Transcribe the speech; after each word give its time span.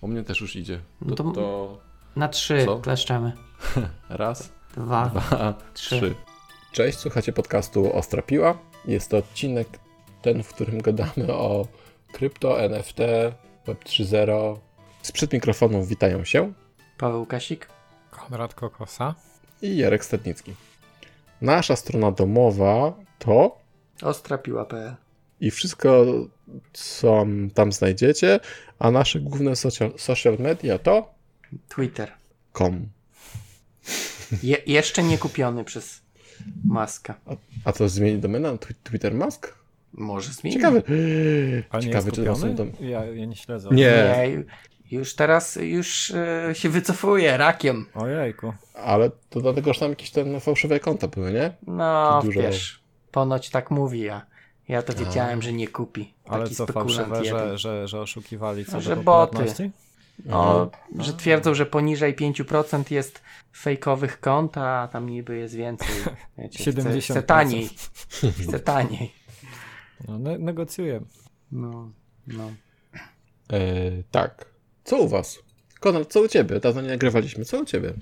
U 0.00 0.08
mnie 0.08 0.22
też 0.24 0.40
już 0.40 0.56
idzie. 0.56 0.80
No 1.00 1.16
To, 1.16 1.24
to- 1.24 1.32
to 1.32 1.78
Na 2.16 2.28
trzy 2.28 2.64
Co? 2.64 2.78
kleszczemy. 2.78 3.32
raz, 4.08 4.50
Dwa. 4.76 5.06
dwa, 5.06 5.54
Trzy. 5.74 5.96
trzy. 6.00 6.14
Cześć, 6.72 6.98
słuchacie 6.98 7.32
podcastu 7.32 7.96
Ostra 7.96 8.22
Piła. 8.22 8.58
Jest 8.84 9.10
to 9.10 9.16
odcinek 9.16 9.68
ten, 10.22 10.42
w 10.42 10.48
którym 10.54 10.78
gadamy 10.82 11.32
o 11.32 11.66
krypto, 12.12 12.60
NFT, 12.60 12.96
Web 13.66 13.84
3.0. 13.84 14.56
Sprzed 15.02 15.32
mikrofonów 15.32 15.88
witają 15.88 16.24
się 16.24 16.52
Paweł 16.98 17.26
Kasik. 17.26 17.68
Konrad 18.10 18.54
Kokosa. 18.54 19.14
i 19.62 19.76
Jarek 19.76 20.04
Stadnicki. 20.04 20.54
Nasza 21.40 21.76
strona 21.76 22.12
domowa 22.12 22.92
to 23.18 23.58
Ostrapiła.pl 24.02 24.94
i 25.40 25.50
wszystko, 25.50 26.06
co 26.72 27.26
tam 27.54 27.72
znajdziecie, 27.72 28.40
a 28.78 28.90
nasze 28.90 29.20
główne 29.20 29.56
social, 29.56 29.92
social 29.96 30.36
media 30.38 30.78
to 30.78 31.14
Twitter. 31.68 32.12
com. 32.52 32.88
Je, 34.42 34.56
jeszcze 34.66 35.02
nie 35.02 35.18
kupiony 35.18 35.64
przez 35.64 36.02
Maska. 36.64 37.14
A 37.64 37.72
to 37.72 37.88
zmieni 37.88 38.18
domenę 38.18 38.58
Twitter 38.82 39.14
Mask? 39.14 39.54
Może 39.92 40.32
zmienić. 40.32 40.60
Ciekawe. 40.60 40.82
A 41.70 41.80
Ciekawe, 41.80 42.04
jest 42.06 42.16
czy 42.16 42.24
to 42.24 42.36
są 42.36 42.54
dom... 42.54 42.72
Ja, 42.80 43.04
ja 43.04 43.26
nie 43.26 43.36
śledzę. 43.36 43.68
Nie. 43.72 43.76
Nie, 43.76 44.44
już 44.90 45.14
teraz 45.14 45.58
już 45.60 46.10
e, 46.10 46.50
się 46.52 46.68
wycofuje 46.68 47.36
rakiem. 47.36 47.86
Ojejku. 47.94 48.52
Ale 48.74 49.10
to 49.30 49.40
dlatego, 49.40 49.72
że 49.72 49.80
tam 49.80 49.90
jakieś 49.90 50.10
te 50.10 50.40
fałszywe 50.40 50.80
konta 50.80 51.08
były, 51.08 51.32
nie? 51.32 51.52
No, 51.66 52.20
Dużo. 52.24 52.40
wiesz, 52.40 52.82
ponoć 53.12 53.50
tak 53.50 53.70
mówi, 53.70 54.00
ja, 54.00 54.26
ja 54.68 54.82
to 54.82 54.92
wiedziałem, 54.92 55.42
że 55.42 55.52
nie 55.52 55.68
kupi. 55.68 56.14
Ale 56.26 56.44
Taki 56.44 56.56
co 56.56 56.64
spekulant 56.64 57.08
fałszywe, 57.08 57.24
że, 57.24 57.58
że, 57.58 57.88
że 57.88 58.00
oszukiwali 58.00 58.64
co 58.64 58.72
No, 58.72 58.78
do 58.78 58.84
że 58.84 58.96
popularności? 58.96 59.70
O, 60.30 60.70
że 60.98 61.12
twierdzą, 61.12 61.54
że 61.54 61.66
poniżej 61.66 62.16
5% 62.16 62.92
jest 62.92 63.22
fejkowych 63.56 64.20
kont, 64.20 64.58
a 64.58 64.88
tam 64.92 65.08
niby 65.08 65.36
jest 65.36 65.54
więcej. 65.54 65.88
Wiecie, 66.38 66.72
chce, 66.72 66.82
70%. 66.82 67.00
chce 67.00 67.22
taniej. 67.22 67.68
Chce 68.42 68.60
taniej. 68.60 69.12
No, 70.08 70.18
ne 70.18 70.38
negocjuję. 70.38 71.00
No, 71.52 71.90
no. 72.26 72.50
E, 73.52 73.58
tak. 74.10 74.46
Co 74.84 74.96
u 74.98 75.08
was? 75.08 75.38
Konrad, 75.80 76.12
co 76.12 76.20
u 76.20 76.28
ciebie? 76.28 76.60
Dawno 76.60 76.80
nie 76.80 76.88
nagrywaliśmy. 76.88 77.44
Co 77.44 77.60
u 77.60 77.64
ciebie? 77.64 77.92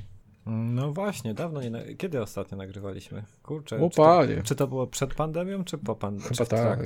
No 0.47 0.93
właśnie, 0.93 1.35
dawno 1.35 1.63
nie... 1.63 1.71
Na... 1.71 1.79
Kiedy 1.99 2.23
ostatnio 2.23 2.59
nagrywaliśmy? 2.59 3.23
Kurczę. 3.43 3.81
O 3.81 3.91
czy, 3.91 3.97
to, 3.97 4.23
czy 4.45 4.55
to 4.55 4.67
było 4.67 4.87
przed 4.87 5.15
pandemią, 5.15 5.65
czy 5.65 5.79
po 5.79 5.95
pandemii? 5.97 6.29
Chyba 6.29 6.47
tak. 6.47 6.79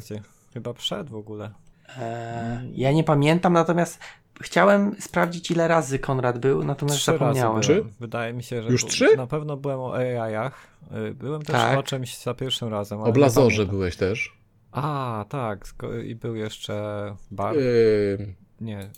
Chyba 0.54 0.74
przed 0.74 1.10
w 1.10 1.14
ogóle. 1.14 1.50
E, 1.98 2.62
ja 2.72 2.92
nie 2.92 3.04
pamiętam, 3.04 3.52
natomiast 3.52 3.98
chciałem 4.40 4.96
sprawdzić, 5.00 5.50
ile 5.50 5.68
razy 5.68 5.98
Konrad 5.98 6.38
był, 6.38 6.64
natomiast 6.64 6.98
Trzy 6.98 7.10
razy 7.10 7.18
zapomniałem. 7.18 7.50
byłem. 7.60 7.62
Trzy? 7.62 7.84
Wydaje 8.00 8.32
mi 8.32 8.42
się, 8.42 8.62
że... 8.62 8.68
Już 8.68 8.84
trzy? 8.86 9.16
Na 9.16 9.26
pewno 9.26 9.56
byłem 9.56 9.80
o 9.80 9.94
AI-ach. 9.94 10.66
Y, 11.10 11.14
Byłem 11.14 11.42
też 11.42 11.56
Tak. 11.56 11.78
o 11.78 11.82
czymś 11.82 12.18
za 12.18 12.34
pierwszym 12.34 12.68
razem. 12.68 13.00
O 13.00 13.12
Blazorze 13.12 13.66
byłeś 13.66 13.96
też. 13.96 14.36
A, 14.72 15.24
tak. 15.28 15.64
I 16.04 16.14
był 16.14 16.36
jeszcze 16.36 17.16
Bar... 17.30 17.56
Yy, 17.56 18.34
Nie, 18.60 18.90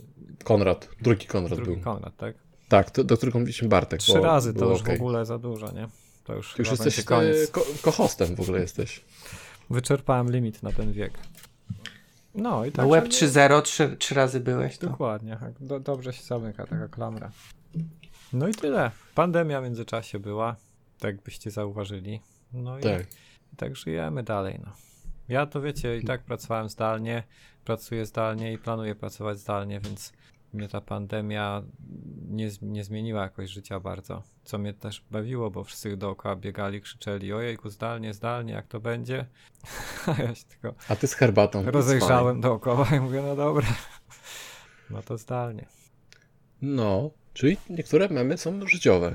Konrad. 0.45 0.89
Drugi 1.03 1.27
Konrad 1.27 1.55
drugi 1.59 1.73
był. 1.73 1.81
Konrad, 1.81 2.17
tak? 2.17 2.35
Tak, 2.73 2.91
to, 2.91 3.05
do 3.05 3.17
którego 3.17 3.39
mówiliśmy 3.39 3.69
Bartek. 3.69 4.01
Trzy 4.01 4.13
bo 4.13 4.21
razy 4.25 4.55
to 4.55 4.71
już 4.71 4.81
okej. 4.81 4.99
w 4.99 5.01
ogóle 5.01 5.27
za 5.27 5.39
dużo, 5.39 5.73
nie? 5.73 5.89
To 6.25 6.35
już, 6.35 6.59
już 6.59 6.71
jesteś 6.71 6.97
będzie 6.97 7.03
e, 7.03 7.05
koniec. 7.05 7.51
ko- 7.51 7.67
kohostem 7.83 8.37
w 8.37 8.41
ogóle 8.41 8.61
jesteś. 8.61 9.05
Wyczerpałem 9.71 10.31
limit 10.31 10.63
na 10.63 10.73
ten 10.73 10.93
wiek. 10.93 11.13
No 12.35 12.65
i 12.65 12.73
tak. 12.73 12.89
Web 12.89 13.05
3.0 13.05 13.63
trzy, 13.63 13.97
trzy 13.99 14.15
razy 14.15 14.41
byłeś. 14.41 14.79
To. 14.79 14.87
Dokładnie, 14.87 15.37
tak. 15.41 15.53
Do, 15.61 15.81
dobrze 15.81 16.13
się 16.13 16.23
zamyka 16.23 16.67
taka 16.67 16.89
klamra. 16.89 17.31
No 18.33 18.49
i 18.49 18.55
tyle. 18.55 18.91
Pandemia 19.15 19.61
w 19.61 19.65
międzyczasie 19.65 20.19
była, 20.19 20.57
tak 20.99 21.23
byście 21.23 21.51
zauważyli. 21.51 22.21
No 22.53 22.79
i 22.79 22.83
Tak. 22.83 23.07
i 23.53 23.57
tak 23.57 23.77
żyjemy 23.77 24.23
dalej. 24.23 24.61
No. 24.65 24.73
Ja 25.29 25.47
to 25.47 25.61
wiecie, 25.61 25.99
i 25.99 26.05
tak 26.05 26.23
pracowałem 26.23 26.69
zdalnie, 26.69 27.23
pracuję 27.65 28.07
zdalnie 28.07 28.53
i 28.53 28.59
planuję 28.59 28.95
pracować 28.95 29.39
zdalnie, 29.39 29.81
więc 29.81 30.13
mnie 30.55 30.69
ta 30.69 30.81
pandemia 30.81 31.63
nie, 32.29 32.51
nie 32.63 32.85
zmieniła 32.85 33.23
jakoś 33.23 33.51
życia 33.51 33.81
bardzo. 33.81 34.23
Co 34.45 34.59
mnie 34.59 34.73
też 34.75 35.05
bawiło, 35.11 35.51
bo 35.51 35.65
wszyscy 35.65 35.97
dookoła 35.97 36.37
biegali, 36.37 36.81
krzyczeli 36.81 37.33
ojejku, 37.33 37.71
zdalnie, 37.71 38.15
zdalnie, 38.15 38.53
jak 38.53 38.67
to 38.67 38.81
będzie? 38.81 39.27
A 40.07 40.23
ja 40.23 40.35
się 40.35 40.45
tylko 40.45 40.75
A 40.89 40.97
ty 40.97 41.07
z 41.07 41.15
herbatą. 41.15 41.63
rozejrzałem 41.71 42.41
dookoła 42.41 42.87
i 42.97 43.01
mówię, 43.01 43.23
no 43.23 43.37
dobra, 43.37 43.67
no 44.91 45.03
to 45.03 45.19
zdalnie. 45.19 45.67
No, 46.63 47.11
czyli 47.33 47.57
niektóre 47.71 48.09
memy 48.09 48.39
są 48.39 48.67
życiowe. 48.67 49.15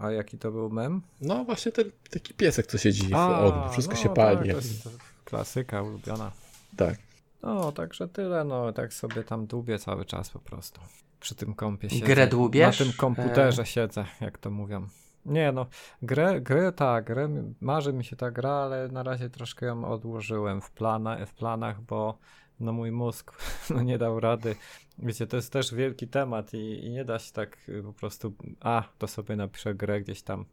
A 0.00 0.10
jaki 0.10 0.38
to 0.38 0.50
był 0.52 0.70
mem? 0.70 1.02
No 1.20 1.44
właśnie 1.44 1.72
ten 1.72 1.90
taki 2.10 2.34
piesek, 2.34 2.66
co 2.66 2.78
siedzi 2.78 3.08
w 3.08 3.14
ogniu. 3.14 3.72
Wszystko 3.72 3.94
no 3.94 4.00
się 4.00 4.08
Tak, 4.08 4.14
pali. 4.16 4.50
to 4.50 4.56
jest 4.56 4.88
klasyka 5.24 5.82
ulubiona. 5.82 6.32
Tak. 6.76 6.98
No, 7.42 7.72
także 7.72 8.08
tyle, 8.08 8.44
no, 8.44 8.72
tak 8.72 8.94
sobie 8.94 9.24
tam 9.24 9.46
dłubię 9.46 9.78
cały 9.78 10.04
czas 10.04 10.30
po 10.30 10.38
prostu. 10.38 10.80
Przy 11.20 11.34
tym 11.34 11.54
kompie 11.54 11.90
siedzę. 11.90 12.06
Grę 12.06 12.26
dłubiesz? 12.26 12.80
Na 12.80 12.86
tym 12.86 12.94
komputerze 12.94 13.66
siedzę, 13.66 14.04
jak 14.20 14.38
to 14.38 14.50
mówią. 14.50 14.88
Nie 15.26 15.52
no, 15.52 15.66
grę, 16.02 16.40
grę 16.40 16.72
tak, 16.72 17.04
grę, 17.04 17.28
marzy 17.60 17.92
mi 17.92 18.04
się 18.04 18.16
ta 18.16 18.30
gra, 18.30 18.50
ale 18.50 18.88
na 18.88 19.02
razie 19.02 19.30
troszkę 19.30 19.66
ją 19.66 19.84
odłożyłem 19.84 20.60
w, 20.60 20.70
plana, 20.70 21.26
w 21.26 21.34
planach, 21.34 21.80
bo 21.80 22.18
no 22.60 22.72
mój 22.72 22.92
mózg 22.92 23.32
no, 23.70 23.82
nie 23.82 23.98
dał 23.98 24.20
rady. 24.20 24.56
Wiecie, 24.98 25.26
to 25.26 25.36
jest 25.36 25.52
też 25.52 25.74
wielki 25.74 26.08
temat 26.08 26.54
i, 26.54 26.84
i 26.84 26.90
nie 26.90 27.04
da 27.04 27.18
się 27.18 27.32
tak 27.32 27.58
po 27.84 27.92
prostu, 27.92 28.32
a, 28.60 28.82
to 28.98 29.08
sobie 29.08 29.36
napiszę 29.36 29.74
grę 29.74 30.00
gdzieś 30.00 30.22
tam. 30.22 30.44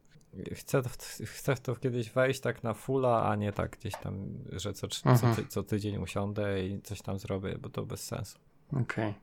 Chcę, 0.54 0.82
to, 0.82 0.88
chcę 1.24 1.56
w 1.56 1.60
to 1.60 1.76
kiedyś 1.76 2.10
wejść 2.10 2.40
tak 2.40 2.62
na 2.62 2.74
fulla, 2.74 3.22
a 3.30 3.36
nie 3.36 3.52
tak 3.52 3.76
gdzieś 3.80 3.94
tam, 4.02 4.28
że 4.52 4.72
co, 4.72 4.88
co, 4.88 5.10
Mhm. 5.10 5.36
ty, 5.36 5.46
co 5.46 5.62
tydzień 5.62 5.96
usiądę 5.96 6.66
i 6.66 6.80
coś 6.82 7.02
tam 7.02 7.18
zrobię, 7.18 7.58
bo 7.58 7.68
to 7.68 7.86
bez 7.86 8.04
sensu. 8.04 8.38
Okej. 8.72 9.06
Ja 9.08 9.14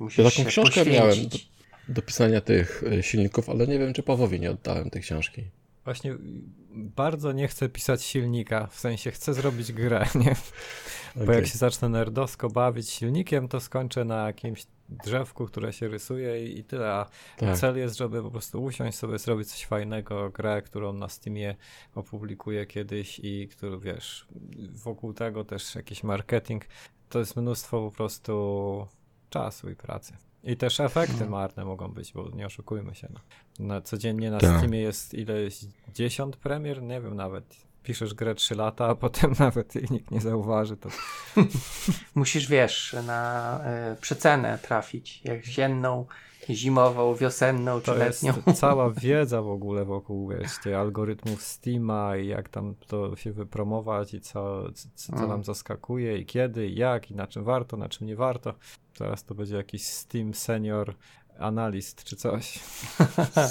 Musisz 0.00 0.24
taką 0.24 0.30
się 0.30 0.44
książkę 0.44 0.84
miałem 0.84 1.00
do, 1.00 1.06
poświęcić. 1.08 1.50
do 1.88 2.02
pisania 2.02 2.40
tych 2.40 2.82
e, 2.92 3.02
silników, 3.02 3.50
ale 3.50 3.66
nie 3.66 3.78
wiem, 3.78 3.92
czy 3.92 4.02
Pawłowi 4.02 4.40
nie 4.40 4.50
oddałem 4.50 4.90
tej 4.90 5.02
książki. 5.02 5.44
Właśnie 5.84 6.16
bardzo 6.70 7.32
nie 7.32 7.48
chcę 7.48 7.68
pisać 7.68 8.02
silnika, 8.02 8.66
w 8.66 8.80
sensie 8.80 9.10
chcę 9.10 9.34
zrobić 9.34 9.72
grę, 9.72 10.06
nie? 10.24 10.34
Bo 11.16 11.22
Okej. 11.22 11.34
jak 11.36 11.46
się 11.46 11.58
zacznę 11.58 11.88
nerdowsko 11.88 12.48
bawić 12.48 12.90
silnikiem, 12.90 13.48
to 13.48 13.60
skończę 13.60 14.04
na 14.04 14.26
jakimś 14.26 14.66
drzewku, 14.88 15.46
które 15.46 15.72
się 15.72 15.88
rysuje 15.88 16.44
i, 16.44 16.64
tyle. 16.64 16.92
A 16.92 17.06
Tak. 17.36 17.58
cel 17.58 17.78
jest, 17.78 17.96
żeby 17.96 18.22
po 18.22 18.30
prostu 18.30 18.62
usiąść 18.62 18.98
sobie, 18.98 19.18
zrobić 19.18 19.48
coś 19.48 19.66
fajnego, 19.66 20.30
grę, 20.30 20.62
którą 20.62 20.92
na 20.92 21.08
Steamie 21.08 21.56
opublikuję 21.94 22.66
kiedyś 22.66 23.20
i 23.22 23.48
który, 23.48 23.78
wiesz, 23.78 24.26
wokół 24.72 25.12
tego 25.12 25.44
też 25.44 25.74
jakiś 25.74 26.02
marketing. 26.02 26.64
To 27.08 27.18
jest 27.18 27.36
mnóstwo 27.36 27.90
po 27.90 27.96
prostu 27.96 28.86
czasu 29.30 29.70
i 29.70 29.76
pracy. 29.76 30.16
I 30.44 30.56
też 30.56 30.80
efekty 30.80 31.12
Hmm. 31.12 31.30
marne 31.30 31.64
mogą 31.64 31.88
być, 31.88 32.12
bo 32.12 32.30
nie 32.30 32.46
oszukujmy 32.46 32.94
się. 32.94 33.08
No. 33.12 33.20
Na, 33.66 33.80
codziennie 33.80 34.30
na 34.30 34.38
Tak. 34.38 34.58
Steamie 34.58 34.80
jest 34.80 35.14
ileś 35.14 35.60
10 35.94 36.36
premier, 36.36 36.82
nie 36.82 37.00
wiem 37.00 37.16
nawet. 37.16 37.67
Piszesz 37.82 38.14
grę 38.14 38.34
3 38.34 38.54
lata, 38.54 38.86
a 38.86 38.94
potem 38.94 39.32
nawet 39.38 39.74
jej 39.74 39.86
nikt 39.90 40.10
nie 40.10 40.20
zauważy. 40.20 40.76
To 40.76 40.88
Musisz, 42.14 42.48
wiesz, 42.48 42.96
na 43.06 43.60
e, 43.64 43.96
przecenę 44.00 44.58
trafić. 44.62 45.22
Jesienną, 45.24 46.06
zimową, 46.50 47.14
wiosenną 47.14 47.80
czy 47.80 47.86
To 47.86 47.96
jest 48.04 48.22
letnią. 48.22 48.42
cała 48.54 48.90
wiedza 48.90 49.42
w 49.42 49.48
ogóle 49.48 49.84
wokół 49.84 50.28
wiesz, 50.28 50.58
tych 50.62 50.74
algorytmów 50.74 51.42
Steama 51.42 52.16
i 52.16 52.26
jak 52.26 52.48
tam 52.48 52.74
to 52.86 53.16
się 53.16 53.32
wypromować 53.32 54.14
i 54.14 54.20
co, 54.20 54.72
co, 54.72 54.88
co 54.94 55.12
Mm. 55.16 55.28
nam 55.28 55.44
zaskakuje 55.44 56.18
i 56.18 56.26
kiedy 56.26 56.66
i 56.68 56.74
jak 56.74 57.10
i 57.10 57.14
na 57.14 57.26
czym 57.26 57.44
warto, 57.44 57.76
na 57.76 57.88
czym 57.88 58.06
nie 58.06 58.16
warto. 58.16 58.54
Teraz 58.98 59.24
to 59.24 59.34
będzie 59.34 59.56
jakiś 59.56 59.86
Steam 59.86 60.34
Senior 60.34 60.94
Analyst 61.38 62.04
czy 62.04 62.16
coś. 62.16 62.58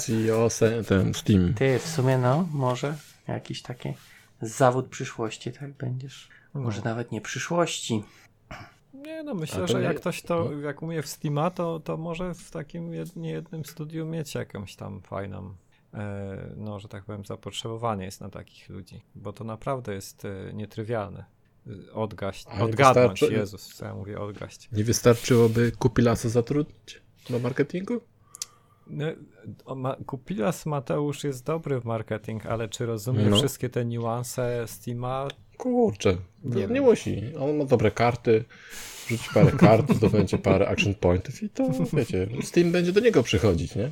CEO, 0.00 0.48
ten 0.88 1.14
Steam. 1.14 1.54
Ty, 1.54 1.78
w 1.78 1.86
sumie 1.88 2.18
no, 2.18 2.48
może 2.52 2.94
jakiś 3.28 3.62
taki 3.62 3.88
zawód 4.40 4.88
przyszłości, 4.88 5.52
tak 5.52 5.72
będziesz. 5.72 6.28
Może 6.54 6.82
nawet 6.82 7.12
nie 7.12 7.20
przyszłości. 7.20 8.04
Nie 8.94 9.22
no, 9.22 9.34
myślę, 9.34 9.68
że 9.68 9.82
jak 9.82 9.96
ktoś 9.96 10.22
to, 10.22 10.52
jak 10.52 10.82
umie 10.82 11.02
w 11.02 11.06
Steama, 11.06 11.50
to, 11.50 11.80
to 11.80 11.96
może 11.96 12.34
w 12.34 12.50
takim 12.50 12.94
jed, 12.94 13.16
niejednym 13.16 13.64
studiu 13.64 14.06
mieć 14.06 14.34
jakąś 14.34 14.76
tam 14.76 15.00
fajną 15.02 15.54
e, 15.94 16.54
no, 16.56 16.80
że 16.80 16.88
tak 16.88 17.04
powiem, 17.04 17.24
zapotrzebowanie 17.24 18.04
jest 18.04 18.20
na 18.20 18.28
takich 18.30 18.68
ludzi, 18.68 19.02
bo 19.14 19.32
to 19.32 19.44
naprawdę 19.44 19.94
jest 19.94 20.24
e, 20.24 20.52
nietrywialne. 20.52 21.24
E, 21.66 21.92
Odgaść, 21.92 22.46
Ale 22.46 22.64
odgadnąć, 22.64 23.20
wystarczy- 23.20 23.32
Jezus, 23.32 23.74
co 23.74 23.84
ja 23.84 23.94
mówię, 23.94 24.20
odgaść. 24.20 24.68
Nie 24.72 24.84
wystarczyłoby 24.84 25.72
Kupilasa 25.72 26.28
zatrudnić 26.28 27.02
do 27.30 27.38
marketingu? 27.38 28.00
No, 28.90 29.06
Kupilas 30.06 30.66
Mateusz 30.66 31.24
jest 31.24 31.44
dobry 31.44 31.80
w 31.80 31.84
marketing, 31.84 32.46
ale 32.46 32.68
czy 32.68 32.86
rozumie 32.86 33.24
No. 33.24 33.36
wszystkie 33.36 33.68
te 33.68 33.84
niuanse 33.84 34.64
Steama? 34.66 35.28
Kurczę, 35.58 36.16
Nie 36.44 36.66
nie, 36.66 36.80
musi. 36.80 37.22
On 37.40 37.56
ma 37.56 37.64
dobre 37.64 37.90
karty, 37.90 38.44
Rzuci 39.08 39.28
parę 39.34 39.50
kart, 39.52 39.92
zdobędzie 39.98 40.38
parę 40.38 40.68
action 40.68 40.94
pointów 40.94 41.42
i 41.42 41.48
to, 41.50 41.64
wiecie, 41.92 42.28
Steam 42.42 42.72
będzie 42.72 42.92
do 42.92 43.00
niego 43.00 43.22
przychodzić, 43.22 43.74
nie? 43.76 43.90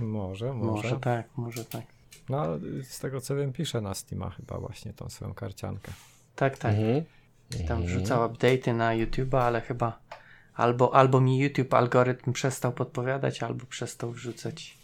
Może, 0.00 0.54
może. 0.54 0.82
Może 0.82 0.96
tak, 1.00 1.28
może 1.36 1.64
tak. 1.64 1.82
No, 2.28 2.44
z 2.82 2.98
tego 3.00 3.20
co 3.20 3.36
wiem, 3.36 3.52
pisze 3.52 3.80
na 3.80 3.94
Steama 3.94 4.30
chyba 4.30 4.58
właśnie 4.60 4.92
tą 4.92 5.08
swoją 5.10 5.34
karciankę. 5.34 5.92
Tak, 6.36 6.58
tak. 6.58 6.74
Mhm. 6.74 7.04
Tam 7.68 7.78
Mhm. 7.82 7.86
wrzucał 7.86 8.28
update'y 8.32 8.74
na 8.74 8.90
YouTube'a, 8.96 9.38
ale 9.38 9.60
chyba 9.60 9.98
albo, 10.60 10.94
albo 10.94 11.20
mi 11.20 11.38
YouTube 11.38 11.74
algorytm 11.74 12.32
przestał 12.32 12.72
podpowiadać, 12.72 13.42
albo 13.42 13.66
przestał 13.66 14.10
wrzucać. 14.12 14.78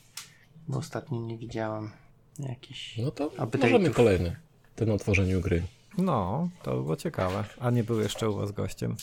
Bo 0.68 0.78
ostatnio 0.78 1.20
nie 1.20 1.38
widziałem 1.38 1.90
jakiś. 2.38 2.98
No 2.98 3.10
to 3.10 3.28
Update'ów. 3.28 3.60
możemy 3.60 3.90
kolejny. 3.90 4.36
Ten 4.76 4.90
o 4.90 4.96
tworzeniu 4.98 5.40
gry. 5.40 5.62
No, 5.98 6.48
to 6.62 6.70
było 6.70 6.96
ciekawe. 6.96 7.44
A 7.60 7.70
nie 7.70 7.84
był 7.84 8.00
jeszcze 8.00 8.30
u 8.30 8.36
was 8.36 8.52
gościem? 8.52 8.96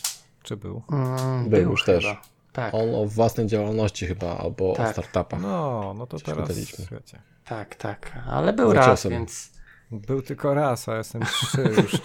Czy 0.43 0.57
był? 0.57 0.81
Mm, 0.91 1.49
Był 1.49 1.71
już 1.71 1.83
chyba. 1.83 1.97
też. 1.99 2.17
Tak, 2.53 2.73
On 2.73 2.95
o 2.95 3.05
własnej 3.05 3.47
działalności 3.47 4.07
chyba, 4.07 4.37
albo 4.37 4.71
o 4.71 4.75
Tak. 4.75 4.91
startupach. 4.91 5.41
No, 5.41 5.93
no 5.97 6.07
to 6.07 6.17
Coś 6.19 6.23
teraz 6.25 6.57
wiecie. 6.91 7.21
tak, 7.45 7.75
tak. 7.75 8.19
Ale 8.29 8.53
był 8.53 8.67
Za 8.69 8.73
raz, 8.73 8.85
ciosem. 8.85 9.11
więc 9.11 9.51
Był 9.91 10.21
tylko 10.21 10.53
raz, 10.53 10.89
a 10.89 10.97
jestem 10.97 11.21
trzy 11.21 11.61
już. 11.77 11.91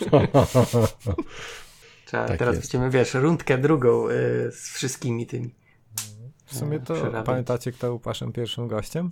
trzeba, 2.09 2.29
Tak 2.29 2.39
teraz 2.39 2.55
jest. 2.57 2.67
będziemy, 2.67 2.91
wiesz, 2.91 3.15
rundkę 3.15 3.59
drugą 3.59 4.09
y, 4.09 4.13
z 4.53 4.69
wszystkimi 4.73 5.27
tymi. 5.27 5.55
W 6.47 6.57
sumie 6.59 6.81
to 6.81 6.95
Przerabiać. 6.95 7.27
pamiętacie, 7.27 7.73
kto 7.73 7.87
był 7.87 7.99
waszym 7.99 8.33
pierwszym 8.33 8.69
gościem? 8.69 9.11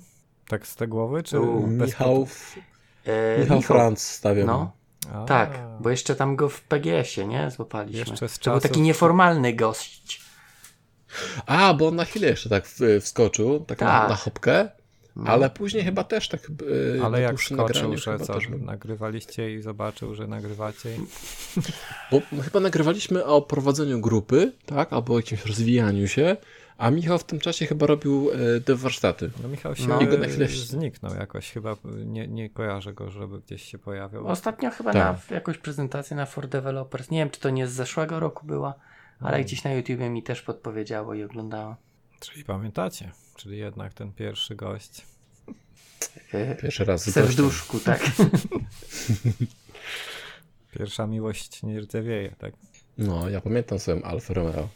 Tak 0.49 0.67
z 0.67 0.77
te 0.77 0.87
głowy, 0.89 1.23
czy 1.23 1.41
U, 1.41 1.67
bez 1.67 1.87
Michał, 1.89 2.27
E, 3.05 3.39
Michał 3.41 3.63
Franz 3.63 4.09
stawiam. 4.09 4.47
No, 4.47 4.73
A, 5.15 5.25
tak, 5.25 5.51
bo 5.81 5.91
jeszcze 5.91 6.15
tam 6.17 6.37
go 6.37 6.49
w 6.49 6.61
PGS-ie, 6.63 7.27
nie? 7.27 7.51
Złapaliśmy. 7.51 7.99
Jeszcze 7.99 8.29
z 8.29 8.39
to 8.39 8.51
był 8.51 8.61
taki 8.61 8.73
czasów- 8.75 8.85
nieformalny 8.85 9.53
gość. 9.55 10.23
A, 11.47 11.75
bo 11.75 11.89
on 11.89 11.97
na 11.97 12.05
chwilę 12.05 12.29
jeszcze 12.29 12.49
tak 12.51 12.67
wskoczył, 13.01 13.61
tak, 13.61 13.81
Na, 13.81 13.87
Tak. 14.01 14.09
na 14.09 14.17
hopkę, 14.17 14.69
No. 15.17 15.31
ale 15.31 15.51
później 15.51 15.85
chyba 15.85 16.05
też 16.05 16.29
tak 16.29 16.41
yy, 16.95 17.01
Ale 17.05 17.21
jak 17.21 17.41
skoczył, 17.41 17.97
że 17.97 18.19
co, 18.19 18.35
też 18.35 18.49
nagrywaliście 18.61 19.55
i 19.55 19.63
zobaczył, 19.63 20.15
że 20.15 20.27
nagrywacie. 20.27 20.97
i- 20.97 21.01
Bo 22.11 22.21
my 22.33 22.43
chyba 22.43 22.61
nagrywaliśmy 22.61 23.25
o 23.25 23.43
prowadzeniu 23.43 24.01
grupy, 24.01 24.53
tak, 24.67 24.93
albo 24.93 25.15
o 25.15 25.17
jakimś 25.17 25.47
rozwijaniu 25.47 26.09
się, 26.09 26.37
a 26.79 26.91
Michał 26.91 27.19
w 27.19 27.25
tym 27.25 27.39
czasie 27.39 27.67
chyba 27.67 27.87
robił 27.87 28.31
e, 28.57 28.61
te 28.61 28.75
warsztaty. 28.75 29.31
No 29.43 29.49
Michał 29.49 29.77
się 29.77 29.89
No. 29.89 30.01
I 30.01 30.07
go 30.07 30.19
na 30.19 30.27
chwilę- 30.27 30.49
zniknął 30.49 31.15
jakoś, 31.15 31.53
chyba 31.53 31.77
nie, 32.05 32.29
nie 32.29 32.51
kojarzę 32.51 32.93
go, 32.95 33.11
żeby 33.11 33.39
gdzieś 33.41 33.63
się 33.63 33.79
pojawiał. 33.79 34.27
Ostatnio 34.27 34.71
chyba 34.71 34.93
Tak. 34.93 35.31
na 35.31 35.35
jakąś 35.37 35.59
prezentację 35.59 36.17
na 36.17 36.27
For 36.27 36.49
Developers. 36.49 37.11
Nie 37.11 37.19
wiem, 37.19 37.31
czy 37.31 37.41
to 37.41 37.51
nie 37.51 37.67
z 37.67 37.73
zeszłego 37.73 38.21
roku 38.21 38.47
była, 38.47 38.75
ale 39.21 39.35
Mm. 39.35 39.45
gdzieś 39.47 39.65
na 39.65 39.73
YouTubie 39.73 40.11
mi 40.11 40.23
też 40.23 40.43
podpowiedziało 40.43 41.15
i 41.15 41.23
oglądałem. 41.25 41.75
Czyli 42.21 42.45
pamiętacie, 42.45 43.11
czyli 43.37 43.59
jednak 43.59 43.95
ten 43.95 44.13
pierwszy 44.13 44.55
gość. 44.55 45.07
E, 46.33 46.55
Pierwszy 46.55 46.85
raz 46.85 47.09
W 47.09 47.13
serduszku, 47.13 47.81
tak? 47.81 48.01
Pierwsza 50.79 51.07
miłość 51.07 51.63
nie 51.63 51.81
rdzewieje, 51.81 52.35
tak? 52.39 52.55
No, 52.99 53.29
ja 53.29 53.41
pamiętam 53.41 53.79
swoją 53.79 54.03
Alfa 54.03 54.35
Romeo. 54.35 54.69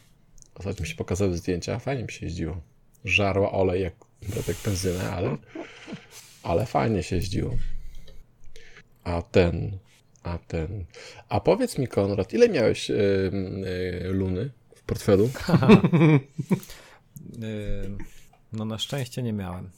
Ostatnio 0.55 0.81
mi 0.81 0.87
się 0.87 0.95
pokazały 0.95 1.37
zdjęcia, 1.37 1.79
fajnie 1.79 2.03
mi 2.03 2.11
się 2.11 2.25
jeździło. 2.25 2.61
Żarła 3.05 3.51
olej 3.51 3.81
jak, 3.81 3.93
jak 4.47 4.57
benzynę, 4.65 5.11
ale, 5.11 5.37
ale 6.43 6.65
fajnie 6.65 7.03
się 7.03 7.15
jeździło. 7.15 7.57
A 9.03 9.21
ten, 9.21 9.77
a 10.23 10.37
ten. 10.37 10.85
A 11.29 11.39
powiedz 11.39 11.77
mi, 11.77 11.87
Konrad, 11.87 12.33
ile 12.33 12.49
miałeś 12.49 12.89
y, 12.89 12.93
y, 12.93 14.07
luny 14.09 14.51
w 14.75 14.81
portfelu? 14.83 15.29
Ym, 17.43 17.97
No 18.53 18.65
na 18.65 18.77
szczęście 18.77 19.23
nie 19.23 19.33
miałem 19.33 19.69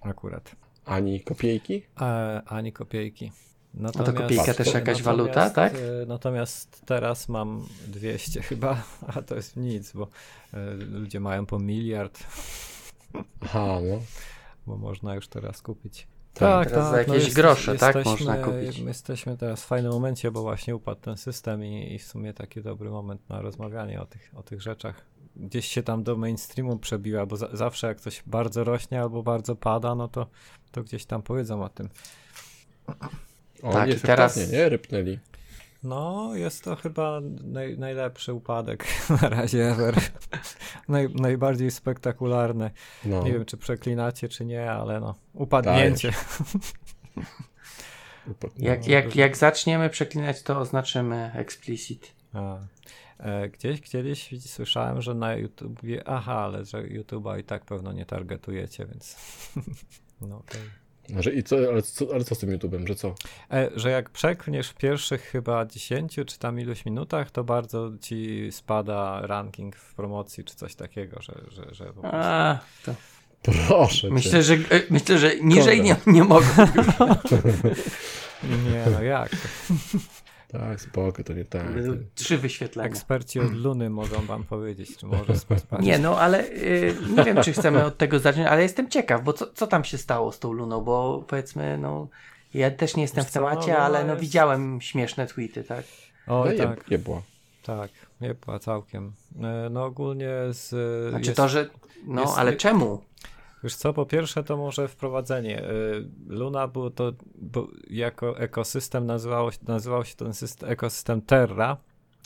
akurat. 0.00 0.56
Ani 0.84 1.20
kopiejki? 1.20 1.82
E, 2.00 2.42
ani 2.46 2.72
kopiejki. 2.72 3.32
No 3.74 3.92
to 3.92 4.12
kopiejka 4.12 4.54
też 4.54 4.74
jakaś 4.74 5.02
waluta, 5.02 5.50
tak? 5.50 5.74
e, 5.74 5.78
Natomiast 6.06 6.82
teraz 6.86 7.28
mam 7.28 7.66
200 7.88 8.42
chyba, 8.42 8.82
a 9.16 9.22
to 9.22 9.34
jest 9.34 9.56
nic, 9.56 9.92
bo 9.92 10.08
e, 10.54 10.74
ludzie 10.74 11.20
mają 11.20 11.46
po 11.46 11.58
miliard, 11.58 12.18
Aha, 13.40 13.78
no. 13.90 14.00
bo 14.66 14.76
można 14.76 15.14
już 15.14 15.28
teraz 15.28 15.62
kupić. 15.62 16.06
Tak. 16.34 16.70
Teraz 16.70 16.90
za 16.90 16.98
jakieś 16.98 17.34
grosze, 17.34 17.76
tak, 17.76 18.04
można 18.04 18.36
kupić. 18.36 18.60
jesteśmy- 18.62 18.88
Jesteśmy 18.88 19.36
teraz 19.36 19.62
w 19.62 19.66
fajnym 19.66 19.92
momencie, 19.92 20.30
bo 20.30 20.42
właśnie 20.42 20.76
upadł 20.76 21.00
ten 21.00 21.16
system 21.16 21.64
i, 21.64 21.94
i 21.94 21.98
w 21.98 22.04
sumie 22.04 22.34
taki 22.34 22.62
dobry 22.62 22.90
moment 22.90 23.28
na 23.28 23.40
rozmawianie 23.40 24.00
o 24.02 24.06
tych, 24.06 24.30
o 24.36 24.42
tych 24.42 24.62
rzeczach. 24.62 25.04
Gdzieś 25.38 25.66
się 25.66 25.82
tam 25.82 26.02
do 26.02 26.16
mainstreamu 26.16 26.78
przebiła, 26.78 27.26
bo 27.26 27.36
za, 27.36 27.48
zawsze 27.52 27.86
jak 27.86 28.00
coś 28.00 28.22
bardzo 28.26 28.64
rośnie 28.64 29.00
albo 29.00 29.22
bardzo 29.22 29.56
pada, 29.56 29.94
no 29.94 30.08
to, 30.08 30.26
to 30.70 30.82
gdzieś 30.82 31.04
tam 31.06 31.22
powiedzą 31.22 31.62
o 31.62 31.68
tym. 31.68 31.88
O, 33.62 33.72
Tak, 33.72 33.90
i 33.90 33.94
teraz- 34.00 34.52
nie? 34.52 34.68
Rypnęli. 34.68 35.18
No, 35.82 36.30
jest 36.34 36.64
to 36.64 36.76
chyba 36.76 37.20
naj, 37.44 37.78
najlepszy 37.78 38.34
upadek 38.34 38.84
na 39.22 39.28
razie 39.28 39.70
ever. 39.70 39.94
Naj, 40.88 41.08
najbardziej 41.14 41.70
spektakularny. 41.70 42.70
No. 43.04 43.22
Nie 43.22 43.32
wiem, 43.32 43.44
czy 43.44 43.56
przeklinacie, 43.56 44.28
czy 44.28 44.44
nie, 44.44 44.72
ale 44.72 45.00
no, 45.00 45.14
upadnięcie. 45.34 46.12
Jak, 48.58 48.86
jak, 48.86 49.16
jak 49.16 49.36
zaczniemy 49.36 49.90
przeklinać, 49.90 50.42
to 50.42 50.58
oznaczymy 50.58 51.30
explicit. 51.34 52.14
A, 52.32 52.58
e, 53.18 53.48
gdzieś 53.48 53.80
kiedyś 53.80 54.30
słyszałem, 54.50 55.02
że 55.02 55.14
na 55.14 55.34
YouTubie, 55.34 56.08
aha, 56.08 56.34
ale 56.34 56.64
że 56.64 56.82
YouTube'a 56.82 57.40
i 57.40 57.44
tak 57.44 57.64
pewno 57.64 57.92
nie 57.92 58.06
targetujecie, 58.06 58.86
więc 58.86 59.16
no 60.20 60.36
okej. 60.36 60.60
Że, 61.16 61.32
i 61.32 61.42
co, 61.42 61.56
ale, 61.56 61.82
co, 61.82 62.06
ale 62.14 62.24
co 62.24 62.34
z 62.34 62.38
tym 62.38 62.50
YouTube'em, 62.50 62.86
że 62.86 62.94
co? 62.94 63.14
E, 63.52 63.70
że 63.76 63.90
jak 63.90 64.10
przeklniesz 64.10 64.68
w 64.68 64.74
pierwszych 64.74 65.22
chyba 65.22 65.66
10 65.66 66.16
czy 66.26 66.38
tam 66.38 66.60
iluś 66.60 66.84
minutach, 66.84 67.30
to 67.30 67.44
bardzo 67.44 67.90
ci 68.00 68.48
spada 68.52 69.20
ranking 69.20 69.76
w 69.76 69.94
promocji 69.94 70.44
czy 70.44 70.56
coś 70.56 70.74
takiego, 70.74 71.22
że, 71.22 71.32
że, 71.48 71.74
że 71.74 71.84
po 71.84 71.92
prostu... 71.92 72.16
A, 72.16 72.58
to 72.82 72.94
Proszę 73.42 74.10
myślę, 74.10 74.32
cię. 74.32 74.42
że, 74.42 74.54
e, 74.54 74.82
myślę, 74.90 75.18
że 75.18 75.40
niżej 75.40 75.82
nie, 75.82 75.96
Konrad. 75.96 76.06
nie 76.14 76.24
mogą. 76.24 76.46
Nie, 78.42 78.84
no 78.92 79.02
jak? 79.02 79.30
Tak, 80.48 80.80
spoko, 80.80 81.24
to 81.24 81.32
nie 81.32 81.44
tak. 81.44 81.66
Trzy 82.14 82.38
wyświetlenia. 82.38 82.88
Eksperci 82.88 83.40
od 83.40 83.52
Luny 83.52 83.90
mogą 83.90 84.20
wam 84.26 84.44
powiedzieć, 84.44 84.96
czy 84.96 85.06
może 85.06 85.36
spać. 85.36 85.62
Nie, 85.80 85.98
no 85.98 86.18
ale 86.20 86.44
y, 86.50 86.94
nie 87.16 87.24
wiem, 87.24 87.42
czy 87.42 87.52
chcemy 87.52 87.84
od 87.84 87.98
tego 87.98 88.18
zacząć, 88.18 88.46
ale 88.46 88.62
jestem 88.62 88.88
ciekaw, 88.90 89.24
bo 89.24 89.32
co, 89.32 89.46
co 89.54 89.66
tam 89.66 89.84
się 89.84 89.98
stało 89.98 90.32
z 90.32 90.38
tą 90.38 90.52
Luną, 90.52 90.80
bo 90.80 91.24
powiedzmy, 91.28 91.78
no 91.78 92.08
ja 92.54 92.70
też 92.70 92.96
nie 92.96 93.02
jestem 93.02 93.24
Wiesz 93.24 93.30
w 93.30 93.34
co, 93.34 93.40
no, 93.40 93.48
temacie, 93.48 93.72
Luna 93.72 93.78
ale 93.84 94.04
no 94.04 94.10
jest- 94.12 94.20
widziałem 94.22 94.80
śmieszne 94.80 95.26
tweety, 95.26 95.64
tak? 95.64 95.84
O, 96.26 96.44
No, 96.58 96.64
tak, 96.66 96.90
jebła. 96.90 97.22
tak, 97.62 97.90
nie 98.20 98.34
była 98.34 98.58
całkiem. 98.58 99.12
E, 99.42 99.68
No 99.70 99.84
ogólnie 99.84 100.30
z... 100.50 100.68
Znaczy 101.10 101.26
jest- 101.26 101.36
to, 101.36 101.48
że 101.48 101.68
no 102.06 102.22
jest- 102.22 102.38
ale 102.38 102.56
czemu? 102.56 103.00
Wiesz 103.64 103.74
co, 103.76 103.92
po 103.92 104.06
pierwsze 104.06 104.44
to 104.44 104.56
może 104.56 104.88
wprowadzenie. 104.88 105.62
Y, 105.62 106.08
Luna 106.26 106.68
było 106.68 106.90
to 106.90 107.12
jako 107.90 108.38
ekosystem 108.38 109.06
nazywało, 109.06 109.50
nazywał 109.68 110.04
się 110.04 110.16
ten 110.16 110.34
system, 110.34 110.70
ekosystem 110.70 111.22
Terra. 111.22 111.76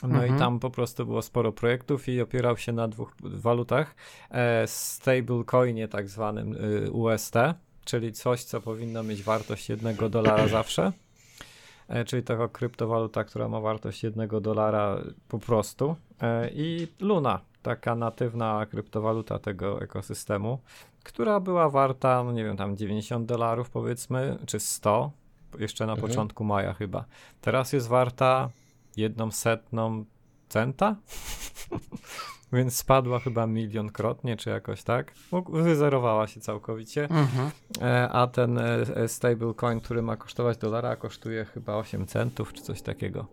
No 0.03 0.09
Mhm. 0.09 0.37
i 0.37 0.39
tam 0.39 0.61
po 0.61 0.71
prostu 0.71 1.07
było 1.07 1.23
sporo 1.23 1.53
projektów 1.53 2.09
i 2.09 2.21
opierał 2.21 2.57
się 2.57 2.73
na 2.73 2.89
dwóch 2.89 3.15
walutach. 3.21 3.95
E, 4.31 4.67
stablecoinie 4.67 5.89
tak 5.89 6.09
zwanym 6.09 6.53
y, 6.87 6.91
UST, 6.91 7.35
czyli 7.85 8.13
coś, 8.13 8.45
co 8.45 8.61
powinno 8.61 9.03
mieć 9.03 9.23
wartość 9.23 9.69
jednego 9.69 10.09
dolara 10.09 10.49
zawsze. 10.49 10.93
E, 11.89 12.05
czyli 12.05 12.23
taka 12.23 12.49
kryptowaluta, 12.49 13.25
która 13.25 13.49
ma 13.49 13.61
wartość 13.61 14.03
jednego 14.05 14.41
dolara 14.41 14.97
po 15.29 15.39
prostu. 15.39 15.97
E, 16.23 16.51
I 16.55 16.89
Luna, 17.01 17.41
taka 17.63 17.95
natywna 17.95 18.67
kryptowaluta 18.71 19.39
tego 19.39 19.81
ekosystemu 19.83 20.59
która 21.05 21.41
była 21.41 21.69
warta, 21.69 22.25
no 22.25 22.33
nie 22.33 22.45
wiem, 22.45 22.57
tam 22.57 22.77
90 22.77 23.27
dolarów 23.27 23.71
powiedzmy, 23.71 24.39
czy 24.47 24.61
100, 24.61 25.11
jeszcze 25.59 25.87
na 25.87 25.93
Mhm. 25.93 26.09
początku 26.11 26.45
maja 26.45 26.73
chyba. 26.75 27.05
Teraz 27.41 27.73
jest 27.73 27.89
warta 27.89 28.49
jedną 28.97 29.31
setną 29.31 30.05
centa, 30.49 30.97
więc 32.53 32.77
spadła 32.77 33.19
chyba 33.19 33.47
milionkrotnie, 33.47 34.37
czy 34.37 34.51
jakoś 34.51 34.83
tak. 34.83 35.13
Mógł- 35.33 35.53
Wyzerowała 35.53 36.27
się 36.27 36.41
całkowicie, 36.41 37.05
Mhm. 37.05 37.51
e, 37.83 38.09
a 38.09 38.27
ten 38.27 38.59
e, 38.59 38.65
e, 38.97 39.09
stablecoin, 39.09 39.81
który 39.81 40.03
ma 40.03 40.17
kosztować 40.17 40.59
dolara, 40.59 40.97
kosztuje 40.97 41.45
chyba 41.45 41.77
8 41.77 42.07
centów, 42.07 42.53
czy 42.53 42.63
coś 42.63 42.83
takiego. 42.83 43.27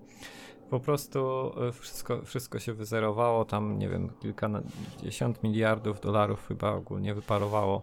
Po 0.69 0.79
prostu 0.79 1.51
e, 1.67 1.71
wszystko, 1.71 2.21
wszystko 2.21 2.59
się 2.59 2.73
wyzerowało, 2.73 3.45
tam 3.45 3.79
nie 3.79 3.89
wiem, 3.89 4.09
kilkadziesiąt 4.21 5.43
miliardów 5.43 5.99
dolarów 5.99 6.47
chyba 6.47 6.71
ogólnie 6.71 7.13
wyparowało. 7.15 7.81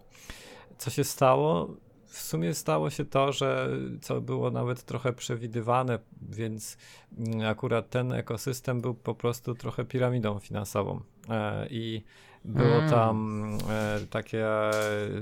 Co 0.79 0.91
się 0.91 1.05
stało? 1.05 1.77
w 2.07 2.23
sumie 2.23 2.55
stało 2.55 2.91
się 2.91 3.05
to, 3.05 3.33
że 3.33 3.69
co 4.01 4.21
było 4.21 4.51
nawet 4.51 4.83
trochę 4.83 5.13
przewidywane, 5.13 5.99
więc 6.23 6.77
mm, 7.19 7.47
akurat 7.47 7.91
ten 7.91 8.13
ekosystem 8.13 8.81
był 8.81 8.95
po 8.95 9.15
prostu 9.15 9.55
trochę 9.55 9.85
piramidą 9.85 10.39
finansową. 10.39 11.01
E, 11.29 11.67
I 11.71 12.05
było 12.47 12.67
Mm. 12.77 12.91
tam 12.91 13.49
e, 13.71 14.01
takie 14.11 14.47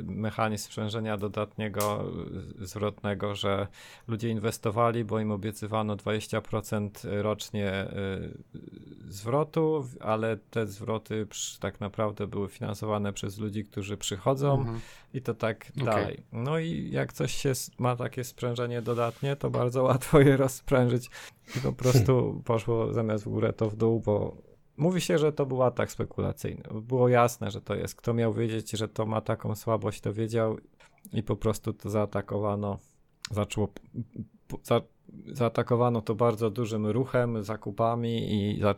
mechanizm 0.02 0.64
sprzężenia 0.64 1.16
dodatniego, 1.16 2.04
zwrotnego, 2.60 3.34
że 3.34 3.66
ludzie 4.08 4.28
inwestowali, 4.30 5.04
bo 5.04 5.20
im 5.20 5.30
obiecywano 5.32 5.96
20% 5.96 6.90
rocznie 7.22 7.70
e, 7.70 8.18
zwrotu, 9.08 9.86
ale 10.00 10.36
te 10.36 10.66
zwroty 10.66 11.26
przy- 11.26 11.60
tak 11.60 11.80
naprawdę 11.80 12.26
były 12.26 12.48
finansowane 12.48 13.12
przez 13.12 13.38
ludzi, 13.38 13.64
którzy 13.64 13.96
przychodzą 13.96 14.58
Mhm. 14.58 14.80
i 15.14 15.22
to 15.22 15.34
tak 15.34 15.66
Okej. 15.72 15.84
dalej. 15.84 16.22
No 16.32 16.58
i 16.58 16.90
jak 16.90 17.12
coś 17.12 17.34
się 17.34 17.52
ma 17.78 17.96
takie 17.96 18.24
sprężenie 18.24 18.82
dodatnie, 18.82 19.36
to 19.36 19.50
bardzo 19.50 19.82
łatwo 19.92 20.20
je 20.20 20.36
rozprężyć 20.36 21.10
i 21.56 21.60
po 21.60 21.72
prostu 21.72 22.42
poszło 22.44 22.92
zamiast 22.92 23.24
w 23.24 23.28
górę 23.28 23.52
to 23.52 23.70
w 23.70 23.76
dół, 23.76 24.00
bo 24.00 24.36
mówi 24.76 25.00
się, 25.00 25.18
że 25.18 25.32
to 25.32 25.46
był 25.46 25.62
atak 25.62 25.90
spekulacyjny. 25.90 26.62
Było 26.82 27.08
jasne, 27.08 27.50
że 27.50 27.60
to 27.60 27.74
jest. 27.74 27.94
Kto 27.94 28.14
miał 28.14 28.32
wiedzieć, 28.32 28.70
że 28.70 28.88
to 28.88 29.06
ma 29.06 29.20
taką 29.20 29.54
słabość, 29.54 30.00
to 30.00 30.12
wiedział 30.12 30.58
i 31.12 31.22
po 31.22 31.36
prostu 31.36 31.72
to 31.72 31.90
zaatakowano. 31.90 32.78
Zaczęło. 33.30 33.68
Za, 34.62 34.80
zaatakowano 35.26 36.00
to 36.00 36.14
bardzo 36.14 36.50
dużym 36.50 36.86
ruchem, 36.86 37.42
zakupami 37.42 38.32
i 38.34 38.60
za, 38.60 38.74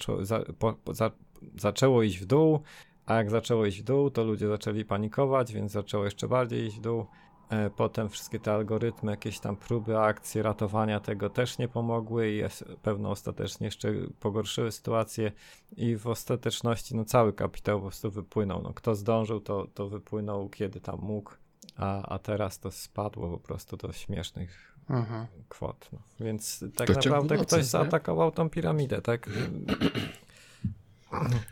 po, 0.59 0.75
za, 0.95 1.11
zaczęło 1.57 2.03
iść 2.03 2.19
w 2.19 2.26
dół. 2.26 2.61
A 3.07 3.15
jak 3.15 3.31
zaczęło 3.31 3.67
iść 3.67 3.81
w 3.81 3.85
dół, 3.85 4.11
to 4.11 4.25
ludzie 4.25 4.49
zaczęli 4.49 4.85
panikować, 4.85 5.53
więc 5.53 5.73
zaczęło 5.73 6.05
jeszcze 6.05 6.29
bardziej 6.29 6.67
iść 6.67 6.76
w 6.76 6.81
dół. 6.81 7.07
E, 7.50 7.71
Potem 7.71 8.09
wszystkie 8.09 8.38
te 8.38 8.53
algorytmy, 8.53 9.11
jakieś 9.11 9.38
tam 9.41 9.57
próby, 9.57 9.99
akcje 9.99 10.43
ratowania 10.43 11.00
tego 11.00 11.31
też 11.31 11.59
nie 11.59 11.69
pomogły 11.69 12.31
i 12.33 12.43
pewno 12.83 13.11
ostatecznie 13.11 13.65
jeszcze 13.65 13.93
pogorszyły 14.21 14.73
sytuację 14.73 15.33
i 15.76 15.97
w 15.97 16.07
ostateczności 16.07 16.97
no, 16.97 17.05
cały 17.05 17.33
kapitał 17.33 17.79
po 17.79 17.83
prostu 17.87 18.11
wypłynął. 18.11 18.62
No, 18.62 18.73
kto 18.75 18.95
zdążył, 18.95 19.41
to, 19.41 19.67
to 19.75 19.88
wypłynął 19.88 20.49
kiedy 20.49 20.81
tam 20.81 20.99
mógł, 21.03 21.31
a, 21.76 22.03
a 22.03 22.19
teraz 22.19 22.59
to 22.59 22.71
spadło 22.71 23.31
po 23.31 23.38
prostu 23.38 23.76
do 23.76 23.93
śmiesznych 23.93 24.76
Mhm. 24.91 25.26
kwot. 25.49 25.88
No. 25.93 25.99
Więc 26.21 26.65
tak 26.76 26.87
To 26.87 26.93
naprawdę 26.93 27.35
nocy, 27.35 27.47
ktoś 27.47 27.59
nie? 27.59 27.65
zaatakował 27.65 28.31
tą 28.31 28.50
piramidę, 28.50 29.03
tak? 29.03 29.31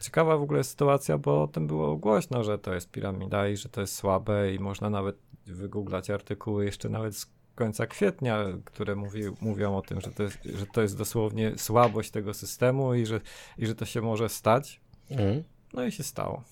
Ciekawa 0.00 0.36
w 0.36 0.42
ogóle 0.42 0.64
sytuacja, 0.64 1.18
bo 1.18 1.42
o 1.42 1.48
tym 1.48 1.66
było 1.66 1.96
głośno, 1.96 2.44
że 2.44 2.58
to 2.58 2.74
jest 2.74 2.90
piramida 2.90 3.48
i 3.48 3.56
że 3.56 3.68
to 3.68 3.80
jest 3.80 3.94
słabe 3.94 4.54
i 4.54 4.58
można 4.58 4.90
nawet 4.90 5.16
wygooglać 5.46 6.10
artykuły 6.10 6.64
jeszcze 6.64 6.88
nawet 6.88 7.16
z 7.16 7.26
końca 7.54 7.86
kwietnia, 7.86 8.44
które 8.64 8.96
mówi, 8.96 9.22
mówią 9.40 9.76
o 9.76 9.82
tym, 9.82 10.00
że 10.00 10.10
to, 10.10 10.22
jest, 10.22 10.38
że 10.44 10.66
to 10.66 10.82
jest 10.82 10.98
dosłownie 10.98 11.52
słabość 11.58 12.10
tego 12.10 12.34
systemu 12.34 12.94
i 12.94 13.06
że, 13.06 13.20
i 13.58 13.66
że 13.66 13.74
to 13.74 13.84
się 13.84 14.00
może 14.02 14.28
stać. 14.28 14.80
Mhm. 15.10 15.42
No 15.72 15.84
i 15.84 15.92
się 15.92 16.02
stało. 16.02 16.42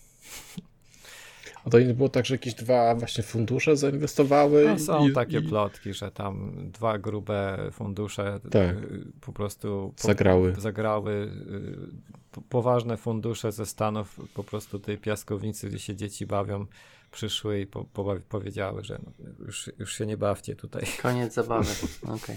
A 1.64 1.70
to 1.70 1.80
nie 1.80 1.94
było 1.94 2.08
tak, 2.08 2.26
że 2.26 2.34
jakieś 2.34 2.54
dwa 2.54 2.94
właśnie 2.94 3.24
fundusze 3.24 3.76
zainwestowały? 3.76 4.64
No, 4.68 4.78
są 4.78 5.08
i- 5.08 5.12
takie 5.12 5.38
i 5.38 5.48
plotki, 5.48 5.94
że 5.94 6.10
tam 6.10 6.52
dwa 6.72 6.98
grube 6.98 7.58
fundusze 7.72 8.40
Tak. 8.50 8.76
y, 8.76 9.04
po 9.20 9.32
prostu 9.32 9.92
po, 9.96 10.02
Zagrały. 10.08 10.54
zagrały 10.58 11.12
y, 11.12 12.21
poważne 12.48 12.96
fundusze 12.96 13.52
ze 13.52 13.66
Stanów, 13.66 14.20
po 14.34 14.44
prostu 14.44 14.78
tej 14.78 14.98
piaskownicy, 14.98 15.68
gdzie 15.68 15.78
się 15.78 15.96
dzieci 15.96 16.26
bawią, 16.26 16.66
przyszły 17.10 17.60
i 17.60 17.66
po, 17.66 17.84
po, 17.84 18.16
powiedziały, 18.28 18.84
że 18.84 18.98
no, 19.06 19.12
już, 19.46 19.70
już 19.78 19.94
się 19.98 20.06
nie 20.06 20.16
bawcie 20.16 20.56
tutaj. 20.56 20.84
Koniec 21.02 21.34
zabawy. 21.34 21.70
Okej. 22.16 22.36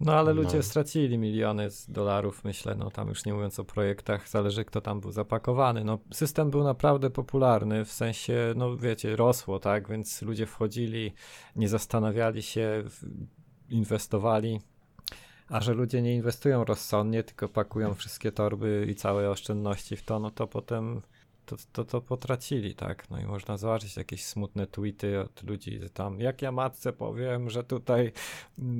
No 0.00 0.14
ale 0.14 0.34
No. 0.34 0.42
ludzie 0.42 0.62
stracili 0.62 1.18
miliony 1.18 1.70
z 1.70 1.90
dolarów, 1.90 2.44
myślę, 2.44 2.74
no 2.74 2.90
tam 2.90 3.08
już 3.08 3.24
nie 3.24 3.34
mówiąc 3.34 3.58
o 3.58 3.64
projektach, 3.64 4.28
zależy 4.28 4.64
kto 4.64 4.80
tam 4.80 5.00
był 5.00 5.12
zapakowany. 5.12 5.84
No 5.84 5.98
system 6.12 6.50
był 6.50 6.64
naprawdę 6.64 7.10
popularny, 7.10 7.84
w 7.84 7.92
sensie, 7.92 8.54
no 8.56 8.76
wiecie, 8.76 9.16
rosło, 9.16 9.58
tak, 9.58 9.88
więc 9.88 10.22
ludzie 10.22 10.46
wchodzili, 10.46 11.12
nie 11.56 11.68
zastanawiali 11.68 12.42
się, 12.42 12.84
inwestowali, 13.68 14.60
a 15.48 15.60
że 15.60 15.74
ludzie 15.74 16.02
nie 16.02 16.14
inwestują 16.14 16.64
rozsądnie, 16.64 17.22
tylko 17.22 17.48
pakują 17.48 17.94
wszystkie 17.94 18.32
torby 18.32 18.86
i 18.90 18.94
całe 18.94 19.30
oszczędności 19.30 19.96
w 19.96 20.02
to, 20.02 20.18
no 20.18 20.30
to 20.30 20.46
potem 20.46 21.02
to, 21.46 21.56
to, 21.72 21.84
to 21.84 22.00
potracili, 22.00 22.74
tak? 22.74 23.10
No 23.10 23.20
i 23.20 23.24
można 23.24 23.56
zobaczyć 23.56 23.96
jakieś 23.96 24.24
smutne 24.24 24.66
tweety 24.66 25.20
od 25.20 25.42
ludzi, 25.42 25.78
że 25.80 25.90
tam, 25.90 26.20
jak 26.20 26.42
ja 26.42 26.52
matce 26.52 26.92
powiem, 26.92 27.50
że 27.50 27.64
tutaj 27.64 28.12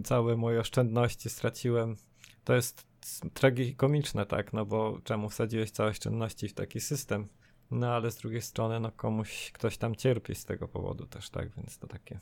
całe 0.05 0.37
moje 0.37 0.61
oszczędności 0.61 1.31
straciłem. 1.31 1.97
To 2.45 2.55
jest 2.55 2.87
tragikomiczne, 3.35 4.27
tak? 4.27 4.53
No 4.53 4.67
bo 4.67 4.99
czemu 5.05 5.29
wsadziłeś 5.29 5.71
całe 5.71 5.91
oszczędności 5.91 6.49
w 6.49 6.55
taki 6.55 6.81
system? 6.81 7.29
No 7.71 7.95
ale 7.95 8.11
z 8.11 8.17
drugiej 8.17 8.43
strony, 8.43 8.81
no 8.81 8.93
komuś, 8.93 9.53
ktoś 9.53 9.79
tam 9.79 9.95
cierpi 9.95 10.35
z 10.35 10.45
tego 10.45 10.69
powodu 10.69 11.07
też, 11.07 11.31
tak? 11.31 11.49
Więc 11.57 11.79
to 11.79 11.87
takie 11.87 12.19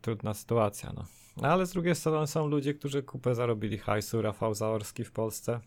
trudna 0.00 0.34
sytuacja, 0.34 0.92
no. 0.96 1.04
No, 1.36 1.48
Ale 1.48 1.66
z 1.66 1.72
drugiej 1.72 1.94
strony 1.94 2.26
są 2.26 2.46
ludzie, 2.48 2.74
którzy 2.74 3.02
kupę 3.02 3.34
zarobili 3.34 3.78
hajsu. 3.78 4.22
Rafał 4.22 4.54
Zaorski 4.54 5.04
w 5.04 5.12
Polsce 5.12 5.60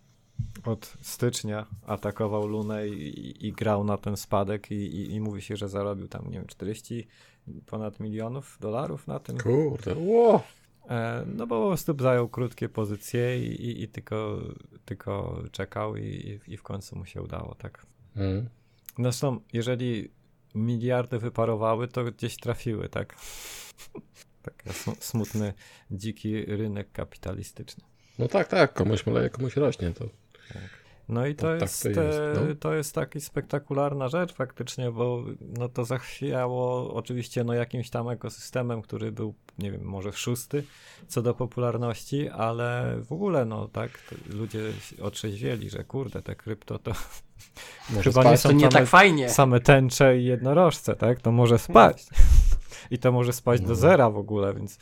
od 0.65 0.98
stycznia 1.01 1.65
atakował 1.86 2.48
Lunę 2.48 2.88
i, 2.88 2.91
i, 3.20 3.48
i 3.48 3.51
grał 3.53 3.84
na 3.84 3.98
ten 3.98 4.17
spadek 4.17 4.72
i, 4.72 5.12
i, 5.13 5.22
mówi 5.22 5.41
się, 5.41 5.58
że 5.58 5.70
zarobił 5.70 6.08
tam, 6.08 6.25
nie 6.25 6.38
wiem, 6.38 6.48
40 6.48 7.08
ponad 7.65 8.00
milionów 8.00 8.58
dolarów 8.62 9.08
na 9.08 9.20
tym. 9.20 9.38
Kurde! 9.38 9.96
E, 10.89 11.25
no 11.36 11.48
bo 11.48 11.62
po 11.62 11.67
prostu 11.67 11.96
zajął 12.00 12.29
krótkie 12.29 12.70
pozycje 12.70 13.46
i, 13.46 13.84
i, 13.84 13.88
tylko, 13.88 14.41
tylko 14.86 15.41
czekał 15.51 15.98
i, 15.98 16.39
i- 16.48 16.58
w 16.58 16.63
końcu 16.63 16.96
mu 16.98 17.05
się 17.05 17.22
udało, 17.22 17.55
tak. 17.55 17.86
Mhm. 18.15 18.50
Zresztą, 19.00 19.39
jeżeli 19.53 20.10
miliardy 20.55 21.19
wyparowały, 21.19 21.88
to 21.88 22.03
gdzieś 22.03 22.38
trafiły, 22.38 22.89
tak? 22.89 23.15
Taki 24.45 24.69
sm- 24.69 25.00
smutny, 25.00 25.53
dziki 25.91 26.45
rynek 26.45 26.91
kapitalistyczny. 26.91 27.83
No 28.19 28.27
tak, 28.27 28.47
tak, 28.47 28.74
komuś 28.74 29.05
maleje, 29.05 29.29
komuś 29.29 29.55
rośnie. 29.55 29.91
To. 29.91 30.05
No 31.09 31.25
i 31.27 31.35
to, 31.35 31.47
No 31.47 31.53
tak 31.53 31.62
jest, 31.62 31.83
to 31.83 31.89
jest, 31.89 32.19
e, 32.19 32.33
no. 32.50 32.55
to 32.59 32.74
jest 32.74 32.95
taki 32.95 33.21
spektakularna 33.21 34.07
rzecz 34.07 34.33
faktycznie, 34.33 34.91
bo 34.91 35.24
no 35.57 35.69
to 35.69 35.85
zachwiało 35.85 36.93
oczywiście 36.93 37.43
no 37.43 37.53
jakimś 37.53 37.89
tam 37.89 38.09
ekosystemem, 38.09 38.81
który 38.81 39.12
był, 39.12 39.33
nie 39.59 39.71
wiem, 39.71 39.83
może 39.83 40.13
szósty 40.13 40.63
co 41.07 41.21
do 41.21 41.33
popularności, 41.33 42.29
ale 42.29 42.95
w 43.03 43.12
ogóle 43.12 43.45
no 43.45 43.67
tak, 43.67 43.91
ludzie 44.29 44.59
otrzeźwieli, 45.01 45.69
że 45.69 45.83
kurde, 45.83 46.21
te 46.21 46.35
krypto 46.35 46.79
to 46.79 46.91
Może 47.93 48.12
Chyba 48.12 48.24
nie 48.24 48.38
spać? 48.38 48.41
To 48.41 48.50
są 48.50 48.55
nie 48.55 48.59
same, 48.62 48.71
tak 48.71 48.88
fajnie. 48.88 49.29
same 49.29 49.59
tęcze 49.59 50.17
i 50.17 50.25
jednorożce, 50.25 50.95
tak? 50.95 51.21
To 51.21 51.31
może 51.31 51.59
spaść. 51.59 52.07
I 52.91 52.97
to 53.00 53.12
może 53.12 53.33
spaść 53.33 53.62
do 53.63 53.69
No. 53.69 53.75
zera 53.75 54.09
w 54.09 54.17
ogóle, 54.17 54.53
więc 54.53 54.79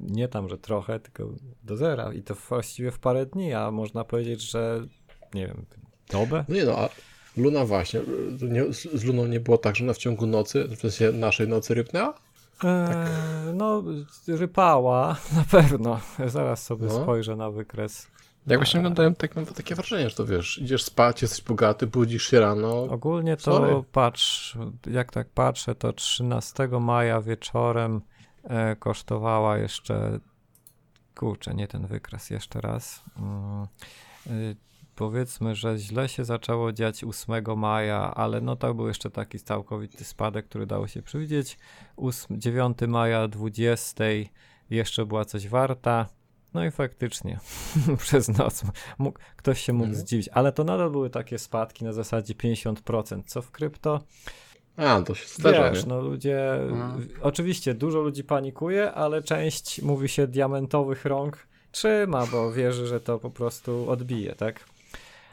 nie 0.00 0.28
tam, 0.28 0.48
że 0.48 0.58
trochę, 0.58 1.00
tylko 1.00 1.28
do 1.62 1.76
zera. 1.76 2.12
I 2.12 2.22
to 2.22 2.34
właściwie 2.34 2.90
w 2.90 2.98
parę 2.98 3.26
dni, 3.26 3.52
a 3.52 3.70
można 3.70 4.04
powiedzieć, 4.04 4.40
że 4.50 4.86
nie 5.34 5.46
wiem, 5.46 5.64
dobę? 6.10 6.44
No 6.48 6.54
nie 6.54 6.64
no, 6.64 6.78
a 6.78 6.88
Luna 7.36 7.64
właśnie, 7.64 8.00
nie, 8.42 8.72
z 8.72 9.04
Luną 9.04 9.26
nie 9.26 9.40
było 9.40 9.58
tak, 9.58 9.76
że 9.76 9.84
ona 9.84 9.92
w 9.92 9.98
ciągu 9.98 10.26
nocy, 10.26 10.64
w 10.68 10.80
sensie 10.80 11.12
naszej 11.12 11.48
nocy 11.48 11.74
rypnęła? 11.74 12.14
Eee, 12.64 13.54
no, 13.54 13.82
rypała 14.28 15.16
na 15.36 15.44
pewno. 15.50 16.00
Zaraz 16.26 16.62
sobie 16.62 16.86
No. 16.86 17.02
spojrzę 17.02 17.36
na 17.36 17.50
wykres. 17.50 18.06
Jak 18.46 18.58
właśnie 18.60 18.80
oglądałem, 18.80 19.14
tak 19.14 19.36
mam 19.36 19.46
takie 19.46 19.74
wrażenie, 19.74 20.10
że 20.10 20.16
to 20.16 20.26
wiesz, 20.26 20.58
idziesz 20.58 20.82
spać, 20.84 21.22
jesteś 21.22 21.44
bogaty, 21.44 21.86
budzisz 21.86 22.26
się 22.26 22.40
rano. 22.40 22.82
Ogólnie 22.82 23.36
to 23.36 23.42
Sorry. 23.42 23.82
patrz, 23.92 24.58
jak 24.86 25.12
tak 25.12 25.28
patrzę, 25.28 25.74
to 25.74 25.92
13 25.92 26.68
maja 26.80 27.20
wieczorem 27.20 28.00
e, 28.44 28.76
kosztowała 28.76 29.58
jeszcze, 29.58 30.18
kurczę, 31.16 31.54
nie 31.54 31.68
ten 31.68 31.86
wykres, 31.86 32.30
jeszcze 32.30 32.60
raz. 32.60 33.02
Powiedzmy, 34.96 35.54
że 35.54 35.78
źle 35.78 36.08
się 36.08 36.24
zaczęło 36.24 36.72
dziać 36.72 37.04
8 37.04 37.58
maja, 37.58 38.14
ale 38.14 38.40
no 38.40 38.56
to 38.56 38.74
był 38.74 38.88
jeszcze 38.88 39.10
taki 39.10 39.38
całkowity 39.38 40.04
spadek, 40.04 40.46
który 40.46 40.66
dało 40.66 40.86
się 40.88 41.02
przewidzieć. 41.02 41.58
8, 41.96 42.40
9 42.40 42.78
maja 42.88 43.28
20 43.28 44.04
jeszcze 44.70 45.06
była 45.06 45.24
coś 45.24 45.48
warta. 45.48 46.06
No 46.54 46.64
i 46.64 46.70
faktycznie 46.70 47.38
przez 47.98 48.28
noc 48.28 48.62
mógł, 48.98 49.18
ktoś 49.36 49.60
się 49.60 49.72
mógł 49.72 49.84
Mhm. 49.88 50.00
zdziwić, 50.06 50.28
ale 50.32 50.52
to 50.52 50.64
nadal 50.64 50.90
były 50.90 51.10
takie 51.10 51.38
spadki 51.38 51.84
na 51.84 51.92
zasadzie 51.92 52.34
50%, 52.34 53.22
co 53.26 53.42
w 53.42 53.50
krypto 53.50 54.00
A, 54.76 55.02
to 55.02 55.14
się 55.14 55.28
zdarza, 55.28 55.70
Wiesz, 55.70 55.86
no 55.86 56.00
ludzie, 56.00 56.54
Mhm. 56.54 57.08
oczywiście 57.22 57.74
dużo 57.74 58.00
ludzi 58.00 58.24
panikuje, 58.24 58.92
ale 58.92 59.22
część, 59.22 59.82
mówi 59.82 60.08
się, 60.08 60.26
diamentowych 60.26 61.04
rąk 61.04 61.46
trzyma, 61.72 62.26
bo 62.26 62.52
wierzy, 62.52 62.86
że 62.86 63.00
to 63.00 63.18
po 63.18 63.30
prostu 63.30 63.90
odbije, 63.90 64.34
tak? 64.34 64.60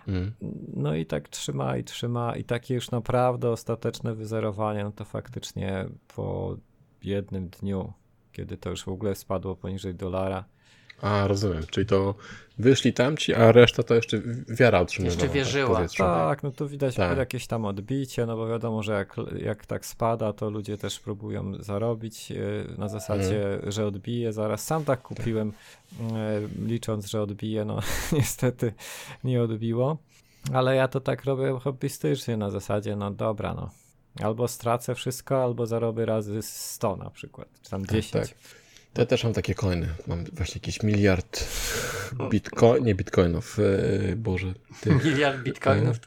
Mm. 0.10 0.32
No 0.74 0.96
i 0.96 1.06
tak 1.06 1.30
trzyma 1.30 1.78
i 1.78 1.84
trzyma 1.84 2.36
i 2.36 2.44
takie 2.44 2.74
już 2.74 2.92
naprawdę 2.92 3.50
ostateczne 3.50 4.16
wyzerowanie, 4.16 4.84
no 4.84 4.92
to 4.92 5.06
faktycznie 5.06 5.86
po 6.16 6.58
jednym 7.04 7.50
dniu, 7.50 7.94
kiedy 8.32 8.58
to 8.58 8.70
już 8.70 8.84
w 8.84 8.90
ogóle 8.90 9.16
spadło 9.16 9.56
poniżej 9.56 9.96
dolara. 9.96 10.46
A, 11.02 11.28
rozumiem. 11.28 11.64
Czyli 11.70 11.86
to 11.86 12.16
wyszli 12.60 12.94
tamci, 12.94 13.34
a 13.34 13.52
reszta 13.52 13.84
to 13.84 13.96
jeszcze 13.96 14.22
wiara 14.48 14.82
utrzymywała. 14.82 15.16
Jeszcze 15.22 15.34
wierzyła. 15.34 15.68
Tak, 15.68 15.74
w 15.74 15.78
powietrzu. 15.78 16.04
Tak, 16.04 16.44
no 16.44 16.52
to 16.52 16.68
widać 16.68 16.96
Tak. 16.96 17.18
jakieś 17.18 17.48
tam 17.48 17.66
odbicie, 17.66 18.26
no 18.26 18.36
bo 18.38 18.48
wiadomo, 18.48 18.84
że 18.84 18.94
jak, 18.94 19.16
jak 19.42 19.66
tak 19.66 19.86
spada, 19.86 20.34
to 20.34 20.50
ludzie 20.50 20.78
też 20.78 21.00
próbują 21.00 21.54
zarobić 21.64 22.32
e, 22.32 22.36
na 22.78 22.88
zasadzie, 22.90 23.54
Mhm. 23.54 23.72
że 23.72 23.86
odbije 23.86 24.34
zaraz. 24.34 24.66
Sam 24.66 24.86
tak 24.86 25.02
kupiłem, 25.02 25.54
e, 26.02 26.42
licząc, 26.66 27.06
że 27.06 27.22
odbije, 27.22 27.66
no 27.66 27.80
niestety 28.12 28.74
nie 29.24 29.42
odbiło, 29.42 29.98
ale 30.54 30.76
ja 30.76 30.88
to 30.88 31.00
tak 31.00 31.24
robię 31.26 31.60
hobbystycznie 31.62 32.38
na 32.38 32.50
zasadzie, 32.50 32.96
no 32.96 33.12
dobra, 33.12 33.54
no. 33.54 33.70
Albo 34.24 34.48
stracę 34.48 34.96
wszystko, 34.96 35.44
albo 35.44 35.66
zarobię 35.66 36.06
razy 36.06 36.42
100 36.42 36.96
na 36.96 37.10
przykład, 37.10 37.48
czy 37.64 37.70
tam 37.70 37.86
10. 37.86 38.12
tak. 38.30 38.38
To 38.94 39.02
ja 39.02 39.06
też 39.06 39.24
mam 39.24 39.34
takie 39.34 39.56
coiny. 39.56 39.88
Mam 40.08 40.24
właśnie 40.26 40.60
jakiś 40.64 40.84
miliard 40.84 41.48
bitcoin, 42.30 42.84
nie 42.84 42.96
bitcoinów, 42.96 43.58
e, 43.60 44.16
boże, 44.16 44.54
tych, 44.82 45.06
Miliard 45.06 45.38
bitcoinów. 45.44 45.98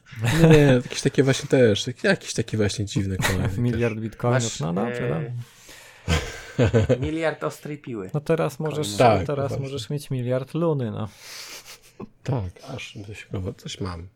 nie, 0.42 0.48
nie, 0.48 0.56
jakieś 0.58 1.02
takie 1.02 1.22
właśnie 1.22 1.48
też, 1.48 1.86
jakieś 2.02 2.34
takie 2.34 2.56
właśnie 2.56 2.84
dziwne 2.84 3.16
coiny. 3.16 3.48
Miliard 3.58 3.98
bitcoinów, 3.98 4.42
Masz, 4.42 4.60
no 4.60 4.72
dobrze, 4.72 5.06
e, 5.06 5.08
dobrze. 5.08 5.32
Miliard 7.00 7.44
ostrej 7.44 7.78
piły. 7.78 8.10
No 8.14 8.20
teraz 8.20 8.58
możesz, 8.58 8.96
Tak, 8.96 9.26
teraz 9.26 9.48
właśnie. 9.48 9.66
możesz 9.66 9.90
mieć 9.90 10.10
miliard 10.10 10.54
luny, 10.54 10.90
no. 10.90 11.08
Tak, 12.22 12.50
aż 12.74 12.98
coś, 13.06 13.28
coś 13.56 13.80
mam. 13.80 14.08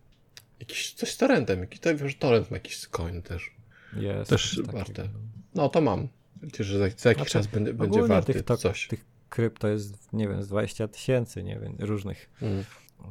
Jakiś, 0.61 0.93
coś 0.93 1.11
z 1.11 1.17
torrentem, 1.17 1.61
jakiś, 1.61 1.81
to 1.81 1.97
wiem, 1.97 2.09
że 2.09 2.15
torrent 2.15 2.51
ma 2.51 2.57
jakiś 2.57 2.87
coin 2.87 3.23
też. 3.23 3.51
Jest. 3.97 4.31
Też 4.31 4.61
warte. 4.65 5.09
No 5.55 5.69
to 5.69 5.81
mam. 5.81 6.09
Wiecie, 6.47 6.65
że 6.65 6.79
za, 6.79 6.85
za 6.97 7.09
jakiś 7.09 7.23
Znaczy, 7.23 7.31
czas 7.31 7.47
będzie, 7.47 7.75
będzie 7.75 8.03
warty 8.03 8.33
tych, 8.33 8.43
to, 8.43 8.57
coś. 8.57 8.87
tych 8.88 9.05
krypto 9.29 9.69
jest, 9.69 10.12
nie 10.12 10.29
wiem, 10.29 10.43
z 10.43 10.49
20 10.49 10.88
tysięcy, 10.88 11.43
nie 11.43 11.59
wiem, 11.59 11.76
różnych. 11.79 12.31
Mm. 12.43 12.65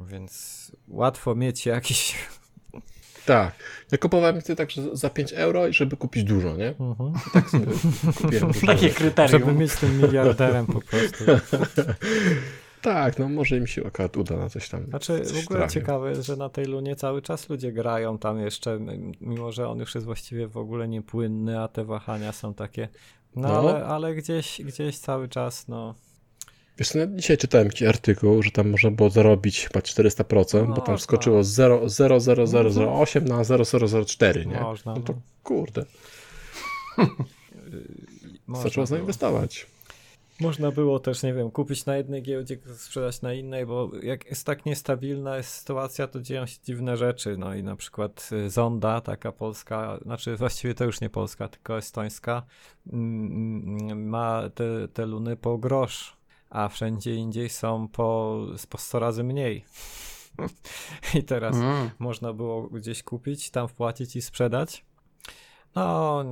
Więc 0.06 0.72
łatwo 0.88 1.34
mieć 1.34 1.66
jakiś. 1.66 2.14
Tak. 3.26 3.54
Ja 3.92 3.98
kupowałem 3.98 4.40
sobie 4.40 4.56
tak, 4.56 4.70
że 4.70 4.96
za 4.96 5.10
5 5.10 5.32
euro, 5.32 5.68
i 5.68 5.72
żeby 5.72 5.96
kupić 5.96 6.24
dużo, 6.24 6.56
nie? 6.56 6.68
Mhm. 6.80 7.12
Tak 7.32 7.50
sobie 7.50 7.66
kupiłem 8.22 8.52
dużo. 8.52 8.66
Takie 8.66 8.82
Żeby 8.88 8.94
kryterium. 8.94 9.58
mieć 9.58 9.74
tym 9.76 9.98
miliarderem 9.98 10.66
po 10.66 10.80
prostu. 10.80 11.24
Tak, 12.82 13.18
no 13.18 13.28
może 13.28 13.56
im 13.56 13.66
się 13.66 13.86
akurat 13.86 14.16
uda 14.16 14.36
na 14.36 14.48
coś 14.48 14.68
tam. 14.68 14.86
Znaczy, 14.86 15.20
coś 15.20 15.42
w 15.42 15.46
ogóle 15.46 15.58
trafię. 15.58 15.74
ciekawe 15.74 16.10
jest, 16.10 16.26
że 16.26 16.36
na 16.36 16.48
tej 16.48 16.64
lunie 16.64 16.96
cały 16.96 17.22
czas 17.22 17.48
ludzie 17.48 17.72
grają 17.72 18.18
tam 18.18 18.40
jeszcze, 18.40 18.78
mimo 19.20 19.52
że 19.52 19.68
on 19.68 19.78
już 19.78 19.94
jest 19.94 20.04
właściwie 20.04 20.48
w 20.48 20.56
ogóle 20.56 20.88
niepłynny, 20.88 21.60
a 21.60 21.68
te 21.68 21.84
wahania 21.84 22.32
są 22.32 22.54
takie. 22.54 22.88
No, 23.36 23.48
No. 23.48 23.58
Ale, 23.58 23.84
ale 23.86 24.14
gdzieś, 24.14 24.60
gdzieś 24.64 24.98
cały 24.98 25.28
czas, 25.28 25.68
no. 25.68 25.94
Wiesz, 26.78 26.94
no, 26.94 27.06
dzisiaj 27.06 27.38
czytałem 27.38 27.66
jakiś 27.66 27.82
artykuł, 27.82 28.42
że 28.42 28.50
tam 28.50 28.70
można 28.70 28.90
było 28.90 29.10
zarobić 29.10 29.60
chyba 29.66 29.80
400%, 29.80 30.60
bo 30.60 30.66
Można. 30.68 30.84
tam 30.84 30.98
skoczyło 30.98 31.44
z 31.44 31.48
0, 31.48 31.88
0, 31.88 32.20
0, 32.20 32.46
0, 32.46 32.70
0, 32.70 33.00
8 33.00 33.24
na 33.24 33.44
0, 33.44 33.64
0, 33.64 33.88
0, 33.88 34.04
4, 34.04 34.46
nie? 34.46 34.60
Można, 34.60 34.94
No 34.94 35.00
to 35.00 35.12
no. 35.12 35.18
kurde, 35.42 35.84
Można 38.46 38.62
zaczęło 38.64 38.86
zainwestować. 38.86 39.66
Można 40.40 40.70
było 40.70 40.98
też, 40.98 41.22
nie 41.22 41.34
wiem, 41.34 41.50
kupić 41.50 41.86
na 41.86 41.96
jednej 41.96 42.22
giełdzie, 42.22 42.58
sprzedać 42.76 43.22
na 43.22 43.32
innej, 43.34 43.66
bo 43.66 43.90
jak 44.02 44.26
jest 44.26 44.46
tak 44.46 44.66
niestabilna 44.66 45.36
jest 45.36 45.50
sytuacja, 45.50 46.06
to 46.06 46.20
dzieją 46.20 46.46
się 46.46 46.58
dziwne 46.64 46.96
rzeczy. 46.96 47.36
No 47.38 47.54
i 47.54 47.62
na 47.62 47.76
przykład 47.76 48.30
y, 48.32 48.50
Zonda, 48.50 49.00
taka 49.00 49.32
polska, 49.32 49.98
znaczy 50.02 50.36
właściwie 50.36 50.74
to 50.74 50.84
już 50.84 51.00
nie 51.00 51.10
polska, 51.10 51.48
tylko 51.48 51.78
estońska, 51.78 52.42
mm, 52.92 53.78
mm, 53.80 54.08
ma 54.08 54.42
te, 54.54 54.88
te 54.88 55.06
luny 55.06 55.36
po 55.36 55.58
grosz, 55.58 56.16
a 56.50 56.68
wszędzie 56.68 57.14
indziej 57.14 57.48
są 57.48 57.88
po, 57.88 58.40
po 58.68 58.78
100 58.78 58.98
razy 58.98 59.24
mniej. 59.24 59.64
I 61.18 61.22
teraz 61.22 61.56
Mm. 61.56 61.90
można 61.98 62.32
było 62.32 62.62
gdzieś 62.62 63.02
kupić, 63.02 63.50
tam 63.50 63.68
wpłacić 63.68 64.16
i 64.16 64.22
sprzedać. 64.22 64.84
No, 65.76 66.24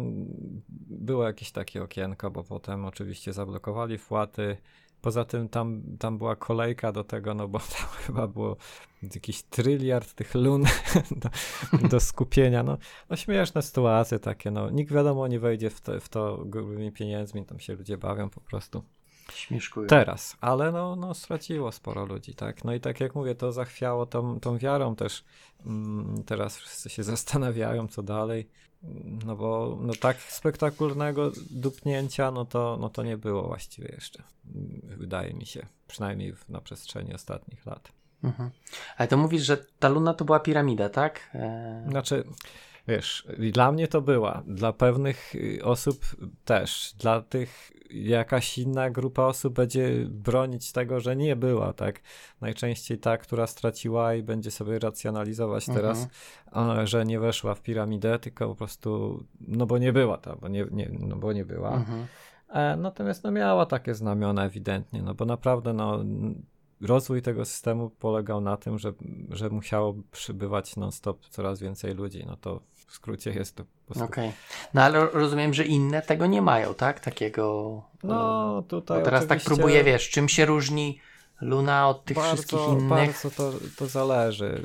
było 0.90 1.24
jakieś 1.24 1.52
takie 1.52 1.82
okienko, 1.82 2.30
bo 2.30 2.44
potem 2.44 2.84
oczywiście 2.84 3.32
zablokowali 3.32 3.98
wpłaty. 3.98 4.56
Poza 5.00 5.24
tym 5.24 5.48
tam, 5.48 5.82
tam 5.98 6.18
była 6.18 6.36
kolejka 6.36 6.92
do 6.92 7.04
tego, 7.04 7.34
no 7.34 7.48
bo 7.48 7.58
tam 7.78 7.88
chyba 8.06 8.28
było 8.28 8.56
jakiś 9.14 9.42
tryliard 9.42 10.14
tych 10.14 10.34
lun 10.34 10.64
do, 11.22 11.28
do 11.88 12.00
skupienia. 12.00 12.62
No, 12.62 12.78
no 13.10 13.16
śmieszne 13.16 13.62
sytuacje 13.62 14.18
takie, 14.18 14.50
no. 14.50 14.70
Nikt 14.70 14.92
wiadomo 14.92 15.28
nie 15.28 15.40
wejdzie 15.40 15.70
w 15.70 15.80
to, 15.80 16.00
w 16.00 16.08
to 16.08 16.42
grubymi 16.44 16.92
pieniędzmi, 16.92 17.46
tam 17.46 17.60
się 17.60 17.74
ludzie 17.74 17.98
bawią 17.98 18.30
po 18.30 18.40
prostu. 18.40 18.84
Śmieszkują. 19.32 19.86
Teraz, 19.86 20.36
ale 20.40 20.72
no, 20.72 20.96
no 20.96 21.14
straciło 21.14 21.72
sporo 21.72 22.06
ludzi, 22.06 22.34
tak? 22.34 22.64
No 22.64 22.74
i 22.74 22.80
tak 22.80 23.00
jak 23.00 23.14
mówię, 23.14 23.34
to 23.34 23.52
zachwiało 23.52 24.06
tą, 24.06 24.40
tą 24.40 24.58
wiarą 24.58 24.96
też. 24.96 25.24
Mm, 25.66 26.24
teraz 26.26 26.56
wszyscy 26.56 26.90
się 26.90 27.02
zastanawiają, 27.14 27.88
co 27.88 28.02
dalej. 28.02 28.48
No 29.26 29.36
bo 29.36 29.78
no 29.80 29.92
tak 30.00 30.16
spektakularnego 30.20 31.32
dupnięcia, 31.50 32.30
no 32.30 32.44
to, 32.44 32.78
no 32.80 32.90
to 32.90 33.02
nie 33.02 33.16
było 33.16 33.42
właściwie 33.42 33.88
jeszcze. 33.88 34.22
Wydaje 34.82 35.34
mi 35.34 35.46
się, 35.46 35.66
przynajmniej 35.86 36.32
w, 36.32 36.48
na 36.48 36.60
przestrzeni 36.60 37.14
ostatnich 37.14 37.66
lat. 37.66 37.92
Mhm. 38.24 38.50
Ale 38.96 39.08
to 39.08 39.16
mówisz, 39.16 39.42
że 39.42 39.56
ta 39.78 39.88
luna 39.88 40.14
to 40.14 40.24
była 40.24 40.40
piramida, 40.40 40.88
tak? 40.88 41.30
E... 41.34 41.86
Znaczy, 41.88 42.24
wiesz, 42.88 43.26
dla 43.52 43.72
mnie 43.72 43.88
to 43.88 44.00
była, 44.00 44.42
dla 44.46 44.72
pewnych 44.72 45.34
y, 45.34 45.64
osób 45.64 46.04
też, 46.44 46.94
dla 46.98 47.22
tych 47.22 47.72
jakaś 47.90 48.58
inna 48.58 48.90
grupa 48.90 49.22
osób 49.22 49.54
będzie 49.54 50.06
bronić 50.08 50.72
tego, 50.72 51.00
że 51.00 51.16
nie 51.16 51.36
była, 51.36 51.72
tak? 51.72 52.00
Najczęściej 52.40 52.98
ta, 52.98 53.18
która 53.18 53.46
straciła 53.46 54.14
i 54.14 54.22
będzie 54.22 54.50
sobie 54.50 54.78
racjonalizować 54.78 55.68
Mhm. 55.68 55.86
teraz, 55.86 56.08
że 56.84 57.04
nie 57.04 57.20
weszła 57.20 57.54
w 57.54 57.62
piramidę, 57.62 58.18
tylko 58.18 58.48
po 58.48 58.54
prostu, 58.54 59.24
no 59.40 59.66
bo 59.66 59.78
nie 59.78 59.92
była 59.92 60.18
ta, 60.18 60.36
bo 60.36 60.48
nie, 60.48 60.66
nie, 60.70 60.90
no 61.00 61.16
bo 61.16 61.32
nie 61.32 61.44
była. 61.44 61.74
Mhm. 61.74 62.06
E, 62.48 62.76
natomiast 62.76 63.24
no 63.24 63.30
miała 63.30 63.66
takie 63.66 63.94
znamiona 63.94 64.44
ewidentnie, 64.44 65.02
no 65.02 65.14
bo 65.14 65.24
naprawdę 65.24 65.72
no 65.72 66.04
rozwój 66.80 67.22
tego 67.22 67.44
systemu 67.44 67.90
polegał 67.90 68.40
na 68.40 68.56
tym, 68.56 68.78
że, 68.78 68.92
że 69.30 69.50
musiało 69.50 69.94
przybywać 70.10 70.76
non-stop 70.76 71.28
coraz 71.28 71.60
więcej 71.60 71.94
ludzi, 71.94 72.24
no 72.26 72.36
to 72.36 72.60
w 72.86 72.92
skrócie 72.94 73.30
jest 73.30 73.56
to. 73.56 73.64
Okej. 74.04 74.32
No 74.74 74.82
ale 74.82 75.00
ro- 75.00 75.10
rozumiem, 75.12 75.54
że 75.54 75.64
inne 75.64 76.02
tego 76.02 76.26
nie 76.26 76.42
mają, 76.42 76.74
tak? 76.74 77.00
Takiego. 77.00 77.82
No 78.02 78.62
tutaj 78.68 78.98
Bo 78.98 79.04
teraz 79.04 79.26
tak 79.26 79.40
próbuję, 79.44 79.84
wiesz, 79.84 80.10
czym 80.10 80.28
się 80.28 80.44
różni 80.44 81.00
Luna 81.40 81.88
od 81.88 82.04
tych 82.04 82.16
bardzo, 82.16 82.32
wszystkich 82.32 82.68
innych. 82.68 82.88
Bardzo 82.88 83.30
to, 83.30 83.52
to 83.76 83.86
zależy. 83.86 84.62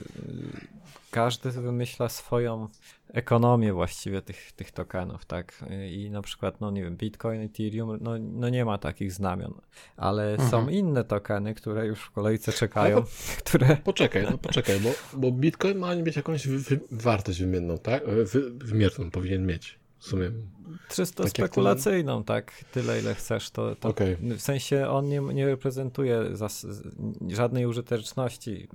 Każdy 1.12 1.51
wymyśla 1.51 2.10
swoją 2.10 2.67
ekonomię 3.13 3.74
właściwie 3.74 4.22
tych, 4.22 4.52
tych 4.52 4.72
tokenów, 4.72 5.26
tak? 5.26 5.65
I 5.91 6.10
na 6.10 6.22
przykład, 6.22 6.62
no 6.62 6.72
nie 6.72 6.84
wiem, 6.84 6.98
Bitcoin, 6.98 7.41
Ethereum, 7.41 7.98
no, 8.02 8.12
no 8.19 8.50
nie 8.50 8.65
ma 8.65 8.78
takich 8.78 9.12
znamion, 9.13 9.54
ale 9.98 10.32
Mhm. 10.32 10.50
są 10.50 10.69
inne 10.69 11.04
tokeny, 11.04 11.54
które 11.56 11.88
już 11.88 12.00
w 12.00 12.12
kolejce 12.12 12.52
czekają, 12.54 12.98
Ale 12.98 13.06
które... 13.45 13.78
Poczekaj, 13.84 14.28
no 14.32 14.38
poczekaj, 14.38 14.80
bo, 14.80 14.89
bo 15.13 15.32
Bitcoin 15.32 15.78
ma 15.78 15.95
mieć 15.95 16.15
jakąś 16.15 16.48
wy, 16.48 16.80
wartość 16.91 17.39
wymienną, 17.39 17.78
tak? 17.78 18.04
E, 18.04 18.24
Wy, 18.26 18.52
wymierną 18.52 19.12
powinien 19.12 19.45
mieć. 19.45 19.80
W 20.00 20.06
sumie. 20.06 20.32
Czysto 20.89 21.24
Tak 21.24 21.30
spekulacyjną, 21.32 22.24
tak? 22.24 22.52
Tyle, 22.72 23.00
ile 23.00 23.15
chcesz, 23.15 23.50
to, 23.52 23.76
to 23.76 23.89
Okej. 23.89 24.15
w 24.22 24.41
sensie 24.41 24.88
on 24.89 25.06
nie, 25.10 25.19
nie 25.19 25.45
reprezentuje 25.45 26.24
zas- 26.34 26.65
żadnej 27.30 27.65
użyteczności, 27.65 28.67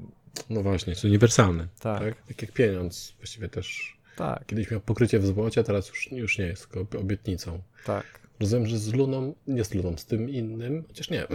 No 0.51 0.62
właśnie, 0.62 0.90
jest 0.90 1.05
uniwersalny. 1.05 1.68
Tak? 1.81 2.01
tak, 2.03 2.23
tak 2.29 2.42
jak 2.42 2.53
pieniądz 2.53 3.14
właściwie 3.18 3.49
też. 3.49 3.97
Tak, 4.16 4.46
Kiedyś 4.46 4.70
miał 4.70 4.81
pokrycie 4.81 5.18
w 5.18 5.27
złocie, 5.27 5.61
a 5.61 5.64
teraz 5.64 5.88
już, 5.88 6.12
już 6.12 6.38
nie 6.38 6.46
jest, 6.46 6.68
tylko 6.70 6.98
obietnicą. 6.98 7.61
tak. 7.85 8.05
Rozumiem, 8.40 8.66
że 8.66 8.79
z 8.79 8.92
Luną, 8.94 9.35
nie 9.46 9.64
z 9.64 9.74
Luną, 9.74 9.96
z 9.96 10.05
tym 10.07 10.31
innym, 10.31 10.85
chociaż 10.88 11.11
nie. 11.11 11.27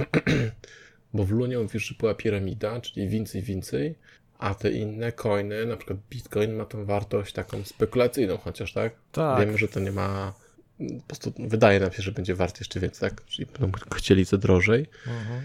Bo 1.13 1.23
w 1.23 1.31
Lunie 1.31 1.57
że 1.73 1.95
była 1.99 2.13
piramida, 2.13 2.81
czyli 2.81 3.07
więcej, 3.07 3.41
więcej, 3.41 3.95
a 4.39 4.55
te 4.55 4.71
inne 4.71 5.11
coiny, 5.11 5.65
na 5.65 5.77
przykład 5.77 5.99
Bitcoin 6.09 6.53
ma 6.53 6.65
tą 6.65 6.85
wartość 6.85 7.33
taką 7.33 7.63
spekulacyjną 7.63 8.37
chociaż, 8.37 8.73
tak? 8.73 8.93
Tak. 9.11 9.39
Wiemy, 9.45 9.57
że 9.57 9.67
to 9.67 9.79
nie 9.79 9.91
ma, 9.91 10.33
po 10.77 11.03
prostu 11.07 11.33
wydaje 11.39 11.79
nam 11.79 11.91
się, 11.91 12.01
że 12.03 12.11
będzie 12.11 12.35
wart 12.35 12.59
jeszcze 12.59 12.79
więcej, 12.79 13.09
tak? 13.09 13.25
Czyli 13.25 13.45
będą 13.59 13.79
chcieli 13.95 14.25
co 14.25 14.37
drożej, 14.37 14.85
Mhm. 15.07 15.41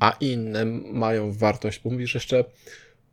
a 0.00 0.16
inne 0.20 0.64
mają 0.92 1.32
wartość, 1.32 1.80
bo 1.84 1.90
mówisz 1.90 2.14
jeszcze, 2.14 2.44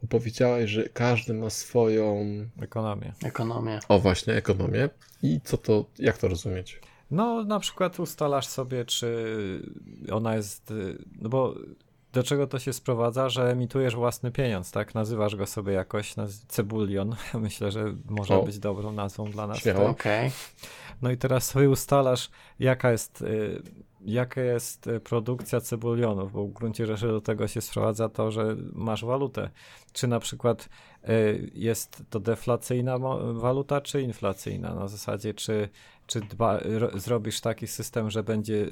powiedziałeś, 0.08 0.70
że 0.72 0.90
każdy 0.90 1.34
ma 1.34 1.50
swoją, 1.50 2.26
Ekonomię. 2.62 3.14
Ekonomię. 3.24 3.80
o 3.90 4.00
właśnie, 4.00 4.34
ekonomię 4.34 4.90
i 5.24 5.42
co 5.44 5.58
to, 5.58 5.86
jak 6.00 6.18
to 6.18 6.28
rozumieć? 6.28 6.80
No, 7.12 7.44
na 7.44 7.60
przykład 7.60 8.00
ustalasz 8.00 8.48
sobie, 8.48 8.86
czy 8.86 9.26
ona 10.12 10.36
jest. 10.36 10.74
No 11.22 11.30
bo 11.30 11.56
do 12.14 12.24
czego 12.24 12.48
to 12.48 12.60
się 12.60 12.74
sprowadza, 12.74 13.30
że 13.30 13.50
emitujesz 13.52 13.96
własny 13.96 14.32
pieniądz, 14.32 14.72
tak? 14.72 14.96
Nazywasz 14.96 15.36
go 15.36 15.46
sobie 15.48 15.74
jakoś 15.74 16.16
naz- 16.16 16.46
cebulion. 16.48 17.16
Myślę, 17.34 17.72
że 17.72 17.96
może 18.10 18.36
O. 18.40 18.44
być 18.44 18.60
dobrą 18.60 18.92
nazwą 18.92 19.32
dla 19.32 19.48
nas. 19.48 19.58
Śmiało. 19.58 19.80
tak? 19.80 19.90
Okej. 19.90 20.32
No 21.02 21.12
i 21.12 21.18
teraz 21.18 21.48
sobie 21.48 21.70
ustalasz, 21.70 22.30
jaka 22.60 22.92
jest, 22.92 23.22
y, 23.22 23.62
jaka 24.06 24.42
jest 24.42 24.88
y, 24.88 25.00
produkcja 25.00 25.62
cebulionów, 25.62 26.32
bo 26.32 26.46
w 26.46 26.54
gruncie 26.54 26.86
rzeczy 26.86 27.08
do 27.08 27.22
tego 27.22 27.48
się 27.48 27.62
sprowadza 27.62 28.10
to, 28.10 28.32
że 28.32 28.56
masz 28.74 29.06
walutę. 29.06 29.50
Czy 29.94 30.08
na 30.08 30.20
przykład 30.20 30.70
y, 31.10 31.52
jest 31.54 32.04
to 32.10 32.20
deflacyjna 32.20 32.98
waluta, 33.34 33.82
czy 33.82 34.02
inflacyjna? 34.02 34.76
Na 34.76 34.88
zasadzie, 34.88 35.34
czy, 35.34 35.70
czy 36.08 36.22
dba, 36.22 36.60
zrobisz 36.96 37.42
taki 37.42 37.68
system, 37.68 38.10
że 38.10 38.24
będzie 38.24 38.68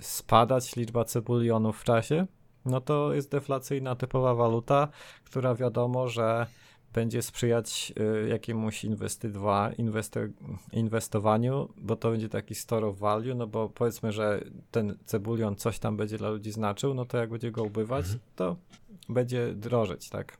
spadać 0.00 0.76
liczba 0.76 1.04
cebulionów 1.04 1.80
w 1.80 1.84
czasie? 1.84 2.26
No 2.64 2.80
to 2.80 3.14
jest 3.14 3.30
deflacyjna 3.30 3.96
typowa 3.96 4.34
waluta, 4.34 4.88
która 5.24 5.54
wiadomo, 5.54 6.08
że 6.08 6.46
będzie 6.92 7.22
sprzyjać 7.22 7.92
y, 8.24 8.28
jakiemuś 8.28 8.84
inwestywa, 8.84 9.72
inwesty, 9.78 10.32
inwestowaniu, 10.72 11.68
bo 11.76 11.96
to 11.96 12.10
będzie 12.10 12.28
taki 12.28 12.54
store 12.54 12.86
of 12.86 12.98
value, 12.98 13.34
no 13.34 13.46
bo 13.46 13.68
powiedzmy, 13.68 14.12
że 14.12 14.44
ten 14.70 14.98
cebulion 15.04 15.56
coś 15.56 15.78
tam 15.78 15.96
będzie 15.96 16.18
dla 16.18 16.30
ludzi 16.30 16.52
znaczył, 16.52 16.94
no 16.94 17.04
to 17.04 17.18
jak 17.18 17.30
będzie 17.30 17.50
go 17.50 17.62
ubywać, 17.62 18.04
mhm. 18.04 18.20
to 18.36 18.56
będzie 19.08 19.54
drożeć, 19.54 20.08
tak? 20.08 20.38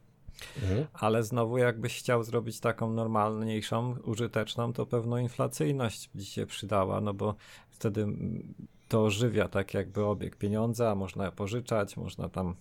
Mhm. 0.63 0.87
Ale 0.93 1.23
znowu, 1.23 1.59
jakbyś 1.59 1.99
chciał 1.99 2.23
zrobić 2.23 2.61
taką 2.61 2.93
normalniejszą, 2.93 3.97
użyteczną, 4.05 4.73
to 4.73 4.87
pewno 4.87 5.19
inflacyjność 5.19 6.11
by 6.15 6.25
się 6.25 6.47
przydała, 6.47 7.01
no 7.01 7.15
bo 7.15 7.35
wtedy 7.71 8.07
to 8.89 9.05
ożywia 9.05 9.49
tak 9.49 9.75
jakby 9.75 10.05
obieg 10.05 10.37
pieniądza, 10.37 10.95
można 10.95 11.33
pożyczać, 11.33 11.97
można 11.97 12.29
tam 12.29 12.55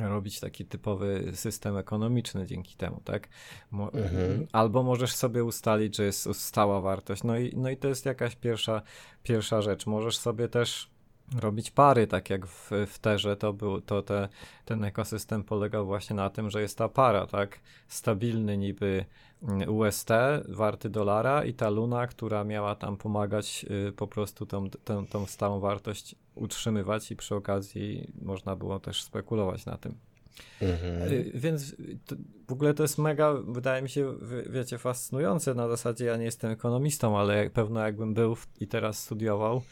robić 0.00 0.40
taki 0.40 0.64
typowy 0.64 1.32
system 1.34 1.76
ekonomiczny 1.76 2.46
dzięki 2.46 2.76
temu, 2.76 3.00
tak? 3.04 3.28
Mo 3.70 3.92
mhm. 3.92 4.46
Albo 4.52 4.82
możesz 4.82 5.14
sobie 5.14 5.44
ustalić, 5.44 5.96
że 5.96 6.04
jest 6.04 6.34
stała 6.34 6.80
wartość. 6.80 7.22
No 7.22 7.38
i, 7.38 7.52
no 7.56 7.70
i 7.70 7.76
to 7.76 7.88
jest 7.88 8.06
jakaś 8.06 8.36
pierwsza, 8.36 8.82
pierwsza 9.22 9.62
rzecz. 9.62 9.86
Możesz 9.86 10.18
sobie 10.18 10.48
też 10.48 10.92
robić 11.40 11.70
pary, 11.70 12.06
tak 12.06 12.30
jak 12.30 12.46
w, 12.46 12.70
w 12.86 12.98
Terze 12.98 13.36
to 13.36 13.52
był, 13.52 13.80
to 13.80 14.02
te, 14.02 14.28
ten 14.64 14.84
ekosystem 14.84 15.44
polegał 15.44 15.86
właśnie 15.86 16.16
na 16.16 16.30
tym, 16.30 16.50
że 16.50 16.62
jest 16.62 16.78
ta 16.78 16.88
para, 16.88 17.26
tak, 17.26 17.60
stabilny 17.88 18.58
niby 18.58 19.04
mm, 19.42 19.74
UST, 19.74 20.08
warty 20.48 20.90
dolara 20.90 21.44
i 21.44 21.54
ta 21.54 21.70
Luna, 21.70 22.06
która 22.06 22.44
miała 22.44 22.74
tam 22.74 22.96
pomagać 22.96 23.66
y, 23.88 23.92
po 23.92 24.06
prostu 24.06 24.46
tą, 24.46 24.70
tą, 24.70 25.06
tą 25.06 25.26
stałą 25.26 25.60
wartość 25.60 26.16
utrzymywać 26.34 27.10
i 27.10 27.16
przy 27.16 27.34
okazji 27.34 28.12
można 28.22 28.56
było 28.56 28.80
też 28.80 29.02
spekulować 29.02 29.66
na 29.66 29.78
tym. 29.78 29.94
Mhm. 30.60 31.12
Y, 31.12 31.30
więc 31.34 31.76
to, 32.06 32.16
w 32.48 32.52
ogóle 32.52 32.74
to 32.74 32.82
jest 32.82 32.98
mega, 32.98 33.34
wydaje 33.34 33.82
mi 33.82 33.88
się, 33.88 34.14
wiecie, 34.50 34.78
fascynujące 34.78 35.54
na 35.54 35.68
zasadzie, 35.68 36.04
ja 36.04 36.16
nie 36.16 36.24
jestem 36.24 36.50
ekonomistą, 36.50 37.18
ale 37.18 37.50
pewno 37.50 37.80
jakbym 37.80 38.14
był 38.14 38.36
i 38.60 38.66
teraz 38.68 39.04
studiował, 39.04 39.62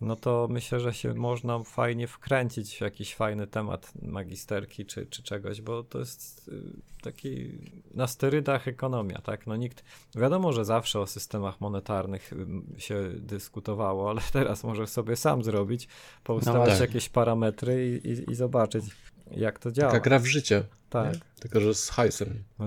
no 0.00 0.16
to 0.16 0.48
myślę, 0.50 0.80
że 0.80 0.94
się 0.94 1.14
można 1.14 1.64
fajnie 1.64 2.06
wkręcić 2.06 2.76
w 2.76 2.80
jakiś 2.80 3.14
fajny 3.14 3.46
temat 3.46 3.92
magisterki 4.02 4.86
czy, 4.86 5.06
czy 5.06 5.22
czegoś, 5.22 5.60
bo 5.60 5.82
to 5.82 5.98
jest 5.98 6.48
y, 6.48 6.62
taki 7.02 7.58
na 7.94 8.06
sterydach 8.06 8.68
ekonomia, 8.68 9.18
tak? 9.18 9.46
No 9.46 9.56
nikt, 9.56 9.84
wiadomo, 10.14 10.52
że 10.52 10.64
zawsze 10.64 11.00
o 11.00 11.06
systemach 11.06 11.60
monetarnych 11.60 12.32
się 12.78 13.10
dyskutowało, 13.16 14.10
ale 14.10 14.20
teraz 14.32 14.64
możesz 14.64 14.90
sobie 14.90 15.16
sam 15.16 15.42
zrobić, 15.42 15.88
poustawiać 16.24 16.68
no 16.68 16.78
tak. 16.78 16.80
jakieś 16.80 17.08
parametry 17.08 18.00
i, 18.04 18.08
i, 18.08 18.30
i 18.30 18.34
zobaczyć, 18.34 18.84
jak 19.30 19.58
to 19.58 19.72
działa. 19.72 19.92
Taka 19.92 20.04
gra 20.04 20.18
w 20.18 20.26
życie. 20.26 20.64
Tak. 20.90 21.14
Nie? 21.14 21.20
Tylko, 21.40 21.60
że 21.60 21.74
z 21.74 21.88
hajsem. 21.88 22.44
No, 22.58 22.66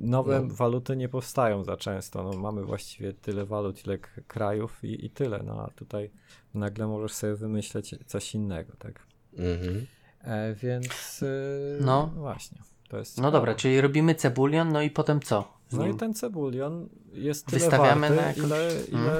nowe 0.00 0.40
no. 0.40 0.54
waluty 0.54 0.96
nie 0.96 1.08
powstają 1.08 1.64
za 1.64 1.76
często. 1.76 2.22
No, 2.22 2.32
mamy 2.32 2.64
właściwie 2.64 3.12
tyle 3.12 3.44
walut, 3.44 3.86
ile 3.86 3.98
krajów 4.28 4.84
i, 4.84 5.06
i 5.06 5.10
tyle. 5.10 5.42
No 5.42 5.62
a 5.62 5.70
tutaj 5.70 6.10
nagle 6.54 6.86
możesz 6.86 7.12
sobie 7.12 7.34
wymyśleć 7.34 7.94
coś 8.06 8.34
innego, 8.34 8.72
tak? 8.78 9.06
Mhm. 9.36 9.86
E, 10.24 10.54
więc 10.54 11.20
yy, 11.20 11.78
no 11.80 12.06
właśnie. 12.06 12.58
To 12.88 12.98
jest 12.98 13.20
no 13.20 13.30
dobra, 13.30 13.54
czyli 13.54 13.80
robimy 13.80 14.14
cebulion, 14.14 14.72
no 14.72 14.82
i 14.82 14.90
potem 14.90 15.20
co? 15.20 15.54
No 15.72 15.86
i 15.86 15.94
ten 15.94 16.14
cebulion 16.14 16.88
jest 17.12 17.46
tyle 17.46 17.60
Wystawiamy 17.60 18.08
warty, 18.08 18.22
na 18.22 18.28
jakąś... 18.28 18.44
ile, 18.44 18.70
ile 18.88 19.12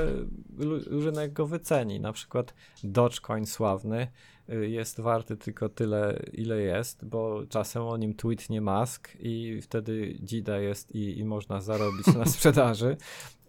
hmm. 0.59 1.05
rynek 1.05 1.33
go 1.33 1.47
wyceni. 1.47 2.01
Na 2.01 2.13
przykład 2.13 2.55
Dogecoin 2.85 3.47
sławny 3.47 4.09
jest 4.49 5.01
warty 5.01 5.37
tylko 5.37 5.69
tyle, 5.69 6.23
ile 6.33 6.61
jest, 6.61 7.05
bo 7.05 7.47
czasem 7.49 7.83
o 7.83 7.97
nim 7.97 8.15
tweetnie 8.15 8.61
Musk 8.61 9.09
i 9.21 9.61
wtedy 9.63 10.17
dzida 10.21 10.59
jest 10.59 10.95
i, 10.95 11.19
i 11.19 11.25
można 11.25 11.61
zarobić 11.61 12.07
na 12.07 12.27
sprzedaży, 12.35 12.97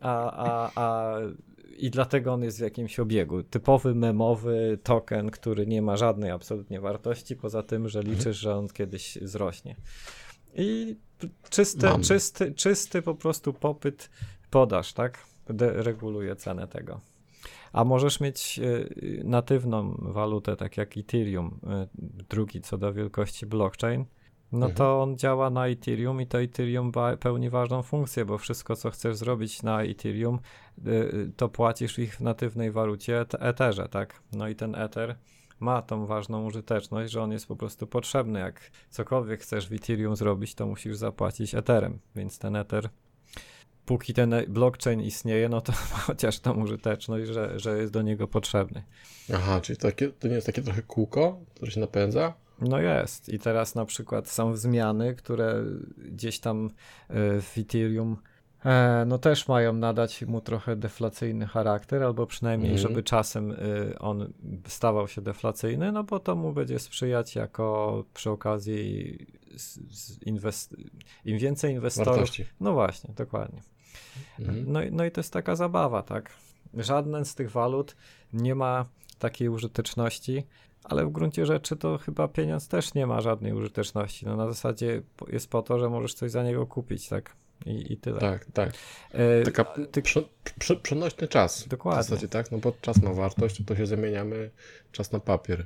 a, 0.01 0.31
a, 0.31 0.71
a 0.75 1.17
i 1.77 1.89
dlatego 1.89 2.33
on 2.33 2.43
jest 2.43 2.57
w 2.57 2.61
jakimś 2.61 2.99
obiegu. 2.99 3.43
Typowy 3.43 3.95
memowy 3.95 4.79
token, 4.83 5.31
który 5.31 5.67
nie 5.67 5.81
ma 5.81 5.97
żadnej 5.97 6.31
absolutnie 6.31 6.81
wartości, 6.81 7.35
poza 7.35 7.63
tym, 7.63 7.89
że 7.89 7.99
mhm. 7.99 8.17
liczysz, 8.17 8.37
że 8.37 8.55
on 8.55 8.67
kiedyś 8.67 9.17
zrośnie. 9.21 9.75
I 10.55 10.95
czysty, 11.49 11.87
czysty, 12.01 12.53
czysty 12.53 13.01
po 13.01 13.15
prostu 13.15 13.53
popyt, 13.53 14.09
podaż, 14.49 14.93
tak? 14.93 15.25
De 15.49 15.83
reguluje 15.83 16.35
cenę 16.35 16.67
tego. 16.67 17.14
A 17.73 17.83
możesz 17.83 18.19
mieć 18.19 18.59
y, 18.59 19.21
natywną 19.23 19.95
walutę, 19.99 20.55
tak 20.55 20.77
jak 20.77 20.97
Ethereum, 20.97 21.59
y, 21.63 21.87
drugi 22.29 22.61
co 22.61 22.77
do 22.77 22.93
wielkości 22.93 23.45
blockchain, 23.45 24.05
no 24.51 24.65
mhm. 24.65 24.75
to 24.75 25.01
on 25.01 25.17
działa 25.17 25.49
na 25.49 25.67
Ethereum 25.67 26.21
i 26.21 26.27
to 26.27 26.41
Ethereum 26.41 26.91
pełni 27.19 27.49
ważną 27.49 27.83
funkcję, 27.83 28.25
bo 28.25 28.37
wszystko, 28.37 28.75
co 28.75 28.91
chcesz 28.91 29.15
zrobić 29.15 29.63
na 29.63 29.83
Ethereum, 29.83 30.39
y, 30.87 31.31
to 31.37 31.49
płacisz 31.49 31.99
ich 31.99 32.15
w 32.15 32.21
natywnej 32.21 32.71
walucie 32.71 33.25
Etherze, 33.39 33.89
tak? 33.89 34.21
No 34.31 34.47
i 34.47 34.55
ten 34.55 34.75
Ether 34.75 35.15
ma 35.59 35.81
tą 35.81 36.05
ważną 36.05 36.45
użyteczność, 36.45 37.11
że 37.11 37.21
on 37.21 37.31
jest 37.31 37.47
po 37.47 37.55
prostu 37.55 37.87
potrzebny. 37.87 38.39
Jak 38.39 38.71
cokolwiek 38.89 39.41
chcesz 39.41 39.69
w 39.69 39.73
Ethereum 39.73 40.15
zrobić, 40.15 40.55
to 40.55 40.65
musisz 40.67 40.97
zapłacić 40.97 41.55
Etherem, 41.55 41.99
więc 42.15 42.39
ten 42.39 42.55
Ether 42.55 42.89
póki 43.85 44.13
ten 44.13 44.35
blockchain 44.47 45.01
istnieje, 45.01 45.49
no 45.49 45.61
to 45.61 45.73
chociaż 46.07 46.39
tą 46.39 46.63
użyteczność, 46.63 47.27
że, 47.27 47.59
że 47.59 47.77
jest 47.77 47.93
do 47.93 48.01
niego 48.01 48.27
potrzebny. 48.27 48.83
Aha, 49.33 49.61
czyli 49.61 49.77
takie, 49.77 50.09
to 50.09 50.27
nie 50.27 50.35
jest 50.35 50.47
takie 50.47 50.61
trochę 50.61 50.81
kółko, 50.81 51.39
które 51.55 51.71
się 51.71 51.79
napędza? 51.79 52.33
No 52.61 52.79
jest. 52.79 53.29
I 53.29 53.39
teraz 53.39 53.75
na 53.75 53.85
przykład 53.85 54.29
są 54.29 54.55
zmiany, 54.55 55.15
które 55.15 55.63
gdzieś 55.97 56.39
tam 56.39 56.69
e, 57.09 57.41
w 57.41 57.57
Ethereum 57.57 58.17
e, 58.65 59.03
no 59.07 59.17
też 59.17 59.47
mają 59.47 59.73
nadać 59.73 60.21
mu 60.21 60.41
trochę 60.41 60.75
deflacyjny 60.75 61.47
charakter, 61.47 62.03
albo 62.03 62.27
przynajmniej, 62.27 62.71
mm. 62.71 62.81
żeby 62.81 63.03
czasem 63.03 63.51
e, 63.51 63.99
on 63.99 64.33
stawał 64.67 65.07
się 65.07 65.21
deflacyjny, 65.21 65.91
no 65.91 66.03
bo 66.03 66.19
to 66.19 66.35
mu 66.35 66.53
będzie 66.53 66.79
sprzyjać 66.79 67.35
jako 67.35 68.03
przy 68.13 68.29
okazji 68.29 69.17
inwest... 70.25 70.75
im 71.25 71.37
więcej 71.37 71.73
inwestorów. 71.73 72.15
Wartości. 72.15 72.45
No 72.59 72.73
właśnie, 72.73 73.13
dokładnie. 73.15 73.74
Mm. 74.39 74.71
No, 74.71 74.79
no 74.91 75.05
i 75.05 75.11
to 75.11 75.19
jest 75.19 75.33
taka 75.33 75.55
zabawa, 75.55 76.03
tak. 76.03 76.29
Żaden 76.73 77.25
z 77.25 77.35
tych 77.35 77.51
walut 77.51 77.95
nie 78.33 78.55
ma 78.55 78.85
takiej 79.19 79.49
użyteczności, 79.49 80.43
ale 80.83 81.05
w 81.05 81.11
gruncie 81.11 81.45
rzeczy 81.45 81.75
to 81.75 81.97
chyba 81.97 82.27
pieniądz 82.27 82.67
też 82.67 82.93
nie 82.93 83.07
ma 83.07 83.21
żadnej 83.21 83.53
użyteczności. 83.53 84.25
No 84.25 84.35
na 84.35 84.47
zasadzie 84.47 85.01
jest 85.27 85.49
po 85.49 85.61
to, 85.61 85.79
że 85.79 85.89
możesz 85.89 86.13
coś 86.13 86.31
za 86.31 86.43
niego 86.43 86.67
kupić, 86.67 87.09
tak? 87.09 87.35
I, 87.65 87.93
i 87.93 87.97
tyle. 87.97 88.19
Tak, 88.19 88.45
tak. 88.53 88.73
E, 89.11 89.43
Taka 89.43 89.63
ty... 89.65 90.01
przenośny 90.81 91.27
czas. 91.27 91.67
Dokładnie. 91.67 92.03
W 92.03 92.05
zasadzie, 92.05 92.27
tak? 92.27 92.51
No 92.51 92.57
bo 92.57 92.73
czas 92.81 93.01
ma 93.01 93.13
wartość, 93.13 93.63
to 93.65 93.75
się 93.75 93.85
zamieniamy 93.85 94.49
czas 94.91 95.11
na 95.11 95.19
papier. 95.19 95.65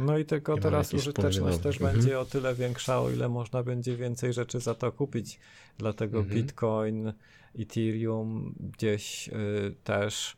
No 0.00 0.18
i 0.18 0.24
tylko 0.24 0.58
teraz 0.58 0.94
użyteczność 0.94 1.58
też 1.58 1.76
mhm. 1.80 1.96
będzie 1.96 2.20
o 2.20 2.24
tyle 2.24 2.54
większa, 2.54 3.00
o 3.00 3.10
ile 3.10 3.28
można 3.28 3.62
będzie 3.62 3.96
więcej 3.96 4.32
rzeczy 4.32 4.60
za 4.60 4.74
to 4.74 4.92
kupić. 4.92 5.40
Dlatego 5.78 6.18
mhm. 6.18 6.36
Bitcoin, 6.36 7.12
Ethereum 7.58 8.54
gdzieś 8.60 9.28
y, 9.28 9.74
też 9.84 10.36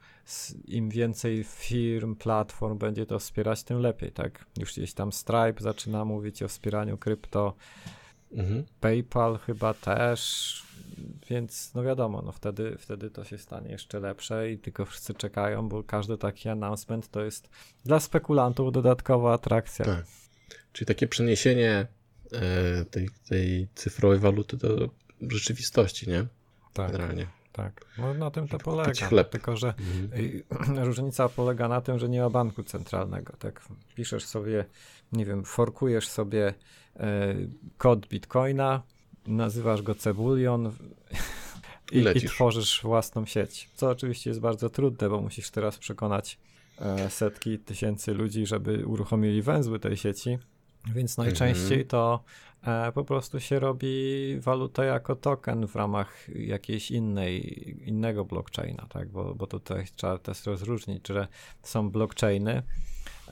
im 0.64 0.90
więcej 0.90 1.44
firm, 1.44 2.16
platform 2.16 2.78
będzie 2.78 3.06
to 3.06 3.18
wspierać, 3.18 3.62
tym 3.62 3.78
lepiej, 3.78 4.12
tak? 4.12 4.46
Już 4.58 4.72
gdzieś 4.72 4.94
tam 4.94 5.12
Stripe 5.12 5.54
zaczyna 5.58 6.04
mówić 6.04 6.42
o 6.42 6.48
wspieraniu 6.48 6.98
krypto, 6.98 7.54
mhm. 8.32 8.64
PayPal 8.80 9.38
chyba 9.38 9.74
też, 9.74 10.62
więc 11.30 11.74
no 11.74 11.82
wiadomo, 11.82 12.22
no 12.22 12.32
wtedy, 12.32 12.76
wtedy 12.78 13.10
to 13.10 13.24
się 13.24 13.38
stanie 13.38 13.70
jeszcze 13.70 14.00
lepsze 14.00 14.50
i 14.50 14.58
tylko 14.58 14.84
wszyscy 14.84 15.14
czekają, 15.14 15.68
bo 15.68 15.82
każdy 15.82 16.18
taki 16.18 16.48
announcement 16.48 17.08
to 17.08 17.24
jest 17.24 17.48
dla 17.84 18.00
spekulantów 18.00 18.72
dodatkowa 18.72 19.34
atrakcja. 19.34 19.84
Tak. 19.84 20.04
Czyli 20.72 20.86
takie 20.86 21.06
przeniesienie 21.06 21.86
e, 22.32 22.84
tej, 22.84 23.08
tej 23.28 23.68
cyfrowej 23.74 24.18
waluty 24.18 24.56
do 24.56 24.90
rzeczywistości, 25.20 26.10
nie? 26.10 26.26
Tak. 26.86 26.92
Generalnie 26.92 27.26
tak. 27.52 27.84
No 27.98 28.14
na 28.14 28.30
tym 28.30 28.48
to 28.48 28.58
polega. 28.58 29.06
Chleb. 29.06 29.30
Tylko, 29.30 29.56
że 29.56 29.74
mhm. 30.58 30.84
różnica 30.88 31.28
polega 31.28 31.68
na 31.68 31.80
tym, 31.80 31.98
że 31.98 32.08
nie 32.08 32.20
ma 32.20 32.30
banku 32.30 32.62
centralnego. 32.62 33.32
Tak, 33.38 33.62
piszesz 33.94 34.24
sobie, 34.24 34.64
nie 35.12 35.24
wiem, 35.24 35.44
forkujesz 35.44 36.08
sobie 36.08 36.54
e, 36.96 37.34
kod 37.78 38.06
bitcoina, 38.06 38.82
nazywasz 39.26 39.82
go 39.82 39.94
cebulion, 39.94 40.72
i, 41.92 42.04
i 42.14 42.20
tworzysz 42.20 42.80
własną 42.82 43.26
sieć. 43.26 43.70
Co 43.74 43.90
oczywiście 43.90 44.30
jest 44.30 44.40
bardzo 44.40 44.70
trudne, 44.70 45.08
bo 45.08 45.20
musisz 45.20 45.50
teraz 45.50 45.78
przekonać 45.78 46.38
e, 46.80 47.10
setki 47.10 47.58
tysięcy 47.58 48.14
ludzi, 48.14 48.46
żeby 48.46 48.86
uruchomili 48.86 49.42
węzły 49.42 49.78
tej 49.80 49.96
sieci. 49.96 50.38
Więc 50.86 51.16
najczęściej 51.16 51.86
to 51.86 52.20
e, 52.66 52.92
po 52.92 53.04
prostu 53.04 53.40
się 53.40 53.58
robi 53.60 54.36
walutę 54.40 54.84
jako 54.84 55.16
token 55.16 55.66
w 55.66 55.76
ramach 55.76 56.28
jakiejś 56.34 56.90
innej, 56.90 57.40
innego 57.88 58.24
blockchaina, 58.24 58.86
tak? 58.88 59.08
Bo, 59.08 59.34
bo 59.34 59.46
tutaj 59.46 59.84
trzeba 59.96 60.18
też 60.18 60.46
rozróżnić, 60.46 61.08
że 61.08 61.28
są 61.62 61.90
blockchainy, 61.90 62.52
e, 62.52 62.62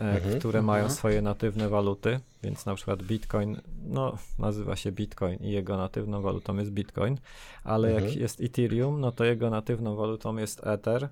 Mhm. 0.01 0.39
które 0.39 0.63
mają 0.63 0.83
Mhm. 0.85 0.99
swoje 0.99 1.23
natywne 1.23 1.69
waluty, 1.69 2.21
więc 2.43 2.67
na 2.67 2.75
przykład 2.75 3.03
Bitcoin, 3.03 3.61
no 3.85 4.17
nazywa 4.39 4.77
się 4.77 4.93
Bitcoin 4.93 5.39
i 5.41 5.51
jego 5.51 5.77
natywną 5.77 6.23
walutą 6.23 6.57
jest 6.57 6.71
Bitcoin, 6.71 7.19
ale 7.65 7.93
jak 7.93 8.03
Mhm. 8.05 8.21
jest 8.21 8.41
Ethereum, 8.41 9.01
no 9.01 9.13
to 9.13 9.25
jego 9.25 9.51
natywną 9.51 9.97
walutą 9.97 10.37
jest 10.37 10.67
Ether, 10.67 11.09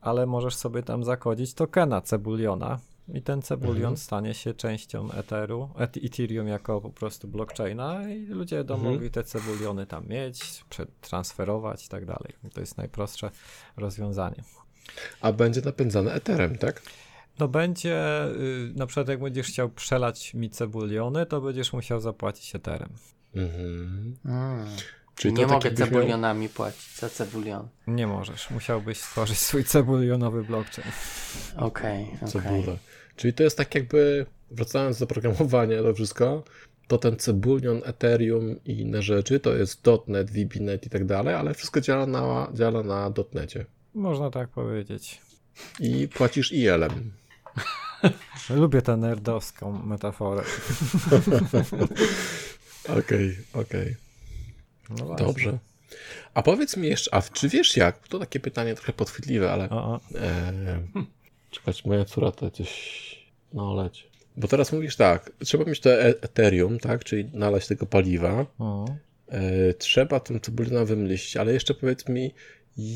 ale 0.00 0.26
możesz 0.26 0.56
sobie 0.56 0.82
tam 0.82 1.04
zakodzić 1.04 1.54
tokena 1.54 2.00
Cebuliona 2.00 2.78
i 3.14 3.22
ten 3.22 3.42
Cebulion 3.42 3.76
Mhm. 3.76 3.96
stanie 3.96 4.34
się 4.34 4.54
częścią 4.54 5.12
Etheru, 5.12 5.68
Et- 5.78 5.96
Ethereum 6.04 6.48
jako 6.48 6.80
po 6.80 6.90
prostu 6.90 7.28
blockchaina 7.28 8.08
i 8.10 8.26
ludzie 8.26 8.56
będą 8.56 8.74
Mhm. 8.74 8.92
mogli 8.92 9.10
te 9.10 9.24
Cebuliony 9.24 9.86
tam 9.86 10.06
mieć, 10.08 10.64
transferować 11.00 11.86
i 11.86 11.88
tak 11.88 12.04
dalej. 12.06 12.32
To 12.54 12.60
jest 12.60 12.76
najprostsze 12.76 13.30
rozwiązanie. 13.76 14.42
A 15.20 15.32
będzie 15.32 15.60
napędzane 15.60 16.12
Etherem, 16.12 16.58
tak? 16.58 16.82
No 17.38 17.48
będzie, 17.48 18.24
y, 18.26 18.72
na 18.76 18.86
przykład 18.86 19.08
jak 19.08 19.20
będziesz 19.20 19.46
chciał 19.46 19.68
przelać 19.68 20.34
mi 20.34 20.50
cebuliony, 20.50 21.26
to 21.26 21.40
będziesz 21.40 21.72
musiał 21.72 22.00
zapłacić 22.00 22.54
Etherem. 22.54 22.88
Mhm. 23.34 24.16
Mm. 24.24 24.66
Czyli 25.14 25.34
nie 25.34 25.46
mogę 25.46 25.54
jakbyś 25.68 25.78
miał- 25.80 25.88
cebulionami 25.88 26.48
płacić 26.48 26.96
za 26.96 27.08
cebulion. 27.08 27.68
Nie 27.86 28.06
możesz, 28.06 28.50
musiałbyś 28.50 28.98
stworzyć 29.00 29.38
swój 29.38 29.64
cebulionowy 29.64 30.44
blockchain. 30.44 30.88
Okej, 31.56 32.06
okej. 32.16 32.28
Cebulę. 32.28 32.76
Czyli 33.20 33.32
to 33.32 33.42
jest 33.42 33.56
tak 33.56 33.74
jakby, 33.74 34.26
wracając 34.50 34.98
do 34.98 35.06
programowania, 35.06 35.82
to 35.82 35.94
wszystko, 35.94 36.44
to 36.86 36.98
ten 36.98 37.16
Cebulion, 37.16 37.80
Ethereum 37.84 38.64
i 38.64 38.80
inne 38.80 39.02
rzeczy, 39.02 39.40
to 39.40 39.54
jest 39.54 39.86
.NET, 40.06 40.30
VBNet 40.30 40.86
i 40.86 40.90
tak 40.90 41.04
dalej, 41.04 41.34
ale 41.34 41.54
wszystko 41.54 41.80
działa 41.80 42.06
na, 42.06 42.48
działa 42.54 42.82
na 42.82 43.12
.NETie. 43.34 43.64
Można 43.94 44.30
tak 44.30 44.48
powiedzieć. 44.48 45.20
I 45.80 46.08
płacisz 46.08 46.52
IL-em. 46.52 47.12
Lubię 48.60 48.82
tę 48.82 48.96
nerdowską 48.96 49.82
metaforę. 49.82 50.42
Okej, 52.98 53.36
okej. 53.52 53.96
No 54.90 55.04
właśnie. 55.06 55.26
Dobrze. 55.26 55.58
A 56.34 56.42
powiedz 56.42 56.76
mi 56.76 56.88
jeszcze, 56.88 57.14
a 57.14 57.22
czy 57.22 57.48
wiesz 57.48 57.76
jak? 57.76 58.08
To 58.08 58.18
takie 58.18 58.40
pytanie 58.40 58.74
trochę 58.74 58.92
podchwytliwe, 58.92 59.52
ale 59.52 59.68
e, 60.14 60.52
czekać, 61.50 61.84
moja 61.84 62.04
córa 62.04 62.32
to 62.32 62.50
coś 62.50 63.09
no 63.52 63.74
leci. 63.74 64.04
Bo 64.36 64.48
teraz 64.48 64.72
mówisz 64.72 64.96
tak, 64.96 65.32
trzeba 65.44 65.64
mieć 65.64 65.80
to 65.80 65.90
e- 65.90 66.22
Ethereum, 66.22 66.78
tak, 66.78 67.04
czyli 67.04 67.30
nalać 67.32 67.66
tego 67.66 67.86
paliwa, 67.86 68.46
o. 68.58 68.84
E, 69.28 69.74
trzeba 69.74 70.20
tą 70.20 70.38
cebulina 70.38 70.84
wymyślić, 70.84 71.36
ale 71.36 71.52
jeszcze 71.52 71.74
powiedz 71.74 72.08
mi, 72.08 72.34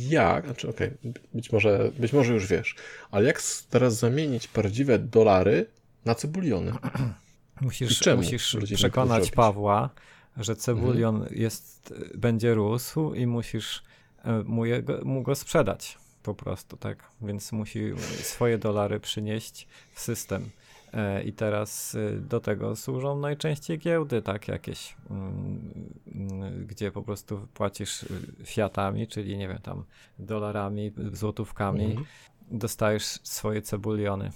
jak, 0.09 0.45
znaczy 0.45 0.69
okej, 0.69 0.91
być, 1.35 1.53
może, 1.53 1.91
być 1.99 2.13
może 2.13 2.35
już 2.35 2.47
wiesz, 2.47 2.77
ale 3.11 3.27
jak 3.27 3.43
teraz 3.71 3.99
zamienić 3.99 4.49
prawdziwe 4.49 4.99
dolary 4.99 5.67
na 6.05 6.15
cebuliony? 6.15 6.73
Musisz, 7.61 8.07
musisz 8.17 8.57
przekonać? 8.75 9.23
Mhm. 9.23 9.37
Pawła, 9.37 9.91
że 10.37 10.57
cebulion 10.57 11.27
jest, 11.31 11.95
będzie 12.15 12.55
rósł 12.55 13.15
i 13.15 13.27
musisz 13.27 13.83
e, 14.25 14.43
mu, 14.43 14.67
jego, 14.67 15.05
mu 15.05 15.23
go 15.23 15.35
sprzedać 15.35 15.99
po 16.25 16.35
prostu, 16.35 16.77
tak? 16.77 17.11
Więc 17.23 17.53
musi 17.53 17.93
swoje 18.23 18.59
dolary 18.59 19.01
przynieść 19.01 19.69
w 19.93 20.01
system. 20.01 20.51
E, 20.93 21.23
I 21.25 21.33
teraz 21.33 21.95
e, 21.95 22.21
do 22.21 22.41
tego 22.41 22.77
służą 22.77 23.19
najczęściej 23.21 23.79
giełdy, 23.79 24.23
tak 24.23 24.49
jakieś, 24.49 24.97
mm, 25.11 25.71
mm, 26.15 26.67
gdzie 26.67 26.93
po 26.93 27.03
prostu 27.03 27.49
płacisz 27.55 28.03
y, 28.03 28.09
fiatami, 28.45 29.09
czyli 29.09 29.37
nie 29.37 29.49
wiem, 29.49 29.59
tam 29.59 29.85
dolarami, 30.19 30.93
złotówkami, 31.13 31.85
Mhm. 31.85 32.07
dostajesz 32.51 33.05
swoje 33.05 33.63
cebuliony. 33.63 34.31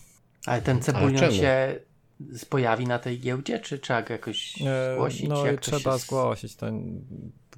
Ale 0.46 0.62
ten 0.62 0.82
cebulion 0.82 1.32
się 1.32 1.80
pojawi 2.50 2.86
na 2.86 2.98
tej 2.98 3.20
giełdzie, 3.20 3.60
czy 3.60 3.78
trzeba 3.78 4.02
go 4.02 4.12
jakoś 4.12 4.62
E, 4.66 4.94
zgłosić? 4.94 5.28
No 5.28 5.46
Jak 5.46 5.54
i 5.54 5.58
to 5.58 5.62
trzeba 5.62 5.92
się... 5.92 5.98
zgłosić, 5.98 6.56
ten, 6.56 7.00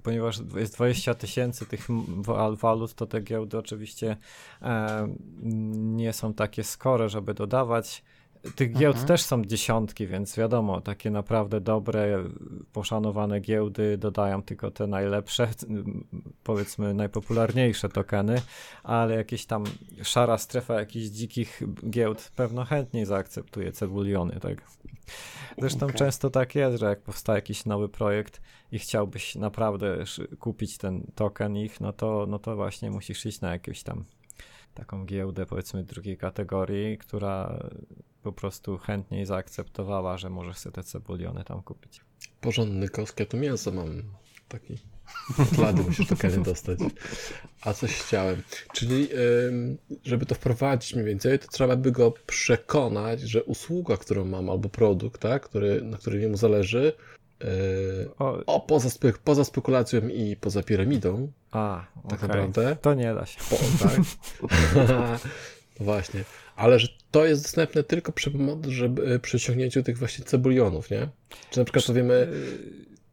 ponieważ 0.03 0.41
jest 0.57 0.75
20 0.75 1.15
tysięcy 1.15 1.67
tych 1.67 1.89
walut, 2.53 2.95
to 2.95 3.07
te 3.07 3.21
giełdy 3.21 3.59
oczywiście 3.59 4.17
e, 4.63 5.09
nie 5.73 6.13
są 6.13 6.35
takie 6.35 6.65
skore, 6.65 7.09
żeby 7.09 7.35
dodawać. 7.35 8.03
Tych 8.57 8.73
giełd 8.73 8.97
Mhm. 8.97 9.07
też 9.09 9.23
są 9.23 9.45
dziesiątki, 9.45 10.07
więc 10.07 10.37
wiadomo, 10.37 10.81
takie 10.81 11.11
naprawdę 11.11 11.61
dobre, 11.61 12.25
poszanowane 12.73 13.41
giełdy 13.41 13.99
dodają 13.99 14.43
tylko 14.43 14.71
te 14.71 14.87
najlepsze, 14.87 15.49
powiedzmy 16.45 16.95
najpopularniejsze 16.95 17.89
tokeny, 17.89 18.43
ale 18.83 19.17
jakieś 19.17 19.47
tam 19.47 19.65
szara 20.03 20.39
strefa 20.39 20.75
jakichś 20.75 21.07
dzikich 21.07 21.63
giełd 21.91 22.33
pewno 22.37 22.65
chętniej 22.65 23.07
zaakceptuje 23.07 23.73
cebuliony, 23.73 24.41
tak? 24.41 24.63
Zresztą 25.59 25.87
Okej. 25.87 25.99
często 25.99 26.31
tak 26.31 26.55
jest, 26.55 26.79
że 26.79 26.87
jak 26.87 27.01
powstaje 27.03 27.39
jakiś 27.39 27.65
nowy 27.65 27.89
projekt 27.89 28.41
i 28.73 28.79
chciałbyś 28.79 29.35
naprawdę 29.35 30.05
kupić 30.39 30.79
ten 30.79 31.07
token 31.15 31.57
ich, 31.57 31.81
no 31.81 31.93
to, 31.93 32.27
no 32.29 32.39
to 32.39 32.57
właśnie 32.57 32.91
musisz 32.91 33.27
iść 33.27 33.41
na 33.41 33.53
jakąś 33.53 33.83
tam 33.83 34.05
taką 34.81 35.05
giełdę, 35.07 35.47
powiedzmy 35.47 35.85
drugiej 35.85 36.17
kategorii, 36.17 36.99
która 36.99 37.59
po 38.23 38.33
prostu 38.33 38.79
chętniej 38.79 39.27
zaakceptowała, 39.27 40.19
że 40.19 40.31
możesz 40.31 40.57
sobie 40.57 40.75
te 40.75 40.83
cebuliony 40.83 41.45
tam 41.45 41.63
kupić. 41.63 42.01
Porządny 42.41 42.89
kosk, 42.89 43.21
ja 43.21 43.27
tu 43.27 43.37
mięso 43.37 43.71
mam, 43.73 44.03
taki 44.49 44.79
od 45.39 45.59
lady 45.59 45.83
musisz 45.83 46.07
tokeny 46.09 46.43
dostać. 46.43 46.79
A 47.63 47.73
coś 47.73 47.95
chciałem, 47.95 48.43
czyli 48.73 49.09
żeby 50.05 50.27
to 50.27 50.35
wprowadzić 50.35 50.95
mniej 50.95 51.07
więcej, 51.07 51.39
to 51.39 51.49
trzeba 51.49 51.77
by 51.77 51.93
go 51.93 52.13
przekonać, 52.27 53.21
że 53.21 53.45
usługa, 53.45 53.97
którą 53.97 54.25
mam, 54.25 54.51
albo 54.51 54.69
produkt, 54.69 55.21
tak, 55.21 55.43
który, 55.43 55.83
na 55.83 55.99
którym 55.99 56.21
jemu 56.21 56.37
zależy, 56.37 56.93
O, 58.19 58.45
o, 58.47 58.61
poza, 58.61 58.89
spe- 58.89 59.19
poza 59.25 59.45
spekulacją 59.45 60.09
i 60.09 60.37
poza 60.37 60.63
piramidą, 60.63 61.33
a, 61.51 61.87
tak 61.95 62.05
okej. 62.05 62.29
naprawdę. 62.29 62.77
To 62.83 62.95
nie 62.95 63.15
da 63.15 63.27
się. 63.27 63.41
Po, 63.51 63.57
tak? 63.89 64.01
no 65.81 65.85
właśnie. 65.85 66.25
Ale 66.57 66.79
że 66.79 66.89
to 67.11 67.27
jest 67.27 67.43
dostępne 67.43 67.83
tylko 67.83 68.13
przy, 68.13 68.33
żeby, 68.69 69.21
przy 69.21 69.37
osiągnięciu 69.37 69.83
tych 69.83 69.99
właśnie 69.99 70.25
cebulionów, 70.25 70.91
nie? 70.91 71.09
Czy 71.51 71.59
na 71.59 71.65
przykład 71.65 71.85
to 71.85 71.95
wiemy, 71.95 72.29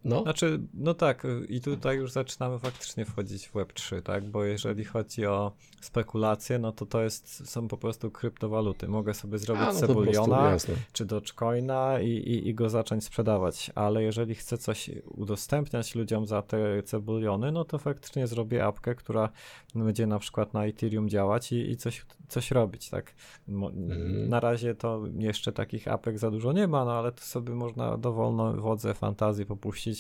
no? 0.07 0.23
Znaczy, 0.23 0.59
no 0.73 0.93
tak, 0.93 1.25
y, 1.25 1.45
i 1.49 1.61
tutaj 1.61 1.97
już 1.97 2.11
zaczynamy 2.11 2.59
faktycznie 2.59 3.05
wchodzić 3.05 3.47
w 3.47 3.53
Web3, 3.53 4.01
tak? 4.01 4.25
Bo 4.25 4.43
jeżeli 4.43 4.85
chodzi 4.85 5.25
o 5.25 5.51
spekulacje, 5.81 6.59
no 6.59 6.71
to 6.71 6.85
to 6.85 7.01
jest, 7.01 7.49
są 7.49 7.67
po 7.67 7.77
prostu 7.77 8.11
kryptowaluty. 8.11 8.87
Mogę 8.87 9.13
sobie 9.13 9.37
zrobić 9.37 9.63
A, 9.63 9.65
no 9.65 9.71
prostu, 9.71 9.87
cebuliona, 9.87 10.57
czy 10.93 11.05
Dogecoina 11.05 11.99
i, 11.99 12.09
i, 12.09 12.47
i 12.47 12.55
go 12.55 12.69
zacząć 12.69 13.03
sprzedawać. 13.03 13.71
Ale 13.75 14.03
jeżeli 14.03 14.35
chcę 14.35 14.57
coś 14.57 14.89
udostępniać 15.05 15.95
ludziom 15.95 16.25
za 16.25 16.41
te 16.41 16.83
cebuliony, 16.83 17.51
no 17.51 17.65
to 17.65 17.77
faktycznie 17.77 18.27
zrobię 18.27 18.65
apkę, 18.65 18.95
która 18.95 19.29
będzie 19.75 20.07
na 20.07 20.19
przykład 20.19 20.53
na 20.53 20.65
Ethereum 20.65 21.09
działać 21.09 21.51
i, 21.51 21.71
i 21.71 21.77
coś, 21.77 22.05
coś 22.27 22.51
robić, 22.51 22.89
tak? 22.89 23.13
Mhm. 23.49 24.29
Na 24.29 24.39
razie 24.39 24.75
to 24.75 25.03
jeszcze 25.19 25.51
takich 25.51 25.87
apek 25.87 26.19
za 26.19 26.31
dużo 26.31 26.51
nie 26.51 26.67
ma, 26.67 26.85
no 26.85 26.91
ale 26.91 27.11
to 27.11 27.21
sobie 27.21 27.53
można 27.53 27.97
dowolną 27.97 28.61
wodze 28.61 28.93
fantazji 28.93 29.45
popuścić 29.45 29.96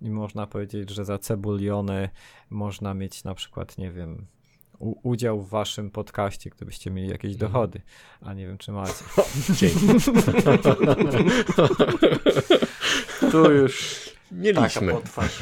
i 0.00 0.10
można 0.10 0.46
powiedzieć, 0.46 0.90
że 0.90 1.04
za 1.04 1.18
cebuliony 1.18 2.08
można 2.50 2.94
mieć 2.94 3.24
na 3.24 3.34
przykład, 3.34 3.78
nie 3.78 3.90
wiem, 3.92 4.26
u- 4.78 5.08
udział 5.10 5.40
w 5.40 5.48
waszym 5.48 5.90
podcaście, 5.90 6.50
gdybyście 6.50 6.90
mieli 6.90 7.08
jakieś 7.08 7.32
Mhm. 7.32 7.52
dochody, 7.52 7.80
a 8.20 8.34
nie 8.34 8.46
wiem, 8.46 8.58
czy 8.58 8.72
macie. 8.72 9.04
Dzięki. 9.50 9.86
Tu 13.30 13.50
już 13.52 14.04
taka 14.30 14.40
Mieliśmy. 14.42 14.92
potwarz. 14.92 15.38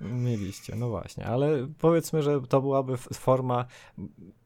Mieliście, 0.00 0.74
no 0.76 0.88
właśnie, 0.88 1.26
ale 1.26 1.68
powiedzmy, 1.78 2.22
że 2.22 2.40
to 2.48 2.60
byłaby 2.60 2.96
forma 2.96 3.64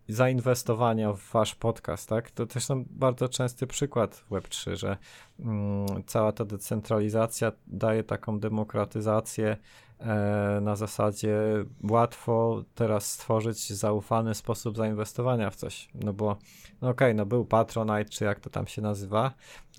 zainwestowania 0.08 1.12
w 1.12 1.30
wasz 1.32 1.54
podcast, 1.54 2.08
tak? 2.08 2.30
To 2.30 2.46
też 2.46 2.64
są 2.64 2.84
bardzo 2.90 3.28
częsty 3.28 3.66
przykład 3.66 4.14
w 4.16 4.30
Web3, 4.30 4.76
że 4.76 4.96
mm, 5.40 5.86
cała 6.06 6.32
ta 6.32 6.44
decentralizacja 6.44 7.52
daje 7.66 8.04
taką 8.04 8.40
demokratyzację 8.40 9.56
e, 10.00 10.58
na 10.62 10.76
zasadzie 10.76 11.38
łatwo 11.90 12.64
teraz 12.74 13.12
stworzyć 13.12 13.72
zaufany 13.72 14.34
sposób 14.34 14.76
zainwestowania 14.76 15.50
w 15.50 15.56
coś, 15.56 15.88
no 15.94 16.12
bo 16.12 16.36
no 16.82 16.88
okej, 16.88 17.14
no 17.14 17.26
był 17.26 17.44
Patronite, 17.44 18.04
czy 18.04 18.24
jak 18.24 18.40
to 18.40 18.50
tam 18.50 18.66
się 18.66 18.82
nazywa, 18.82 19.32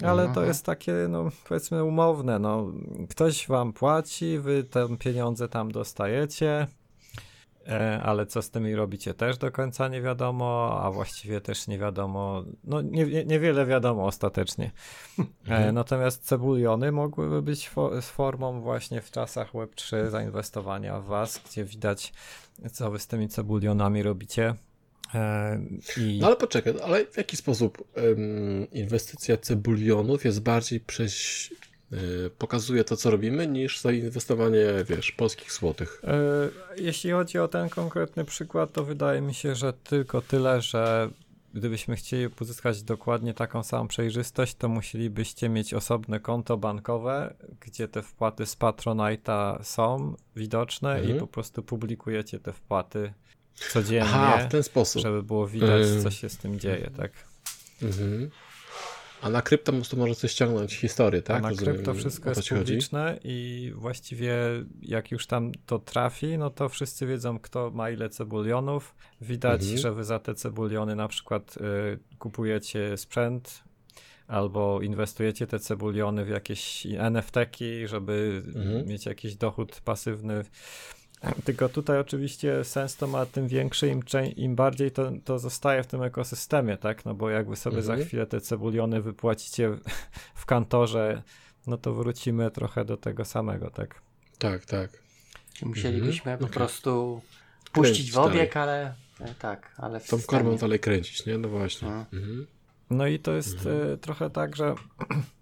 ale 0.04 0.24
to 0.24 0.30
Mhm. 0.30 0.48
jest 0.48 0.66
takie, 0.66 0.94
no 1.10 1.26
powiedzmy 1.48 1.84
umowne, 1.84 2.40
no 2.40 2.66
ktoś 3.10 3.48
wam 3.48 3.74
płaci, 3.74 4.40
wy 4.40 4.64
te 4.64 4.98
pieniądze 4.98 5.48
tam 5.48 5.72
dostajecie, 5.72 6.68
ale 8.04 8.26
co 8.26 8.42
z 8.42 8.50
tymi 8.50 8.76
robicie 8.76 9.14
też 9.14 9.38
do 9.38 9.52
końca 9.52 9.88
nie 9.88 10.02
wiadomo, 10.02 10.80
a 10.84 10.92
właściwie 10.92 11.42
też 11.42 11.68
nie 11.68 11.78
wiadomo, 11.80 12.44
no 12.64 12.82
nie, 12.82 13.06
nie, 13.06 13.26
niewiele 13.26 13.66
wiadomo 13.66 14.06
ostatecznie. 14.06 14.72
E, 15.20 15.24
Mhm. 15.52 15.76
natomiast 15.76 16.26
cebuliony 16.26 16.92
mogłyby 16.92 17.42
być 17.42 17.70
fo- 17.70 18.02
formą 18.02 18.62
właśnie 18.62 19.02
w 19.02 19.12
czasach 19.12 19.54
Web3 19.54 20.10
zainwestowania 20.10 21.00
w 21.00 21.06
was, 21.06 21.42
gdzie 21.50 21.66
widać, 21.66 22.14
co 22.72 22.92
wy 22.92 23.00
z 23.00 23.08
tymi 23.08 23.28
cebulionami 23.30 24.04
robicie. 24.04 24.54
E, 25.16 25.60
I... 25.98 26.18
No 26.22 26.28
ale 26.28 26.36
poczekaj, 26.36 26.74
ale 26.84 27.06
w 27.06 27.18
jaki 27.18 27.38
sposób 27.38 27.84
em, 27.96 28.68
inwestycja 28.72 29.38
cebulionów 29.38 30.26
jest 30.26 30.42
bardziej 30.42 30.80
przez, 30.80 31.14
y, 31.52 31.56
pokazuje 32.38 32.84
to, 32.84 32.98
co 32.98 33.12
robimy, 33.12 33.48
niż 33.48 33.80
zainwestowanie, 33.80 34.66
wiesz, 34.90 35.12
polskich 35.12 35.52
złotych? 35.54 36.02
E, 36.04 36.14
Jeśli 36.82 37.12
chodzi 37.12 37.40
o 37.40 37.48
ten 37.48 37.70
konkretny 37.70 38.26
przykład, 38.26 38.74
to 38.74 38.84
wydaje 38.84 39.22
mi 39.22 39.34
się, 39.34 39.56
że 39.56 39.74
tylko 39.74 40.22
tyle, 40.22 40.62
że 40.62 41.10
gdybyśmy 41.54 41.96
chcieli 41.96 42.28
uzyskać 42.42 42.84
dokładnie 42.84 43.34
taką 43.34 43.64
samą 43.64 43.88
przejrzystość, 43.88 44.56
to 44.56 44.70
musielibyście 44.70 45.50
mieć 45.50 45.74
osobne 45.74 46.20
konto 46.20 46.58
bankowe, 46.58 47.34
gdzie 47.62 47.88
te 47.88 48.02
wpłaty 48.02 48.46
z 48.46 48.58
Patronite'a 48.58 49.64
są 49.64 50.16
widoczne 50.36 50.96
Mhm. 50.96 51.18
i 51.18 51.20
po 51.20 51.28
prostu 51.28 51.64
publikujecie 51.64 52.40
te 52.40 52.54
wpłaty 52.54 53.14
codziennie, 53.56 54.10
Aha, 54.14 54.38
w 54.48 54.52
ten 54.52 54.64
sposób. 54.64 55.02
żeby 55.02 55.24
było 55.24 55.48
widać, 55.48 55.88
Ym. 55.88 56.04
co 56.04 56.12
się 56.12 56.30
z 56.30 56.38
tym 56.38 56.60
dzieje, 56.60 56.92
tak? 56.98 57.12
Mhm. 57.82 58.30
A 59.22 59.30
na 59.30 59.42
krypto 59.42 59.72
po 59.72 59.78
prostu 59.78 59.98
może 59.98 60.16
coś 60.16 60.32
ściągnąć 60.32 60.76
historię, 60.76 61.22
tak? 61.22 61.38
A 61.38 61.40
na 61.42 61.50
Rozumiem, 61.50 61.74
krypto 61.74 61.94
wszystko 61.94 62.30
jest 62.30 62.42
ci 62.44 62.50
chodzi? 62.50 62.64
publiczne 62.64 63.20
i 63.24 63.72
właściwie 63.76 64.36
jak 64.82 65.12
już 65.12 65.28
tam 65.28 65.52
to 65.66 65.80
trafi, 65.80 66.38
no 66.38 66.50
to 66.50 66.70
wszyscy 66.70 67.06
wiedzą, 67.08 67.40
kto 67.40 67.72
ma 67.72 67.90
ile 67.90 68.10
cebulionów. 68.10 68.96
Widać, 69.22 69.62
Mhm. 69.62 69.78
że 69.80 69.94
wy 69.94 70.04
za 70.04 70.20
te 70.20 70.36
cebuliony 70.36 70.96
na 70.96 71.08
przykład 71.08 71.58
y, 71.58 72.00
kupujecie 72.20 72.98
sprzęt 72.98 73.64
albo 74.28 74.82
inwestujecie 74.82 75.48
te 75.48 75.60
cebuliony 75.60 76.26
w 76.26 76.30
jakieś 76.30 76.86
NFT-ki, 76.86 77.88
żeby 77.88 78.44
Mhm. 78.56 78.88
mieć 78.88 79.06
jakiś 79.06 79.36
dochód 79.36 79.82
pasywny. 79.86 80.44
Tylko 81.44 81.70
tutaj 81.70 82.00
oczywiście 82.00 82.64
sens 82.64 82.96
to 82.96 83.08
ma 83.08 83.26
tym 83.26 83.48
większy, 83.48 83.88
im, 83.88 84.02
im 84.36 84.56
bardziej 84.56 84.92
to, 84.92 85.12
to 85.26 85.40
zostaje 85.40 85.84
w 85.84 85.88
tym 85.88 86.04
ekosystemie, 86.04 86.78
tak? 86.78 87.06
No 87.06 87.14
bo 87.14 87.30
jakby 87.30 87.56
sobie 87.56 87.82
za 87.82 87.94
Mhm. 87.94 88.08
chwilę 88.08 88.26
te 88.28 88.42
cebuliony 88.42 89.02
wypłacicie 89.02 89.70
w- 89.70 89.82
w 90.36 90.46
kantorze, 90.46 91.24
no 91.68 91.78
to 91.78 91.94
wrócimy 91.94 92.52
trochę 92.52 92.86
do 92.86 92.98
tego 92.98 93.26
samego, 93.26 93.70
tak? 93.70 94.02
Tak, 94.38 94.66
tak. 94.66 94.90
Musielibyśmy 95.62 96.32
Mhm, 96.32 96.40
po 96.40 96.46
okej. 96.46 96.54
prostu 96.56 97.22
puścić 97.72 97.96
Kręcić 97.96 98.12
w 98.12 98.18
obieg, 98.18 98.58
ale 98.58 98.94
e, 99.20 99.34
tak, 99.40 99.72
ale 99.78 100.00
w 100.00 100.10
Tą 100.10 100.18
systemie. 100.18 100.42
korbą 100.44 100.58
dalej 100.58 100.80
kręcić, 100.80 101.26
nie? 101.26 101.38
No 101.38 101.50
właśnie. 101.50 101.88
Mhm. 101.88 102.06
Mhm. 102.14 102.48
No 102.90 103.08
i 103.08 103.20
to 103.20 103.34
jest 103.34 103.54
Mhm. 103.58 103.94
e, 103.94 103.98
trochę 103.98 104.30
tak, 104.30 104.56
że 104.56 104.76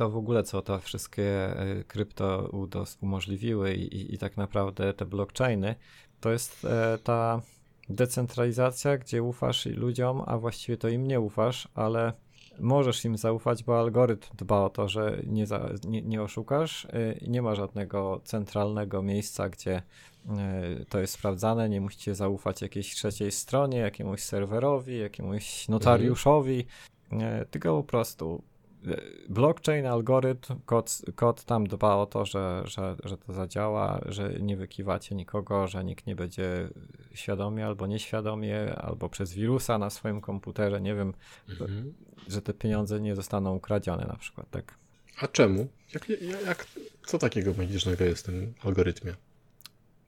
to 0.00 0.10
w 0.10 0.16
ogóle 0.16 0.42
co 0.42 0.62
te 0.62 0.78
wszystkie 0.78 1.24
e, 1.24 1.84
krypto 1.84 2.48
udos- 2.52 2.96
umożliwiły 3.00 3.74
i, 3.74 4.14
i, 4.14 4.18
tak 4.18 4.36
naprawdę 4.36 4.94
te 4.94 5.04
blockchainy, 5.04 5.74
to 6.20 6.30
jest 6.30 6.64
e, 6.64 6.98
ta 7.04 7.42
decentralizacja, 7.88 8.98
gdzie 8.98 9.22
ufasz 9.22 9.66
ludziom, 9.66 10.22
a 10.26 10.38
właściwie 10.38 10.78
to 10.78 10.88
im 10.88 11.06
nie 11.06 11.20
ufasz, 11.20 11.68
ale 11.74 12.12
możesz 12.60 13.04
im 13.04 13.16
zaufać, 13.16 13.64
bo 13.64 13.80
algorytm 13.80 14.36
dba 14.36 14.60
o 14.60 14.70
to, 14.70 14.88
że 14.88 15.22
nie, 15.26 15.46
za, 15.46 15.70
nie, 15.84 16.02
nie 16.02 16.22
oszukasz. 16.22 16.84
e, 16.84 17.12
i 17.12 17.30
Nie 17.30 17.42
ma 17.42 17.54
żadnego 17.54 18.20
centralnego 18.24 19.02
miejsca, 19.02 19.48
gdzie 19.48 19.82
to 20.88 20.98
jest 21.00 21.12
sprawdzane. 21.12 21.68
Nie 21.68 21.80
musicie 21.80 22.14
zaufać 22.14 22.62
jakiejś 22.62 22.94
trzeciej 22.94 23.32
stronie, 23.32 23.78
jakiemuś 23.78 24.20
serwerowi, 24.22 24.98
jakiemuś 24.98 25.68
notariuszowi, 25.68 26.66
e, 27.12 27.46
tylko 27.50 27.76
po 27.76 27.84
prostu 27.88 28.42
blockchain, 29.28 29.86
algorytm, 29.86 30.54
kod, 30.66 31.02
kod 31.14 31.44
tam 31.44 31.66
dba 31.66 31.96
o 31.96 32.06
to, 32.06 32.24
że, 32.24 32.62
że, 32.64 32.96
że 33.04 33.16
to 33.18 33.32
zadziała, 33.32 34.00
że 34.08 34.32
nie 34.40 34.56
wykiwacie 34.56 35.14
nikogo, 35.14 35.68
że 35.68 35.84
nikt 35.84 36.06
nie 36.06 36.14
będzie 36.16 36.68
świadomie 37.14 37.66
albo 37.66 37.86
nieświadomie, 37.86 38.74
albo 38.76 39.08
przez 39.08 39.32
wirusa 39.34 39.78
na 39.78 39.90
swoim 39.90 40.20
komputerze, 40.20 40.80
nie 40.80 40.94
wiem, 40.94 41.14
Mhm. 41.48 41.94
że 42.28 42.42
te 42.42 42.54
pieniądze 42.54 43.00
nie 43.00 43.16
zostaną 43.16 43.54
ukradzione 43.56 44.04
na 44.06 44.16
przykład, 44.16 44.50
tak? 44.50 44.74
A 45.20 45.28
czemu? 45.28 45.68
Jak, 45.94 46.08
jak, 46.08 46.20
jak, 46.46 46.66
co 47.06 47.18
takiego 47.18 47.54
magicznego 47.58 48.04
jest 48.04 48.22
w 48.22 48.26
tym 48.26 48.54
algorytmie? 48.64 49.14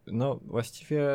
No, 0.06 0.38
właściwie 0.44 1.06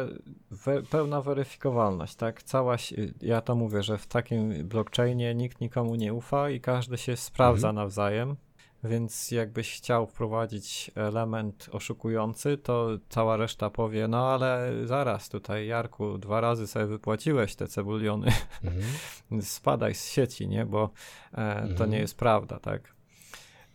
we, 0.51 0.83
pełna 0.83 1.21
weryfikowalność, 1.21 2.15
tak? 2.15 2.43
Cała, 2.43 2.75
ja 3.21 3.41
to 3.41 3.55
mówię, 3.55 3.83
że 3.83 3.97
w 3.97 4.07
takim 4.07 4.67
blockchainie 4.67 5.35
nikt 5.35 5.61
nikomu 5.61 5.95
nie 5.95 6.13
ufa 6.13 6.49
i 6.49 6.61
każdy 6.61 6.97
się 6.97 7.17
sprawdza 7.17 7.73
nawzajem, 7.73 8.35
więc 8.83 9.31
jakbyś 9.31 9.77
chciał 9.77 10.07
wprowadzić 10.07 10.91
element 10.95 11.69
oszukujący, 11.71 12.57
to 12.57 12.87
cała 13.09 13.37
reszta 13.37 13.69
powie, 13.69 14.07
no 14.07 14.27
ale 14.27 14.71
zaraz 14.85 15.29
tutaj, 15.29 15.67
Jarku, 15.67 16.17
dwa 16.17 16.41
razy 16.41 16.67
sobie 16.67 16.85
wypłaciłeś 16.85 17.55
te 17.55 17.67
cebuliony, 17.67 18.31
Mhm. 18.63 19.41
spadaj 19.41 19.95
z 19.95 20.05
sieci, 20.11 20.47
nie? 20.47 20.65
Bo 20.65 20.89
e, 21.33 21.61
to 21.61 21.67
Mhm. 21.69 21.89
nie 21.89 21.99
jest 21.99 22.17
prawda, 22.17 22.59
tak? 22.59 22.96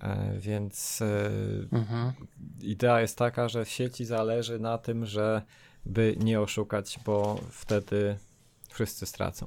E, 0.03 0.33
więc 0.39 1.03
e, 1.03 1.31
Mhm. 1.77 2.13
idea 2.61 3.01
jest 3.01 3.19
taka, 3.19 3.49
że 3.49 3.65
w 3.65 3.69
sieci 3.69 4.05
zależy 4.05 4.59
na 4.59 4.79
tym, 4.79 5.07
że 5.07 5.43
by 5.87 6.17
nie 6.21 6.41
oszukać, 6.41 6.99
bo 7.05 7.41
wtedy 7.51 8.17
wszyscy 8.69 9.07
stracą, 9.07 9.47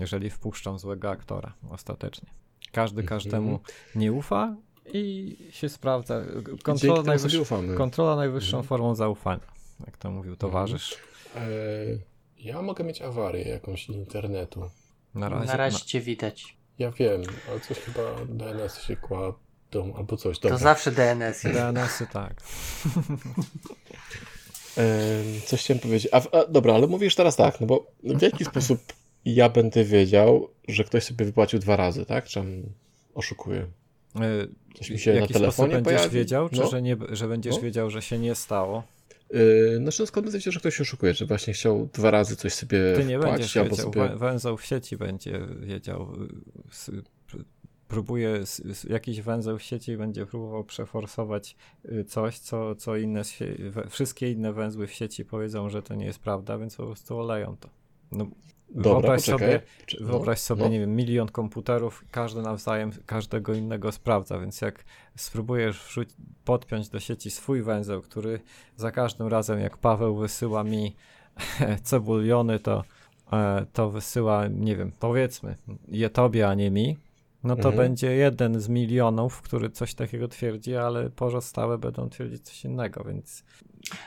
jeżeli 0.00 0.30
wpuszczą 0.30 0.78
złego 0.78 1.10
aktora 1.10 1.54
ostatecznie. 1.70 2.28
Każdy 2.72 3.00
Mhm. 3.00 3.18
każdemu 3.20 3.60
nie 3.94 4.12
ufa 4.12 4.56
i 4.92 5.36
się 5.50 5.68
sprawdza. 5.68 6.20
Kontrola, 6.62 7.02
najwyższ... 7.02 7.36
Kontrola 7.76 8.16
najwyższą 8.16 8.56
Mhm. 8.56 8.68
formą 8.68 8.94
zaufania, 8.94 9.46
jak 9.86 9.96
to 9.96 10.10
mówił 10.10 10.36
towarzysz. 10.36 10.96
E, 11.36 11.46
ja 12.38 12.62
mogę 12.62 12.84
mieć 12.84 13.02
awarię 13.02 13.42
jakąś 13.48 13.88
internetu. 13.88 14.70
Na 15.14 15.28
razie, 15.28 15.46
Na 15.46 15.56
razie 15.56 15.84
cię 15.84 16.00
widać. 16.00 16.56
Ja 16.78 16.90
wiem, 16.90 17.22
ale 17.50 17.60
coś 17.60 17.78
chyba 17.78 18.02
DNS 18.28 18.82
się 18.82 18.96
albo 19.96 20.16
coś. 20.16 20.38
To 20.38 20.48
Dobra. 20.48 20.58
zawsze 20.64 20.90
DNS 20.90 21.20
na... 21.20 21.28
jest. 21.28 21.42
DNS-y 21.44 22.06
tak. 22.12 22.34
Coś 25.46 25.60
chciałem 25.60 25.80
powiedzieć. 25.80 26.08
A, 26.12 26.16
a, 26.16 26.46
dobra, 26.48 26.74
ale 26.74 26.86
mówisz 26.86 27.14
teraz 27.14 27.36
tak, 27.36 27.60
no 27.60 27.66
bo 27.66 27.86
w 28.04 28.22
jaki 28.22 28.44
sposób 28.54 28.80
ja 29.24 29.48
będę 29.48 29.84
wiedział, 29.84 30.48
że 30.68 30.84
ktoś 30.84 31.04
sobie 31.04 31.24
wypłacił 31.24 31.58
dwa 31.58 31.76
razy, 31.76 32.06
tak? 32.06 32.24
Czy 32.24 32.40
on 32.40 32.62
oszukuje? 33.14 33.60
Y, 33.60 34.48
Coś 34.78 34.90
mi 34.90 34.98
się 34.98 35.12
w 35.12 35.14
na 35.14 35.20
jaki 35.20 35.32
telefonie 35.34 35.72
sposób 35.72 35.84
będziesz 35.84 36.00
pojawi? 36.02 36.18
wiedział, 36.18 36.48
czy 36.48 36.60
No. 36.60 36.66
że, 36.70 36.82
nie, 36.82 36.96
że 37.08 37.28
będziesz 37.28 37.54
No. 37.56 37.60
wiedział, 37.62 37.90
że 37.90 38.02
się 38.02 38.18
nie 38.18 38.34
stało? 38.34 38.82
Yy, 39.30 39.76
znaczy, 39.78 40.06
skąd 40.06 40.30
wiecie, 40.30 40.52
że 40.52 40.60
ktoś 40.60 40.80
oszukuje, 40.80 41.14
że 41.14 41.26
właśnie 41.26 41.52
chciał 41.54 41.88
dwa 41.92 42.10
razy 42.10 42.36
coś 42.36 42.52
sobie 42.54 42.78
Ty 42.96 43.04
nie 43.04 43.18
wpłacić, 43.18 43.54
będziesz 43.54 43.54
wiedział, 43.54 43.76
sobie... 43.76 44.00
wę- 44.00 44.18
węzeł 44.18 44.56
w 44.56 44.64
sieci 44.64 44.96
będzie 44.96 45.40
wiedział. 45.60 46.08
Próbuje 47.94 48.40
jakiś 48.90 49.20
węzeł 49.20 49.58
w 49.58 49.62
sieci 49.62 49.96
będzie 49.96 50.26
próbował 50.26 50.64
przeforsować 50.64 51.56
y, 51.84 52.04
coś, 52.04 52.38
co, 52.38 52.74
co 52.74 52.96
inne, 52.96 53.22
wszystkie 53.90 54.32
inne 54.32 54.52
węzły 54.52 54.86
w 54.86 54.92
sieci 54.92 55.24
powiedzą, 55.24 55.68
że 55.70 55.82
to 55.82 55.94
nie 55.94 56.06
jest 56.06 56.18
prawda, 56.18 56.58
więc 56.58 56.76
po 56.76 56.86
prostu 56.86 57.18
oleją 57.18 57.56
to. 57.56 57.68
No, 58.12 58.26
Dobra, 58.68 58.92
wyobraź 58.92 59.20
poczekaj. 59.20 59.38
sobie, 59.48 59.62
Czy- 59.86 60.04
Wyobraź 60.04 60.38
no, 60.38 60.42
sobie, 60.42 60.62
no. 60.62 60.68
nie 60.68 60.80
wiem, 60.80 60.96
milion 60.96 61.28
komputerów, 61.28 62.04
każdy 62.10 62.42
nawzajem 62.42 62.90
każdego 63.06 63.54
innego 63.54 63.92
sprawdza, 63.92 64.38
więc 64.38 64.60
jak 64.60 64.84
spróbujesz 65.16 65.98
podpiąć 66.44 66.88
do 66.88 67.00
sieci 67.00 67.30
swój 67.30 67.62
węzeł, 67.62 68.02
który 68.02 68.40
za 68.76 68.90
każdym 68.90 69.26
razem, 69.26 69.60
jak 69.60 69.76
Paweł 69.78 70.16
wysyła 70.16 70.64
mi 70.64 70.96
cebuliony, 71.82 72.58
to, 72.58 72.84
e, 73.32 73.66
to 73.72 73.90
wysyła, 73.90 74.48
nie 74.48 74.76
wiem, 74.76 74.92
powiedzmy, 75.00 75.56
je 75.88 76.10
tobie, 76.10 76.48
a 76.48 76.54
nie 76.54 76.70
mi, 76.70 76.96
no 77.44 77.56
to 77.56 77.68
Mhm. 77.68 77.76
będzie 77.76 78.10
jeden 78.16 78.60
z 78.60 78.68
milionów, 78.68 79.42
który 79.42 79.70
coś 79.70 79.94
takiego 79.94 80.28
twierdzi, 80.28 80.76
ale 80.76 81.10
pozostałe 81.10 81.78
będą 81.78 82.08
twierdzić 82.10 82.42
coś 82.42 82.64
innego, 82.64 83.04
więc 83.04 83.44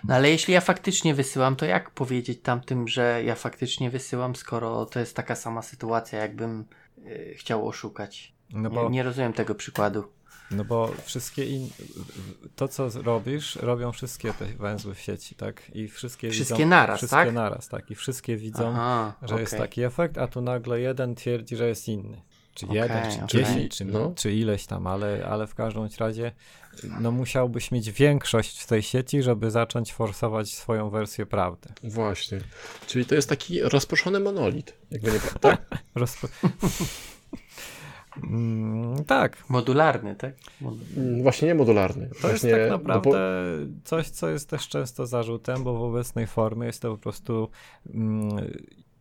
No 0.08 0.16
ale 0.16 0.30
jeśli 0.30 0.54
ja 0.54 0.62
faktycznie 0.62 1.14
wysyłam, 1.14 1.56
to 1.56 1.66
jak 1.66 1.92
powiedzieć 1.92 2.40
tamtym, 2.42 2.88
że 2.88 3.24
ja 3.24 3.36
faktycznie 3.36 3.90
wysyłam, 3.90 4.36
skoro 4.36 4.86
to 4.86 5.00
jest 5.00 5.16
taka 5.16 5.36
sama 5.36 5.62
sytuacja, 5.62 6.20
jakbym 6.20 6.66
y, 7.06 7.36
chciał 7.38 7.68
oszukać? 7.68 8.34
no 8.54 8.70
Nie, 8.70 8.76
bo 8.76 8.90
nie 8.90 9.04
rozumiem 9.04 9.34
tego 9.34 9.56
przykładu. 9.56 10.04
No 10.52 10.66
bo 10.66 10.92
wszystkie 11.06 11.46
in... 11.46 11.70
to, 12.56 12.68
co 12.68 12.90
robisz, 13.04 13.56
robią 13.56 13.92
wszystkie 13.92 14.34
te 14.34 14.46
węzły 14.46 14.96
w 14.96 15.00
sieci, 15.00 15.36
tak? 15.36 15.72
I 15.76 15.88
wszystkie 15.88 16.30
Wszystkie 16.30 16.56
widzą... 16.58 16.70
naraz, 16.70 16.98
wszystkie 16.98 17.18
tak? 17.18 17.34
naraz, 17.34 17.68
tak? 17.68 17.92
I 17.92 17.96
wszystkie 17.96 18.38
widzą, 18.38 18.70
Aha, 18.70 19.14
że 19.22 19.40
jest 19.40 19.54
okej. 19.54 19.66
taki 19.68 19.84
efekt, 19.84 20.18
a 20.18 20.28
tu 20.28 20.42
nagle 20.42 20.80
jeden 20.80 21.16
twierdzi, 21.16 21.56
że 21.56 21.68
jest 21.68 21.88
inny. 21.88 22.22
Czy 22.58 22.66
Okej, 22.66 22.78
jeden, 22.78 23.28
czy 23.28 23.38
dziesięć, 23.38 23.78
czy, 23.78 23.86
No. 23.86 24.14
czy 24.16 24.34
ileś 24.34 24.66
tam, 24.66 24.88
ale, 24.88 25.26
ale 25.30 25.48
w 25.48 25.56
każdym 25.56 25.88
razie 26.00 26.32
no 27.00 27.12
musiałbyś 27.12 27.72
mieć 27.72 27.92
większość 27.92 28.60
w 28.62 28.68
tej 28.68 28.82
sieci, 28.82 29.24
żeby 29.24 29.52
zacząć 29.52 29.94
forsować 29.94 30.54
swoją 30.54 30.90
wersję 30.90 31.26
prawdy. 31.26 31.70
Właśnie. 31.84 32.40
Czyli 32.88 33.06
to 33.06 33.16
jest 33.16 33.30
taki 33.30 33.62
rozproszony 33.62 34.20
monolit. 34.20 34.74
Jakby 34.92 35.12
nie 35.12 35.20
tak? 35.42 35.62
Rozpo... 35.96 36.28
mm, 38.24 39.06
tak, 39.06 39.44
Modularny, 39.50 40.16
tak? 40.16 40.34
Mod- 40.62 40.78
Mm, 40.98 41.24
Właśnie 41.24 41.48
nie 41.48 41.56
modularny. 41.56 42.08
To 42.08 42.14
jest 42.14 42.22
Właśnie, 42.22 42.52
tak 42.52 42.70
no 42.70 42.78
bo- 42.80 42.88
naprawdę 42.88 43.20
coś, 43.84 44.08
co 44.10 44.30
jest 44.30 44.50
też 44.50 44.68
często 44.68 45.06
zarzutem, 45.06 45.64
bo 45.64 45.74
w 45.74 45.82
obecnej 45.84 46.28
formie 46.28 46.68
jest 46.68 46.82
to 46.82 46.92
po 46.92 46.98
prostu 46.98 47.50
mm, 47.94 48.30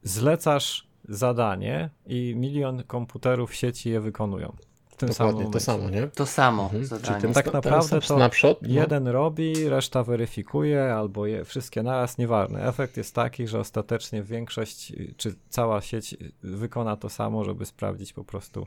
zlecasz 0.02 0.85
zadanie 1.08 1.90
i 2.06 2.34
milion 2.36 2.82
komputerów 2.82 3.50
w 3.50 3.54
sieci 3.54 3.90
je 3.90 4.00
wykonują. 4.00 4.56
W 4.88 4.98
tym 4.98 5.12
samym 5.12 5.32
Dokładnie, 5.32 5.60
to 5.60 5.68
momencie. 5.68 5.90
samo, 5.90 5.90
nie? 6.06 6.08
To 6.08 6.26
samo 6.26 6.62
Mhm. 6.64 6.84
Zadanie. 6.84 7.20
ten, 7.20 7.32
Tak 7.32 7.52
naprawdę 7.52 8.00
to 8.00 8.00
snapshot, 8.00 8.62
no, 8.62 8.68
Jeden 8.68 9.08
robi, 9.08 9.68
reszta 9.68 10.04
weryfikuje, 10.04 10.94
albo 10.94 11.26
je 11.26 11.44
wszystkie 11.44 11.82
naraz, 11.82 12.18
nieważne. 12.18 12.68
Efekt 12.68 12.96
jest 12.96 13.14
taki, 13.14 13.48
że 13.48 13.60
ostatecznie 13.60 14.22
większość, 14.22 14.92
czy 15.16 15.34
cała 15.48 15.80
sieć 15.80 16.16
wykona 16.42 16.96
to 16.96 17.08
samo, 17.08 17.44
żeby 17.44 17.66
sprawdzić 17.66 18.12
po 18.12 18.24
prostu, 18.24 18.66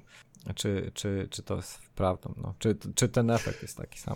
czy, 0.55 0.91
czy, 0.93 1.27
czy 1.31 1.43
to 1.43 1.55
jest 1.55 1.79
prawdą, 1.95 2.33
no. 2.37 2.53
czy, 2.59 2.77
czy 2.95 3.09
ten 3.09 3.29
efekt 3.31 3.61
jest 3.61 3.77
taki 3.77 3.99
sam. 3.99 4.15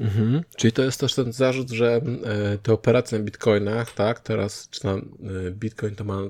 Mhm. 0.00 0.42
Czyli 0.56 0.72
to 0.72 0.82
jest 0.82 1.00
też 1.00 1.14
ten 1.14 1.32
zarzut, 1.32 1.70
że 1.70 2.00
e, 2.24 2.58
te 2.58 2.72
operacje 2.72 3.18
na 3.18 3.24
bitcoinach, 3.24 3.92
tak, 3.92 4.20
teraz 4.20 4.68
czy 4.70 4.80
tam 4.80 5.08
e, 5.48 5.50
bitcoin 5.50 5.94
to 5.94 6.04
ma 6.04 6.18
e, 6.18 6.28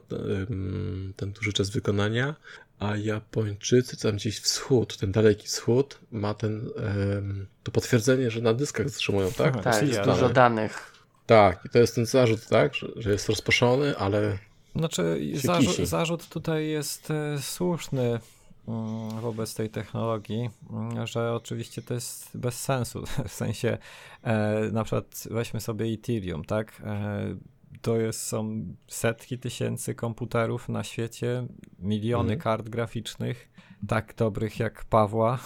ten 1.17 1.33
duży 1.33 1.53
czas 1.53 1.71
wykonania, 1.71 2.35
a 2.79 2.97
Japończycy, 2.97 3.97
tam 3.97 4.17
gdzieś 4.17 4.41
wschód, 4.41 4.97
ten 4.97 5.13
daleki 5.13 5.47
wschód, 5.47 5.99
ma 6.13 6.35
ten, 6.35 6.71
to 7.63 7.73
potwierdzenie, 7.73 8.31
że 8.31 8.41
na 8.41 8.55
dyskach 8.55 8.89
zatrzymują, 8.89 9.33
tak? 9.33 9.55
Aha. 9.55 9.63
Tak, 9.63 9.83
jest 9.83 9.95
ja- 9.95 10.05
dużo 10.05 10.29
danych. 10.29 10.93
Tak, 11.27 11.65
i 11.65 11.69
to 11.69 11.79
jest 11.79 11.95
ten 11.95 12.07
zarzut, 12.07 12.47
tak, 12.47 12.75
że, 12.75 12.89
że 12.97 13.11
jest 13.11 13.29
rozproszony, 13.29 13.97
ale 13.97 14.39
Znaczy, 14.77 15.21
zarzut, 15.35 15.77
zarzut 15.77 16.29
tutaj 16.29 16.69
jest 16.69 17.11
e, 17.11 17.43
słuszny 17.43 18.21
wobec 19.21 19.55
tej 19.55 19.71
technologii, 19.71 20.51
mm, 20.71 21.07
że 21.07 21.33
oczywiście 21.35 21.83
to 21.83 21.95
jest 21.95 22.37
bez 22.39 22.61
sensu. 22.61 23.05
W 23.29 23.33
sensie, 23.33 23.79
e, 24.23 24.61
na 24.73 24.85
przykład 24.85 25.25
weźmy 25.31 25.61
sobie 25.61 25.87
Ethereum, 25.87 26.45
tak? 26.45 26.83
E, 26.85 27.37
to 27.83 27.97
jest, 27.97 28.23
są 28.23 28.65
setki 28.89 29.39
tysięcy 29.39 29.95
komputerów 29.95 30.69
na 30.69 30.85
świecie, 30.85 31.47
miliony 31.79 32.33
Mhm. 32.33 32.41
kart 32.41 32.69
graficznych, 32.69 33.51
tak 33.89 34.15
dobrych 34.15 34.59
jak 34.59 34.85
Pawła. 34.85 35.39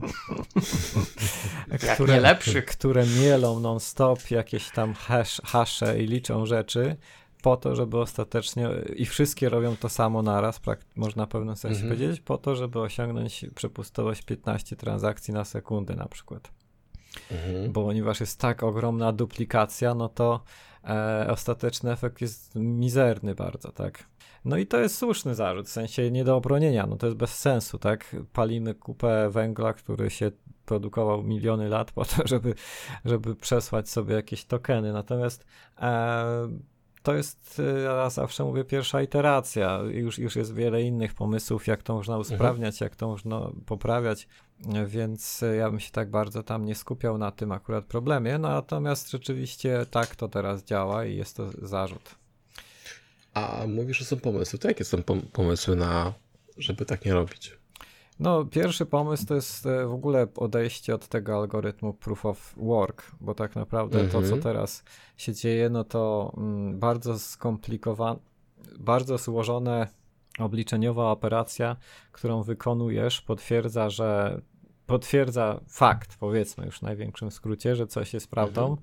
Jak 1.82 2.00
nie 2.08 2.20
lepszych. 2.20 2.64
które 2.66 3.06
mielą 3.06 3.60
non-stop 3.60 4.30
jakieś 4.30 4.70
tam 4.70 4.94
hash, 4.94 5.40
hasze 5.44 6.02
i 6.02 6.06
liczą 6.06 6.46
rzeczy 6.46 6.96
po 7.42 7.56
to, 7.56 7.76
żeby 7.76 7.98
ostatecznie 7.98 8.68
i 8.96 9.06
wszystkie 9.06 9.48
robią 9.48 9.76
to 9.76 9.88
samo 9.88 10.22
naraz, 10.22 10.60
można 10.96 11.26
w 11.26 11.28
pewnym 11.28 11.56
sensie 11.56 11.80
Mhm. 11.82 11.96
powiedzieć, 11.98 12.20
po 12.20 12.38
to, 12.38 12.56
żeby 12.56 12.80
osiągnąć 12.80 13.46
przepustowość 13.54 14.22
15 14.22 14.76
transakcji 14.76 15.34
na 15.34 15.44
sekundę 15.44 15.96
na 15.96 16.08
przykład. 16.08 16.50
mhm. 17.30 17.72
Bo 17.72 17.84
ponieważ 17.84 18.20
jest 18.20 18.40
tak 18.40 18.62
ogromna 18.62 19.12
duplikacja, 19.12 19.94
no 19.94 20.08
to 20.08 20.40
e, 20.84 21.26
ostateczny 21.30 21.92
efekt 21.92 22.20
jest 22.20 22.54
mizerny 22.54 23.34
bardzo, 23.34 23.72
tak? 23.72 24.04
No 24.44 24.56
i 24.56 24.66
to 24.66 24.78
jest 24.78 24.98
słuszny 24.98 25.34
zarzut, 25.34 25.66
w 25.66 25.70
sensie 25.70 26.10
nie 26.10 26.24
do 26.24 26.36
obronienia, 26.36 26.86
no 26.86 26.96
to 26.96 27.06
jest 27.06 27.18
bez 27.18 27.38
sensu, 27.38 27.78
tak? 27.78 28.16
Palimy 28.32 28.74
kupę 28.74 29.30
węgla, 29.30 29.72
który 29.72 30.10
się 30.10 30.30
produkował 30.64 31.22
miliony 31.22 31.68
lat 31.68 31.92
po 31.92 32.04
to, 32.04 32.26
żeby, 32.28 32.54
żeby 33.04 33.36
przesłać 33.36 33.88
sobie 33.88 34.14
jakieś 34.14 34.44
tokeny, 34.44 34.92
natomiast 34.92 35.46
e, 35.78 36.24
to 37.02 37.14
jest, 37.14 37.62
e, 37.76 37.80
ja 37.80 38.10
zawsze 38.10 38.44
mówię, 38.44 38.64
pierwsza 38.64 39.02
iteracja. 39.02 39.78
Już, 39.78 40.18
już 40.18 40.36
jest 40.36 40.54
wiele 40.54 40.82
innych 40.82 41.14
pomysłów, 41.14 41.66
jak 41.66 41.82
to 41.82 41.94
można 41.94 42.18
usprawniać, 42.18 42.80
jak 42.80 42.96
to 42.96 43.08
można 43.08 43.50
poprawiać, 43.66 44.28
więc 44.86 45.42
e, 45.42 45.56
ja 45.56 45.70
bym 45.70 45.80
się 45.80 45.90
tak 45.90 46.10
bardzo 46.10 46.42
tam 46.42 46.64
nie 46.64 46.74
skupiał 46.74 47.18
na 47.18 47.30
tym 47.30 47.52
akurat 47.52 47.84
problemie. 47.84 48.38
Natomiast 48.38 49.10
rzeczywiście 49.10 49.86
tak 49.90 50.16
to 50.16 50.28
teraz 50.28 50.64
działa 50.64 51.04
i 51.04 51.16
jest 51.16 51.36
to 51.36 51.50
zarzut. 51.62 52.14
A 53.34 53.64
mówisz, 53.68 53.98
że 53.98 54.04
są 54.04 54.16
pomysły. 54.16 54.58
To 54.58 54.68
jakie 54.68 54.84
są 54.84 54.98
pom- 54.98 55.22
pomysły 55.32 55.76
na, 55.76 56.12
żeby 56.58 56.84
tak 56.84 57.04
nie 57.04 57.14
robić? 57.14 57.59
No, 58.20 58.44
pierwszy 58.44 58.86
pomysł 58.86 59.26
to 59.26 59.34
jest 59.34 59.66
e, 59.66 59.86
w 59.86 59.92
ogóle 59.92 60.26
odejście 60.36 60.94
od 60.94 61.08
tego 61.08 61.36
algorytmu 61.36 61.94
proof 61.94 62.26
of 62.26 62.54
work, 62.56 63.10
bo 63.20 63.34
tak 63.34 63.56
naprawdę 63.56 64.04
to, 64.04 64.12
co 64.12 64.18
Mhm. 64.18 64.42
teraz 64.42 64.84
się 65.16 65.34
dzieje, 65.34 65.70
no 65.70 65.84
to 65.84 66.32
mm, 66.36 66.78
bardzo 66.78 67.18
skomplikowane, 67.18 68.18
bardzo 68.78 69.18
złożone 69.18 69.88
obliczeniowa 70.38 71.10
operacja, 71.10 71.76
którą 72.12 72.42
wykonujesz, 72.42 73.20
potwierdza, 73.20 73.90
że 73.90 74.40
potwierdza 74.86 75.60
fakt, 75.68 76.16
powiedzmy 76.18 76.66
już 76.66 76.78
w 76.78 76.82
największym 76.82 77.30
skrócie, 77.30 77.76
że 77.76 77.86
coś 77.86 78.14
jest 78.14 78.30
prawdą. 78.30 78.72
E, 78.72 78.76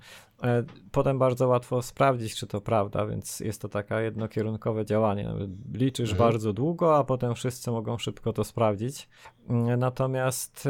Potem 0.91 1.19
bardzo 1.19 1.47
łatwo 1.47 1.81
sprawdzić, 1.81 2.35
czy 2.35 2.47
to 2.47 2.61
prawda, 2.61 3.05
więc 3.05 3.39
jest 3.39 3.61
to 3.61 3.69
taka 3.69 4.01
jednokierunkowe 4.01 4.85
działanie. 4.85 5.29
Liczysz 5.73 6.11
Mhm. 6.11 6.29
bardzo 6.29 6.53
długo, 6.53 6.97
a 6.97 7.03
potem 7.03 7.35
wszyscy 7.35 7.71
mogą 7.71 7.97
szybko 7.97 8.33
to 8.33 8.43
sprawdzić. 8.43 9.09
Mm, 9.49 9.79
Natomiast, 9.79 10.65
e, 10.65 10.69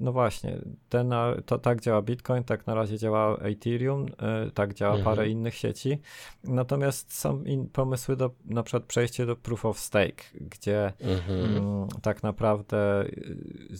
no 0.00 0.12
właśnie, 0.12 0.58
ten, 0.88 1.14
to 1.46 1.58
tak 1.58 1.80
działa 1.80 2.02
Bitcoin, 2.02 2.44
tak 2.44 2.66
na 2.66 2.74
razie 2.74 2.98
działa 2.98 3.36
Ethereum, 3.38 4.06
e, 4.18 4.50
tak 4.50 4.74
działa 4.74 4.94
Mhm. 4.96 5.04
parę 5.16 5.28
innych 5.28 5.54
sieci. 5.54 5.98
Natomiast 6.44 7.14
są 7.18 7.42
in, 7.42 7.68
pomysły 7.68 8.16
do 8.16 8.30
na 8.44 8.62
przykład 8.62 8.84
przejście 8.84 9.26
do 9.26 9.36
proof 9.36 9.64
of 9.64 9.78
stake, 9.78 10.24
gdzie 10.40 10.92
Mhm. 11.00 11.56
Mm, 11.56 11.88
tak 12.02 12.22
naprawdę 12.22 13.04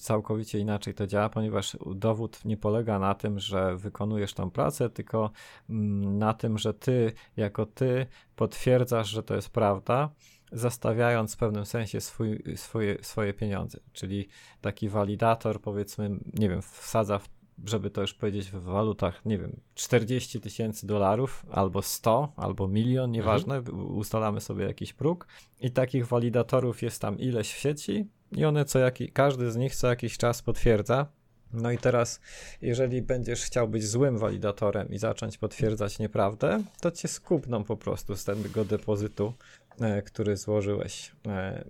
całkowicie 0.01 0.59
inaczej 0.59 0.95
to 0.95 1.07
działa, 1.07 1.29
ponieważ 1.29 1.77
dowód 1.95 2.45
nie 2.45 2.57
polega 2.57 2.99
na 2.99 3.15
tym, 3.15 3.39
że 3.39 3.77
wykonujesz 3.77 4.35
tą 4.35 4.51
pracę, 4.51 4.74
tylko 4.91 5.31
mm, 5.71 6.19
na 6.19 6.35
tym, 6.35 6.59
że 6.59 6.75
ty 6.75 7.13
jako 7.37 7.67
ty 7.67 8.07
potwierdzasz, 8.37 9.09
że 9.09 9.23
to 9.23 9.35
jest 9.35 9.51
prawda, 9.51 10.11
zastawiając 10.53 11.35
w 11.35 11.39
pewnym 11.39 11.67
sensie 11.67 12.01
swój, 12.01 12.43
swoje, 12.57 13.05
swoje 13.05 13.35
pieniądze. 13.35 13.81
Czyli 13.93 14.29
taki 14.61 14.89
walidator, 14.89 15.61
powiedzmy, 15.61 16.11
nie 16.35 16.49
wiem, 16.49 16.63
wsadza 16.63 17.19
w 17.19 17.29
żeby 17.65 17.91
to 17.91 18.01
już 18.01 18.15
powiedzieć 18.15 18.51
w 18.51 18.63
walutach, 18.63 19.25
nie 19.25 19.39
wiem, 19.39 19.61
40 19.75 20.41
tysięcy 20.41 20.87
dolarów, 20.87 21.47
albo 21.51 21.83
100, 21.83 22.33
albo 22.37 22.69
milion, 22.69 23.11
nieważne, 23.11 23.61
ustalamy 23.73 24.41
sobie 24.41 24.65
jakiś 24.65 24.93
próg 24.93 25.27
i 25.61 25.71
takich 25.71 26.07
walidatorów 26.07 26.83
jest 26.83 27.01
tam 27.01 27.19
ileś 27.19 27.53
w 27.53 27.59
sieci 27.59 28.07
i 28.33 28.45
one 28.45 28.65
co 28.65 28.79
jaki, 28.79 29.13
każdy 29.13 29.51
z 29.51 29.57
nich 29.57 29.77
co 29.77 29.89
jakiś 29.89 30.19
czas 30.19 30.43
potwierdza. 30.43 31.07
No 31.55 31.71
i 31.71 31.79
teraz, 31.79 32.21
jeżeli 32.63 33.03
będziesz 33.03 33.43
chciał 33.43 33.69
być 33.69 33.87
złym 33.87 34.19
walidatorem 34.19 34.89
i 34.89 34.99
zacząć 34.99 35.39
potwierdzać 35.39 35.99
nieprawdę, 35.99 36.63
to 36.81 36.91
cię 36.91 37.09
skupną 37.09 37.65
po 37.65 37.77
prostu 37.77 38.17
z 38.17 38.25
tego 38.25 38.65
depozytu, 38.65 39.33
e, 39.81 40.03
który 40.03 40.37
złożyłeś. 40.37 41.13
E, 41.27 41.65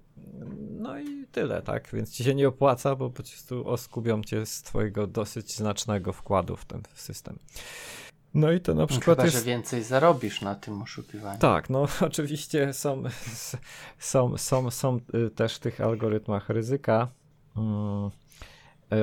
no 0.71 0.99
i 0.99 1.27
tyle, 1.33 1.63
tak? 1.63 1.89
Więc 1.93 2.13
ci 2.13 2.25
się 2.25 2.35
nie 2.35 2.49
opłaca, 2.49 2.97
bo 2.97 3.11
po 3.11 3.23
prostu 3.23 3.69
oskubią 3.69 4.23
cię 4.23 4.47
z 4.47 4.63
twojego 4.63 5.07
dosyć 5.07 5.57
znacznego 5.57 6.13
wkładu 6.13 6.57
w 6.57 6.65
ten 6.65 6.83
system. 6.95 7.39
No 8.35 8.53
i 8.53 8.61
to 8.61 8.75
na 8.75 8.87
przykład 8.87 9.17
Chyba, 9.17 9.25
jest... 9.25 9.37
że 9.37 9.43
więcej 9.43 9.83
zarobisz 9.83 10.41
na 10.41 10.55
tym 10.55 10.83
oszukiwaniu. 10.83 11.39
Tak, 11.39 11.71
no 11.71 11.87
oczywiście 12.01 12.73
są, 12.73 13.03
są, 13.99 14.39
są, 14.39 14.71
są 14.71 15.01
y, 15.27 15.31
też 15.31 15.57
w 15.57 15.59
tych 15.59 15.81
algorytmach 15.81 16.49
ryzyka. 16.49 17.09
Mm, 17.57 18.07
y, 18.07 18.24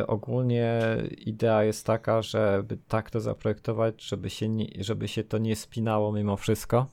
Ogólnie 0.07 0.81
idea 1.17 1.63
jest 1.63 1.85
taka, 1.85 2.21
żeby 2.21 2.77
tak 2.87 3.09
to 3.09 3.19
zaprojektować, 3.19 4.03
żeby 4.03 4.29
się, 4.29 4.49
nie, 4.49 4.67
żeby 4.79 5.07
się 5.07 5.23
to 5.23 5.37
nie 5.37 5.55
spinało 5.55 6.11
mimo 6.13 6.37
wszystko. 6.37 6.87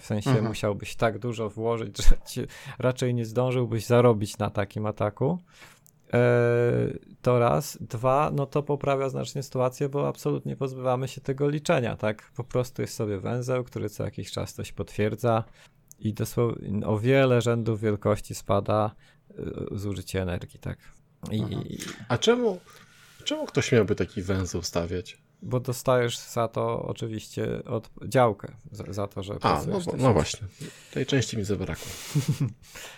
W 0.00 0.04
sensie 0.04 0.30
Mhm. 0.30 0.48
musiałbyś 0.48 0.96
tak 0.96 1.18
dużo 1.18 1.50
włożyć, 1.50 1.96
że 2.08 2.16
ci, 2.26 2.40
raczej 2.78 3.14
nie 3.14 3.24
zdążyłbyś 3.24 3.86
zarobić 3.86 4.38
na 4.38 4.50
takim 4.50 4.86
ataku. 4.86 5.38
E, 6.12 6.20
To 7.22 7.38
raz. 7.38 7.78
Dwa, 7.80 8.30
no 8.34 8.46
to 8.46 8.62
poprawia 8.62 9.08
znacznie 9.08 9.42
sytuację, 9.42 9.88
bo 9.88 10.08
absolutnie 10.08 10.56
pozbywamy 10.56 11.08
się 11.08 11.20
tego 11.20 11.48
liczenia, 11.48 11.96
tak? 11.96 12.30
Po 12.36 12.44
prostu 12.44 12.82
jest 12.82 12.94
sobie 12.94 13.18
węzeł, 13.20 13.64
który 13.64 13.88
co 13.88 14.04
jakiś 14.04 14.30
czas 14.32 14.54
coś 14.54 14.72
potwierdza 14.72 15.44
i 15.98 16.14
dosłownie 16.14 16.86
o 16.86 16.98
wiele 16.98 17.40
rzędów 17.40 17.80
wielkości 17.80 18.34
spada 18.34 18.94
y, 19.30 19.78
zużycie 19.78 20.22
energii, 20.22 20.58
tak? 20.60 20.78
I, 21.30 21.40
Mhm. 21.40 21.66
i 21.66 21.78
A 22.08 22.18
czemu, 22.18 22.60
czemu 23.24 23.46
ktoś 23.46 23.72
miałby 23.72 23.94
taki 23.94 24.22
węzeł 24.22 24.62
stawiać? 24.62 25.18
Bo 25.42 25.60
dostajesz 25.60 26.18
za 26.18 26.48
to 26.48 26.82
oczywiście 26.82 27.64
od 27.64 27.90
działkę, 28.06 28.52
za, 28.72 28.84
za 28.92 29.06
to, 29.06 29.22
że 29.22 29.34
A, 29.42 29.62
no, 29.68 29.78
no 29.98 30.12
właśnie. 30.12 30.48
Tej 30.92 31.06
części 31.06 31.36
mi 31.36 31.44
zabrakło. 31.44 31.86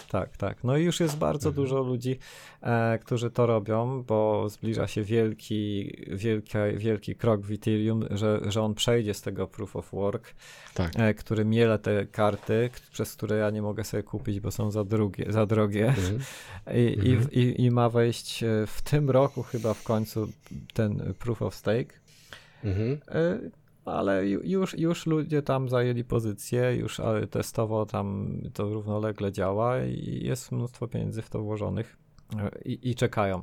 Tak, 0.09 0.36
tak. 0.36 0.64
No 0.64 0.76
i 0.76 0.84
już 0.84 1.01
jest 1.01 1.16
bardzo 1.16 1.49
Mhm. 1.49 1.64
dużo 1.66 1.82
ludzi, 1.82 2.18
e, 2.62 2.99
którzy 2.99 3.30
to 3.30 3.47
robią, 3.47 4.03
bo 4.03 4.49
zbliża 4.49 4.86
się 4.86 5.03
wielki, 5.03 5.93
wielki, 6.09 6.59
wielki 6.76 7.14
krok 7.16 7.40
w 7.40 7.53
Ethereum, 7.53 8.05
że, 8.11 8.40
że 8.49 8.62
on 8.62 8.74
przejdzie 8.74 9.14
z 9.14 9.22
tego 9.22 9.47
proof 9.47 9.76
of 9.76 9.90
work, 9.93 10.34
Tak. 10.74 10.93
e, 10.97 11.14
który 11.14 11.45
miele 11.45 11.78
te 11.78 12.07
karty, 12.07 12.70
przez 12.93 13.12
które 13.16 13.36
ja 13.36 13.51
nie 13.51 13.62
mogę 13.62 13.84
sobie 13.84 14.03
kupić, 14.03 14.40
bo 14.40 14.51
są 14.51 14.70
za, 14.70 14.84
drugie, 14.84 15.26
za 15.28 15.47
drogie. 15.47 15.88
Mhm. 15.88 16.18
I, 16.74 16.95
Mhm. 17.11 17.30
i, 17.32 17.38
i, 17.38 17.64
I 17.64 17.70
ma 17.70 17.88
wejść 17.88 18.43
e, 18.43 18.66
w 18.66 18.82
tym 18.82 19.11
roku 19.11 19.43
chyba 19.43 19.74
w 19.74 19.82
końcu 19.82 20.28
ten 20.74 21.14
proof 21.18 21.43
of 21.43 21.55
stake. 21.55 22.02
Mhm. 22.65 22.99
E, 23.09 23.39
Ale 23.85 24.23
ju- 24.27 24.41
już, 24.45 24.79
już 24.79 25.07
ludzie 25.07 25.43
tam 25.43 25.69
zajęli 25.69 26.05
pozycję, 26.05 26.77
już 26.77 27.01
testowo 27.31 27.87
tam 27.87 28.37
to 28.55 28.75
równolegle 28.75 29.33
działa 29.33 29.85
i 29.85 30.21
jest 30.25 30.53
mnóstwo 30.53 30.89
pieniędzy 30.89 31.23
w 31.23 31.31
to 31.31 31.43
włożonych 31.43 31.97
e, 32.39 32.63
i, 32.65 32.91
i 32.91 32.95
czekają, 32.95 33.43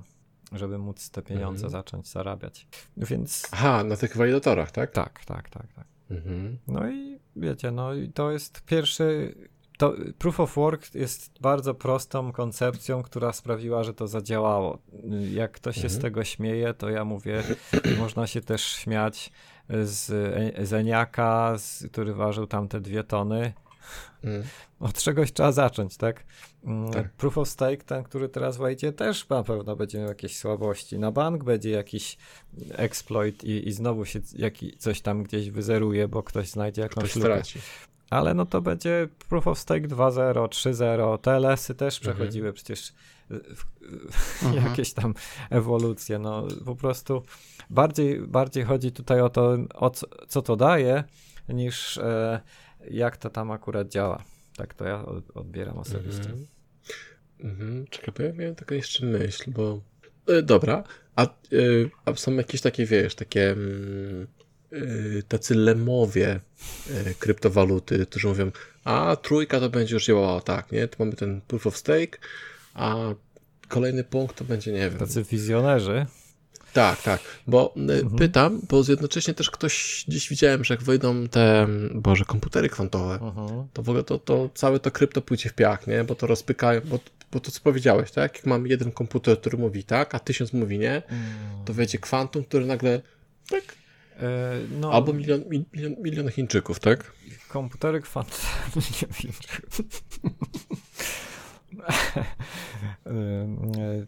żeby 0.51 0.77
móc 0.77 1.09
te 1.09 1.21
pieniądze 1.21 1.65
Mhm. 1.65 1.71
zacząć 1.71 2.07
zarabiać. 2.09 2.67
Więc 2.97 3.47
Aha, 3.51 3.83
na 3.83 3.95
tych 3.97 4.17
walidatorach, 4.17 4.71
tak? 4.71 4.91
tak, 4.91 5.25
tak, 5.25 5.49
tak, 5.49 5.73
tak. 5.73 5.85
Mhm. 6.11 6.57
No 6.67 6.89
i 6.89 7.19
wiecie, 7.35 7.71
no 7.71 7.93
i 7.93 8.09
to 8.09 8.31
jest 8.31 8.61
pierwszy. 8.65 9.35
To 9.79 9.93
proof 10.17 10.39
of 10.39 10.55
work 10.55 10.95
jest 10.95 11.31
bardzo 11.41 11.73
prostą 11.73 12.31
koncepcją, 12.31 13.03
która 13.03 13.33
sprawiła, 13.33 13.83
że 13.83 13.93
to 13.93 14.07
zadziałało. 14.07 14.77
Jak 15.31 15.51
ktoś 15.51 15.75
się 15.75 15.81
z 15.89 15.95
Mhm. 15.95 16.01
tego 16.01 16.23
śmieje, 16.23 16.73
to 16.73 16.89
ja 16.89 17.05
mówię, 17.05 17.43
można 17.99 18.27
się 18.27 18.41
też 18.41 18.63
śmiać 18.63 19.31
z 19.83 20.09
E- 20.59 20.65
Zeniaka, 20.65 21.57
z, 21.57 21.87
który 21.91 22.13
ważył 22.13 22.47
tam 22.47 22.67
te 22.67 22.81
dwie 22.81 23.03
tony. 23.03 23.53
Mhm. 24.23 24.43
Od 24.79 24.93
czegoś 24.93 25.33
trzeba 25.33 25.51
zacząć, 25.51 25.97
tak? 25.97 26.23
Mm, 26.63 26.91
Tak. 26.91 27.13
Proof 27.13 27.37
of 27.37 27.49
stake, 27.49 27.77
ten, 27.83 28.03
który 28.03 28.29
teraz 28.29 28.57
wejdzie, 28.57 28.93
też 28.93 29.29
na 29.29 29.43
pewno 29.43 29.75
będzie 29.75 29.97
miał 29.99 30.07
jakieś 30.07 30.37
słabości. 30.37 30.99
Na 30.99 31.11
bank 31.11 31.43
będzie 31.43 31.69
jakiś 31.69 32.17
exploit 32.71 33.43
i, 33.43 33.67
i 33.67 33.71
znowu 33.71 34.05
się 34.05 34.19
jaki, 34.35 34.77
coś 34.77 35.01
tam 35.01 35.23
gdzieś 35.23 35.49
wyzeruje, 35.49 36.07
bo 36.07 36.23
ktoś 36.23 36.49
znajdzie 36.49 36.81
jakąś 36.81 37.03
Ktoś 37.11 37.15
lukę. 37.15 37.29
Ale 38.09 38.33
no 38.33 38.45
to 38.45 38.61
będzie 38.61 39.07
Proof 39.29 39.47
of 39.47 39.59
Stake 39.59 39.87
2.0, 39.87 40.47
3.0, 40.47 41.17
TLS-y 41.17 41.75
też 41.75 41.97
Mhm. 41.97 42.15
przechodziły 42.17 42.53
przecież 42.53 42.89
y, 42.89 42.93
w, 43.55 43.65
Mhm. 44.43 44.65
jakieś 44.65 44.93
tam 44.93 45.13
ewolucje. 45.49 46.19
No 46.19 46.47
po 46.65 46.75
prostu 46.75 47.23
bardziej, 47.69 48.21
bardziej 48.21 48.63
chodzi 48.63 48.91
tutaj 48.91 49.21
o 49.21 49.29
to, 49.29 49.57
o 49.73 49.89
co, 49.89 50.07
co 50.27 50.41
to 50.41 50.55
daje, 50.55 51.03
niż 51.49 51.97
e, 51.97 52.41
jak 52.91 53.17
to 53.17 53.29
tam 53.29 53.51
akurat 53.51 53.87
działa. 53.89 54.23
Tak 54.57 54.73
to 54.73 54.85
ja 54.85 55.05
od, 55.05 55.37
odbieram 55.37 55.77
osobiście. 55.77 56.29
Mhm. 56.29 56.47
Mhm. 57.39 57.87
Czekaj, 57.87 58.13
bo 58.17 58.23
ja 58.23 58.33
miałem 58.33 58.55
taką 58.55 58.75
jeszcze 58.75 59.05
myśl, 59.05 59.51
bo... 59.51 59.81
E, 60.27 60.41
dobra, 60.41 60.83
a, 61.15 61.23
e, 61.23 61.27
a 62.05 62.15
są 62.15 62.33
jakieś 62.35 62.61
takie, 62.61 62.85
wiesz, 62.85 63.15
takie 63.15 63.51
mm, 63.51 64.27
tacy 65.27 65.55
lemowie 65.55 66.39
e, 66.91 67.13
kryptowaluty, 67.13 68.05
którzy 68.05 68.27
mówią, 68.27 68.51
a 68.83 69.17
trójka 69.21 69.59
to 69.59 69.69
będzie 69.69 69.93
już 69.93 70.05
działała 70.05 70.41
tak, 70.41 70.71
nie? 70.71 70.87
Tu 70.87 70.95
mamy 70.99 71.13
ten 71.13 71.41
proof 71.47 71.67
of 71.67 71.77
stake, 71.77 72.17
a 72.73 72.95
kolejny 73.67 74.03
punkt 74.03 74.37
to 74.37 74.43
będzie, 74.45 74.71
nie 74.71 74.89
wiem... 74.89 74.99
Tacy 74.99 75.23
wizjonerzy. 75.23 76.05
Tak, 76.73 77.01
tak, 77.01 77.21
bo 77.47 77.73
y, 77.77 77.79
Mhm. 77.81 78.09
pytam, 78.15 78.61
bo 78.69 78.83
jednocześnie 78.87 79.33
też 79.33 79.49
ktoś 79.51 80.05
gdzieś 80.07 80.29
widziałem, 80.29 80.63
że 80.63 80.73
jak 80.73 80.83
wejdą 80.83 81.27
te, 81.27 81.67
boże, 81.93 82.25
komputery 82.25 82.69
kwantowe, 82.69 83.13
Mhm. 83.21 83.67
to 83.73 83.83
w 83.83 83.89
ogóle 83.89 84.03
to, 84.03 84.19
to 84.19 84.49
całe 84.53 84.79
to 84.79 84.91
krypto 84.91 85.21
pójdzie 85.21 85.49
w 85.49 85.53
piach, 85.53 85.87
nie? 85.87 86.03
Bo 86.03 86.15
to 86.15 86.27
rozpykają, 86.27 86.81
bo, 86.85 86.99
bo 87.31 87.39
to 87.39 87.51
co 87.51 87.59
powiedziałeś, 87.61 88.11
tak? 88.11 88.35
Jak 88.35 88.45
mam 88.45 88.67
jeden 88.67 88.91
komputer, 88.91 89.39
który 89.39 89.57
mówi 89.57 89.83
tak, 89.83 90.15
a 90.15 90.19
tysiąc 90.19 90.53
mówi 90.53 90.79
nie, 90.79 91.01
to 91.65 91.73
wejdzie 91.73 91.97
kwantum, 91.97 92.43
który 92.43 92.65
nagle 92.65 93.01
tak, 93.49 93.63
no, 94.79 94.91
albo 94.93 95.13
milion, 95.13 95.43
mi- 95.49 95.65
milion, 95.73 95.95
milion 96.01 96.29
Chińczyków, 96.29 96.79
tak? 96.79 97.11
komputery. 97.49 98.01
Ym, 103.07 103.71
e, 103.79 104.05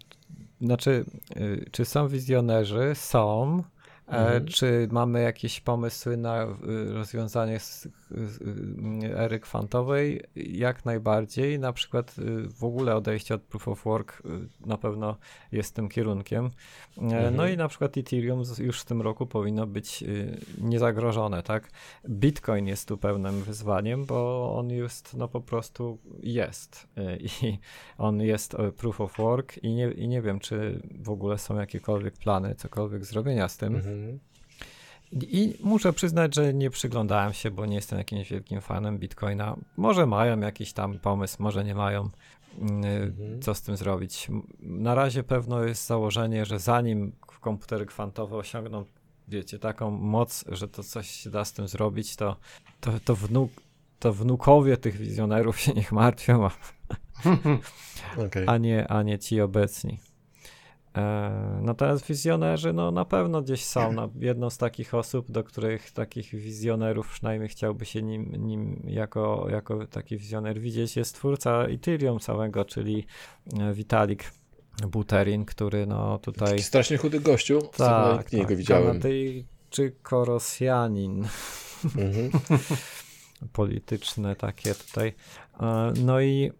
Znaczy, 0.62 1.06
y, 1.38 1.66
czy 1.72 1.86
są 1.86 2.08
wizjonerzy? 2.08 2.92
Są. 2.96 3.64
E, 4.08 4.12
Mhm. 4.12 4.46
Czy 4.46 4.88
mamy 4.92 5.22
jakieś 5.22 5.60
pomysły 5.62 6.18
na 6.18 6.48
rozwiązanie 6.94 7.60
ery 9.16 9.40
kwantowej? 9.40 10.22
Jak 10.36 10.86
najbardziej. 10.86 11.60
Na 11.60 11.74
przykład 11.74 12.16
y, 12.20 12.50
w 12.50 12.64
ogóle 12.64 12.96
odejście 12.96 13.36
od 13.36 13.42
proof 13.42 13.68
of 13.68 13.84
work 13.84 14.22
y, 14.26 14.68
na 14.68 14.78
pewno 14.78 15.18
jest 15.52 15.76
tym 15.76 15.90
kierunkiem. 15.90 16.46
E, 16.98 17.02
Mhm. 17.02 17.36
No 17.36 17.48
i 17.48 17.58
na 17.58 17.68
przykład 17.68 17.98
Ethereum 17.98 18.44
już 18.60 18.82
w 18.82 18.86
tym 18.86 19.02
roku 19.02 19.28
powinno 19.28 19.68
być 19.68 20.04
y, 20.04 20.38
niezagrożone, 20.58 21.44
tak? 21.44 21.72
Bitcoin 22.10 22.68
jest 22.68 22.88
tu 22.88 22.98
pełnym 22.98 23.44
wyzwaniem, 23.44 24.06
bo 24.06 24.52
on 24.58 24.70
jest, 24.70 25.14
no 25.14 25.28
po 25.28 25.42
prostu 25.42 25.98
jest. 26.24 26.88
Y, 26.98 27.18
I 27.44 27.58
on 27.98 28.22
jest 28.22 28.56
proof 28.78 29.02
of 29.02 29.18
work 29.18 29.58
i 29.64 29.74
nie, 29.74 29.92
i 29.92 30.08
nie 30.08 30.22
wiem, 30.22 30.40
czy 30.40 30.82
w 31.00 31.10
ogóle 31.10 31.38
są 31.38 31.60
jakiekolwiek 31.60 32.18
plany, 32.18 32.56
cokolwiek 32.56 33.06
zrobienia 33.06 33.48
z 33.48 33.58
tym. 33.58 33.76
Mhm. 33.76 34.20
I, 35.14 35.58
muszę 35.64 35.94
przyznać, 35.94 36.36
że 36.36 36.54
nie 36.54 36.70
przyglądałem 36.70 37.34
się, 37.34 37.52
bo 37.52 37.66
nie 37.66 37.76
jestem 37.76 38.00
jakimś 38.00 38.30
wielkim 38.30 38.62
fanem 38.62 38.98
Bitcoina. 39.00 39.56
Może 39.78 40.06
mają 40.06 40.40
jakiś 40.40 40.74
tam 40.74 41.00
pomysł, 41.00 41.36
może 41.40 41.64
nie 41.64 41.76
mają. 41.76 42.10
mm, 42.60 42.86
Mhm. 42.86 43.42
Co 43.42 43.54
z 43.56 43.62
tym 43.62 43.78
zrobić? 43.78 44.28
Na 44.60 44.96
razie 44.96 45.24
pewno 45.24 45.64
jest 45.64 45.88
założenie, 45.88 46.46
że 46.46 46.60
zanim 46.60 47.12
komputery 47.42 47.86
kwantowe 47.86 48.38
osiągną, 48.38 48.86
wiecie, 49.28 49.60
taką 49.60 49.92
moc, 49.92 50.44
że 50.50 50.68
to 50.68 50.84
coś 50.84 51.10
się 51.12 51.30
da 51.30 51.46
z 51.46 51.54
tym 51.54 51.68
zrobić, 51.68 52.16
to, 52.16 52.36
to, 52.80 52.92
to, 53.06 53.16
wnuk, 53.16 53.52
to 54.00 54.14
wnukowie 54.14 54.78
tych 54.78 54.98
wizjonerów 54.98 55.60
się 55.60 55.74
niech 55.74 55.92
martwią, 55.92 56.46
a 56.46 56.52
Okej. 58.26 58.44
a 58.48 58.58
nie, 58.58 58.88
a 58.88 59.04
nie 59.04 59.20
ci 59.20 59.42
obecni. 59.42 60.00
E, 60.98 61.60
natomiast 61.62 62.06
wizjonerzy, 62.06 62.74
no 62.74 62.92
na 62.92 63.06
pewno 63.06 63.42
gdzieś 63.42 63.66
są. 63.66 63.92
No, 63.92 64.10
jedną 64.20 64.50
z 64.50 64.58
takich 64.58 64.94
osób, 64.94 65.32
do 65.32 65.44
których 65.44 65.92
takich 65.92 66.36
wizjonerów 66.36 67.10
przynajmniej 67.10 67.50
chciałby 67.50 67.86
się 67.86 68.02
nim, 68.02 68.32
nim 68.38 68.84
jako, 68.88 69.48
jako 69.50 69.88
taki 69.88 70.18
wizjoner 70.18 70.60
widzieć, 70.60 70.96
jest 70.96 71.16
twórca 71.16 71.64
Ethereum 71.64 72.20
całego, 72.20 72.66
czyli 72.66 73.06
e, 73.60 73.74
Vitalik 73.74 74.32
Buterin, 74.88 75.46
który 75.46 75.88
no 75.88 76.18
tutaj... 76.18 76.50
Taki 76.50 76.64
strasznie 76.64 76.98
chudy 76.98 77.20
gościu, 77.20 77.62
Tak, 77.62 77.78
tak, 77.78 78.30
tak, 78.30 78.48
go 78.48 78.56
widziałem. 78.56 79.00
Kanadyjczyko-Rosjanin. 79.00 81.26
Mhm. 81.86 82.32
polityczne 83.54 84.36
takie 84.36 84.76
tutaj. 84.76 85.14
E, 85.60 85.94
No 86.04 86.22
i 86.22 86.52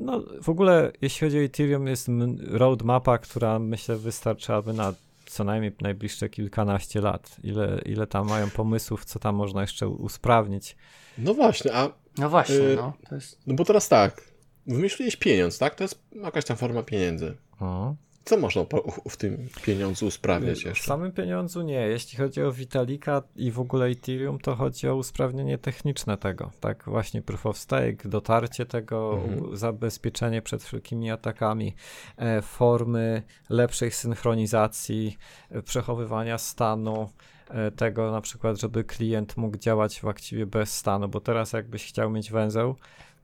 no, 0.00 0.22
w 0.42 0.48
ogóle 0.48 0.92
jeśli 1.02 1.26
chodzi 1.26 1.38
o 1.38 1.42
Ethereum 1.42 1.86
jest 1.86 2.08
roadmapa, 2.50 3.18
która 3.18 3.58
myślę 3.58 3.96
wystarczyłaby 3.96 4.72
na 4.72 4.92
co 5.26 5.44
najmniej 5.44 5.72
najbliższe 5.80 6.28
kilkanaście 6.28 7.00
lat. 7.00 7.36
Ile, 7.42 7.80
ile 7.86 8.06
tam 8.06 8.28
mają 8.28 8.50
pomysłów, 8.50 9.04
co 9.04 9.18
tam 9.18 9.34
można 9.34 9.60
jeszcze 9.60 9.88
usprawnić. 9.88 10.76
No 11.18 11.34
właśnie, 11.34 11.74
a 11.74 11.90
No 12.18 12.30
właśnie, 12.30 12.56
Y, 12.56 12.76
no. 12.76 12.92
To 13.08 13.14
jest... 13.14 13.38
no 13.46 13.54
bo 13.54 13.64
teraz 13.64 13.88
tak, 13.88 14.22
wymyśliłeś 14.66 15.16
pieniądz, 15.16 15.58
tak? 15.58 15.74
To 15.74 15.84
jest 15.84 16.02
jakaś 16.22 16.44
tam 16.44 16.56
forma 16.56 16.82
pieniędzy. 16.82 17.36
O. 17.60 17.94
Co 18.24 18.36
można 18.36 18.64
w 19.10 19.16
tym 19.16 19.48
pieniądzu 19.62 20.06
usprawniać 20.06 20.62
W 20.62 20.64
jeszcze? 20.66 20.84
samym 20.84 21.12
pieniądzu 21.12 21.62
nie. 21.62 21.74
Jeśli 21.88 22.18
chodzi 22.18 22.42
o 22.42 22.52
Vitalika 22.52 23.22
i 23.36 23.50
w 23.50 23.60
ogóle 23.60 23.86
Ethereum, 23.86 24.38
to 24.38 24.54
chodzi 24.56 24.88
o 24.88 24.94
usprawnienie 24.96 25.58
techniczne 25.58 26.16
tego. 26.16 26.50
Tak, 26.60 26.84
właśnie 26.86 27.22
proof 27.22 27.46
of 27.46 27.58
stake, 27.58 28.08
dotarcie 28.08 28.66
tego, 28.66 29.18
Mhm. 29.24 29.56
zabezpieczenie 29.56 30.42
przed 30.42 30.64
wszelkimi 30.64 31.10
atakami, 31.10 31.74
e, 32.16 32.42
formy 32.42 33.22
lepszej 33.48 33.90
synchronizacji, 33.90 35.18
e, 35.50 35.62
przechowywania 35.62 36.38
stanu. 36.38 37.10
e, 37.50 37.70
Tego 37.70 38.10
na 38.12 38.20
przykład, 38.20 38.60
żeby 38.60 38.84
klient 38.84 39.36
mógł 39.36 39.56
działać 39.58 40.00
właściwie 40.00 40.46
bez 40.46 40.76
stanu, 40.76 41.08
bo 41.08 41.20
teraz 41.20 41.52
jakbyś 41.52 41.86
chciał 41.88 42.10
mieć 42.10 42.30
węzeł, 42.30 42.76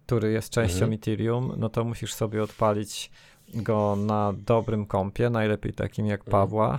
który 0.06 0.32
jest 0.32 0.50
częścią 0.50 0.74
Mhm. 0.76 0.92
Ethereum, 0.92 1.52
no 1.58 1.68
to 1.68 1.84
musisz 1.84 2.14
sobie 2.14 2.42
odpalić 2.42 3.10
go 3.54 3.96
na 3.96 4.34
dobrym 4.46 4.86
kompie, 4.86 5.30
najlepiej 5.30 5.72
takim 5.72 6.06
jak 6.06 6.24
Pawła. 6.24 6.78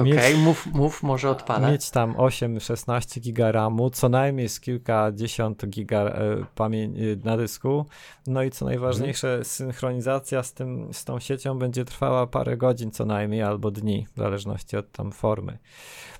Okej, 0.00 0.12
okay, 0.12 0.36
mów, 0.36 0.66
mów, 0.66 1.02
może 1.02 1.30
odpalę. 1.30 1.72
Mieć 1.72 1.90
tam 1.90 2.14
8-16 2.14 3.20
giga 3.20 3.52
RAMu, 3.52 3.90
co 3.90 4.08
najmniej 4.08 4.48
z 4.48 4.60
kilkadziesiąt 4.60 5.66
giga 5.66 6.00
e, 6.00 6.36
e, 6.60 6.76
na 7.24 7.36
dysku. 7.36 7.86
No 8.26 8.42
i 8.42 8.50
co 8.50 8.64
najważniejsze, 8.64 9.28
mhm. 9.28 9.44
synchronizacja 9.44 10.42
z, 10.42 10.52
tym, 10.52 10.94
z 10.94 11.04
tą 11.04 11.20
siecią 11.20 11.58
będzie 11.58 11.84
trwała 11.84 12.26
parę 12.26 12.56
godzin 12.56 12.90
co 12.90 13.04
najmniej, 13.04 13.42
albo 13.42 13.70
dni, 13.70 14.06
w 14.14 14.18
zależności 14.18 14.76
od 14.76 14.92
tam 14.92 15.12
formy. 15.12 15.58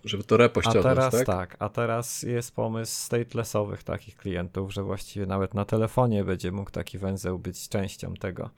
Żeby 0.05 0.25
to 0.25 0.37
repo 0.37 0.63
ściągnąć, 0.63 0.87
a 0.87 0.95
teraz 0.95 1.13
tak? 1.13 1.27
tak, 1.27 1.57
a 1.59 1.69
teraz 1.69 2.23
jest 2.23 2.55
pomysł 2.55 2.93
statelessowych 3.05 3.83
takich 3.83 4.17
klientów, 4.17 4.73
że 4.75 4.83
właściwie 4.83 5.27
nawet 5.27 5.55
na 5.55 5.65
telefonie 5.65 6.25
będzie 6.25 6.53
mógł 6.53 6.71
taki 6.71 6.99
węzeł 6.99 7.39
być 7.39 7.69
częścią 7.69 8.15
tego, 8.23 8.51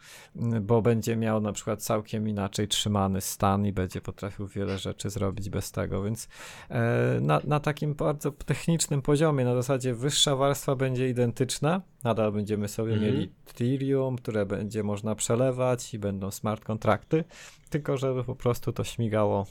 bo 0.60 0.82
będzie 0.82 1.16
miał 1.16 1.40
na 1.40 1.52
przykład 1.52 1.82
całkiem 1.82 2.28
inaczej 2.28 2.68
trzymany 2.68 3.20
stan 3.20 3.66
i 3.66 3.72
będzie 3.72 4.00
potrafił 4.00 4.46
wiele 4.46 4.78
rzeczy 4.78 5.10
zrobić 5.10 5.50
bez 5.50 5.72
tego, 5.72 6.02
więc 6.02 6.28
e, 6.70 7.18
na, 7.20 7.40
na 7.44 7.60
takim 7.60 7.94
bardzo 7.94 8.30
technicznym 8.30 9.02
poziomie, 9.02 9.44
na 9.44 9.54
zasadzie 9.54 9.94
wyższa 9.94 10.36
warstwa 10.36 10.76
będzie 10.76 11.08
identyczna, 11.08 11.82
nadal 12.04 12.32
będziemy 12.32 12.68
sobie 12.68 12.92
mhm. 12.92 13.12
mieli 13.12 13.32
Ethereum, 13.50 14.16
które 14.16 14.46
będzie 14.46 14.82
można 14.82 15.14
przelewać 15.14 15.94
i 15.94 15.98
będą 15.98 16.30
smart 16.30 16.64
kontrakty, 16.64 17.24
tylko 17.70 17.96
żeby 17.96 18.24
po 18.24 18.34
prostu 18.34 18.72
to 18.72 18.84
śmigało 18.84 19.46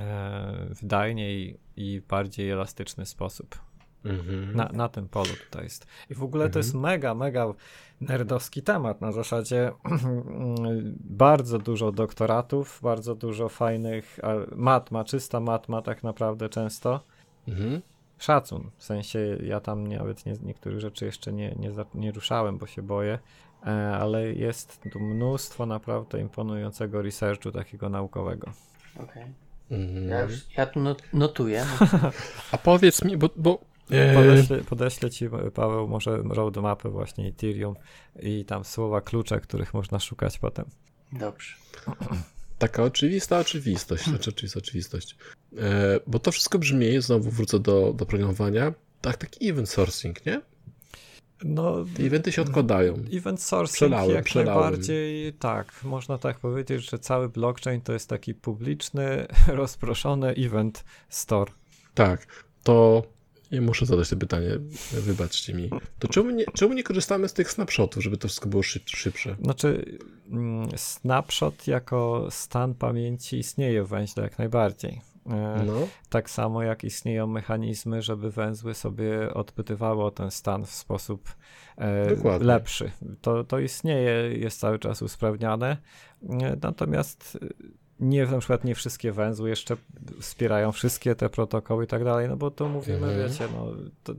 e, 0.00 0.66
wydajniej 0.82 1.60
i 1.76 2.02
bardziej 2.08 2.50
elastyczny 2.50 3.06
sposób. 3.06 3.58
Mhm. 4.10 4.56
Na, 4.56 4.68
na 4.72 4.88
tym 4.88 5.08
polu 5.08 5.30
tutaj 5.44 5.64
jest. 5.64 5.86
I 6.10 6.14
w 6.14 6.22
ogóle 6.22 6.50
to 6.50 6.58
jest 6.58 6.74
mhm. 6.74 6.92
mega, 6.92 7.14
mega 7.14 7.46
nerdowski 8.00 8.62
temat. 8.62 9.00
Na 9.00 9.12
zasadzie 9.12 9.72
bardzo 11.24 11.58
dużo 11.58 11.92
doktoratów, 11.92 12.80
bardzo 12.82 13.14
dużo 13.14 13.48
fajnych 13.48 14.18
matma, 14.56 15.04
czysta 15.04 15.40
matma 15.40 15.82
tak 15.82 16.02
naprawdę 16.02 16.48
często. 16.48 17.00
Mhm. 17.48 17.82
Szacun, 18.18 18.70
w 18.76 18.84
sensie 18.84 19.38
ja 19.42 19.60
tam 19.60 19.86
nawet 19.86 20.26
nie, 20.26 20.34
niektórych 20.42 20.80
rzeczy 20.80 21.04
jeszcze 21.04 21.32
nie, 21.32 21.54
nie, 21.58 21.70
nie 21.94 22.12
ruszałem, 22.12 22.58
bo 22.58 22.66
się 22.66 22.82
boję, 22.82 23.18
e, 23.66 23.96
ale 23.96 24.32
jest 24.32 24.80
tu 24.92 25.00
mnóstwo 25.00 25.66
naprawdę 25.66 26.20
imponującego 26.20 27.02
researchu 27.02 27.52
takiego 27.52 27.88
naukowego. 27.88 28.50
Okej. 28.94 29.04
Okay. 29.06 29.46
Mhm. 29.70 30.08
Ja, 30.08 30.20
już, 30.20 30.56
ja 30.56 30.66
tu 30.66 30.80
notuję. 31.12 31.66
A 32.52 32.58
powiedz 32.58 33.04
mi, 33.04 33.16
bo, 33.16 33.30
bo. 33.36 33.58
Podeślę, 34.14 34.58
podeślę 34.58 35.10
ci, 35.10 35.28
Paweł, 35.54 35.88
może 35.88 36.16
roadmapy 36.16 36.88
właśnie 36.88 37.28
Ethereum 37.28 37.74
i 38.22 38.44
tam 38.44 38.64
słowa 38.64 39.00
klucze, 39.00 39.40
których 39.40 39.74
można 39.74 39.98
szukać 39.98 40.38
potem. 40.38 40.64
Dobrze. 41.12 41.54
Taka 42.58 42.82
oczywista 42.82 43.38
oczywistość, 43.38 44.04
znaczy 44.04 44.30
oczywista 44.30 44.58
oczywistość. 44.58 45.16
E, 45.58 46.00
bo 46.06 46.18
to 46.18 46.32
wszystko 46.32 46.58
brzmi, 46.58 47.00
znowu 47.00 47.30
wrócę 47.30 47.58
do, 47.58 47.92
do 47.92 48.06
programowania, 48.06 48.72
tak, 49.00 49.16
taki 49.16 49.48
event 49.50 49.68
sourcing, 49.68 50.26
nie? 50.26 50.40
No, 51.44 51.84
Te 51.96 52.02
eventy 52.02 52.32
się 52.32 52.42
odkładają. 52.42 52.94
Event 53.12 53.42
sourcing 53.42 53.76
przelałem, 53.76 54.14
jak 54.14 54.24
przelałem. 54.24 54.60
najbardziej 54.60 55.32
tak. 55.32 55.72
Można 55.84 56.18
tak 56.18 56.38
powiedzieć, 56.38 56.90
że 56.90 56.98
cały 56.98 57.28
blockchain 57.28 57.80
to 57.80 57.92
jest 57.92 58.08
taki 58.08 58.34
publiczny, 58.34 59.26
rozproszony 59.48 60.28
event 60.28 60.84
store. 61.08 61.52
Tak. 61.94 62.26
To 62.62 63.02
ja 63.50 63.60
muszę 63.60 63.86
zadać 63.86 64.08
to 64.08 64.16
pytanie, 64.16 64.58
wybaczcie 64.92 65.54
mi. 65.54 65.70
To 65.98 66.08
czemu 66.08 66.30
nie, 66.30 66.44
czemu 66.54 66.74
nie 66.74 66.82
korzystamy 66.82 67.28
z 67.28 67.32
tych 67.32 67.50
snapshotów, 67.50 68.02
żeby 68.02 68.16
to 68.16 68.28
wszystko 68.28 68.48
było 68.48 68.62
szyb, 68.62 68.88
szybsze? 68.88 69.36
Znaczy, 69.42 69.98
mm, 70.30 70.68
snapshot 70.76 71.66
jako 71.66 72.28
stan 72.30 72.74
pamięci 72.74 73.38
istnieje 73.38 73.84
w 73.84 73.88
węźle 73.88 74.22
jak 74.22 74.38
najbardziej. 74.38 75.00
E, 75.26 75.64
no. 75.66 75.88
Tak 76.08 76.30
samo 76.30 76.62
jak 76.62 76.84
istnieją 76.84 77.26
mechanizmy, 77.26 78.02
żeby 78.02 78.30
węzły 78.30 78.74
sobie 78.74 79.34
odpytywały 79.34 80.04
o 80.04 80.10
ten 80.10 80.30
stan 80.30 80.66
w 80.66 80.70
sposób 80.70 81.34
e, 81.78 82.38
lepszy. 82.38 82.90
To, 83.20 83.44
to 83.44 83.58
istnieje, 83.58 84.38
jest 84.38 84.60
cały 84.60 84.78
czas 84.78 85.02
usprawniane. 85.02 85.76
E, 86.22 86.56
natomiast 86.62 87.38
nie, 88.00 88.26
na 88.26 88.38
przykład 88.38 88.64
nie 88.64 88.74
wszystkie 88.74 89.12
węzły 89.12 89.48
jeszcze 89.48 89.76
wspierają 90.20 90.72
wszystkie 90.72 91.14
te 91.14 91.28
protokoły 91.28 91.84
i 91.84 91.86
tak 91.86 92.04
dalej, 92.04 92.28
no 92.28 92.36
bo 92.36 92.50
to 92.50 92.68
mówimy, 92.68 93.06
mhm. 93.06 93.28
wiecie, 93.28 93.48
no 93.52 93.66
to 94.04 94.14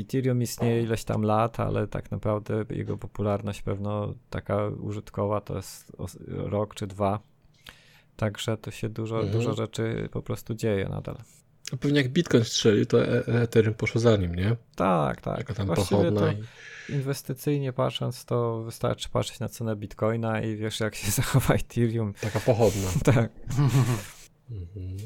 Ethereum 0.00 0.42
istnieje 0.42 0.82
ileś 0.82 1.04
tam 1.04 1.22
lat, 1.22 1.60
ale 1.60 1.86
tak 1.86 2.10
naprawdę 2.10 2.64
jego 2.70 2.96
popularność 2.96 3.62
pewno 3.62 4.14
taka 4.30 4.68
użytkowa 4.68 5.40
to 5.40 5.56
jest 5.56 5.92
rok 6.28 6.74
czy 6.74 6.86
dwa. 6.86 7.20
Także 8.16 8.56
to 8.56 8.70
się 8.70 8.88
dużo, 8.88 9.16
mhm. 9.16 9.32
dużo 9.32 9.54
rzeczy 9.54 10.08
po 10.12 10.22
prostu 10.22 10.54
dzieje 10.54 10.88
nadal. 10.88 11.16
A 11.72 11.76
pewnie 11.76 12.00
jak 12.00 12.08
Bitcoin 12.08 12.44
strzelił, 12.44 12.86
to 12.86 13.06
e, 13.06 13.26
Ethereum 13.26 13.74
poszło 13.74 14.00
za 14.00 14.16
nim, 14.16 14.34
nie? 14.34 14.56
Tak, 14.76 15.20
tak. 15.20 15.38
Taka 15.38 15.54
tam 15.54 15.66
Właściwie 15.66 15.98
pochodna. 15.98 16.32
I 16.32 16.36
inwestycyjnie 16.88 17.72
patrząc, 17.72 18.24
to 18.24 18.62
wystarczy 18.62 19.08
patrzeć 19.08 19.40
na 19.40 19.48
cenę 19.48 19.76
bitcoina 19.76 20.40
i 20.40 20.56
wiesz, 20.56 20.80
jak 20.80 20.94
się 20.94 21.10
zachowa 21.22 21.54
Ethereum. 21.54 22.14
Taka 22.20 22.40
pochodna. 22.40 22.88
tak. 23.14 23.30
Mhm. 24.50 24.98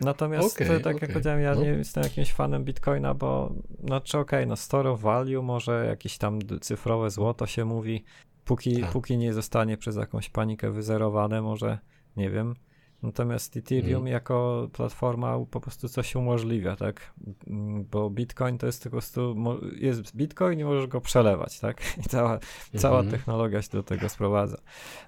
Natomiast, 0.00 0.56
okay, 0.56 0.68
tak 0.68 0.96
okay. 0.96 0.98
jak 1.00 1.12
powiedziałem, 1.12 1.40
ja 1.40 1.54
no. 1.54 1.60
nie 1.60 1.68
jestem 1.68 2.02
jakimś 2.02 2.32
fanem 2.32 2.64
bitcoina, 2.64 3.14
bo 3.14 3.52
znaczy 3.84 4.18
okej, 4.18 4.38
okay, 4.38 4.46
no 4.46 4.56
store 4.56 4.96
value, 4.96 5.42
może 5.42 5.86
jakieś 5.86 6.18
tam 6.18 6.38
cyfrowe 6.60 7.10
złoto 7.10 7.46
się 7.46 7.64
mówi, 7.64 8.04
póki, 8.44 8.80
tak. 8.80 8.90
póki 8.90 9.16
nie 9.16 9.32
zostanie 9.32 9.76
przez 9.76 9.96
jakąś 9.96 10.30
panikę 10.30 10.70
wyzerowane, 10.70 11.42
może, 11.42 11.78
nie 12.16 12.30
wiem, 12.30 12.54
Natomiast 13.02 13.56
Ethereum 13.56 14.02
mm. 14.02 14.12
jako 14.12 14.68
platforma 14.72 15.38
po 15.50 15.60
prostu 15.60 15.88
coś 15.88 16.14
umożliwia, 16.14 16.76
tak? 16.76 17.14
Mm, 17.46 17.84
bo 17.84 18.10
Bitcoin 18.10 18.58
to 18.58 18.66
jest 18.66 18.84
po 18.84 18.90
prostu, 18.90 19.36
jest 19.76 20.16
Bitcoin 20.16 20.60
i 20.60 20.64
możesz 20.64 20.86
go 20.86 21.00
przelewać, 21.00 21.60
tak? 21.60 21.82
I 22.06 22.08
cała, 22.08 22.38
cała 22.76 22.98
mm 22.98 23.08
-hmm. 23.08 23.16
technologia 23.16 23.62
się 23.62 23.68
do 23.72 23.82
tego 23.82 24.08
sprowadza. 24.08 24.56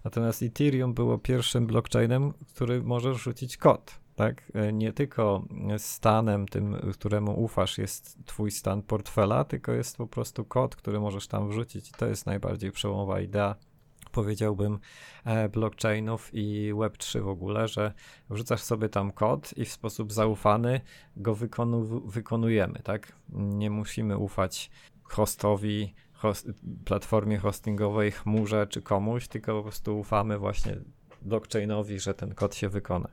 Natomiast 0.05 0.43
Ethereum 0.43 0.95
było 0.95 1.19
pierwszym 1.19 1.67
blockchainem, 1.67 2.33
który 2.55 2.83
możesz 2.83 3.23
rzucić 3.23 3.57
kod, 3.57 4.01
tak? 4.15 4.53
E, 4.55 4.73
nie 4.73 4.93
tylko 4.93 5.45
stanem 5.79 6.49
tym, 6.49 6.77
któremu 6.93 7.45
ufasz 7.45 7.79
jest 7.79 8.19
twój 8.25 8.51
stan 8.51 8.83
portfela, 8.83 9.45
tylko 9.45 9.73
jest 9.73 9.97
po 9.97 10.07
prostu 10.07 10.45
kod, 10.45 10.77
który 10.77 11.01
możesz 11.01 11.29
tam 11.29 11.49
wrzucić 11.49 11.91
i 11.91 11.93
to 11.93 12.07
jest 12.07 12.27
najbardziej 12.27 12.73
przełomowa 12.73 13.21
idea 13.21 13.55
powiedziałbym, 14.15 14.79
e, 15.25 15.49
blockchainów 15.49 16.31
i 16.33 16.73
Web3 16.75 17.23
w 17.23 17.29
ogóle, 17.29 17.69
że 17.69 17.93
wrzucasz 18.31 18.63
sobie 18.63 18.89
tam 18.89 19.13
kod 19.13 19.53
i 19.57 19.65
w 19.65 19.73
sposób 19.73 20.13
zaufany 20.13 20.81
go 21.17 21.35
wykonu 21.35 22.01
wykonujemy, 22.07 22.81
tak? 22.85 23.13
Nie 23.29 23.71
musimy 23.71 24.19
ufać 24.19 24.71
hostowi, 25.03 25.95
host 26.13 26.49
platformie 26.85 27.39
hostingowej, 27.39 28.13
chmurze 28.13 28.67
czy 28.67 28.83
komuś, 28.83 29.29
tylko 29.29 29.57
po 29.57 29.63
prostu 29.63 29.99
ufamy 29.99 30.39
właśnie 30.39 30.77
blockchainowi, 31.23 32.01
że 32.01 32.15
ten 32.15 32.35
kod 32.35 32.55
się 32.55 32.69
wykona 32.69 33.09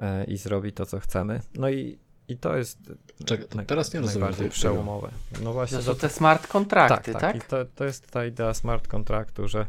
e, 0.00 0.24
i 0.24 0.36
zrobi 0.36 0.72
to, 0.72 0.86
co 0.86 1.00
chcemy. 1.00 1.40
No 1.54 1.70
i 1.70 1.98
i 2.30 2.36
to 2.36 2.56
jest 2.56 2.78
Czekaj, 3.24 3.46
to 3.48 3.58
teraz 3.66 3.94
nie 3.94 4.00
rozumiem 4.00 4.20
najbardziej 4.20 4.50
przełomowe. 4.50 5.10
No 5.42 5.52
właśnie. 5.52 5.78
To 5.78 5.84
są 5.84 5.94
te 5.94 6.08
smart 6.08 6.46
kontrakty, 6.46 7.12
tak? 7.12 7.20
tak? 7.20 7.32
tak? 7.32 7.44
I 7.44 7.48
to, 7.48 7.64
to 7.74 7.84
jest 7.84 8.10
ta 8.10 8.26
idea 8.26 8.54
smart 8.54 8.88
kontraktu, 8.88 9.48
że 9.48 9.66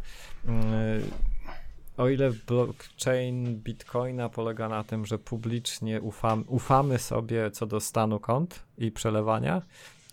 o 1.97 2.09
ile 2.09 2.31
blockchain 2.47 3.55
Bitcoina 3.55 4.29
polega 4.29 4.69
na 4.69 4.83
tym, 4.83 5.05
że 5.05 5.19
publicznie 5.19 6.01
ufam, 6.01 6.43
ufamy 6.47 6.99
sobie 6.99 7.51
co 7.51 7.65
do 7.65 7.79
stanu 7.79 8.19
kont 8.19 8.63
i 8.77 8.91
przelewania, 8.91 9.61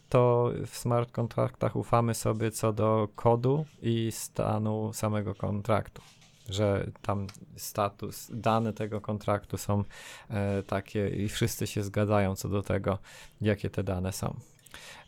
to 0.08 0.52
w 0.66 0.76
smart 0.76 1.12
kontraktach 1.12 1.76
ufamy 1.76 2.14
sobie 2.14 2.50
co 2.50 2.72
do 2.72 3.08
kodu 3.14 3.64
i 3.82 4.08
stanu 4.12 4.92
samego 4.92 5.34
kontraktu 5.34 6.02
że 6.48 6.90
tam 7.02 7.26
status, 7.56 8.30
dane 8.34 8.72
tego 8.72 9.00
kontraktu 9.00 9.56
są 9.56 9.84
e, 10.30 10.62
takie 10.62 11.08
i 11.08 11.28
wszyscy 11.28 11.66
się 11.66 11.82
zgadzają 11.82 12.36
co 12.36 12.48
do 12.48 12.62
tego, 12.62 12.98
jakie 13.40 13.70
te 13.70 13.84
dane 13.84 14.12
są. 14.12 14.36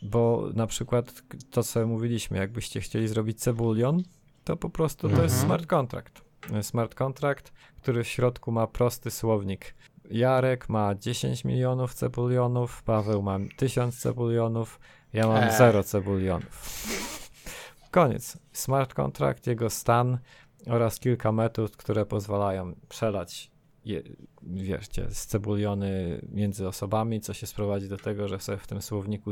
Bo 0.01 0.49
na 0.53 0.67
przykład 0.67 1.23
to, 1.51 1.63
co 1.63 1.87
mówiliśmy, 1.87 2.37
jakbyście 2.37 2.81
chcieli 2.81 3.07
zrobić 3.07 3.39
cebulion, 3.39 4.03
to 4.43 4.57
po 4.57 4.69
prostu 4.69 5.07
mhm. 5.07 5.17
to 5.17 5.23
jest 5.23 5.35
mhm. 5.35 5.47
smart 5.47 5.69
contract. 5.69 6.21
Smart 6.61 6.95
contract, 6.95 7.53
który 7.81 8.03
w 8.03 8.07
środku 8.07 8.51
ma 8.51 8.67
prosty 8.67 9.11
słownik. 9.11 9.75
Jarek 10.11 10.69
ma 10.69 10.95
10 10.95 11.45
milionów 11.45 11.93
cebulionów, 11.93 12.83
Paweł 12.83 13.21
ma 13.21 13.37
1000 13.57 13.99
cebulionów, 13.99 14.79
ja 15.13 15.27
mam 15.27 15.43
eee. 15.43 15.57
0 15.57 15.83
cebulionów. 15.83 16.85
Koniec. 17.91 18.37
Smart 18.53 18.93
contract, 18.93 19.47
jego 19.47 19.69
stan 19.69 20.17
oraz 20.67 20.99
kilka 20.99 21.31
metod, 21.31 21.77
które 21.77 22.05
pozwalają 22.05 22.75
przelać 22.89 23.50
je, 23.85 24.03
wieszcie, 24.43 25.07
scebuliony 25.11 26.21
między 26.29 26.67
osobami, 26.67 27.21
co 27.21 27.33
się 27.33 27.47
sprowadzi 27.47 27.89
do 27.89 27.97
tego, 27.97 28.27
że 28.27 28.39
sobie 28.39 28.57
w 28.57 28.67
tym 28.67 28.81
słowniku 28.81 29.31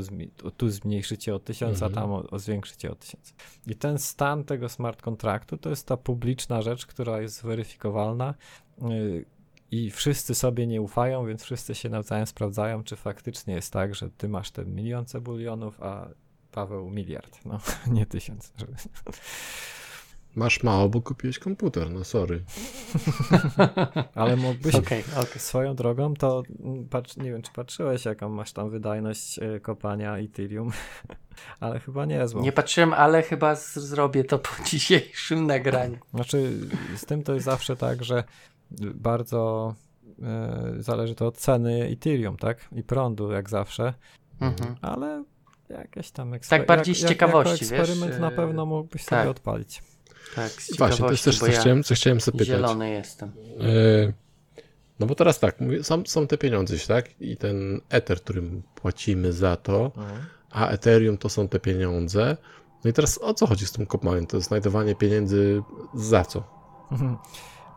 tu 0.57 0.69
zmniejszycie 0.69 1.35
o 1.35 1.39
tysiąc, 1.39 1.81
Mhm. 1.83 1.91
a 1.93 1.95
tam 1.95 2.11
o, 2.11 2.29
o 2.29 2.39
zwiększycie 2.39 2.91
o 2.91 2.95
tysiąc. 2.95 3.33
I 3.67 3.75
ten 3.75 3.97
stan 3.99 4.43
tego 4.43 4.69
smart 4.69 5.01
kontraktu 5.01 5.57
to 5.57 5.69
jest 5.69 5.87
ta 5.87 5.97
publiczna 5.97 6.61
rzecz, 6.61 6.85
która 6.85 7.21
jest 7.21 7.43
weryfikowalna 7.43 8.33
yy, 8.81 9.25
i 9.71 9.91
wszyscy 9.91 10.35
sobie 10.35 10.67
nie 10.67 10.81
ufają, 10.81 11.25
więc 11.25 11.43
wszyscy 11.43 11.75
się 11.75 11.89
nawzajem 11.89 12.27
sprawdzają, 12.27 12.83
czy 12.83 12.95
faktycznie 12.95 13.53
jest 13.53 13.73
tak, 13.73 13.95
że 13.95 14.09
ty 14.09 14.29
masz 14.29 14.51
ten 14.51 14.75
milion 14.75 15.05
cebulionów, 15.05 15.81
a 15.81 16.09
Paweł 16.51 16.89
miliard, 16.89 17.39
no 17.45 17.59
nie 17.95 18.05
tysiąc. 18.05 18.53
Żeby... 18.57 18.73
Masz 20.35 20.63
mało, 20.63 20.89
bo 20.89 21.01
kupiłeś 21.01 21.39
komputer, 21.39 21.91
no 21.91 22.03
sorry. 22.03 22.43
Ale 24.15 24.35
mógłbyś, 24.35 24.75
Okej, 24.75 25.03
okej. 25.11 25.39
Swoją 25.41 25.75
drogą, 25.75 26.13
to 26.13 26.43
patrz, 26.89 27.17
nie 27.17 27.31
wiem, 27.31 27.41
czy 27.41 27.51
patrzyłeś, 27.51 28.05
jaką 28.05 28.29
masz 28.29 28.53
tam 28.53 28.69
wydajność 28.69 29.39
e, 29.39 29.59
kopania 29.59 30.17
Ethereum, 30.17 30.71
ale 31.59 31.79
chyba 31.79 32.05
niezłą. 32.05 32.41
Nie 32.41 32.51
patrzyłem, 32.51 32.93
ale 32.93 33.21
chyba 33.23 33.55
z- 33.55 33.73
zrobię 33.79 34.23
to 34.23 34.39
po 34.39 34.49
dzisiejszym 34.69 35.47
nagraniu. 35.47 35.97
Znaczy, 36.13 36.53
z 36.97 37.05
tym 37.05 37.23
to 37.23 37.33
jest 37.33 37.45
zawsze 37.45 37.75
tak, 37.75 38.03
że 38.03 38.23
bardzo 38.95 39.73
e, 40.23 40.73
zależy 40.79 41.15
to 41.15 41.27
od 41.27 41.37
ceny 41.37 41.83
Ethereum, 41.91 42.37
tak? 42.37 42.67
I 42.75 42.83
prądu, 42.83 43.31
jak 43.31 43.49
zawsze, 43.49 43.93
Mhm. 44.41 44.75
ale 44.81 45.23
jakieś 45.69 46.11
tam 46.11 46.31
eksper- 46.31 46.49
Tak 46.49 46.65
bardziej 46.65 46.95
z 46.95 47.01
jak, 47.01 47.09
ciekawości, 47.09 47.65
jako 47.65 47.75
eksperyment 47.75 48.11
wiesz, 48.11 48.21
na 48.21 48.31
e, 48.31 48.35
pewno 48.35 48.65
mógłbyś 48.65 49.05
tak. 49.05 49.19
sobie 49.19 49.29
odpalić. 49.31 49.81
Tak, 50.35 50.49
z 50.51 50.77
Właśnie, 50.77 51.05
to 51.05 51.11
jest 51.11 51.25
też 51.25 51.39
coś, 51.39 51.53
ja 51.53 51.59
chciałem, 51.59 51.83
coś 51.83 51.99
chciałem 51.99 52.19
zapytać. 52.19 52.47
zielony 52.47 52.89
jestem. 52.89 53.31
E, 53.59 54.13
No 54.99 55.05
bo 55.05 55.15
teraz 55.15 55.39
tak, 55.39 55.61
mówię, 55.61 55.83
są, 55.83 56.03
są 56.05 56.27
te 56.27 56.37
pieniądze, 56.37 56.75
tak? 56.87 57.21
I 57.21 57.37
ten 57.37 57.81
Ether, 57.89 58.21
którym 58.21 58.63
płacimy 58.75 59.33
za 59.33 59.55
to, 59.55 59.91
a 60.51 60.67
Ethereum 60.67 61.17
to 61.17 61.29
są 61.29 61.47
te 61.47 61.59
pieniądze. 61.59 62.37
No 62.83 62.89
i 62.89 62.93
teraz 62.93 63.17
o 63.17 63.33
co 63.33 63.47
chodzi 63.47 63.65
z 63.65 63.71
tym 63.71 63.85
kopaniem? 63.85 64.27
To 64.27 64.37
jest 64.37 64.47
znajdowanie 64.47 64.95
pieniędzy 64.95 65.63
za 65.93 66.25
co? 66.25 66.43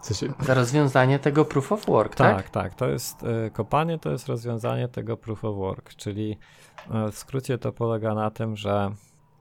W 0.02 0.06
sensie, 0.06 0.34
Za 0.40 0.54
rozwiązanie 0.54 1.18
tego 1.18 1.44
proof 1.44 1.72
of 1.72 1.86
work, 1.86 2.14
tak? 2.14 2.36
Tak, 2.36 2.50
tak. 2.50 2.74
To 2.74 2.88
jest 2.88 3.22
e, 3.22 3.50
kopanie, 3.50 3.98
to 3.98 4.10
jest 4.10 4.26
rozwiązanie 4.26 4.88
tego 4.88 5.16
proof 5.16 5.44
of 5.44 5.56
work, 5.56 5.94
czyli 5.94 6.38
e, 6.90 7.10
w 7.12 7.18
skrócie 7.18 7.58
to 7.58 7.72
polega 7.72 8.14
na 8.14 8.30
tym, 8.30 8.56
że 8.56 8.90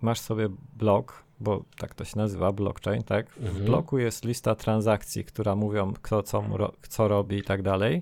masz 0.01 0.19
sobie 0.19 0.49
blok, 0.77 1.23
bo 1.41 1.65
tak 1.77 1.95
to 1.95 2.05
się 2.05 2.17
nazywa, 2.17 2.51
blockchain, 2.51 3.03
tak? 3.03 3.29
W 3.29 3.37
Mhm. 3.45 3.65
bloku 3.65 3.97
jest 3.97 4.25
lista 4.25 4.55
transakcji, 4.55 5.23
która 5.25 5.55
mówią, 5.55 5.93
kto 6.01 6.23
co, 6.23 6.41
ro- 6.51 6.73
co 6.89 7.07
robi 7.07 7.37
i 7.37 7.43
tak 7.43 7.61
dalej. 7.61 8.01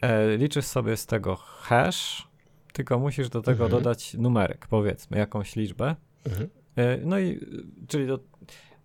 E, 0.00 0.36
liczysz 0.36 0.64
sobie 0.64 0.96
z 0.96 1.06
tego 1.06 1.36
hash, 1.36 2.28
tylko 2.72 2.98
musisz 2.98 3.28
do 3.28 3.42
tego 3.42 3.64
Mhm. 3.64 3.82
dodać 3.82 4.14
numerek, 4.14 4.66
powiedzmy, 4.66 5.18
jakąś 5.18 5.56
liczbę. 5.56 5.96
mhm. 6.26 6.48
E, 6.76 6.98
No 7.04 7.18
i 7.18 7.40
czyli 7.88 8.06
do, 8.06 8.18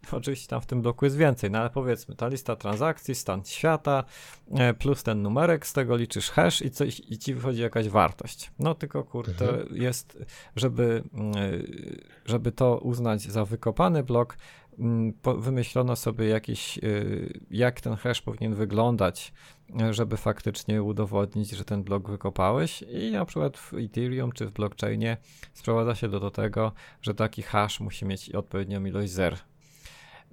oczywiście 0.19 0.47
tam 0.47 0.61
w 0.61 0.65
tym 0.65 0.81
bloku 0.81 1.05
jest 1.05 1.17
więcej, 1.17 1.51
no 1.51 1.59
ale 1.59 1.69
powiedzmy 1.69 2.15
ta 2.15 2.27
lista 2.27 2.55
transakcji, 2.55 3.15
stan 3.15 3.41
świata, 3.45 4.03
e, 4.51 4.73
plus 4.73 5.03
ten 5.03 5.21
numerek, 5.21 5.67
z 5.67 5.73
tego 5.73 5.95
liczysz 5.95 6.29
hash 6.29 6.61
i, 6.61 6.71
coś, 6.71 6.99
i 6.99 7.17
ci 7.17 7.33
wychodzi 7.33 7.61
jakaś 7.61 7.89
wartość. 7.89 8.51
No 8.59 8.75
tylko 8.75 9.03
kurde, 9.03 9.49
Mhm. 9.49 9.75
jest, 9.81 10.23
żeby, 10.55 11.03
y, 11.37 12.01
żeby 12.25 12.51
to 12.51 12.77
uznać 12.77 13.21
za 13.21 13.45
wykopany 13.45 14.03
blok, 14.03 14.37
mm, 14.79 15.13
wymyślono 15.37 15.95
sobie 15.95 16.27
jakiś, 16.27 16.77
y, 16.77 17.39
jak 17.51 17.81
ten 17.81 17.95
hash 17.95 18.21
powinien 18.21 18.53
wyglądać, 18.55 19.33
e, 19.81 19.93
żeby 19.93 20.17
faktycznie 20.17 20.83
udowodnić, 20.83 21.49
że 21.51 21.65
ten 21.65 21.83
blok 21.83 22.09
wykopałeś 22.09 22.81
i 22.81 23.11
na 23.11 23.25
przykład 23.25 23.57
w 23.57 23.73
Ethereum 23.73 24.31
czy 24.31 24.45
w 24.45 24.51
blockchainie 24.51 25.17
sprowadza 25.53 25.95
się 25.95 26.07
do 26.09 26.31
tego, 26.31 26.71
że 27.01 27.13
taki 27.15 27.41
hash 27.41 27.79
musi 27.79 28.05
mieć 28.05 28.29
odpowiednią 28.29 28.85
ilość 28.85 29.11
zer. 29.11 29.37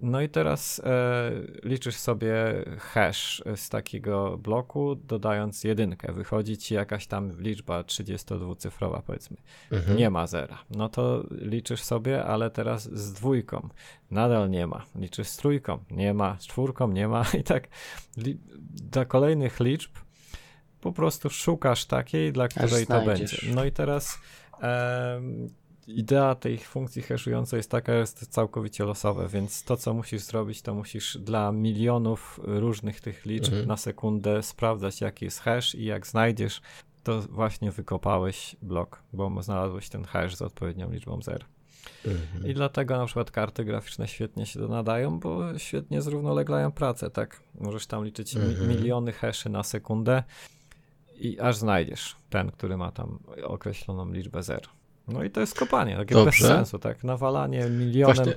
No 0.02 0.20
i 0.20 0.28
teraz 0.28 0.80
e, 0.84 1.30
liczysz 1.62 1.96
sobie 1.96 2.34
hash 2.78 3.42
z 3.56 3.68
takiego 3.68 4.38
bloku, 4.38 4.94
dodając 4.94 5.64
jedynkę. 5.64 6.12
Wychodzi 6.12 6.58
ci 6.58 6.74
jakaś 6.74 7.06
tam 7.06 7.40
liczba 7.40 7.82
32-cyfrowa, 7.82 9.02
powiedzmy. 9.06 9.36
Mhm. 9.70 9.96
Nie 9.96 10.10
ma 10.10 10.26
zera. 10.26 10.58
No 10.70 10.88
to 10.88 11.24
liczysz 11.30 11.82
sobie, 11.82 12.24
ale 12.24 12.50
teraz 12.50 12.82
z 12.92 13.12
dwójką. 13.12 13.68
Nadal 14.10 14.50
nie 14.50 14.66
ma. 14.66 14.86
Liczysz 14.96 15.28
z 15.28 15.36
trójką. 15.36 15.78
Nie 15.90 16.14
ma. 16.14 16.36
Z 16.38 16.46
czwórką 16.46 16.88
nie 16.88 17.08
ma. 17.08 17.24
I 17.40 17.42
tak 17.42 17.68
dla 18.92 19.04
kolejnych 19.04 19.60
liczb 19.60 19.90
po 20.80 20.92
prostu 20.92 21.30
szukasz 21.30 21.84
takiej, 21.84 22.32
dla 22.32 22.48
której 22.48 22.86
to 22.86 23.02
będzie. 23.02 23.36
No 23.54 23.64
i 23.64 23.72
teraz 23.72 24.18
em, 24.60 25.48
idea 25.88 26.34
tej 26.34 26.58
funkcji 26.58 27.02
hashującej 27.02 27.56
jest 27.56 27.70
taka, 27.70 27.92
że 27.92 27.98
jest 27.98 28.26
całkowicie 28.26 28.84
losowe, 28.84 29.28
więc 29.28 29.64
to, 29.64 29.76
co 29.76 29.94
musisz 29.94 30.22
zrobić, 30.22 30.62
to 30.62 30.74
musisz 30.74 31.18
dla 31.18 31.52
milionów 31.52 32.40
różnych 32.42 33.00
tych 33.00 33.26
liczb 33.26 33.48
Mhm. 33.52 33.66
na 33.68 33.76
sekundę 33.76 34.42
sprawdzać, 34.42 35.00
jaki 35.00 35.24
jest 35.24 35.40
hash 35.40 35.74
i 35.74 35.84
jak 35.84 36.06
znajdziesz, 36.06 36.60
to 37.02 37.20
właśnie 37.22 37.70
wykopałeś 37.70 38.56
blok, 38.62 39.02
bo 39.12 39.42
znalazłeś 39.42 39.88
ten 39.88 40.04
hash 40.04 40.34
z 40.36 40.42
odpowiednią 40.42 40.90
liczbą 40.92 41.22
zer. 41.22 41.44
Mhm. 42.06 42.46
I 42.46 42.54
dlatego 42.54 42.96
na 42.96 43.06
przykład 43.06 43.30
karty 43.30 43.64
graficzne 43.64 44.08
świetnie 44.08 44.46
się 44.46 44.60
nadają, 44.60 45.18
bo 45.20 45.58
świetnie 45.58 46.02
zrównoleglają 46.02 46.72
pracę, 46.72 47.10
tak? 47.10 47.40
Możesz 47.60 47.86
tam 47.86 48.04
liczyć 48.04 48.36
Mhm. 48.36 48.68
miliony 48.68 49.12
haszy 49.12 49.48
na 49.48 49.62
sekundę 49.62 50.22
i 51.16 51.40
aż 51.40 51.56
znajdziesz 51.56 52.16
ten, 52.30 52.50
który 52.50 52.76
ma 52.76 52.92
tam 52.92 53.18
określoną 53.44 54.12
liczbę 54.12 54.42
zer. 54.42 54.60
No 55.08 55.24
i 55.24 55.30
to 55.30 55.40
jest 55.40 55.58
kopanie, 55.58 55.96
takie 55.96 56.14
bez 56.14 56.24
Dobrze. 56.24 56.46
sensu, 56.48 56.78
tak? 56.78 57.04
Nawalanie 57.04 57.64
milionem, 57.70 58.16
Właśnie, 58.16 58.34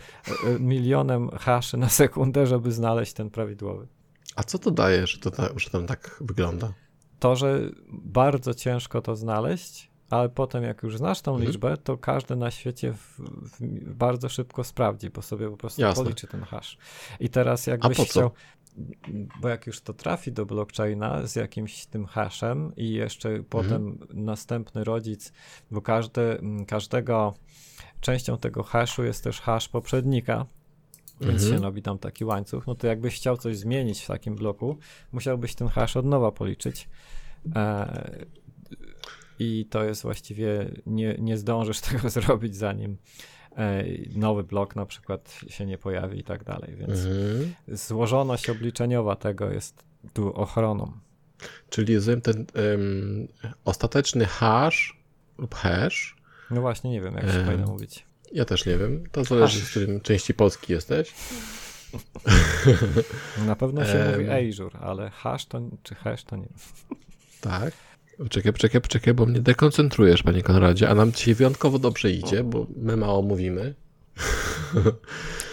e, 0.55 0.59
milionem 0.59 1.29
haszy 1.29 1.77
na 1.77 1.89
sekundę, 1.89 2.47
żeby 2.47 2.71
znaleźć 2.71 3.13
ten 3.13 3.29
prawidłowy. 3.29 3.87
a 4.35 4.43
co 4.43 4.59
to 4.59 4.71
daje, 4.71 5.07
że 5.07 5.17
to 5.19 5.31
ta, 5.31 5.49
że 5.55 5.69
tam 5.69 5.87
tak 5.87 6.17
wygląda? 6.21 6.73
To, 7.19 7.35
że 7.35 7.59
bardzo 7.91 8.53
ciężko 8.53 9.01
to 9.01 9.15
znaleźć, 9.15 9.89
ale 10.09 10.29
potem 10.29 10.63
jak 10.63 10.83
już 10.83 10.97
znasz 10.97 11.21
tą 11.21 11.31
Mhm. 11.31 11.47
liczbę, 11.47 11.77
to 11.77 11.97
każdy 11.97 12.35
na 12.35 12.51
świecie 12.51 12.93
w, 12.93 13.19
w, 13.19 13.93
bardzo 13.95 14.29
szybko 14.29 14.63
sprawdzi, 14.63 15.09
bo 15.09 15.21
sobie 15.21 15.49
po 15.49 15.57
prostu 15.57 15.81
Jasne. 15.81 16.03
policzy 16.03 16.27
ten 16.27 16.43
hash. 16.43 16.77
I 17.19 17.29
teraz 17.29 17.67
jakbyś 17.67 17.97
chciał, 17.97 18.31
bo 19.41 19.47
jak 19.49 19.67
już 19.67 19.81
to 19.81 19.93
trafi 19.93 20.31
do 20.31 20.45
blockchaina 20.45 21.27
z 21.27 21.35
jakimś 21.35 21.85
tym 21.85 22.05
hashem 22.05 22.75
i 22.75 22.91
jeszcze 22.91 23.29
Mhm. 23.29 23.45
potem 23.49 23.99
następny 24.13 24.83
rodzic, 24.83 25.31
bo 25.71 25.81
każdy, 25.81 26.21
każdego 26.67 27.33
częścią 28.01 28.37
tego 28.37 28.63
haszu 28.63 29.03
jest 29.03 29.23
też 29.23 29.41
hash 29.41 29.69
poprzednika, 29.69 30.45
więc 31.21 31.41
Mhm. 31.43 31.57
się 31.59 31.63
robi 31.63 31.81
tam 31.81 31.97
taki 31.99 32.25
łańcuch, 32.25 32.67
no 32.67 32.75
to 32.75 32.87
jakbyś 32.87 33.15
chciał 33.15 33.37
coś 33.37 33.57
zmienić 33.57 34.01
w 34.03 34.07
takim 34.07 34.35
bloku, 34.35 34.77
musiałbyś 35.11 35.55
ten 35.55 35.67
hash 35.67 35.97
od 35.97 36.05
nowa 36.05 36.31
policzyć. 36.31 36.89
E, 37.55 38.27
I 39.39 39.65
to 39.69 39.83
jest 39.83 40.01
właściwie, 40.01 40.71
nie, 40.85 41.15
nie 41.19 41.37
zdążysz 41.37 41.81
tego 41.91 42.09
zrobić, 42.09 42.55
zanim 42.55 42.97
nowy 44.15 44.43
blok 44.43 44.75
na 44.75 44.85
przykład 44.85 45.39
się 45.47 45.65
nie 45.65 45.77
pojawi 45.77 46.19
i 46.19 46.23
tak 46.23 46.43
dalej, 46.43 46.75
więc 46.75 46.91
Mhm. 47.05 47.53
złożoność 47.67 48.49
obliczeniowa 48.49 49.15
tego 49.15 49.51
jest 49.51 49.83
tu 50.13 50.33
ochroną. 50.33 50.91
Czyli 51.69 51.95
rozumiem 51.95 52.21
ten 52.21 52.45
em, 52.53 53.27
ostateczny 53.65 54.25
hash 54.25 54.97
lub 55.37 55.55
hash, 55.55 56.15
No 56.51 56.61
właśnie, 56.61 56.91
nie 56.91 57.01
wiem, 57.01 57.13
jak 57.13 57.23
się 57.25 57.31
Em. 57.39 57.45
powinno 57.45 57.67
mówić. 57.67 58.05
ja 58.31 58.45
też 58.45 58.65
nie 58.65 58.77
wiem, 58.77 59.03
to 59.11 59.23
zależy 59.23 59.59
Hash. 59.59 59.67
z 59.67 59.69
którym 59.69 60.01
części 60.01 60.33
Polski 60.33 60.73
jesteś. 60.73 61.13
Na 63.47 63.55
pewno 63.55 63.85
się 63.85 63.91
Em. 63.91 64.11
mówi 64.11 64.29
Azure, 64.49 64.79
ale 64.79 65.09
hash 65.09 65.45
to, 65.45 65.61
czy 65.83 65.95
hash 65.95 66.23
to 66.23 66.35
nie 66.35 66.43
wiem. 66.47 66.97
Tak. 67.41 67.73
Czekaj, 68.29 68.53
czekaj, 68.53 68.81
czekaj, 68.81 69.13
bo 69.13 69.25
mnie 69.25 69.39
dekoncentrujesz, 69.39 70.23
panie 70.23 70.43
Konradzie, 70.43 70.89
a 70.89 70.95
nam 70.95 71.11
dzisiaj 71.11 71.35
wyjątkowo 71.35 71.79
dobrze 71.79 72.11
idzie, 72.11 72.43
bo 72.43 72.67
my 72.75 72.97
mało 72.97 73.21
mówimy. 73.21 73.73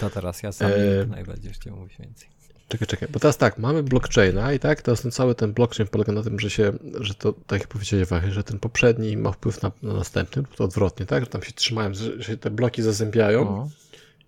To 0.00 0.10
teraz 0.10 0.42
ja 0.42 0.52
sam 0.52 0.70
E. 0.70 1.06
najbardziej 1.06 1.52
chciał 1.52 1.76
mówić 1.76 1.98
więcej. 1.98 2.28
Czekaj, 2.68 2.88
czekaj, 2.88 3.08
bo 3.12 3.20
teraz 3.20 3.36
tak, 3.36 3.58
mamy 3.58 3.82
blockchaina 3.82 4.52
i 4.52 4.58
tak, 4.58 4.82
teraz 4.82 5.02
ten 5.02 5.10
cały 5.10 5.34
ten 5.34 5.52
blockchain 5.52 5.88
polega 5.88 6.12
na 6.12 6.22
tym, 6.22 6.40
że 6.40 6.50
się, 6.50 6.72
że 7.00 7.14
to, 7.14 7.32
tak 7.46 7.60
jak 7.60 7.68
powiedziałeś 7.68 8.08
Wachy, 8.08 8.32
że 8.32 8.44
ten 8.44 8.58
poprzedni 8.58 9.16
ma 9.16 9.32
wpływ 9.32 9.62
na, 9.62 9.72
na 9.82 9.94
następny, 9.94 10.42
to 10.56 10.64
odwrotnie, 10.64 11.06
tak, 11.06 11.22
że 11.24 11.30
tam 11.30 11.42
się 11.42 11.52
trzymają, 11.52 11.94
że 11.94 12.24
się 12.24 12.36
te 12.36 12.50
bloki 12.50 12.82
zazębiają 12.82 13.44
No. 13.44 13.68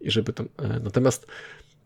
i 0.01 0.11
żeby 0.11 0.32
tam, 0.32 0.49
e, 0.59 0.80
natomiast 0.80 1.26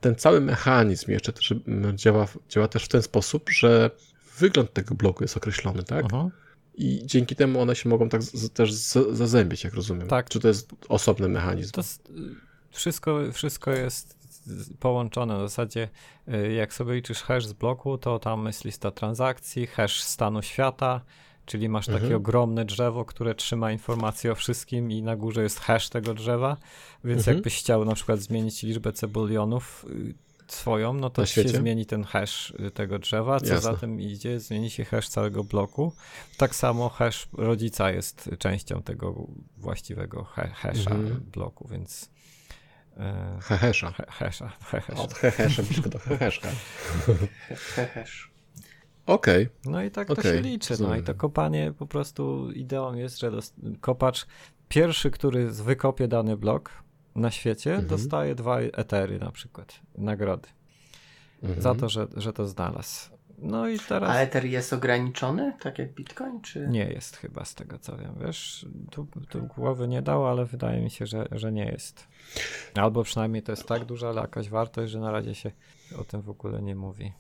ten 0.01 0.16
cały 0.16 0.40
mechanizm 0.40 1.11
jeszcze 1.11 1.32
też, 1.32 1.55
działa, 1.94 2.26
działa 2.48 2.68
też 2.68 2.84
w 2.84 2.88
ten 2.88 3.03
sposób, 3.03 3.51
że 3.51 3.90
wygląd 4.39 4.72
tego 4.72 4.95
bloku 4.95 5.24
jest 5.24 5.37
określony, 5.37 5.83
tak, 5.83 6.05
Mhm. 6.05 6.31
i 6.74 7.03
dzięki 7.07 7.37
temu 7.37 7.61
one 7.61 7.76
się 7.76 7.89
mogą 7.89 8.09
tak 8.09 8.22
z, 8.22 8.51
też 8.53 8.72
z, 8.72 9.16
zazębić, 9.16 9.64
jak 9.64 9.74
rozumiem. 9.74 10.09
Tak. 10.09 10.28
Czy 10.28 10.41
to 10.41 10.49
jest 10.49 10.70
osobny 10.89 11.28
mechanizm? 11.28 11.70
To 11.72 11.81
jest, 11.81 12.12
wszystko, 12.70 13.18
wszystko 13.33 13.70
jest 13.70 14.20
połączone. 14.81 15.37
W 15.39 15.41
zasadzie, 15.41 15.89
y, 16.28 16.53
jak 16.53 16.74
sobie 16.74 16.95
liczysz 16.95 17.22
hash 17.22 17.47
z 17.47 17.53
bloku, 17.53 17.99
to 17.99 18.18
tam 18.18 18.47
jest 18.47 18.64
lista 18.64 18.91
transakcji, 18.91 19.66
hash 19.66 20.03
stanu 20.03 20.43
świata, 20.43 21.01
czyli 21.47 21.68
masz 21.68 21.87
takie 21.87 21.99
Mhm. 21.99 22.16
ogromne 22.16 22.64
drzewo, 22.64 23.05
które 23.05 23.35
trzyma 23.35 23.72
informacje 23.72 24.33
o 24.33 24.35
wszystkim 24.35 24.91
i 24.91 25.03
na 25.03 25.16
górze 25.16 25.43
jest 25.43 25.61
hash 25.61 25.89
tego 25.89 26.14
drzewa, 26.14 26.57
więc 27.05 27.18
Mhm. 27.20 27.37
jakbyś 27.37 27.59
chciał 27.59 27.85
na 27.85 27.95
przykład 27.95 28.20
zmienić 28.20 28.62
liczbę 28.62 28.93
cebulionów 28.93 29.87
y, 29.91 30.14
swoją, 30.53 30.92
no 30.92 31.11
to 31.11 31.26
się 31.26 31.48
zmieni 31.48 31.86
ten 31.86 32.05
hash 32.05 32.51
y, 32.66 32.70
tego 32.70 32.98
drzewa, 32.98 33.40
co 33.40 33.46
Jasne. 33.55 33.72
za 33.72 33.78
tym 33.78 34.01
idzie, 34.01 34.40
zmieni 34.40 34.70
się 34.70 34.84
hash 34.84 35.09
całego 35.09 35.44
bloku. 35.44 35.92
Tak 36.36 36.55
samo 36.55 36.88
hash 36.88 37.28
rodzica 37.32 37.90
jest 37.90 38.30
częścią 38.38 38.82
tego 38.82 39.26
właściwego 39.57 40.24
hasha 40.24 40.70
Mhm. 40.90 41.20
bloku, 41.32 41.68
więc 41.70 42.11
e, 42.96 43.38
Hehesza. 43.42 43.90
he- 43.92 44.05
hasha, 44.09 44.48
he- 44.70 44.80
hasha. 44.80 45.03
Od 45.03 45.14
hehesza 45.14 45.62
blisko 45.62 45.88
do 45.90 45.98
heheszka. 45.98 46.48
Hehesz. 47.74 48.30
Okej. 49.07 49.48
No 49.64 49.82
i 49.82 49.90
tak 49.90 50.07
to 50.09 50.12
Okej, 50.12 50.24
się 50.36 50.40
liczy. 50.40 50.74
No 50.82 50.96
i 50.96 51.03
to 51.03 51.14
kopanie 51.14 51.72
po 51.78 51.86
prostu 51.86 52.51
ideą 52.53 52.94
jest, 52.94 53.18
że 53.20 53.30
kopacz 53.80 54.26
pierwszy, 54.68 55.11
który 55.11 55.51
wykopie 55.51 56.09
dany 56.09 56.36
blok 56.36 56.70
na 57.15 57.31
świecie, 57.31 57.71
Mhm. 57.71 57.89
dostaje 57.89 58.35
dwa 58.35 58.61
etery 58.61 59.19
na 59.19 59.33
przykład, 59.33 59.81
nagrody, 59.99 60.49
Mhm. 61.43 61.63
za 61.63 61.75
to, 61.75 61.89
że, 61.89 62.07
że 62.17 62.33
to 62.33 62.47
znalazł. 62.47 63.11
No 63.43 63.69
i 63.69 63.79
teraz... 63.79 64.11
A 64.11 64.21
Ether 64.21 64.45
jest 64.45 64.73
ograniczony, 64.73 65.53
tak 65.61 65.79
jak 65.79 65.95
Bitcoin, 65.95 66.41
czy? 66.41 66.69
Nie 66.69 66.85
jest 66.85 67.17
chyba 67.17 67.45
z 67.45 67.55
tego 67.55 67.79
co 67.79 67.97
wiem, 67.97 68.15
wiesz, 68.27 68.67
tu, 68.91 69.07
tu 69.29 69.43
głowy 69.43 69.89
nie 69.89 70.03
dało, 70.03 70.31
ale 70.31 70.45
wydaje 70.45 70.81
mi 70.81 70.91
się, 70.91 71.07
że, 71.07 71.29
że 71.33 71.53
nie 71.53 71.65
jest. 71.65 72.07
Albo 72.75 73.03
przynajmniej 73.05 73.43
to 73.43 73.53
jest 73.53 73.67
tak 73.67 73.85
duża 73.85 74.13
jakaś 74.13 74.49
wartość, 74.49 74.93
że 74.93 75.01
na 75.01 75.11
razie 75.13 75.35
się 75.35 75.51
o 75.99 76.05
tym 76.05 76.23
w 76.23 76.31
ogóle 76.31 76.63
nie 76.63 76.75
mówi. 76.77 77.13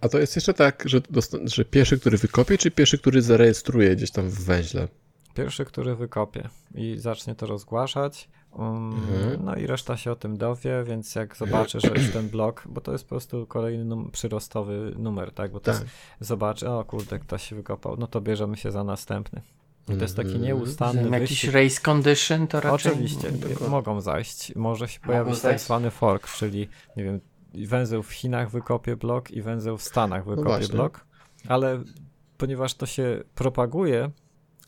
A 0.00 0.08
to 0.08 0.18
jest 0.18 0.36
jeszcze 0.36 0.54
tak, 0.54 0.82
że, 0.86 1.00
że 1.44 1.64
pierwszy, 1.64 1.98
który 2.00 2.18
wykopie, 2.18 2.58
czy 2.58 2.70
pierwszy, 2.70 2.98
który 2.98 3.22
zarejestruje 3.22 3.96
gdzieś 3.96 4.10
tam 4.10 4.28
w 4.30 4.44
węźle? 4.44 4.88
Pierwszy, 5.34 5.64
który 5.64 5.94
wykopie 5.96 6.48
i 6.74 6.98
zacznie 6.98 7.34
to 7.34 7.46
rozgłaszać, 7.46 8.28
um, 8.52 8.92
Mhm. 8.92 9.44
no 9.44 9.56
i 9.56 9.66
reszta 9.66 9.96
się 9.96 10.12
o 10.12 10.16
tym 10.16 10.36
dowie, 10.36 10.84
więc 10.86 11.14
jak 11.14 11.36
zobaczy, 11.36 11.80
że 11.80 11.88
jest 11.88 12.12
ten 12.12 12.28
blok, 12.28 12.62
bo 12.68 12.80
to 12.80 12.92
jest 12.92 13.04
po 13.04 13.08
prostu 13.08 13.46
kolejny 13.46 13.84
num- 13.84 14.10
przyrostowy 14.10 14.94
numer, 14.98 15.32
tak, 15.32 15.52
bo 15.52 15.60
to 15.60 15.72
Tak. 15.72 15.80
jest, 15.80 15.86
zobaczy, 16.20 16.70
o 16.70 16.84
kurde, 16.84 17.18
ktoś 17.18 17.42
się 17.48 17.56
wykopał, 17.56 17.96
no 17.98 18.06
to 18.06 18.20
bierzemy 18.20 18.56
się 18.56 18.70
za 18.70 18.84
następny. 18.84 19.42
I 19.88 19.96
to 19.96 20.02
jest 20.02 20.16
taki 20.16 20.28
Mhm. 20.28 20.44
nieustanny 20.44 21.10
Jakiś 21.10 21.28
wyścig. 21.30 21.52
race 21.52 21.80
condition 21.80 22.46
to 22.46 22.60
raczej... 22.60 22.92
Oczywiście, 22.92 23.28
mogą 23.68 24.00
zajść. 24.00 24.54
Może 24.56 24.88
się 24.88 25.00
pojawić 25.00 25.40
tak 25.40 25.60
zwany 25.60 25.90
fork, 25.90 26.28
czyli 26.28 26.68
nie 26.96 27.04
wiem, 27.04 27.20
węzeł 27.54 28.02
w 28.02 28.12
Chinach 28.12 28.50
wykopie 28.50 28.96
blok 28.96 29.30
i 29.30 29.42
węzeł 29.42 29.76
w 29.78 29.82
Stanach 29.82 30.24
wykopie 30.24 30.66
No 30.68 30.68
blok, 30.68 31.04
ale 31.48 31.82
ponieważ 32.38 32.74
to 32.74 32.86
się 32.86 33.22
propaguje, 33.34 34.10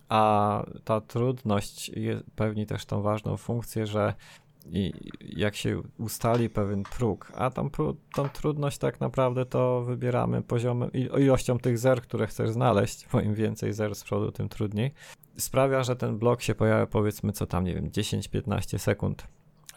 a 0.08 0.64
ta 0.84 1.00
trudność 1.00 1.90
pełni 2.36 2.66
też 2.66 2.84
tą 2.84 3.02
ważną 3.02 3.36
funkcję, 3.36 3.86
że 3.86 4.14
i 4.70 4.92
jak 5.20 5.56
się 5.56 5.82
ustali 5.98 6.50
pewien 6.50 6.82
próg, 6.82 7.32
a 7.36 7.50
pró- 7.50 7.94
tą 8.14 8.28
trudność 8.28 8.78
tak 8.78 9.00
naprawdę 9.00 9.46
to 9.46 9.82
wybieramy 9.82 10.42
poziomem, 10.42 10.90
ilością 10.92 11.58
tych 11.58 11.78
zer, 11.78 12.02
które 12.02 12.26
chcesz 12.26 12.50
znaleźć, 12.50 13.08
bo 13.12 13.20
im 13.20 13.34
więcej 13.34 13.72
zer 13.72 13.94
z 13.94 14.04
przodu, 14.04 14.32
tym 14.32 14.48
trudniej, 14.48 14.92
sprawia, 15.36 15.82
że 15.82 15.96
ten 15.96 16.18
blok 16.18 16.42
się 16.42 16.54
pojawia 16.54 16.86
powiedzmy 16.86 17.32
co 17.32 17.46
tam, 17.46 17.64
nie 17.64 17.74
wiem, 17.74 17.90
10-15 17.90 18.78
sekund, 18.78 19.26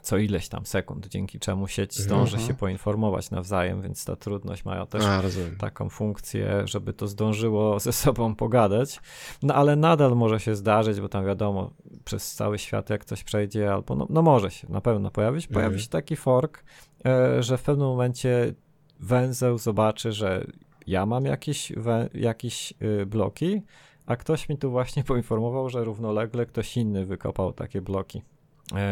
co 0.02 0.18
ileś 0.18 0.50
tam 0.50 0.66
sekund, 0.66 1.08
dzięki 1.08 1.40
czemu 1.40 1.68
sieć 1.68 2.00
zdąży 2.00 2.36
Mhm. 2.38 2.48
się 2.48 2.54
poinformować 2.54 3.32
nawzajem, 3.32 3.82
więc 3.82 4.06
ta 4.06 4.16
trudność 4.16 4.66
ma 4.66 4.86
też 4.86 5.04
A, 5.06 5.22
taką 5.60 5.90
funkcję, 5.90 6.62
żeby 6.66 6.94
to 6.94 7.08
zdążyło 7.08 7.80
ze 7.80 7.92
sobą 7.94 8.36
pogadać. 8.36 9.00
No 9.44 9.54
ale 9.54 9.76
nadal 9.76 10.16
może 10.16 10.40
się 10.40 10.56
zdarzyć, 10.56 11.02
bo 11.02 11.10
tam 11.10 11.26
wiadomo, 11.26 11.72
przez 12.06 12.34
cały 12.34 12.60
świat 12.60 12.90
jak 12.90 13.06
coś 13.06 13.24
przejdzie, 13.24 13.74
albo 13.74 13.96
no, 13.96 14.08
no 14.10 14.22
może 14.22 14.52
się 14.52 14.68
na 14.72 14.82
pewno 14.82 15.12
pojawić. 15.12 15.48
Pojawi 15.48 15.66
Mhm. 15.74 15.84
się 15.84 15.90
taki 15.90 16.16
fork, 16.16 16.64
e, 17.06 17.44
że 17.44 17.58
w 17.58 17.64
pewnym 17.64 17.88
momencie 17.88 18.54
węzeł 19.00 19.58
zobaczy, 19.58 20.12
że 20.12 20.46
ja 20.88 21.06
mam 21.06 21.26
jakieś, 21.26 21.74
jakieś 22.14 22.74
y, 22.82 23.06
bloki, 23.06 23.62
a 24.06 24.16
ktoś 24.16 24.50
mi 24.50 24.58
tu 24.58 24.72
właśnie 24.72 25.04
poinformował, 25.04 25.70
że 25.70 25.84
równolegle 25.84 26.46
ktoś 26.46 26.78
inny 26.78 27.06
wykopał 27.06 27.54
takie 27.54 27.82
bloki 27.82 28.22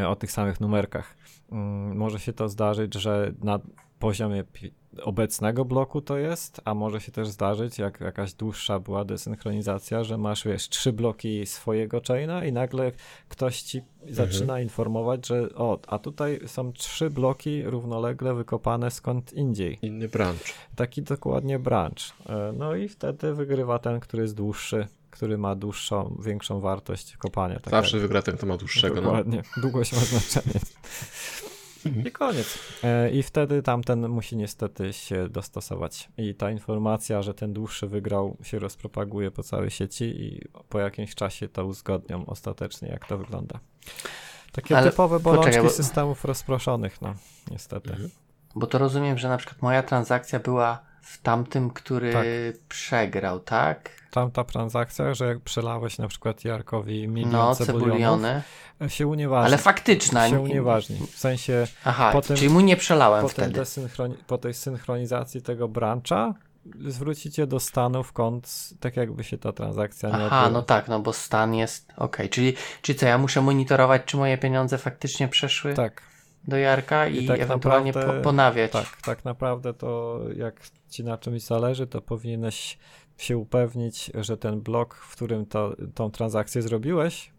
o 0.08 0.16
tych 0.16 0.32
samych 0.32 0.60
numerkach. 0.62 1.16
Mm, 1.52 1.98
Może 1.98 2.20
się 2.20 2.34
to 2.34 2.50
zdarzyć, 2.50 2.94
że 2.94 3.34
na 3.44 3.60
poziomie 4.00 4.44
obecnego 5.04 5.66
bloku 5.66 6.02
to 6.02 6.18
jest, 6.18 6.62
a 6.66 6.74
może 6.74 7.02
się 7.02 7.12
też 7.12 7.28
zdarzyć, 7.28 7.80
jak 7.80 8.02
jakaś 8.02 8.34
dłuższa 8.34 8.80
była 8.80 9.06
desynchronizacja, 9.06 10.04
że 10.04 10.18
masz, 10.18 10.46
wiesz, 10.46 10.70
trzy 10.70 10.94
bloki 10.94 11.46
swojego 11.46 12.02
chaina 12.08 12.46
i 12.46 12.52
nagle 12.52 12.92
ktoś 13.30 13.62
ci 13.62 13.82
zaczyna 14.10 14.60
informować, 14.62 15.28
że 15.28 15.50
o, 15.56 15.80
a 15.88 16.00
tutaj 16.00 16.40
są 16.46 16.74
trzy 16.74 17.10
bloki 17.10 17.64
równolegle 17.64 18.34
wykopane 18.36 18.92
skąd 18.92 19.34
indziej. 19.34 19.80
Inny 19.82 20.10
branch. 20.10 20.44
Taki 20.76 21.02
dokładnie 21.02 21.60
branch. 21.60 22.00
E, 22.30 22.54
No 22.58 22.76
i 22.76 22.90
wtedy 22.90 23.34
wygrywa 23.34 23.80
ten, 23.80 24.00
który 24.00 24.24
jest 24.24 24.36
dłuższy, 24.36 24.88
który 25.10 25.38
ma 25.38 25.56
dłuższą, 25.56 26.18
większą 26.26 26.60
wartość 26.60 27.18
kopania. 27.18 27.60
Tak 27.60 27.72
Zawsze 27.72 28.00
wygra 28.00 28.22
ten, 28.22 28.38
kto 28.38 28.46
ma 28.46 28.58
dłuższego. 28.58 28.96
No. 28.96 29.02
Dokładnie. 29.02 29.42
Długość 29.58 29.94
ma 29.94 30.00
znaczenie. 30.00 30.60
I 32.06 32.12
koniec. 32.12 32.60
E, 32.84 33.10
I 33.10 33.24
wtedy 33.24 33.64
tamten 33.64 34.10
musi 34.10 34.38
niestety 34.38 34.94
się 34.94 35.30
dostosować. 35.30 36.10
I 36.18 36.36
ta 36.36 36.52
informacja, 36.52 37.22
że 37.22 37.34
ten 37.34 37.54
dłuższy 37.54 37.88
wygrał, 37.88 38.38
się 38.44 38.60
rozpropaguje 38.60 39.32
po 39.32 39.44
całej 39.44 39.70
sieci 39.70 40.04
i 40.04 40.42
po 40.70 40.80
jakimś 40.80 41.16
czasie 41.16 41.48
to 41.48 41.66
uzgodnią 41.66 42.26
ostatecznie, 42.26 42.88
jak 42.88 43.08
to 43.08 43.18
wygląda. 43.18 43.60
Takie 44.52 44.78
Ale 44.78 44.92
typowe 44.92 45.20
bolączki 45.20 45.46
poczekaj, 45.46 45.68
bo- 45.70 45.74
systemów 45.74 46.26
rozproszonych, 46.26 47.02
no 47.02 47.14
niestety. 47.52 47.90
Mhm. 47.90 48.10
Bo 48.56 48.68
to 48.68 48.78
rozumiem, 48.78 49.18
że 49.18 49.30
na 49.30 49.38
przykład 49.38 49.62
moja 49.62 49.84
transakcja 49.84 50.40
była 50.40 50.89
w 51.02 51.22
tamtym, 51.22 51.70
który 51.70 52.14
Tak. 52.14 52.26
przegrał, 52.70 53.40
tak? 53.40 53.90
Tamta 54.12 54.44
transakcja, 54.44 55.14
że 55.14 55.26
jak 55.28 55.40
przelałeś 55.40 55.98
na 55.98 56.08
przykład 56.08 56.46
Jarkowi 56.46 57.08
milion 57.08 57.32
No, 57.32 57.56
cebulionów, 57.56 58.22
się 58.88 59.08
unieważni. 59.08 59.48
Ale 59.48 59.58
faktyczna. 59.58 60.28
się 60.30 60.34
nie- 60.36 60.40
unieważni. 60.40 60.98
W 61.12 61.20
sensie 61.20 61.68
Aha, 61.86 62.10
Potem- 62.14 62.38
czyli 62.38 62.50
mu 62.50 62.60
nie 62.60 62.78
przelałem 62.78 63.22
po, 63.22 63.30
wtedy. 63.30 63.62
po 64.28 64.38
tej 64.38 64.54
synchronizacji 64.54 65.42
tego 65.42 65.68
brancha 65.68 66.34
zwrócicie 66.88 67.48
do 67.48 67.60
stanu 67.60 68.04
w 68.04 68.14
kąt, 68.14 68.70
tak 68.80 68.98
jakby 68.98 69.24
się 69.24 69.38
ta 69.38 69.52
transakcja 69.54 70.10
nie 70.10 70.16
Aha, 70.16 70.24
odbyła. 70.26 70.50
no 70.50 70.62
tak, 70.62 70.88
no 70.88 71.00
bo 71.00 71.14
stan 71.14 71.56
jest. 71.56 71.94
Okej, 71.98 72.30
czyli, 72.30 72.54
czyli 72.82 73.00
co, 73.00 73.06
ja 73.06 73.18
muszę 73.18 73.42
monitorować, 73.42 74.02
czy 74.06 74.18
moje 74.18 74.38
pieniądze 74.38 74.78
faktycznie 74.78 75.28
przeszły 75.28 75.74
Tak, 75.74 76.02
do 76.48 76.58
Jarka 76.58 77.08
i, 77.08 77.24
I 77.24 77.28
tak 77.28 77.40
ewentualnie 77.40 77.92
naprawdę- 77.92 78.18
po, 78.18 78.24
ponawiać. 78.24 78.72
tak, 78.72 79.02
tak 79.06 79.26
naprawdę 79.26 79.74
to 79.74 80.20
jak 80.36 80.62
ci 80.90 81.04
na 81.04 81.18
czymś 81.18 81.42
zależy, 81.42 81.88
to 81.88 82.02
powinieneś 82.02 82.78
się 83.18 83.38
upewnić, 83.38 84.12
że 84.16 84.38
ten 84.38 84.62
blok, 84.62 84.96
w 84.96 85.16
którym 85.16 85.46
to, 85.46 85.76
tą 85.96 86.12
transakcję 86.12 86.62
zrobiłeś, 86.62 87.32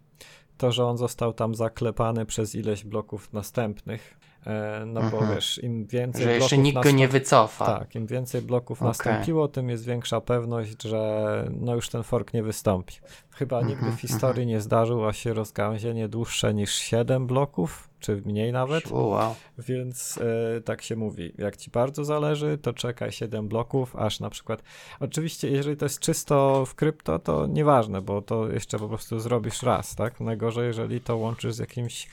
to, 0.59 0.73
że 0.73 0.85
on 0.85 0.97
został 0.97 1.33
tam 1.33 1.55
zaklepany 1.55 2.27
przez 2.27 2.55
ileś 2.55 2.85
bloków 2.85 3.33
następnych. 3.33 4.17
E, 4.47 4.83
No 4.87 5.01
bo 5.01 5.07
Mhm. 5.19 5.35
wiesz, 5.35 5.59
im 5.63 5.87
więcej 5.87 6.23
Że 6.23 6.29
bloków 6.29 6.43
jeszcze 6.43 6.59
nikt 6.59 6.83
go 6.83 6.91
nie 6.91 7.09
wycofa. 7.09 7.67
Tak, 7.79 7.95
im 7.95 8.07
więcej 8.07 8.43
bloków 8.43 8.79
Okej. 8.79 8.89
nastąpiło, 8.89 9.49
tym 9.49 9.69
jest 9.71 9.85
większa 9.85 10.21
pewność, 10.21 10.83
że 10.83 11.45
no 11.61 11.75
już 11.75 11.89
ten 11.89 12.03
fork 12.03 12.35
nie 12.35 12.43
wystąpi. 12.43 12.95
Chyba 13.31 13.59
Mhm, 13.59 13.77
nigdy 13.79 13.97
w 13.97 14.01
historii 14.01 14.47
nie 14.47 14.61
zdarzyło 14.61 15.13
się 15.13 15.35
rozgałęzienie 15.35 16.09
dłuższe 16.09 16.55
niż 16.55 16.75
7 16.75 17.27
bloków, 17.27 17.89
czy 18.01 18.23
mniej 18.27 18.53
nawet, 18.53 18.91
wow. 18.91 19.35
więc 19.59 20.19
e, 20.57 20.61
tak 20.61 20.83
się 20.83 20.97
mówi. 20.97 21.33
Jak 21.39 21.57
ci 21.57 21.71
bardzo 21.71 22.05
zależy, 22.05 22.59
to 22.59 22.73
czekaj 22.73 23.13
7 23.13 23.49
bloków, 23.49 23.97
aż 23.97 24.21
na 24.21 24.31
przykład. 24.31 24.63
Oczywiście, 25.01 25.49
jeżeli 25.51 25.77
to 25.77 25.85
jest 25.85 26.01
czysto 26.01 26.65
w 26.67 26.75
krypto, 26.75 27.19
to 27.19 27.47
nieważne, 27.47 28.03
bo 28.03 28.23
to 28.23 28.49
jeszcze 28.49 28.79
po 28.79 28.89
prostu 28.89 29.19
zrobisz 29.19 29.63
raz, 29.63 29.95
tak? 29.95 30.21
Najgorzej, 30.21 30.67
jeżeli 30.67 31.01
to 31.01 31.17
łączysz 31.17 31.55
z 31.55 31.59
jakimś 31.59 32.09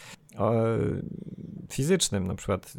fizycznym, 1.71 2.27
na 2.27 2.35
przykład, 2.35 2.73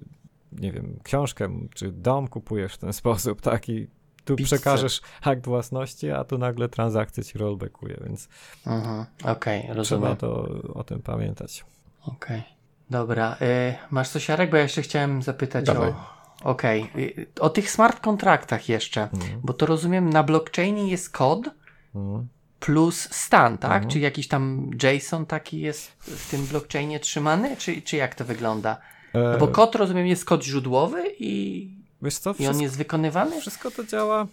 nie 0.52 0.72
wiem, 0.72 0.98
książkę 1.02 1.48
czy 1.74 1.92
dom 1.92 2.28
kupujesz 2.28 2.74
w 2.74 2.78
ten 2.78 2.92
sposób, 3.02 3.40
tak? 3.40 3.68
I 3.68 3.88
tu 4.24 4.36
Pizzę. 4.36 4.56
przekażesz 4.56 5.00
akt 5.22 5.44
własności, 5.44 6.10
a 6.10 6.24
tu 6.24 6.38
nagle 6.38 6.68
transakcja 6.68 7.22
ci 7.24 7.38
rollbackuje, 7.38 7.96
więc 8.06 8.28
Mhm. 8.66 9.04
Okej, 9.24 9.60
trzeba 9.62 9.74
rozumiem. 9.74 10.16
to 10.16 10.42
o 10.74 10.84
tym 10.84 11.02
pamiętać. 11.02 11.64
Okej. 12.06 12.42
Dobra. 12.90 13.36
Y, 13.42 13.74
masz 13.90 14.08
coś, 14.08 14.28
Jarek? 14.28 14.50
Bo 14.50 14.56
ja 14.56 14.62
jeszcze 14.62 14.82
chciałem 14.82 15.22
zapytać 15.22 15.64
Dawaj. 15.66 15.90
o. 15.90 16.18
Okej. 16.50 16.90
Y, 16.96 17.26
o 17.40 17.50
tych 17.50 17.70
smart 17.70 18.00
kontraktach 18.00 18.68
jeszcze. 18.68 19.02
Mhm. 19.02 19.40
Bo 19.42 19.52
to 19.52 19.66
rozumiem, 19.66 20.10
na 20.10 20.22
blockchainie 20.22 20.88
jest 20.90 21.10
kod 21.10 21.50
Mhm. 21.94 22.28
Plus 22.60 23.08
stan, 23.10 23.58
tak? 23.58 23.72
Mhm. 23.72 23.90
Czy 23.90 23.98
jakiś 23.98 24.28
tam 24.28 24.70
JSON 24.82 25.26
taki 25.26 25.60
jest 25.60 25.92
w 26.00 26.30
tym 26.30 26.46
blockchainie 26.46 27.00
trzymany? 27.00 27.56
Czy, 27.56 27.82
czy 27.82 27.96
jak 27.96 28.14
to 28.14 28.24
wygląda? 28.24 28.76
No 29.14 29.38
bo 29.38 29.48
kod, 29.48 29.74
rozumiem, 29.74 30.06
jest 30.06 30.24
kod 30.24 30.44
źródłowy 30.44 31.02
i, 31.18 31.68
wiesz 32.02 32.18
co, 32.18 32.30
i 32.30 32.32
on 32.32 32.36
wszystko, 32.36 32.62
jest 32.62 32.76
wykonywany? 32.76 33.40
wszystko 33.40 33.70
to 33.70 33.84
działa 33.84 34.26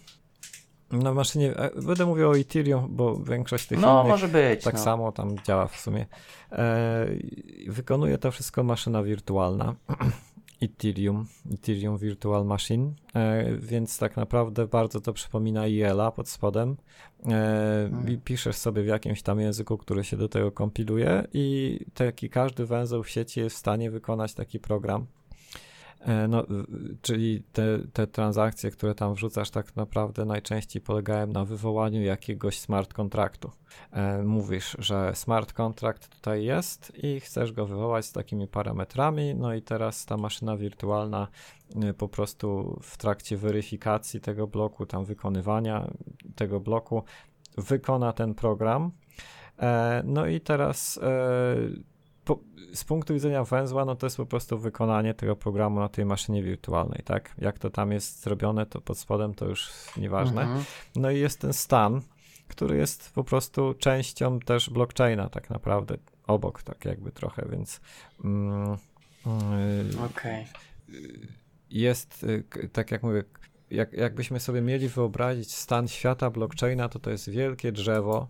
na 0.91 1.13
maszynie. 1.13 1.57
e, 1.57 1.81
Będę 1.81 2.05
mówił 2.05 2.29
o 2.29 2.37
Ethereum, 2.37 2.87
bo 2.89 3.17
większość 3.17 3.67
tych 3.67 3.79
No, 3.79 4.03
może 4.03 4.27
być. 4.27 4.63
tak 4.63 4.73
no. 4.73 4.79
samo 4.83 5.11
tam 5.11 5.35
działa 5.43 5.67
w 5.67 5.79
sumie. 5.79 6.05
E, 6.51 7.05
wykonuje 7.67 8.17
to 8.17 8.31
wszystko 8.31 8.63
maszyna 8.63 9.03
wirtualna. 9.03 9.75
Ethereum, 10.61 11.25
Ethereum 11.53 11.97
Virtual 11.97 12.45
Machine, 12.45 12.93
e, 13.15 13.55
więc 13.57 13.97
tak 13.97 14.17
naprawdę 14.17 14.67
bardzo 14.67 15.01
to 15.01 15.13
przypomina 15.13 15.61
IELA 15.67 16.11
pod 16.11 16.29
spodem. 16.29 16.77
E, 17.25 17.89
i 18.07 18.17
piszesz 18.17 18.55
sobie 18.55 18.83
w 18.83 18.87
jakimś 18.87 19.21
tam 19.21 19.39
języku, 19.39 19.77
który 19.77 20.03
się 20.03 20.17
do 20.17 20.29
tego 20.29 20.51
kompiluje 20.51 21.27
i 21.33 21.79
taki 21.93 22.29
każdy 22.29 22.65
węzeł 22.65 23.03
w 23.03 23.09
sieci 23.09 23.39
jest 23.39 23.55
w 23.55 23.59
stanie 23.59 23.91
wykonać 23.91 24.33
taki 24.33 24.59
program. 24.59 25.05
E, 26.05 26.27
No, 26.27 26.43
czyli 27.01 27.43
te, 27.53 27.79
te 27.93 28.07
transakcje, 28.07 28.71
które 28.71 28.95
tam 28.95 29.13
wrzucasz, 29.13 29.49
tak 29.49 29.75
naprawdę 29.75 30.25
najczęściej 30.25 30.81
polegają 30.81 31.27
na 31.27 31.45
wywołaniu 31.45 32.01
jakiegoś 32.01 32.59
smart 32.59 32.93
kontraktu. 32.93 33.51
E, 33.91 34.23
Mówisz, 34.23 34.75
że 34.79 35.15
smart 35.15 35.53
kontrakt 35.53 36.07
tutaj 36.07 36.43
jest 36.43 36.93
i 37.03 37.19
chcesz 37.19 37.51
go 37.51 37.65
wywołać 37.65 38.05
z 38.05 38.11
takimi 38.11 38.47
parametrami, 38.47 39.35
no 39.35 39.53
i 39.53 39.61
teraz 39.61 40.05
ta 40.05 40.17
maszyna 40.17 40.57
wirtualna 40.57 41.27
y, 41.89 41.93
po 41.93 42.07
prostu 42.07 42.79
w 42.81 42.97
trakcie 42.97 43.37
weryfikacji 43.37 44.21
tego 44.21 44.47
bloku, 44.47 44.85
tam 44.85 45.05
wykonywania 45.05 45.87
tego 46.35 46.59
bloku, 46.59 47.03
wykona 47.57 48.13
ten 48.13 48.35
program. 48.35 48.91
E, 49.59 50.01
No 50.05 50.27
i 50.27 50.41
teraz 50.41 50.99
e, 51.03 51.55
po, 52.25 52.39
z 52.73 52.83
punktu 52.83 53.13
widzenia 53.13 53.43
węzła, 53.43 53.85
no 53.85 53.95
to 53.95 54.05
jest 54.05 54.17
po 54.17 54.25
prostu 54.25 54.57
wykonanie 54.59 55.13
tego 55.13 55.35
programu 55.35 55.79
na 55.79 55.89
tej 55.89 56.05
maszynie 56.05 56.43
wirtualnej, 56.43 57.01
tak? 57.05 57.35
Jak 57.37 57.59
to 57.59 57.69
tam 57.69 57.91
jest 57.91 58.21
zrobione, 58.23 58.65
to 58.65 58.81
pod 58.81 58.97
spodem 58.97 59.33
to 59.33 59.45
już 59.45 59.69
nieważne. 59.97 60.41
Mhm. 60.41 60.63
No 60.95 61.11
i 61.11 61.19
jest 61.19 61.39
ten 61.39 61.53
stan, 61.53 62.01
który 62.47 62.77
jest 62.77 63.11
po 63.13 63.23
prostu 63.23 63.73
częścią 63.73 64.39
też 64.39 64.69
blockchaina 64.69 65.29
tak 65.29 65.49
naprawdę, 65.49 65.97
obok 66.27 66.63
tak 66.63 66.85
jakby 66.85 67.11
trochę, 67.11 67.47
więc 67.51 67.81
mm, 68.23 68.73
y, 69.93 70.01
Okej. 70.05 70.47
jest, 71.69 72.23
y, 72.23 72.43
k- 72.49 72.59
tak 72.73 72.91
jak 72.91 73.03
mówię, 73.03 73.23
jak, 73.71 73.93
jakbyśmy 73.93 74.39
sobie 74.39 74.61
mieli 74.61 74.89
wyobrazić 74.89 75.53
stan 75.55 75.87
świata 75.87 76.29
blockchaina, 76.29 76.89
to 76.89 76.99
to 76.99 77.09
jest 77.11 77.29
wielkie 77.29 77.71
drzewo, 77.71 78.27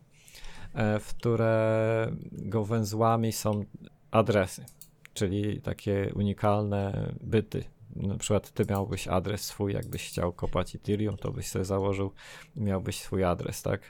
w 0.99 1.13
którego 1.17 2.65
węzłami 2.65 3.31
są 3.31 3.65
adresy, 4.11 4.65
czyli 5.13 5.61
takie 5.61 6.11
unikalne 6.15 7.13
byty. 7.21 7.63
Na 7.95 8.17
przykład 8.17 8.51
ty 8.51 8.65
miałbyś 8.69 9.07
adres 9.07 9.41
swój, 9.43 9.73
jakbyś 9.73 10.07
chciał 10.09 10.33
kopać 10.33 10.75
Ethereum, 10.75 11.17
to 11.17 11.31
byś 11.31 11.47
sobie 11.47 11.65
założył, 11.65 12.11
miałbyś 12.55 13.01
swój 13.01 13.23
adres, 13.23 13.61
tak? 13.61 13.81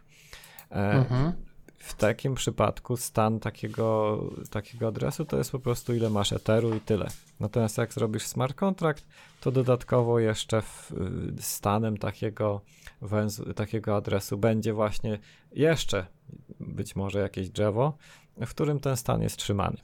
E, 0.71 0.75
Mhm. 0.91 1.33
w 1.77 1.93
takim 1.93 2.35
przypadku 2.35 2.97
stan 2.97 3.39
takiego, 3.39 4.19
takiego 4.49 4.87
adresu 4.87 5.25
to 5.25 5.37
jest 5.37 5.51
po 5.51 5.59
prostu 5.59 5.93
ile 5.95 6.09
masz 6.09 6.33
eteru 6.33 6.75
i 6.75 6.81
tyle. 6.81 7.07
Natomiast 7.39 7.77
jak 7.77 7.93
zrobisz 7.93 8.23
smart 8.23 8.55
contract, 8.55 9.07
to 9.41 9.51
dodatkowo 9.51 10.19
jeszcze 10.19 10.61
w, 10.61 10.91
y, 11.39 11.41
stanem 11.41 11.97
takiego, 11.97 12.61
węzł, 13.01 13.53
takiego 13.53 13.95
adresu 13.95 14.37
będzie 14.37 14.73
właśnie 14.73 15.19
jeszcze 15.51 16.05
być 16.59 16.95
może 16.95 17.19
jakieś 17.19 17.49
drzewo, 17.49 17.97
w 18.37 18.49
którym 18.49 18.79
ten 18.79 18.97
stan 18.97 19.21
jest 19.21 19.37
trzymany. 19.37 19.77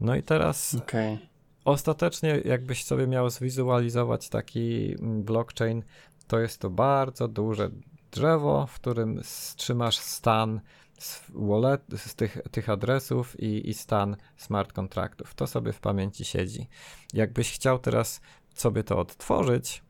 No 0.00 0.16
i 0.16 0.22
teraz 0.22 0.74
Okej. 0.74 1.18
Ostatecznie, 1.64 2.40
jakbyś 2.44 2.84
sobie 2.84 3.06
miał 3.06 3.30
zwizualizować 3.30 4.28
taki 4.28 4.94
mm, 4.98 5.22
blockchain, 5.22 5.82
to 6.26 6.38
jest 6.38 6.60
to 6.60 6.70
bardzo 6.70 7.28
duże 7.28 7.70
drzewo, 8.10 8.66
w 8.66 8.74
którym 8.74 9.20
trzymasz 9.56 9.98
stan 9.98 10.60
z, 10.98 11.22
wallet, 11.34 11.82
z 11.96 12.14
tych, 12.14 12.38
tych 12.50 12.68
adresów 12.68 13.40
i, 13.40 13.70
i 13.70 13.74
stan 13.74 14.16
smart 14.36 14.72
kontraktów. 14.72 15.34
To 15.34 15.46
sobie 15.46 15.72
w 15.72 15.80
pamięci 15.80 16.24
siedzi. 16.24 16.68
Jakbyś 17.14 17.52
chciał 17.52 17.78
teraz 17.78 18.20
sobie 18.54 18.84
to 18.84 18.98
odtworzyć, 18.98 19.82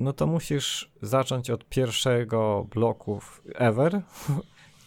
no 0.00 0.12
to 0.12 0.26
musisz 0.26 0.90
zacząć 1.02 1.50
od 1.50 1.68
pierwszego 1.68 2.66
bloku 2.70 3.20
ever 3.54 4.02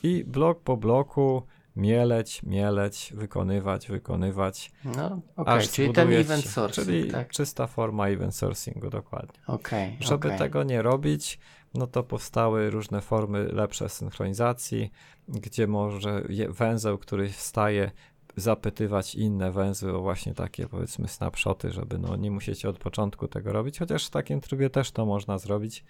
i 0.04 0.24
blok 0.28 0.62
po 0.62 0.78
bloku 0.78 1.44
mieleć, 1.76 2.44
mieleć, 2.44 3.14
wykonywać, 3.16 3.88
wykonywać. 3.88 4.72
No, 4.86 5.22
okej, 5.36 5.54
Aż 5.54 5.72
czyli 5.72 5.94
ten 5.94 6.14
event 6.14 6.44
ci- 6.44 6.50
sourcing, 6.50 6.88
Czyli 6.88 7.12
tak? 7.12 7.30
czysta 7.30 7.68
forma 7.68 8.08
event 8.08 8.36
sourcingu, 8.36 8.90
dokładnie. 8.90 9.40
Okej, 9.48 9.98
Żeby 10.00 10.28
okej. 10.28 10.40
tego 10.40 10.64
nie 10.64 10.82
robić, 10.82 11.40
no 11.74 11.88
to 11.88 12.04
powstały 12.04 12.70
różne 12.70 13.02
formy 13.02 13.44
lepsze 13.44 13.90
synchronizacji, 13.90 14.92
gdzie 15.28 15.68
może 15.68 16.24
węzeł, 16.50 16.98
który 16.98 17.30
wstaje, 17.30 17.92
zapytywać 18.38 19.16
inne 19.16 19.52
węzły 19.52 19.98
o 19.98 20.02
właśnie 20.02 20.34
takie 20.34 20.68
powiedzmy 20.68 21.08
snapshoty, 21.08 21.72
żeby 21.72 22.00
no 22.00 22.16
nie 22.16 22.32
musieć 22.32 22.66
od 22.66 22.78
początku 22.78 23.28
tego 23.28 23.54
robić, 23.54 23.80
chociaż 23.80 24.08
w 24.08 24.10
takim 24.10 24.42
trybie 24.42 24.70
też 24.70 24.92
to 24.92 25.06
można 25.06 25.38
zrobić, 25.38 25.84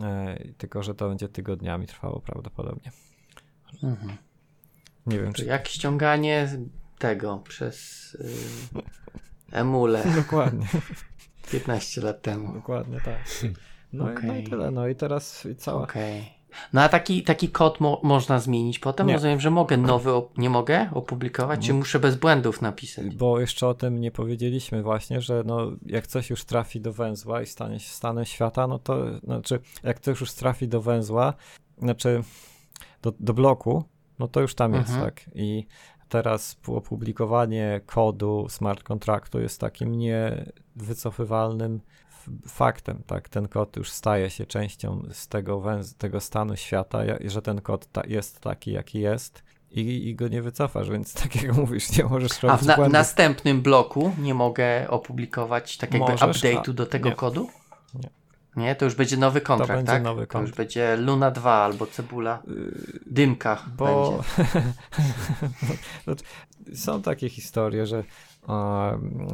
e, 0.00 0.38
tylko 0.58 0.82
że 0.82 0.94
to 0.94 1.08
będzie 1.08 1.28
tygodniami 1.28 1.86
trwało 1.86 2.20
prawdopodobnie. 2.20 2.90
Mhm. 3.82 4.16
Nie 5.06 5.18
wiem, 5.18 5.32
To 5.32 5.38
czy... 5.38 5.44
jak 5.44 5.68
ściąganie 5.68 6.48
tego 6.98 7.38
przez 7.38 8.04
y, 8.14 8.28
emulę 9.52 10.04
Dokładnie. 10.22 10.66
15 11.52 12.00
lat 12.00 12.22
temu. 12.22 12.52
Dokładnie 12.52 13.00
tak. 13.04 13.18
No, 13.92 14.12
i, 14.12 14.26
no 14.26 14.36
i 14.36 14.44
tyle. 14.44 14.70
No 14.70 14.88
i 14.88 14.94
teraz 14.94 15.46
cała. 15.58 15.82
Okej. 15.82 16.40
No 16.72 16.82
a 16.82 16.88
taki, 16.88 17.22
taki 17.22 17.48
kod 17.48 17.80
mo- 17.80 18.00
można 18.02 18.38
zmienić 18.38 18.78
potem? 18.78 19.06
Nie. 19.06 19.12
Rozumiem, 19.12 19.40
że 19.40 19.50
mogę 19.50 19.76
nowy, 19.76 20.10
nie 20.36 20.50
mogę 20.50 20.90
opublikować, 20.92 21.66
czy 21.66 21.74
muszę 21.74 22.00
bez 22.00 22.16
błędów 22.16 22.62
napisać? 22.62 23.14
Bo 23.16 23.40
jeszcze 23.40 23.66
o 23.68 23.74
tym 23.74 24.00
nie 24.00 24.10
powiedzieliśmy 24.10 24.82
właśnie, 24.82 25.20
że 25.20 25.42
no, 25.46 25.72
jak 25.86 26.06
coś 26.06 26.30
już 26.30 26.44
trafi 26.44 26.80
do 26.80 26.92
węzła 26.92 27.42
i 27.42 27.46
stanie 27.46 27.80
się 27.80 27.90
stanem 27.90 28.24
świata, 28.24 28.66
no 28.66 28.78
to 28.78 29.18
znaczy, 29.18 29.60
jak 29.82 30.00
coś 30.00 30.20
już 30.20 30.32
trafi 30.32 30.68
do 30.68 30.80
węzła, 30.80 31.34
znaczy 31.78 32.22
do, 33.02 33.12
do 33.20 33.34
bloku, 33.34 33.84
no 34.18 34.28
to 34.28 34.40
już 34.40 34.54
tam 34.54 34.74
jest, 34.74 34.88
Mhm. 34.90 35.04
tak. 35.06 35.20
I 35.34 35.66
teraz 36.08 36.56
opublikowanie 36.66 37.80
kodu 37.86 38.46
smart 38.48 38.82
kontraktu 38.82 39.40
jest 39.40 39.60
takim 39.60 39.94
niewycofywalnym 40.76 41.80
faktem, 42.48 43.02
tak? 43.06 43.28
Ten 43.28 43.48
kod 43.48 43.76
już 43.76 43.90
staje 43.90 44.30
się 44.30 44.46
częścią 44.46 45.02
z 45.12 45.28
tego, 45.28 45.60
węz- 45.60 45.94
tego 45.98 46.20
stanu 46.20 46.56
świata, 46.56 46.98
że 47.24 47.42
ten 47.42 47.60
kod 47.60 47.86
ta- 47.92 48.06
jest 48.06 48.40
taki, 48.40 48.72
jaki 48.72 49.00
jest. 49.00 49.42
I, 49.70 49.80
I 50.08 50.14
go 50.14 50.28
nie 50.28 50.42
wycofasz, 50.42 50.90
więc 50.90 51.14
tak 51.22 51.42
jak 51.42 51.56
mówisz, 51.56 51.98
nie 51.98 52.04
możesz 52.04 52.44
A 52.44 52.46
robić 52.46 52.62
w 52.64 52.66
na- 52.66 52.76
błędów. 52.76 52.92
następnym 52.92 53.62
bloku 53.62 54.12
nie 54.18 54.34
mogę 54.34 54.90
opublikować 54.90 55.76
tak 55.76 55.94
Możesz, 55.94 56.20
update'u 56.20 56.70
a- 56.70 56.72
do 56.72 56.86
tego 56.86 57.08
nie. 57.08 57.14
kodu? 57.14 57.48
Nie. 57.94 58.10
Nie, 58.56 58.74
to 58.74 58.84
już 58.84 58.94
będzie 58.94 59.16
nowy 59.16 59.40
kontrakt, 59.40 59.72
będzie 59.72 59.92
tak? 59.92 60.02
nowy 60.02 60.16
To 60.16 60.22
już 60.22 60.28
kontrakt. 60.28 60.56
będzie 60.56 60.96
Luna 60.96 61.30
2 61.30 61.52
albo 61.52 61.86
Cebula. 61.86 62.42
Dymka 63.06 63.64
Bo 63.76 64.10
będzie. 64.10 64.28
No, 66.06 66.14
są 66.74 67.02
takie 67.02 67.28
historie, 67.28 67.86
że 67.86 68.04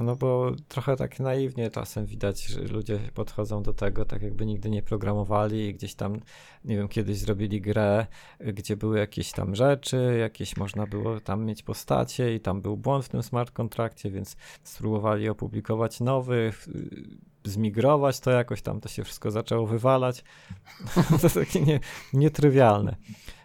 no 0.03 0.17
bo 0.17 0.53
trochę 0.69 0.97
tak 0.97 1.21
naiwnie 1.21 1.71
czasem 1.71 2.07
widać, 2.07 2.47
że 2.47 2.61
ludzie 2.61 2.99
podchodzą 3.15 3.63
do 3.63 3.75
tego 3.75 4.05
tak 4.05 4.23
jakby 4.23 4.47
nigdy 4.47 4.71
nie 4.71 4.83
programowali 4.83 5.67
i 5.69 5.75
gdzieś 5.75 5.95
tam, 5.95 6.21
nie 6.65 6.77
wiem, 6.77 6.89
kiedyś 6.89 7.19
zrobili 7.19 7.61
grę, 7.61 8.07
gdzie 8.41 8.77
były 8.77 8.99
jakieś 8.99 9.33
tam 9.33 9.55
rzeczy, 9.55 10.17
jakieś 10.21 10.57
można 10.57 10.87
było 10.87 11.21
tam 11.21 11.45
mieć 11.45 11.63
postacie 11.63 12.35
i 12.35 12.41
tam 12.41 12.61
był 12.61 12.77
błąd 12.77 13.05
w 13.05 13.09
tym 13.09 13.23
smart 13.23 13.51
kontrakcie, 13.51 14.11
więc 14.11 14.37
spróbowali 14.63 15.29
opublikować 15.29 16.01
nowy, 16.01 16.53
y, 16.69 17.36
zmigrować 17.51 18.21
to 18.21 18.31
jakoś 18.31 18.63
tam, 18.63 18.81
to 18.81 18.89
się 18.89 19.05
wszystko 19.05 19.31
zaczęło 19.31 19.67
wywalać. 19.67 20.25
to 21.23 21.31
takie 21.31 21.61
nie, 21.61 21.81
nietrywialne. 22.13 22.97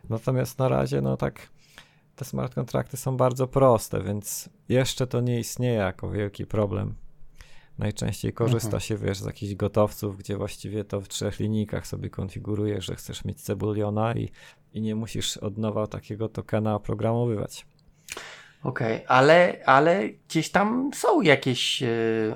Natomiast 0.10 0.60
na 0.60 0.70
razie, 0.70 1.02
no 1.02 1.18
tak, 1.18 1.50
te 2.16 2.26
smart 2.26 2.56
kontrakty 2.56 2.98
są 2.98 3.18
bardzo 3.18 3.48
proste, 3.48 4.04
więc 4.04 4.50
jeszcze 4.70 5.08
to 5.08 5.22
nie 5.22 5.40
istnieje 5.40 5.74
jako 5.74 6.10
wielki 6.10 6.46
problem. 6.46 6.96
Najczęściej 7.78 8.34
korzysta 8.34 8.68
Mhm. 8.68 8.82
się, 8.82 8.98
wiesz, 8.98 9.20
z 9.20 9.26
jakichś 9.26 9.56
gotowców, 9.56 10.18
gdzie 10.18 10.38
właściwie 10.38 10.84
to 10.84 11.02
w 11.02 11.08
trzech 11.08 11.40
linijkach 11.40 11.88
sobie 11.88 12.10
konfigurujesz, 12.10 12.86
że 12.86 12.96
chcesz 12.96 13.26
mieć 13.26 13.42
cebuliona 13.42 14.14
i, 14.16 14.30
i 14.74 14.82
nie 14.82 14.96
musisz 14.96 15.38
od 15.38 15.58
nowa 15.58 15.88
takiego 15.88 16.30
tokena 16.30 16.76
oprogramowywać. 16.76 17.66
Okej, 18.64 18.96
okay, 18.96 19.08
ale, 19.08 19.58
ale 19.66 20.10
gdzieś 20.10 20.50
tam 20.50 20.92
są 20.94 21.22
jakieś 21.22 21.84
e, 21.84 21.88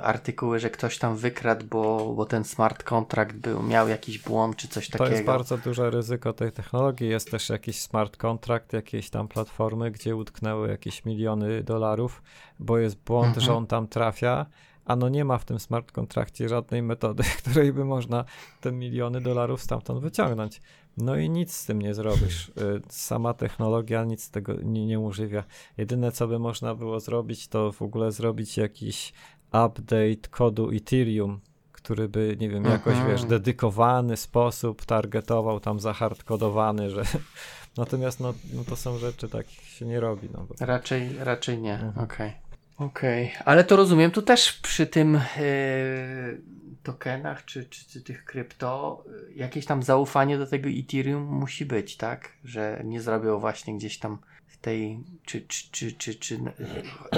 artykuły, 0.02 0.60
że 0.60 0.70
ktoś 0.70 0.98
tam 0.98 1.16
wykradł, 1.16 1.66
bo, 1.66 2.14
bo 2.16 2.26
ten 2.26 2.44
smart 2.44 2.84
contract 2.84 3.36
był, 3.36 3.64
miał 3.64 3.88
jakiś 3.88 4.20
błąd 4.20 4.56
czy 4.56 4.68
coś 4.68 4.90
takiego. 4.90 5.06
To 5.06 5.12
jest 5.12 5.26
bardzo 5.26 5.58
duże 5.58 5.90
ryzyko 5.90 6.34
tej 6.34 6.52
technologii. 6.52 7.10
Jest 7.10 7.32
też 7.32 7.50
jakiś 7.50 7.82
smart 7.82 8.18
contract, 8.18 8.74
jakieś 8.74 9.10
tam 9.10 9.28
platformy, 9.28 9.92
gdzie 9.92 10.16
utknęły 10.16 10.70
jakieś 10.70 11.06
miliony 11.06 11.64
dolarów, 11.64 12.24
bo 12.60 12.78
jest 12.78 12.98
błąd, 12.98 13.28
mhm. 13.28 13.46
że 13.46 13.54
on 13.54 13.68
tam 13.68 13.88
trafia, 13.88 14.46
a 14.86 14.96
no 14.96 15.10
nie 15.10 15.26
ma 15.26 15.38
w 15.38 15.46
tym 15.46 15.60
smart 15.60 15.92
kontrakcie 15.92 16.50
żadnej 16.50 16.84
metody, 16.84 17.24
której 17.42 17.74
by 17.74 17.86
można 17.86 18.26
te 18.62 18.72
miliony 18.72 19.22
dolarów 19.22 19.62
stamtąd 19.62 20.02
wyciągnąć. 20.02 20.62
No 20.98 21.16
i 21.18 21.30
nic 21.30 21.54
z 21.54 21.66
tym 21.66 21.82
nie 21.82 21.94
zrobisz. 21.94 22.50
Y, 22.50 22.52
sama 22.90 23.34
technologia 23.34 24.04
nic 24.04 24.30
tego 24.30 24.54
nie, 24.64 24.86
nie 24.86 25.00
używia. 25.00 25.44
Jedyne, 25.78 26.12
co 26.12 26.28
by 26.28 26.40
można 26.40 26.76
było 26.76 27.00
zrobić, 27.00 27.48
to 27.48 27.72
w 27.72 27.82
ogóle 27.82 28.12
zrobić 28.12 28.58
jakiś 28.58 29.14
update 29.48 30.30
kodu 30.30 30.72
Ethereum, 30.72 31.40
który 31.72 32.10
by, 32.10 32.38
nie 32.40 32.50
wiem, 32.50 32.66
jakoś, 32.66 32.94
Aha. 32.98 33.08
wiesz, 33.08 33.24
dedykowany 33.24 34.18
sposób 34.18 34.86
targetował 34.86 35.60
tam 35.60 35.80
zahardkodowany, 35.80 36.90
że 36.90 37.04
natomiast 37.78 38.20
no, 38.20 38.34
no 38.54 38.64
to 38.64 38.76
są 38.76 38.98
rzeczy, 38.98 39.30
tak 39.30 39.50
się 39.50 39.86
nie 39.86 40.00
robi. 40.00 40.30
No, 40.34 40.46
bo... 40.50 40.66
Raczej, 40.66 41.10
raczej 41.20 41.58
nie, 41.58 41.74
mhm. 41.74 42.06
okej. 42.06 42.30
Okay. 42.30 42.46
Okej, 42.78 43.32
okay. 43.34 43.46
ale 43.46 43.64
to 43.64 43.76
rozumiem, 43.76 44.12
tu 44.12 44.22
też 44.22 44.54
przy 44.54 44.88
tym 44.88 45.14
yy, 45.14 46.42
tokenach 46.86 47.46
czy, 47.46 47.66
czy, 47.66 47.86
czy, 47.90 48.02
tych 48.02 48.26
krypto 48.26 49.04
jakieś 49.36 49.66
tam 49.66 49.84
zaufanie 49.84 50.38
do 50.38 50.48
tego 50.48 50.70
Ethereum 50.70 51.24
musi 51.24 51.66
być, 51.66 51.98
tak? 51.98 52.32
Że 52.44 52.82
nie 52.84 53.02
zrobią 53.02 53.40
właśnie 53.40 53.78
gdzieś 53.78 54.00
tam 54.00 54.18
tej, 54.66 55.04
czy, 55.26 55.42
czy, 55.42 55.72
czy, 55.72 55.94
czy, 55.94 56.16
czy, 56.16 56.40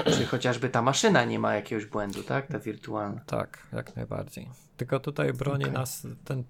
czy 0.04 0.26
chociażby 0.26 0.68
ta 0.68 0.82
maszyna 0.82 1.24
nie 1.24 1.38
ma 1.38 1.54
jakiegoś 1.54 1.86
błędu, 1.86 2.22
tak? 2.22 2.46
Ta 2.46 2.58
wirtualna. 2.58 3.20
Tak, 3.26 3.66
jak 3.72 3.96
najbardziej. 3.96 4.48
Tylko 4.76 5.00
tutaj 5.00 5.32
broni 5.32 5.64
okay. 5.64 5.74
nas 5.74 6.06
ten 6.24 6.44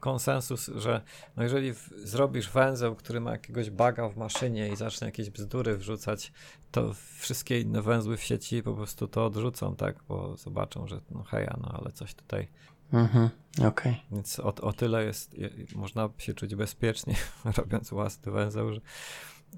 konsensus, 0.00 0.70
że 0.76 1.00
no 1.36 1.42
jeżeli 1.42 1.74
w, 1.74 1.90
zrobisz 1.96 2.50
węzeł, 2.50 2.94
który 2.94 3.20
ma 3.20 3.30
jakiegoś 3.32 3.70
baga 3.70 4.08
w 4.08 4.16
maszynie 4.16 4.68
i 4.68 4.76
zacznie 4.76 5.06
jakieś 5.06 5.30
bzdury 5.30 5.76
wrzucać, 5.76 6.32
to 6.70 6.94
wszystkie 7.18 7.60
inne 7.60 7.82
węzły 7.82 8.16
w 8.16 8.22
sieci 8.22 8.62
po 8.62 8.74
prostu 8.74 9.08
to 9.08 9.26
odrzucą, 9.26 9.76
tak? 9.76 9.96
Bo 10.08 10.36
zobaczą, 10.36 10.86
że 10.86 11.00
no 11.10 11.22
heja, 11.22 11.56
no 11.60 11.80
ale 11.80 11.92
coś 11.92 12.14
tutaj. 12.14 12.48
Mhm, 12.92 13.30
okej. 13.58 13.68
Okay. 13.68 13.94
Więc 14.12 14.40
o, 14.40 14.54
o 14.54 14.72
tyle 14.72 15.04
jest, 15.04 15.36
można 15.74 16.08
się 16.18 16.34
czuć 16.34 16.54
bezpiecznie, 16.54 17.14
robiąc 17.58 17.90
własny 17.90 18.32
węzeł, 18.32 18.72
że, 18.72 18.80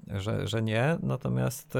że, 0.07 0.47
że 0.47 0.61
nie. 0.61 0.97
Natomiast 1.03 1.75
e, 1.75 1.79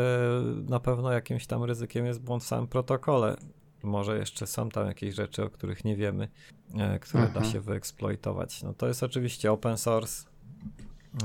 na 0.70 0.80
pewno 0.80 1.12
jakimś 1.12 1.47
tam 1.47 1.64
ryzykiem 1.64 2.05
jest 2.05 2.22
błąd 2.22 2.43
w 2.43 2.47
samym 2.47 2.68
protokole 2.68 3.36
może 3.84 4.18
jeszcze 4.18 4.47
są 4.47 4.70
tam 4.70 4.88
jakieś 4.88 5.16
rzeczy, 5.16 5.43
o 5.43 5.49
których 5.49 5.86
nie 5.86 5.95
wiemy, 5.95 6.28
e, 6.76 6.99
które 6.99 7.24
da 7.24 7.28
mhm. 7.28 7.45
się 7.45 7.62
wyeksploitować. 7.62 8.64
No 8.64 8.74
to 8.74 8.88
jest 8.88 9.03
oczywiście 9.03 9.51
open 9.51 9.78
source, 9.78 10.26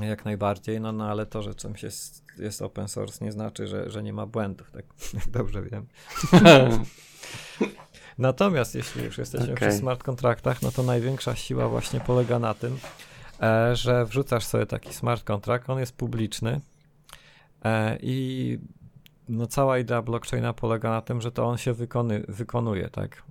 jak 0.01 0.25
najbardziej, 0.25 0.81
no, 0.81 0.91
no 0.91 1.09
ale 1.09 1.25
to, 1.25 1.41
że 1.41 1.55
czymś 1.55 1.83
jest, 1.83 2.23
jest 2.37 2.61
open 2.61 2.87
source 2.87 3.25
nie 3.25 3.31
znaczy, 3.31 3.67
że, 3.67 3.89
że 3.89 4.03
nie 4.03 4.13
ma 4.13 4.25
błędów, 4.25 4.71
tak 4.71 4.85
jak 5.13 5.29
dobrze 5.29 5.61
wiem. 5.61 5.85
Natomiast 8.17 8.75
jeśli 8.75 9.03
już 9.03 9.17
jesteśmy 9.17 9.53
okay. 9.53 9.69
przy 9.69 9.77
smart 9.77 10.03
kontraktach, 10.03 10.61
no 10.61 10.71
to 10.71 10.83
największa 10.83 11.35
siła 11.35 11.69
właśnie 11.69 11.99
polega 11.99 12.39
na 12.39 12.53
tym, 12.53 12.77
e, 13.41 13.75
że 13.75 14.05
wrzucasz 14.05 14.45
sobie 14.45 14.65
taki 14.65 14.93
smart 14.93 15.23
kontrakt, 15.23 15.69
on 15.69 15.79
jest 15.79 15.95
publiczny 15.97 16.61
i 18.01 18.59
no 19.29 19.47
cała 19.47 19.79
idea 19.79 20.01
blockchaina 20.01 20.53
polega 20.53 20.89
na 20.89 21.01
tym, 21.01 21.21
że 21.21 21.31
to 21.31 21.45
on 21.45 21.57
się 21.57 21.73
wykony, 21.73 22.23
wykonuje, 22.27 22.89
tak? 22.89 23.23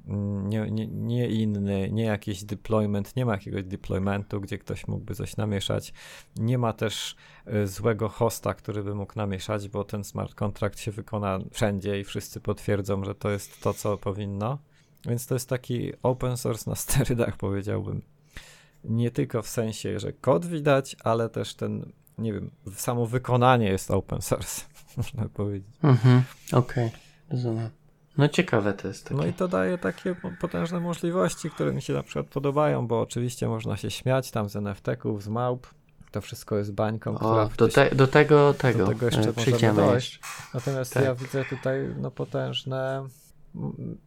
Nie, 0.45 0.70
nie, 0.70 0.87
nie 0.87 1.28
inny, 1.28 1.91
nie 1.93 2.05
jakiś 2.05 2.45
deployment, 2.45 3.16
nie 3.16 3.26
ma 3.26 3.32
jakiegoś 3.32 3.64
deploymentu, 3.64 4.41
gdzie 4.41 4.59
ktoś 4.59 4.89
mógłby 4.89 5.14
coś 5.14 5.37
namieszać. 5.37 5.93
Nie 6.37 6.59
ma 6.59 6.72
też 6.72 7.16
y, 7.55 7.66
złego 7.66 8.09
hosta, 8.09 8.55
który 8.55 8.82
by 8.82 8.95
mógł 8.95 9.12
namieszać, 9.16 9.68
bo 9.68 9.85
ten 9.85 10.05
smart 10.05 10.35
contract 10.35 10.80
się 10.80 10.91
wykona 10.91 11.39
wszędzie 11.53 12.01
i 12.01 12.05
wszyscy 12.05 12.41
potwierdzą, 12.41 13.05
że 13.05 13.14
to 13.14 13.30
jest 13.30 13.61
to, 13.62 13.74
co 13.74 13.99
powinno. 13.99 14.59
Więc 15.07 15.26
to 15.26 15.35
jest 15.35 15.49
taki 15.49 15.93
open 16.03 16.37
source 16.37 16.70
na 16.70 16.76
sterydach, 16.85 17.37
powiedziałbym. 17.37 18.03
Nie 18.85 19.11
tylko 19.11 19.43
w 19.43 19.49
sensie, 19.49 20.01
że 20.01 20.12
kod 20.12 20.47
widać, 20.47 20.97
ale 21.05 21.28
też 21.28 21.55
ten, 21.55 21.93
nie 22.19 22.33
wiem, 22.33 22.51
samo 22.75 23.07
wykonanie 23.07 23.69
jest 23.69 23.91
open 23.91 24.23
source. 24.23 24.62
można 24.97 25.29
powiedzieć. 25.29 25.71
Mhm, 25.83 26.23
okej, 26.53 26.87
okay. 26.87 26.99
rozumiem. 27.31 27.71
No 28.19 28.29
ciekawe 28.29 28.73
to 28.73 28.89
jest. 28.89 29.05
Takie. 29.05 29.15
No 29.15 29.27
i 29.27 29.33
to 29.33 29.49
daje 29.49 29.79
takie 29.79 30.15
potężne 30.41 30.81
możliwości, 30.81 31.51
które 31.51 31.73
mi 31.73 31.83
się 31.83 31.93
na 31.93 32.03
przykład 32.03 32.27
podobają, 32.27 32.87
bo 32.87 33.01
oczywiście 33.01 33.49
można 33.49 33.77
się 33.77 33.91
śmiać 33.91 34.31
tam 34.31 34.49
z 34.49 34.57
NFT-ków, 34.57 35.23
z 35.23 35.29
małp. 35.29 35.67
To 36.11 36.21
wszystko 36.21 36.57
jest 36.57 36.73
bańką, 36.73 37.19
o, 37.19 37.51
do, 37.57 37.69
te, 37.69 37.95
do 37.95 38.07
tego 38.07 38.55
tego. 38.55 38.79
Do 38.79 38.87
tego 38.87 39.07
jeszcze 39.07 39.33
możemy 39.37 39.75
dojść. 39.75 40.21
Natomiast 40.55 40.95
tak. 40.95 41.05
ja 41.05 41.15
widzę 41.15 41.45
tutaj 41.45 41.95
no, 41.97 42.11
potężne 42.11 43.05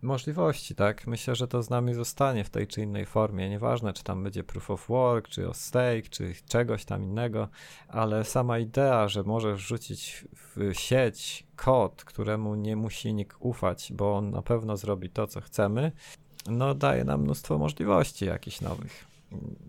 możliwości, 0.01 0.75
tak? 0.75 1.07
Myślę, 1.07 1.35
że 1.35 1.47
to 1.47 1.63
z 1.63 1.69
nami 1.69 1.93
zostanie 1.93 2.43
w 2.43 2.49
tej 2.49 2.67
czy 2.67 2.81
innej 2.81 3.05
formie. 3.05 3.49
Nieważne, 3.49 3.93
czy 3.93 4.03
tam 4.03 4.23
będzie 4.23 4.43
proof 4.43 4.71
of 4.71 4.87
work, 4.87 5.27
czy 5.27 5.49
o 5.49 5.53
stake, 5.53 6.09
czy 6.09 6.33
czegoś 6.49 6.85
tam 6.85 7.03
innego, 7.03 7.47
ale 7.87 8.25
sama 8.25 8.59
idea, 8.59 9.07
że 9.07 9.23
możesz 9.23 9.61
rzucić 9.61 10.25
w 10.33 10.73
sieć 10.73 11.47
kod, 11.55 12.03
któremu 12.03 12.55
nie 12.55 12.75
musi 12.75 13.13
nikt 13.13 13.37
ufać, 13.39 13.93
bo 13.95 14.15
on 14.15 14.29
na 14.29 14.41
pewno 14.41 14.77
zrobi 14.77 15.09
to, 15.09 15.27
co 15.27 15.41
chcemy, 15.41 15.91
no 16.49 16.75
daje 16.75 17.03
nam 17.03 17.21
mnóstwo 17.21 17.57
możliwości 17.57 18.25
jakichś 18.25 18.61
nowych, 18.61 19.05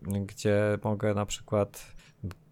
gdzie 0.03 0.79
mogę 0.85 1.15
na 1.15 1.27
przykład 1.27 1.99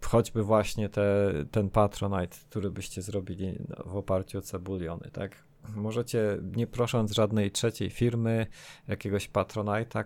choćby 0.05 0.43
właśnie 0.43 0.89
te, 0.89 1.33
ten 1.51 1.71
Patronite, 1.71 2.37
który 2.51 2.71
byście 2.71 3.03
zrobili 3.03 3.59
w 3.87 3.97
oparciu 3.97 4.39
o 4.39 4.43
cebuliony, 4.43 5.11
tak? 5.13 5.47
Możecie, 5.75 6.39
nie 6.57 6.67
prosząc 6.67 7.13
żadnej 7.13 7.51
trzeciej 7.51 7.91
firmy, 7.91 8.47
jakiegoś 8.89 9.29
patronajta, 9.29 10.05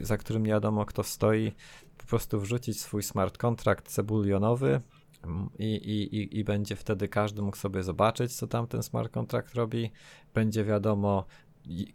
za 0.00 0.16
którym 0.16 0.46
nie 0.46 0.52
wiadomo 0.52 0.86
kto 0.86 1.02
stoi, 1.02 1.52
po 1.98 2.06
prostu 2.06 2.40
wrzucić 2.40 2.80
swój 2.80 3.02
smart 3.02 3.38
kontrakt 3.38 3.88
cebulionowy 3.88 4.80
mm, 5.24 5.50
i, 5.58 5.64
i, 5.64 6.38
i, 6.38 6.44
będzie 6.44 6.76
wtedy 6.76 7.08
każdy 7.08 7.42
mógł 7.42 7.56
sobie 7.56 7.82
zobaczyć, 7.82 8.36
co 8.36 8.46
tam 8.46 8.66
ten 8.66 8.82
smart 8.82 9.12
kontrakt 9.12 9.54
robi. 9.54 9.90
Będzie 10.34 10.64
wiadomo, 10.64 11.24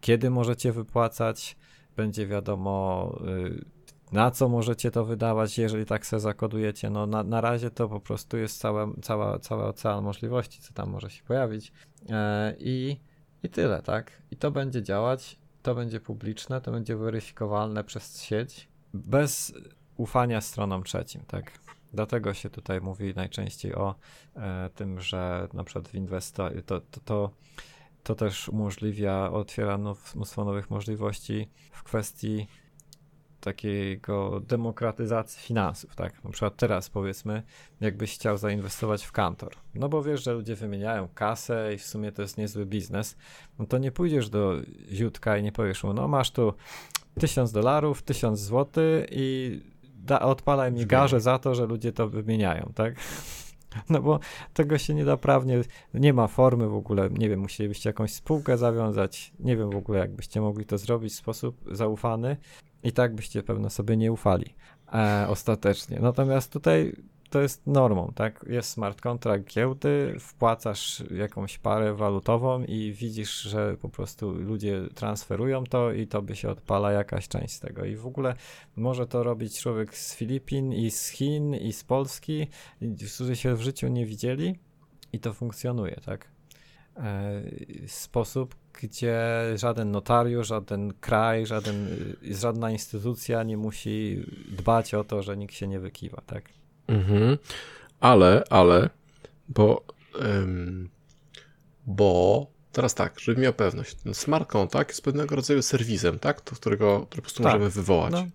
kiedy 0.01 0.29
możecie 0.29 0.71
wypłacać, 0.71 1.57
będzie 1.95 2.27
wiadomo, 2.27 3.15
y, 3.27 3.65
na 4.11 4.31
co 4.31 4.49
możecie 4.49 4.91
to 4.91 5.05
wydawać, 5.05 5.57
jeżeli 5.57 5.85
tak 5.85 6.05
sobie 6.05 6.19
zakodujecie. 6.19 6.89
No 6.89 7.05
na, 7.05 7.23
na 7.23 7.41
razie 7.41 7.71
to 7.71 7.89
po 7.89 7.99
prostu 7.99 8.37
jest 8.37 8.59
cała, 8.59 8.87
cała, 9.01 9.39
cały 9.39 9.63
ocean 9.63 10.03
możliwości, 10.03 10.61
co 10.61 10.73
tam 10.73 10.89
może 10.89 11.09
się 11.09 11.23
pojawić. 11.23 11.71
E, 12.09 12.55
I, 12.59 12.97
I 13.43 13.49
tyle, 13.49 13.81
tak? 13.81 14.11
I 14.31 14.37
to 14.37 14.51
będzie 14.51 14.83
działać, 14.83 15.39
to 15.61 15.75
będzie 15.75 15.99
publiczne, 15.99 16.61
to 16.61 16.71
będzie 16.71 16.95
weryfikowalne 16.95 17.83
przez 17.83 18.21
sieć, 18.21 18.67
bez 18.93 19.53
ufania 19.97 20.41
stronom 20.41 20.83
trzecim, 20.83 21.21
tak? 21.27 21.59
Dlatego 21.93 22.33
się 22.33 22.49
tutaj 22.49 22.81
mówi 22.81 23.13
najczęściej 23.15 23.75
o 23.75 23.95
e, 24.35 24.69
tym, 24.75 25.01
że 25.01 25.47
na 25.53 25.63
przykład 25.63 25.87
w 25.87 25.95
inwestor 25.95 26.63
to, 26.65 26.81
to, 26.81 26.99
to, 27.05 27.29
to 28.03 28.15
też 28.15 28.49
umożliwia, 28.49 29.31
otwiera 29.31 29.77
mnóstwo 29.77 30.45
nowych 30.45 30.69
możliwości 30.69 31.49
w 31.71 31.83
kwestii 31.83 32.47
takiego 33.45 34.39
demokratyzacji 34.39 35.41
finansów, 35.41 35.95
tak? 35.95 36.23
Na 36.23 36.31
przykład 36.31 36.55
teraz 36.57 36.89
powiedzmy, 36.89 37.43
jakbyś 37.81 38.15
chciał 38.15 38.37
zainwestować 38.37 39.03
w 39.03 39.11
kantor, 39.11 39.53
no 39.75 39.89
bo 39.89 40.03
wiesz, 40.03 40.23
że 40.23 40.33
ludzie 40.33 40.55
wymieniają 40.55 41.07
kasę 41.13 41.73
i 41.73 41.77
w 41.77 41.85
sumie 41.85 42.11
to 42.11 42.21
jest 42.21 42.37
niezły 42.37 42.65
biznes, 42.65 43.17
no 43.59 43.65
to 43.65 43.77
nie 43.77 43.91
pójdziesz 43.91 44.29
do 44.29 44.53
Ziutka 44.91 45.37
i 45.37 45.43
nie 45.43 45.51
powiesz 45.51 45.83
mu, 45.83 45.93
no 45.93 46.07
masz 46.07 46.31
tu 46.31 46.53
tysiąc 47.19 47.51
dolarów, 47.51 48.03
tysiąc 48.03 48.39
złotych 48.39 49.05
i 49.11 49.61
da, 50.05 50.19
odpalaj 50.19 50.71
mi 50.71 50.85
garze 50.85 51.19
za 51.19 51.39
to, 51.39 51.55
że 51.55 51.65
ludzie 51.65 51.91
to 51.91 52.09
wymieniają, 52.09 52.71
tak? 52.75 52.95
No 53.89 54.01
bo 54.01 54.19
tego 54.53 54.77
się 54.77 54.93
nie 54.93 55.05
da 55.05 55.17
prawnie, 55.17 55.61
nie 55.93 56.13
ma 56.13 56.27
formy 56.27 56.67
w 56.67 56.75
ogóle, 56.75 57.09
nie 57.09 57.29
wiem, 57.29 57.39
musielibyście 57.39 57.89
jakąś 57.89 58.13
spółkę 58.13 58.57
zawiązać, 58.57 59.33
nie 59.39 59.57
wiem 59.57 59.69
w 59.69 59.75
ogóle, 59.75 59.99
jakbyście 59.99 60.41
mogli 60.41 60.65
to 60.65 60.77
zrobić 60.77 61.13
w 61.13 61.15
sposób 61.15 61.57
zaufany, 61.71 62.37
i 62.85 62.91
tak 62.91 63.15
byście 63.15 63.43
pewno 63.43 63.69
sobie 63.69 63.97
nie 63.97 64.11
ufali 64.11 64.53
e, 64.93 65.25
ostatecznie. 65.29 65.99
Natomiast 65.99 66.51
tutaj 66.51 66.95
to 67.29 67.41
jest 67.41 67.67
normą, 67.67 68.11
tak? 68.15 68.45
Jest 68.49 68.69
smart 68.69 69.01
contract 69.01 69.43
giełdy, 69.55 70.15
wpłacasz 70.19 71.03
jakąś 71.11 71.57
parę 71.57 71.93
walutową 71.93 72.63
i 72.63 72.93
widzisz, 72.93 73.41
że 73.41 73.77
po 73.77 73.89
prostu 73.89 74.31
ludzie 74.31 74.81
transferują 74.95 75.63
to 75.63 75.91
i 75.91 76.07
to 76.07 76.21
by 76.21 76.35
się 76.35 76.49
odpala 76.49 76.91
jakaś 76.91 77.27
część 77.27 77.53
z 77.53 77.59
tego. 77.59 77.85
I 77.85 77.95
w 77.95 78.07
ogóle 78.07 78.35
może 78.75 79.07
to 79.07 79.23
robić 79.23 79.59
człowiek 79.59 79.97
z 79.97 80.15
Filipin 80.15 80.73
i 80.73 80.91
z 80.91 81.07
Chin 81.07 81.55
i 81.55 81.73
z 81.73 81.83
Polski, 81.83 82.47
którzy 83.15 83.35
się 83.35 83.55
w 83.55 83.61
życiu 83.61 83.87
nie 83.87 84.05
widzieli 84.05 84.59
i 85.13 85.19
to 85.19 85.33
funkcjonuje, 85.33 85.95
tak? 86.05 86.34
E, 86.97 87.41
sposób, 87.87 88.55
gdzie 88.81 89.23
żaden 89.55 89.91
notariusz, 89.91 90.47
żaden 90.47 90.93
kraj, 90.93 91.45
żaden, 91.45 91.87
y, 92.23 92.35
żadna 92.35 92.71
instytucja 92.71 93.43
nie 93.43 93.57
musi 93.57 94.25
dbać 94.51 94.93
o 94.93 95.03
to, 95.03 95.23
że 95.23 95.37
nikt 95.37 95.55
się 95.55 95.67
nie 95.67 95.79
wykiwa, 95.79 96.21
tak? 96.25 96.43
Mhm. 96.87 97.37
Ale, 97.99 98.43
ale, 98.49 98.89
bo, 99.49 99.83
ym, 100.21 100.89
bo 101.87 102.47
teraz 102.71 102.95
tak, 102.95 103.19
żeby 103.19 103.41
miał 103.41 103.53
pewność, 103.53 103.95
ten 103.95 104.13
smart 104.13 104.49
contract 104.49 104.89
jest 104.89 105.01
pewnego 105.01 105.35
rodzaju 105.35 105.61
serwisem, 105.61 106.19
tak? 106.19 106.41
To, 106.41 106.55
którego, 106.55 106.99
który 106.99 107.21
po 107.21 107.21
prostu 107.21 107.43
Tak. 107.43 107.53
możemy 107.53 107.69
wywołać. 107.69 108.11
No, 108.11 108.25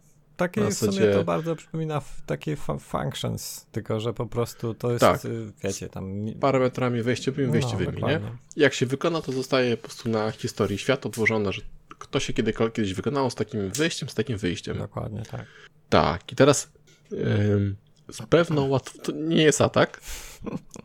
w 0.48 0.74
sumie 0.74 1.06
to 1.12 1.24
bardzo 1.24 1.56
przypomina 1.56 2.02
takie 2.26 2.56
fu- 2.56 2.78
functions, 2.78 3.66
tylko 3.72 4.00
że 4.00 4.14
po 4.14 4.26
prostu 4.26 4.74
to 4.74 4.90
jest, 4.90 5.00
Tak. 5.00 5.24
y, 5.24 5.52
wiecie, 5.64 5.88
tam... 5.88 6.10
mi- 6.12 6.32
Parametrami 6.34 7.02
wejściowymi, 7.02 7.46
no, 7.46 7.52
wyjściowymi, 7.52 8.02
nie? 8.02 8.20
Jak 8.56 8.74
się 8.74 8.86
wykona, 8.86 9.22
to 9.22 9.32
zostaje 9.32 9.76
po 9.76 9.82
prostu 9.82 10.08
na 10.08 10.30
historii 10.30 10.78
świata 10.78 11.08
odłożone, 11.08 11.52
że 11.52 11.62
kto 11.98 12.20
się 12.20 12.32
kiedykolwiek 12.32 12.74
kiedyś 12.74 12.94
wykonało 12.94 13.30
z 13.30 13.34
takim 13.34 13.70
wejściem, 13.70 14.08
z 14.08 14.14
takim 14.14 14.38
wyjściem. 14.38 14.78
Dokładnie, 14.78 15.22
tak. 15.30 15.46
Tak, 15.88 16.32
i 16.32 16.36
teraz 16.36 16.70
ym, 17.12 17.76
z 18.12 18.22
pewną 18.22 18.68
łatwością, 18.68 19.02
to 19.02 19.12
nie 19.12 19.42
jest 19.42 19.60
atak, 19.60 20.00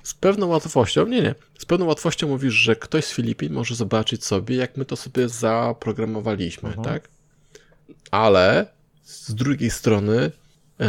z 0.03 0.13
pewną 0.13 0.47
łatwością, 0.47 1.07
nie, 1.07 1.21
nie, 1.21 1.35
z 1.59 1.65
pewną 1.65 1.85
łatwością 1.85 2.27
mówisz, 2.27 2.53
że 2.53 2.75
ktoś 2.75 3.05
z 3.05 3.13
Filipin 3.13 3.53
może 3.53 3.75
zobaczyć 3.75 4.25
sobie, 4.25 4.55
jak 4.55 4.77
my 4.77 4.85
to 4.85 4.95
sobie 4.95 5.29
zaprogramowaliśmy, 5.29 6.69
Mhm. 6.69 6.85
tak? 6.85 7.09
Ale 8.11 8.67
z 9.05 9.35
drugiej 9.35 9.69
strony 9.69 10.31
yy, 10.79 10.85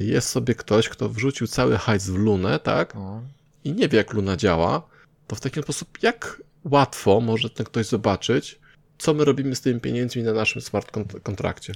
jest 0.00 0.28
sobie 0.28 0.54
ktoś, 0.54 0.88
kto 0.88 1.08
wrzucił 1.08 1.46
cały 1.46 1.78
hajs 1.78 2.10
w 2.10 2.14
lunę, 2.14 2.58
tak? 2.58 2.94
No. 2.94 3.22
I 3.64 3.72
nie 3.72 3.88
wie, 3.88 3.98
jak 3.98 4.12
luna 4.12 4.36
działa, 4.36 4.82
to 5.26 5.36
w 5.36 5.40
taki 5.40 5.62
sposób, 5.62 6.02
jak 6.02 6.42
łatwo 6.64 7.20
może 7.20 7.50
ten 7.50 7.66
ktoś 7.66 7.86
zobaczyć, 7.86 8.58
co 8.98 9.14
my 9.14 9.24
robimy 9.24 9.54
z 9.54 9.60
tymi 9.60 9.80
pieniędzmi 9.80 10.22
na 10.22 10.32
naszym 10.32 10.62
smart 10.62 10.92
kont- 10.92 11.20
kontrakcie. 11.20 11.72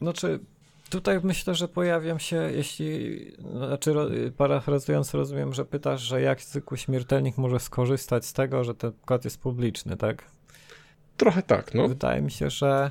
Znaczy, 0.00 0.38
tutaj 0.90 1.20
myślę, 1.22 1.54
że 1.54 1.68
pojawiam 1.68 2.18
się, 2.18 2.36
jeśli, 2.36 3.32
znaczy 3.56 3.94
parafrazując, 4.36 5.14
rozumiem, 5.14 5.54
że 5.54 5.64
pytasz, 5.64 6.02
że 6.02 6.20
jak 6.20 6.42
zwykły 6.42 6.78
śmiertelnik 6.78 7.38
może 7.38 7.60
skorzystać 7.60 8.26
z 8.26 8.32
tego, 8.32 8.64
że 8.64 8.74
ten 8.74 8.92
kod 9.04 9.24
jest 9.24 9.40
publiczny, 9.40 9.96
tak? 9.96 10.24
Trochę 11.16 11.42
tak, 11.42 11.74
no. 11.74 11.88
Wydaje 11.88 12.22
mi 12.22 12.30
się, 12.30 12.50
że 12.50 12.90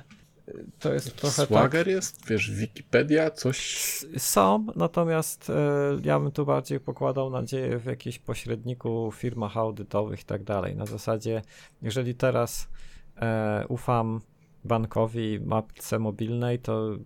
to 0.80 0.94
jest 0.94 1.16
trochę 1.16 1.36
tak. 1.36 1.48
Swagger 1.48 1.88
jest, 1.88 2.28
wiesz, 2.28 2.52
Wikipedia, 2.52 3.32
coś. 3.32 3.86
Są, 4.18 4.66
natomiast 4.76 5.50
e, 5.50 5.54
ja 6.04 6.20
bym 6.20 6.32
tu 6.32 6.46
bardziej 6.46 6.80
pokładał 6.80 7.30
nadzieję 7.30 7.80
w 7.80 7.86
jakichś 7.86 8.20
pośredniku, 8.20 9.12
firmach 9.16 9.58
audytowych 9.58 10.22
i 10.22 10.26
tak 10.26 10.44
dalej. 10.44 10.76
Na 10.76 10.86
zasadzie, 10.86 11.42
jeżeli 11.82 12.16
teraz 12.16 12.68
e, 13.22 13.66
ufam 13.68 14.22
bankowi 14.64 15.40
mapce 15.40 16.00
mobilnej, 16.00 16.60
to 16.60 16.98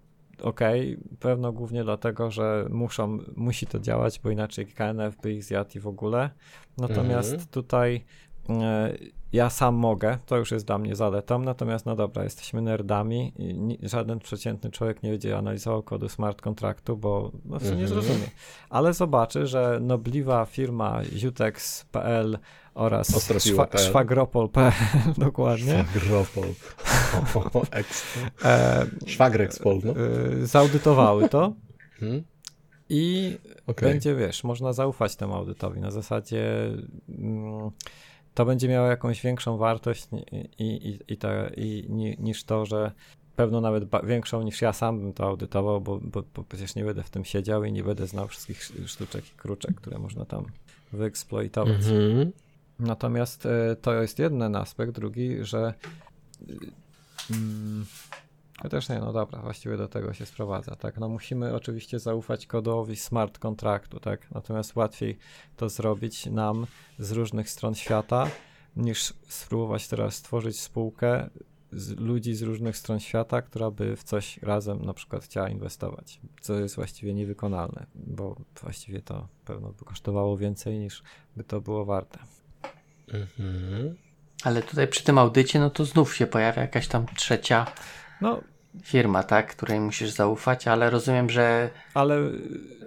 okej, 0.41 0.97
pewno 1.19 1.51
głównie 1.53 1.83
dlatego, 1.83 2.31
że 2.31 2.67
muszą, 2.69 3.17
musi 3.35 3.67
to 3.67 3.79
działać, 3.79 4.19
bo 4.19 4.29
inaczej 4.29 4.65
KNF 4.65 5.15
by 5.21 5.33
ich 5.33 5.43
zjadł 5.43 5.69
i 5.75 5.79
w 5.79 5.87
ogóle. 5.87 6.29
Natomiast 6.77 7.31
Mhm. 7.31 7.47
tutaj 7.51 8.05
e, 8.49 8.93
ja 9.35 9.49
sam 9.49 9.75
mogę, 9.75 10.17
to 10.25 10.37
już 10.37 10.51
jest 10.51 10.65
dla 10.67 10.77
mnie 10.77 10.95
zaletą, 10.95 11.39
natomiast 11.39 11.85
no 11.85 11.95
dobra, 11.95 12.23
jesteśmy 12.23 12.61
nerdami, 12.61 13.33
i 13.37 13.89
żaden 13.89 14.19
przeciętny 14.19 14.71
człowiek 14.71 15.03
nie 15.03 15.09
będzie 15.11 15.37
analizował 15.37 15.83
kodu 15.83 16.09
smart 16.09 16.41
kontraktu, 16.41 16.97
bo 16.97 17.31
no, 17.45 17.59
w 17.59 17.63
sumie 17.63 17.75
nie 17.77 17.83
Mhm. 17.83 18.01
zrozumie. 18.03 18.27
Ale 18.69 18.93
zobaczy, 18.93 19.47
że 19.47 19.79
nobliwa 19.81 20.45
firma 20.45 21.01
Jutex.pl 21.11 22.37
oraz 22.73 23.11
szwa- 23.11 23.77
szwagropol.pl 23.89 24.71
dokładnie 25.17 25.85
Szwagropol. 25.91 26.49
E, 28.45 28.85
Szwagrexpol, 29.07 29.79
no. 29.83 29.91
e, 29.91 30.45
zaudytowały 30.47 31.29
to 31.29 31.53
Mhm. 32.01 32.23
i 32.89 33.37
Okej. 33.67 33.89
będzie, 33.89 34.15
wiesz, 34.15 34.43
można 34.43 34.73
zaufać 34.73 35.15
temu 35.15 35.33
audytowi. 35.33 35.79
Na 35.79 35.91
zasadzie 35.91 36.71
mm, 37.09 37.71
to 38.35 38.45
będzie 38.45 38.67
miało 38.67 38.87
jakąś 38.87 39.21
większą 39.21 39.57
wartość 39.57 40.07
i, 40.31 40.63
i, 40.63 40.89
i, 40.89 40.99
i, 41.13 41.17
ta, 41.17 41.47
i 41.47 41.85
ni, 41.89 42.15
niż 42.19 42.43
to, 42.43 42.65
że 42.65 42.91
pewno 43.35 43.61
nawet 43.61 43.83
większą 44.03 44.41
niż 44.43 44.61
ja 44.61 44.73
sam 44.73 44.99
bym 44.99 45.13
to 45.13 45.23
audytował, 45.23 45.81
bo, 45.81 45.99
bo, 46.03 46.23
bo 46.35 46.43
przecież 46.43 46.75
nie 46.75 46.83
będę 46.83 47.03
w 47.03 47.09
tym 47.09 47.25
siedział 47.25 47.63
i 47.63 47.71
nie 47.71 47.83
będę 47.83 48.07
znał 48.07 48.27
wszystkich 48.27 48.61
sz- 48.61 48.89
sztuczek 48.89 49.25
i 49.27 49.37
kruczek, 49.37 49.75
które 49.75 49.99
można 49.99 50.25
tam 50.25 50.45
wyeksploitować. 50.93 51.87
Mhm. 51.87 52.31
Natomiast 52.79 53.45
e, 53.45 53.75
to 53.81 53.93
jest 54.01 54.19
jeden 54.19 54.55
aspekt, 54.55 54.91
drugi, 54.91 55.45
że 55.45 55.73
y, 56.49 56.57
mm, 57.31 57.85
chociaż 58.61 58.89
nie, 58.89 58.99
no 58.99 59.13
dobra, 59.13 59.41
właściwie 59.41 59.77
do 59.77 59.87
tego 59.87 60.13
się 60.13 60.25
sprowadza, 60.25 60.75
tak, 60.75 60.97
no 60.97 61.09
musimy 61.09 61.55
oczywiście 61.55 61.99
zaufać 61.99 62.47
kodowi 62.47 62.95
smart 62.95 63.39
kontraktu, 63.39 63.99
tak, 63.99 64.31
natomiast 64.31 64.75
łatwiej 64.75 65.17
to 65.57 65.69
zrobić 65.69 66.25
nam 66.25 66.67
z 66.99 67.11
różnych 67.11 67.49
stron 67.49 67.75
świata, 67.75 68.27
niż 68.75 69.13
spróbować 69.27 69.87
teraz 69.87 70.15
stworzyć 70.15 70.59
spółkę 70.59 71.29
z 71.71 71.99
ludzi 71.99 72.33
z 72.33 72.41
różnych 72.41 72.77
stron 72.77 72.99
świata, 72.99 73.41
która 73.41 73.71
by 73.71 73.95
w 73.95 74.03
coś 74.03 74.37
razem 74.37 74.85
na 74.85 74.93
przykład 74.93 75.23
chciała 75.23 75.49
inwestować, 75.49 76.19
co 76.41 76.59
jest 76.59 76.75
właściwie 76.75 77.13
niewykonalne, 77.13 77.85
bo 77.95 78.35
właściwie 78.61 79.01
to 79.01 79.27
pewno 79.45 79.69
by 79.69 79.85
kosztowało 79.85 80.37
więcej 80.37 80.79
niż 80.79 81.03
by 81.35 81.43
to 81.43 81.61
było 81.61 81.85
warte. 81.85 82.19
Mhm. 83.13 83.95
Ale 84.43 84.63
tutaj 84.63 84.87
przy 84.87 85.03
tym 85.03 85.17
audycie, 85.17 85.59
no 85.59 85.69
to 85.69 85.85
znów 85.85 86.15
się 86.15 86.27
pojawia 86.27 86.61
jakaś 86.61 86.87
tam 86.87 87.05
trzecia 87.15 87.65
No, 88.21 88.41
firma, 88.83 89.23
tak, 89.23 89.55
której 89.55 89.79
musisz 89.79 90.09
zaufać, 90.09 90.67
ale 90.67 90.89
rozumiem, 90.89 91.29
że, 91.29 91.69
ale 91.93 92.17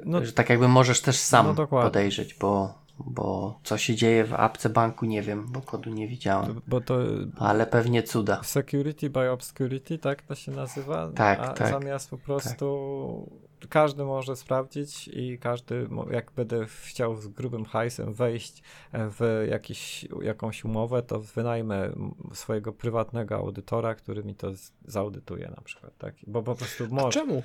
no, 0.05 0.25
że 0.25 0.33
tak 0.33 0.51
jakby 0.51 0.69
możesz 0.69 1.01
też 1.01 1.17
sam 1.17 1.55
No 1.57 1.67
podejrzeć, 1.67 2.35
bo, 2.35 2.75
bo 2.99 3.59
co 3.63 3.79
się 3.79 3.95
dzieje 3.95 4.25
w 4.25 4.35
apce 4.35 4.69
banku 4.71 5.07
nie 5.07 5.23
wiem, 5.23 5.47
bo 5.49 5.61
kodu 5.61 5.91
nie 5.91 6.09
widziałem, 6.09 6.61
bo 6.67 6.81
to 6.81 6.99
ale 7.39 7.67
pewnie 7.67 8.03
cuda. 8.03 8.43
security 8.43 9.11
by 9.11 9.31
obscurity, 9.31 9.99
tak 9.99 10.23
to 10.23 10.35
się 10.35 10.53
nazywa? 10.53 11.11
Tak, 11.15 11.41
A 11.41 11.53
tak, 11.53 11.71
zamiast 11.71 12.11
po 12.11 12.19
prostu 12.19 13.31
każdy 13.69 14.05
może 14.05 14.37
sprawdzić 14.37 15.09
i 15.09 15.39
każdy, 15.39 15.89
jak 16.11 16.31
będę 16.31 16.67
chciał 16.67 17.17
z 17.17 17.29
grubym 17.29 17.65
hajsem 17.65 18.15
wejść 18.15 18.63
w 18.93 19.47
jakiś, 19.51 20.09
jakąś 20.23 20.65
umowę, 20.65 21.03
to 21.03 21.21
wynajmę 21.21 21.91
swojego 22.35 22.73
prywatnego 22.73 23.37
audytora, 23.37 23.95
który 23.95 24.25
mi 24.25 24.35
to 24.35 24.49
zaudytuje 24.87 25.53
na 25.57 25.63
przykład, 25.63 25.93
tak? 25.99 26.15
Bo 26.27 26.43
po 26.43 26.55
prostu 26.55 26.85
A 26.85 26.95
może. 26.95 27.21
czemu? 27.21 27.43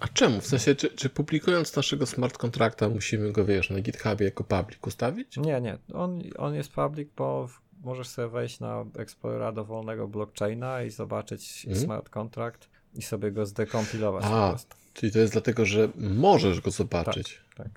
A 0.00 0.08
czemu? 0.08 0.40
W 0.40 0.46
sensie, 0.46 0.74
czy, 0.74 0.90
czy 0.90 1.08
publikując 1.10 1.76
naszego 1.76 2.06
smart 2.06 2.38
kontrakta 2.38 2.88
musimy 2.88 3.32
go, 3.32 3.44
wiesz, 3.44 3.70
na 3.70 3.80
GitHubie 3.80 4.24
jako 4.24 4.44
public 4.44 4.78
ustawić? 4.86 5.36
Nie, 5.36 5.60
nie. 5.60 5.78
On, 5.94 6.22
on 6.38 6.54
jest 6.54 6.72
public, 6.72 7.08
bo 7.16 7.48
możesz 7.84 8.08
sobie 8.08 8.28
wejść 8.28 8.60
na 8.60 8.84
Explorera 8.98 9.52
dowolnego 9.52 10.08
blockchaina 10.08 10.82
i 10.82 10.90
zobaczyć 10.90 11.64
Mhm. 11.66 11.84
smart 11.84 12.08
contract 12.08 12.68
i 12.94 13.02
sobie 13.02 13.32
go 13.32 13.46
zdekompilować 13.46 14.24
po 14.24 14.46
A, 14.46 14.50
prostu. 14.50 14.76
czyli 14.94 15.12
to 15.12 15.18
jest 15.18 15.32
dlatego, 15.32 15.66
że 15.66 15.88
możesz 15.96 16.60
go 16.60 16.70
zobaczyć. 16.70 17.40
Tak. 17.56 17.68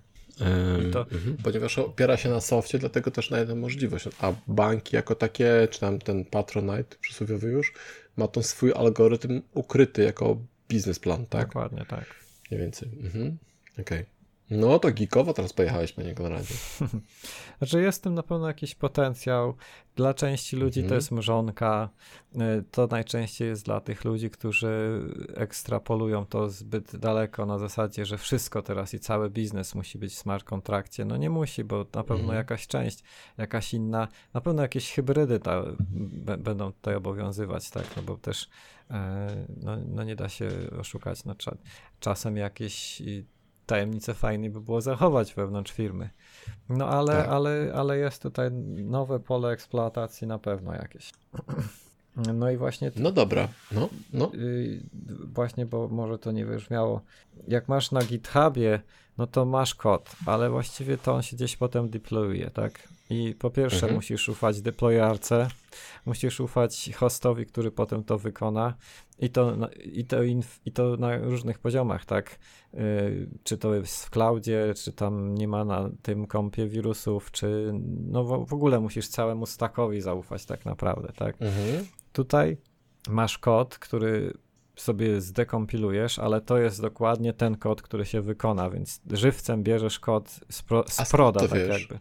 Ym, 0.42 0.90
I 0.90 0.92
to- 0.92 1.02
mhm. 1.12 1.38
Ponieważ 1.44 1.80
opiera 1.80 2.18
się 2.18 2.30
na 2.30 2.42
softie, 2.42 2.80
dlatego 2.80 3.12
też 3.12 3.30
na 3.30 3.40
jedną 3.40 3.56
możliwość. 3.56 4.06
A 4.22 4.34
banki 4.48 4.96
jako 4.96 5.16
takie, 5.16 5.68
czy 5.72 5.80
tam 5.80 6.00
ten 6.00 6.26
Patronite 6.26 6.96
przysłowiowy 7.02 7.48
już, 7.48 7.74
ma 8.18 8.28
ten 8.28 8.44
swój 8.44 8.74
algorytm 8.74 9.42
ukryty 9.54 10.04
jako 10.04 10.38
biznesplan, 10.70 11.26
tak? 11.26 11.48
Dokładnie 11.48 11.86
tak. 11.86 12.06
Mniej 12.52 12.62
więcej. 12.62 12.90
Mhm. 13.04 13.38
Okej. 13.80 14.06
No 14.50 14.80
to 14.80 14.92
geekowo 14.92 15.34
teraz 15.34 15.54
pojechałeś, 15.54 15.92
panie 15.94 16.14
Konradzie. 16.16 16.54
Znaczy 17.58 17.82
jest 17.82 18.00
w 18.00 18.02
tym 18.02 18.14
na 18.14 18.24
pewno 18.24 18.48
jakiś 18.48 18.76
potencjał. 18.76 19.56
Dla 19.96 20.14
części 20.14 20.56
ludzi 20.56 20.80
to 20.80 20.84
Mhm. 20.86 20.98
jest 20.98 21.12
mrzonka. 21.12 21.90
Y, 22.36 22.64
To 22.72 22.88
najczęściej 22.88 23.48
jest 23.48 23.66
dla 23.66 23.82
tych 23.82 24.06
ludzi, 24.06 24.30
którzy 24.30 25.02
ekstrapolują 25.36 26.26
to 26.26 26.50
zbyt 26.50 26.96
daleko 26.96 27.46
na 27.46 27.60
zasadzie, 27.60 28.06
że 28.06 28.18
wszystko 28.18 28.62
teraz 28.62 28.94
i 28.94 29.00
cały 29.00 29.30
biznes 29.30 29.76
musi 29.76 29.98
być 29.98 30.14
w 30.14 30.18
smart 30.18 30.44
kontrakcie. 30.44 31.06
No 31.06 31.18
nie 31.18 31.30
musi, 31.30 31.64
bo 31.64 31.78
na 31.78 32.04
pewno 32.04 32.16
Mhm. 32.24 32.38
jakaś 32.38 32.68
część, 32.68 33.04
jakaś 33.38 33.74
inna, 33.74 34.08
na 34.34 34.42
pewno 34.42 34.62
jakieś 34.62 34.92
hybrydy 34.94 35.40
ta, 35.40 35.64
będą 36.38 36.72
tutaj 36.72 36.96
obowiązywać, 36.96 37.70
tak, 37.70 37.86
no 37.98 38.02
bo 38.04 38.18
też 38.18 38.44
e, 38.44 38.50
no, 39.64 39.78
no 39.88 40.04
nie 40.04 40.16
da 40.16 40.30
się 40.30 40.50
oszukać. 40.80 41.26
No, 41.26 41.34
cza- 41.34 41.58
czasem 42.00 42.38
jakieś 42.38 43.02
tajemnice 43.66 44.14
fajnie 44.14 44.50
by 44.50 44.62
było 44.62 44.82
zachować 44.82 45.34
wewnątrz 45.34 45.72
firmy. 45.72 46.10
No 46.70 46.88
ale, 46.88 47.14
Tak. 47.14 47.28
ale, 47.28 47.72
ale 47.76 47.98
jest 47.98 48.22
tutaj 48.22 48.52
nowe 48.84 49.20
pole 49.20 49.50
eksploatacji 49.50 50.28
na 50.28 50.40
pewno 50.40 50.74
jakieś. 50.74 51.12
No 52.36 52.52
i 52.52 52.58
właśnie 52.58 52.92
No 52.96 53.12
dobra. 53.12 53.48
No, 53.72 53.90
no. 54.14 54.32
y, 54.36 54.84
właśnie, 55.34 55.66
bo 55.66 55.88
może 55.88 56.18
to 56.20 56.32
nie 56.32 56.46
wybrzmiało, 56.46 57.02
jak 57.48 57.68
masz 57.68 57.92
na 57.92 58.02
GitHubie, 58.02 58.82
no 59.18 59.28
to 59.28 59.46
masz 59.46 59.76
kod, 59.76 60.16
ale 60.26 60.50
właściwie 60.50 60.98
to 60.98 61.14
on 61.14 61.22
się 61.22 61.36
gdzieś 61.36 61.58
potem 61.58 61.90
deployuje, 61.90 62.50
tak? 62.50 62.90
I 63.10 63.36
po 63.40 63.50
pierwsze 63.50 63.78
Mhm. 63.78 63.94
musisz 63.96 64.30
ufać 64.30 64.62
deployarce, 64.62 65.48
musisz 66.06 66.40
ufać 66.40 66.90
hostowi, 66.96 67.46
który 67.46 67.72
potem 67.72 68.04
to 68.04 68.18
wykona 68.18 68.74
i 69.20 69.30
to, 69.30 69.58
i 69.84 70.06
to, 70.06 70.24
inf, 70.24 70.60
i 70.66 70.72
to 70.72 70.98
na 70.98 71.18
różnych 71.18 71.60
poziomach, 71.60 72.06
tak? 72.06 72.40
Yy, 72.74 73.30
czy 73.44 73.58
to 73.58 73.76
jest 73.76 74.06
w 74.06 74.10
cloudzie, 74.10 74.74
czy 74.84 74.94
tam 74.94 75.36
nie 75.36 75.48
ma 75.48 75.66
na 75.66 75.90
tym 76.02 76.28
kompie 76.28 76.68
wirusów, 76.68 77.32
czy 77.32 77.72
no 78.08 78.24
w, 78.24 78.48
w 78.48 78.54
ogóle 78.54 78.80
musisz 78.80 79.08
całemu 79.08 79.46
stackowi 79.46 80.02
zaufać 80.02 80.46
tak 80.46 80.66
naprawdę, 80.66 81.14
tak? 81.18 81.36
Mhm. 81.42 81.86
Tutaj 82.14 82.58
masz 83.10 83.38
kod, 83.38 83.78
który 83.78 84.34
sobie 84.76 85.22
zdekompilujesz, 85.22 86.20
ale 86.20 86.42
to 86.42 86.58
jest 86.58 86.82
dokładnie 86.82 87.34
ten 87.34 87.58
kod, 87.58 87.82
który 87.82 88.06
się 88.06 88.22
wykona, 88.22 88.70
więc 88.70 89.02
żywcem 89.12 89.64
bierzesz 89.64 90.00
kod 90.00 90.40
z, 90.50 90.62
pro, 90.62 90.84
z 90.88 91.10
proda, 91.12 91.40
tak 91.40 91.54
wiesz? 91.54 91.82
jakby. 91.82 92.00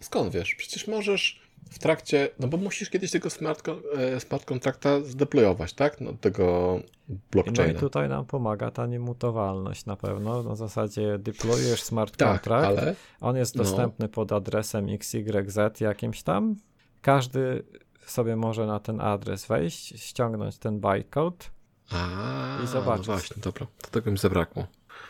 Skąd 0.00 0.32
wiesz? 0.32 0.54
Przecież 0.54 0.88
możesz 0.88 1.40
w 1.70 1.78
trakcie, 1.78 2.28
no 2.38 2.48
bo 2.48 2.56
musisz 2.56 2.90
kiedyś 2.90 3.10
tego 3.10 3.30
smart, 3.30 3.68
e, 3.96 4.20
smart 4.20 4.44
kontrakta 4.44 5.00
zdeployować, 5.00 5.72
tak? 5.72 6.00
No, 6.00 6.12
tego 6.20 6.78
No 7.08 7.14
i 7.14 7.18
blockchaina. 7.30 7.80
tutaj 7.80 8.08
nam 8.08 8.26
pomaga 8.26 8.70
ta 8.70 8.86
niemutowalność 8.86 9.86
na 9.86 9.96
pewno. 9.96 10.42
Na 10.42 10.56
zasadzie 10.56 11.18
deployujesz 11.18 11.82
smart 11.82 12.16
tak, 12.16 12.28
contract, 12.28 12.78
ale 12.78 12.94
on 13.20 13.36
jest 13.36 13.56
no. 13.56 13.64
dostępny 13.64 14.08
pod 14.08 14.32
adresem 14.32 14.86
XYZ 14.88 15.80
jakimś 15.80 16.22
tam. 16.22 16.56
Każdy 17.02 17.62
sobie 18.06 18.36
może 18.36 18.66
na 18.66 18.80
ten 18.80 19.00
adres 19.00 19.46
wejść, 19.46 20.02
ściągnąć 20.02 20.58
ten 20.58 20.80
bytecode, 20.80 21.44
A, 21.90 22.62
I 22.64 22.66
zobaczyć. 22.66 23.06
No 23.06 23.12
właśnie, 23.14 23.42
dobra. 23.42 23.66
To 23.82 23.90
tego 23.90 24.10
mi 24.10 24.18
zabrakło. 24.18 24.66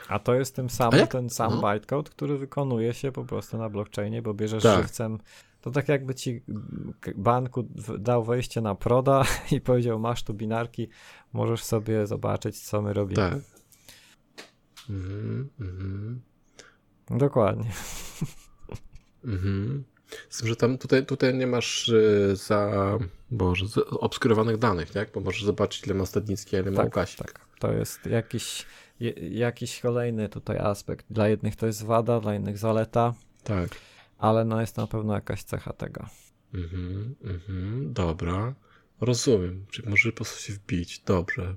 a 0.09 0.19
to 0.19 0.35
jest 0.35 0.57
tym 0.57 0.71
samym 0.71 1.07
ten 1.07 1.31
sam 1.31 1.61
no. 1.61 1.73
bytecode, 1.73 2.11
który 2.11 2.39
wykonuje 2.39 2.95
się 2.95 3.13
po 3.13 3.25
prostu 3.25 3.59
na 3.59 3.69
blockchainie, 3.69 4.23
bo 4.23 4.35
bierzesz 4.35 4.63
Tak. 4.63 4.83
żywcem. 4.83 5.19
To 5.61 5.71
tak 5.71 5.89
jakby 5.89 6.15
ci 6.15 6.43
banku 7.17 7.63
dał 7.99 8.25
wejście 8.25 8.61
na 8.61 8.75
proda 8.75 9.25
i 9.57 9.61
powiedział, 9.61 9.99
masz 9.99 10.23
tu 10.23 10.35
binarki, 10.35 10.89
możesz 11.33 11.65
sobie 11.65 12.07
zobaczyć, 12.07 12.61
co 12.61 12.83
my 12.83 12.93
robimy. 12.93 13.17
Tak. 13.31 13.39
Mhm, 14.91 15.49
mhm, 15.61 16.21
Dokładnie. 17.11 17.71
mhm. 19.25 19.85
Z 20.31 20.39
tym, 20.39 20.49
że 20.49 20.57
tam 20.57 20.79
tutaj, 20.79 21.07
tutaj 21.07 21.35
nie 21.35 21.47
masz 21.47 21.89
e, 21.89 22.37
za, 22.37 22.99
boże, 23.31 23.69
za 23.69 23.85
obskurowanych 23.85 24.57
danych, 24.59 24.91
tak? 24.91 25.13
Bo 25.13 25.21
możesz 25.21 25.45
zobaczyć, 25.45 25.87
ile 25.87 25.95
ma 25.95 26.07
Stadnicki, 26.07 26.57
ile 26.57 26.71
ma 26.71 26.77
Tak, 26.77 26.85
Łukasik. 26.87 27.19
tak. 27.19 27.41
To 27.59 27.73
jest 27.73 28.07
jakiś, 28.07 28.67
jakiś 29.31 29.81
kolejny 29.81 30.29
tutaj 30.29 30.59
aspekt. 30.59 31.07
Dla 31.11 31.29
jednych 31.29 31.57
to 31.57 31.67
jest 31.67 31.85
wada, 31.85 32.21
dla 32.21 32.35
innych 32.35 32.59
zaleta, 32.59 33.15
tak. 33.45 33.69
ale 34.19 34.45
no 34.45 34.61
jest 34.61 34.77
na 34.77 34.87
pewno 34.87 35.15
jakaś 35.15 35.43
cecha 35.43 35.73
tego. 35.73 36.07
Mhm, 36.55 37.15
mhm, 37.25 37.93
dobra. 37.93 38.55
Rozumiem. 39.01 39.67
Czyli 39.71 39.89
może 39.89 40.11
po 40.11 40.17
prostu 40.17 40.43
się 40.43 40.53
wbić. 40.53 40.99
Dobrze. 41.01 41.55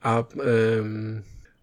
A, 0.00 0.18
em, 0.18 1.22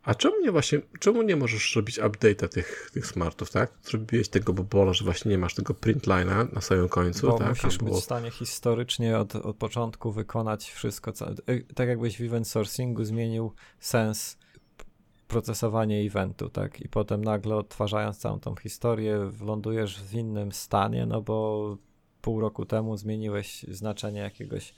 a 0.10 0.15
czemu 0.15 0.41
nie 0.41 0.52
właśnie, 0.52 0.81
czemu 0.99 1.22
nie 1.22 1.36
możesz 1.36 1.76
robić 1.76 1.99
update'a 1.99 2.48
tych, 2.48 2.90
tych 2.94 3.07
smartów, 3.07 3.52
tak? 3.52 3.72
Zrobiłeś 3.84 4.30
tego 4.30 4.53
bobola, 4.53 4.94
że 4.94 5.06
właśnie 5.06 5.31
nie 5.31 5.38
masz 5.38 5.56
tego 5.56 5.73
print 5.73 6.03
line'a 6.07 6.53
na 6.53 6.61
samym 6.61 6.90
końcu, 6.90 7.27
Bo 7.27 7.38
tak? 7.38 7.49
musisz 7.49 7.65
Albo- 7.80 7.86
być 7.86 7.94
w 8.02 8.03
stanie 8.03 8.31
historycznie 8.31 9.18
od, 9.19 9.36
od 9.36 9.56
początku 9.57 10.11
wykonać 10.11 10.72
wszystko, 10.72 11.11
co, 11.11 11.31
y, 11.31 11.65
tak 11.76 11.88
jakbyś 11.90 12.18
w 12.18 12.22
event 12.22 12.48
sourcingu 12.48 13.03
zmienił 13.03 13.53
sens 13.80 14.38
procesowania 15.27 16.06
eventu, 16.06 16.49
tak? 16.49 16.81
I 16.81 16.90
potem 16.90 17.23
nagle 17.23 17.56
odtwarzając 17.56 18.18
całą 18.18 18.40
tą 18.40 18.56
historię, 18.56 19.31
lądujesz 19.41 20.03
w 20.03 20.14
innym 20.14 20.52
stanie, 20.52 21.06
no 21.06 21.22
bo 21.22 21.77
pół 22.22 22.41
roku 22.41 22.65
temu 22.65 22.98
zmieniłeś 22.98 23.64
znaczenie 23.64 24.19
jakiegoś 24.19 24.73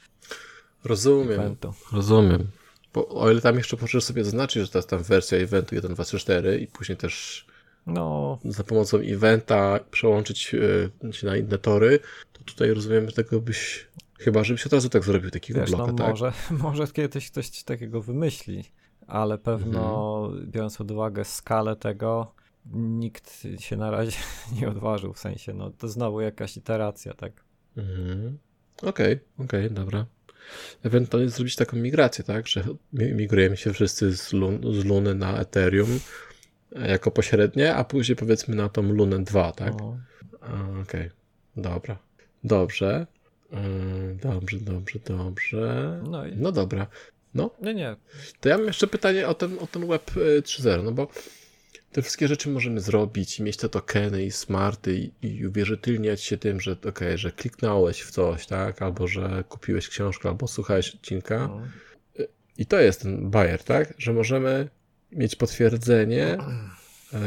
Rozumiem, 0.84 1.32
eventu. 1.40 1.74
rozumiem. 1.92 2.48
Bo 2.94 3.08
o 3.08 3.32
ile 3.32 3.42
tam 3.42 3.58
jeszcze 3.58 3.78
możesz 3.82 4.04
sobie 4.04 4.24
zaznaczyć, 4.24 4.64
że 4.64 4.70
to 4.70 4.78
jest 4.78 4.90
tam 4.90 5.04
wersja 5.04 5.38
eventu 5.38 5.76
1, 5.76 5.94
2, 5.94 6.04
3, 6.04 6.20
4 6.20 6.60
i 6.60 6.68
później 6.68 6.98
też 6.98 7.46
No, 7.88 8.40
za 8.46 8.64
pomocą 8.64 8.98
eventa 8.98 9.80
przełączyć 9.92 10.56
e, 11.04 11.14
się 11.14 11.28
na 11.28 11.38
inne 11.38 11.58
tory, 11.58 12.00
to 12.34 12.44
tutaj 12.44 12.74
rozumiem, 12.74 13.08
że 13.10 13.16
tego 13.16 13.42
byś, 13.42 13.88
chyba 14.20 14.44
żebyś 14.44 14.66
od 14.66 14.74
razu 14.74 14.90
tak 14.90 15.04
zrobił, 15.04 15.32
takiego 15.32 15.60
wiesz, 15.60 15.70
bloka, 15.70 15.92
no 15.92 15.98
tak? 15.98 16.08
może, 16.08 16.34
może 16.64 16.88
kiedyś 16.88 17.32
ktoś 17.32 17.64
takiego 17.64 18.02
wymyśli, 18.02 18.64
ale 19.08 19.38
pewno 19.38 20.26
Mhm. 20.26 20.52
biorąc 20.52 20.78
pod 20.78 20.92
uwagę 20.92 21.26
skalę 21.26 21.76
tego, 21.76 22.34
nikt 22.74 23.48
się 23.60 23.78
na 23.78 23.92
razie 23.92 24.18
nie 24.62 24.70
odważył, 24.70 25.14
w 25.14 25.20
sensie, 25.20 25.54
no 25.54 25.70
to 25.70 25.88
znowu 25.88 26.22
jakaś 26.22 26.58
iteracja, 26.58 27.14
tak? 27.14 27.34
Mhm. 27.78 28.38
Okej, 28.84 29.20
okej, 29.38 29.72
dobra. 29.72 30.06
Ewentualnie 30.84 31.30
zrobić 31.30 31.56
taką 31.56 31.78
migrację, 31.78 32.24
tak, 32.24 32.48
że 32.48 32.64
mi- 32.94 33.14
migrujemy 33.14 33.58
się 33.58 33.74
wszyscy 33.74 34.18
z, 34.18 34.34
lun, 34.34 34.62
z 34.82 34.86
Luny 34.86 35.16
na 35.16 35.40
Ethereum 35.40 36.00
e, 36.76 36.90
jako 36.90 37.12
pośrednie, 37.12 37.76
a 37.76 37.84
później 37.84 38.16
powiedzmy 38.16 38.56
na 38.56 38.70
tą 38.70 38.82
Lunę 38.82 39.24
2, 39.24 39.52
tak? 39.52 39.74
No. 39.80 39.98
Okej, 40.82 41.10
dobra. 41.58 41.98
Dobrze. 42.44 43.08
Yy, 43.52 43.58
Dobrze, 44.22 44.58
dobrze, 44.58 45.00
dobrze. 45.06 46.02
No 46.10 46.26
i 46.28 46.36
No 46.36 46.52
dobra. 46.52 46.88
nie, 47.62 47.74
nie, 47.74 47.96
To 48.40 48.50
ja 48.50 48.58
mam 48.58 48.68
jeszcze 48.68 48.88
pytanie 48.88 49.28
o 49.28 49.34
ten, 49.34 49.60
o 49.60 49.68
ten 49.68 49.88
Web 49.88 50.18
y, 50.18 50.42
3.0, 50.42 50.84
no 50.84 50.92
bo 50.92 51.08
te 51.92 52.02
wszystkie 52.02 52.28
rzeczy 52.28 52.50
możemy 52.50 52.82
zrobić 52.82 53.40
i 53.40 53.44
mieć 53.44 53.58
te 53.58 53.70
tokeny 53.70 54.24
i 54.26 54.32
smarty 54.32 54.96
i, 54.96 55.12
i 55.28 55.48
uwierzytelniać 55.48 56.22
się 56.22 56.38
tym, 56.38 56.62
że 56.62 56.76
okej, 56.90 57.18
że 57.18 57.32
kliknąłeś 57.32 58.02
w 58.02 58.12
coś, 58.12 58.46
tak, 58.46 58.82
albo 58.82 59.08
że 59.08 59.44
kupiłeś 59.50 59.90
książkę, 59.90 60.30
albo 60.30 60.48
słuchałeś 60.48 60.96
odcinka 60.96 61.48
no. 61.48 61.62
i 62.58 62.66
to 62.66 62.80
jest 62.80 63.02
ten 63.02 63.30
buyer, 63.30 63.64
tak, 63.64 63.94
że 63.98 64.14
możemy 64.14 64.70
mieć 65.12 65.36
potwierdzenie, 65.36 66.38
y, 67.14 67.18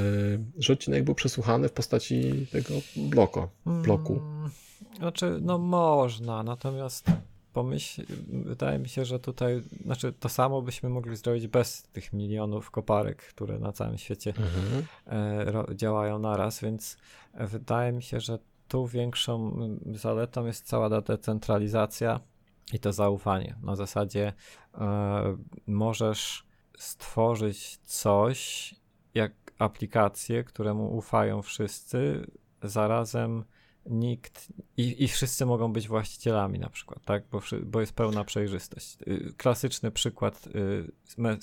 że 0.59 0.73
odcinek 0.73 1.05
był 1.05 1.15
przesłuchany 1.15 1.69
w 1.69 1.73
postaci 1.73 2.47
tego 2.53 2.75
bloku, 2.97 3.49
bloku. 3.67 4.13
Mm, 4.13 4.51
Znaczy, 4.99 5.39
no 5.43 5.59
można, 5.59 6.43
natomiast 6.43 7.07
pomyśl, 7.55 8.03
wydaje 8.29 8.79
mi 8.79 8.89
się, 8.89 9.05
że 9.05 9.19
tutaj, 9.19 9.63
znaczy 9.85 10.13
to 10.13 10.29
samo 10.29 10.63
byśmy 10.63 10.89
mogli 10.89 11.17
zrobić 11.17 11.47
bez 11.47 11.83
tych 11.83 12.13
milionów 12.13 12.71
koparek, 12.71 13.23
które 13.23 13.59
na 13.59 13.73
całym 13.73 13.99
świecie 13.99 14.35
Mhm. 14.37 14.85
e, 15.71 15.77
działają 15.77 16.19
naraz, 16.19 16.61
więc 16.61 16.97
wydaje 17.35 17.93
mi 17.93 18.03
się, 18.03 18.21
że 18.21 18.39
tu 18.69 18.87
większą 18.87 19.59
zaletą 19.93 20.47
jest 20.47 20.67
cała 20.67 20.91
ta 20.91 21.01
decentralizacja 21.01 22.21
i 22.73 22.79
to 22.79 22.93
zaufanie. 22.93 23.57
Na 23.63 23.77
zasadzie 23.77 24.33
e, 24.75 25.37
możesz 25.67 26.47
stworzyć 26.79 27.77
coś, 27.77 28.75
jak 29.15 29.33
aplikację, 29.59 30.45
któremu 30.45 30.97
ufają 30.97 31.43
wszyscy, 31.43 32.27
zarazem 32.63 33.45
nikt 33.87 34.49
i, 34.77 35.05
i 35.05 35.09
wszyscy 35.09 35.47
mogą 35.47 35.73
być 35.73 35.89
właścicielami 35.89 36.59
na 36.59 36.69
przykład, 36.71 37.05
tak? 37.05 37.25
Bo, 37.33 37.43
bo 37.63 37.81
jest 37.81 37.93
pełna 37.93 38.25
przejrzystość. 38.25 38.97
Y, 39.09 39.35
Klasyczny 39.37 39.91
przykład 39.91 40.47
y, 40.47 40.93
me, 41.19 41.37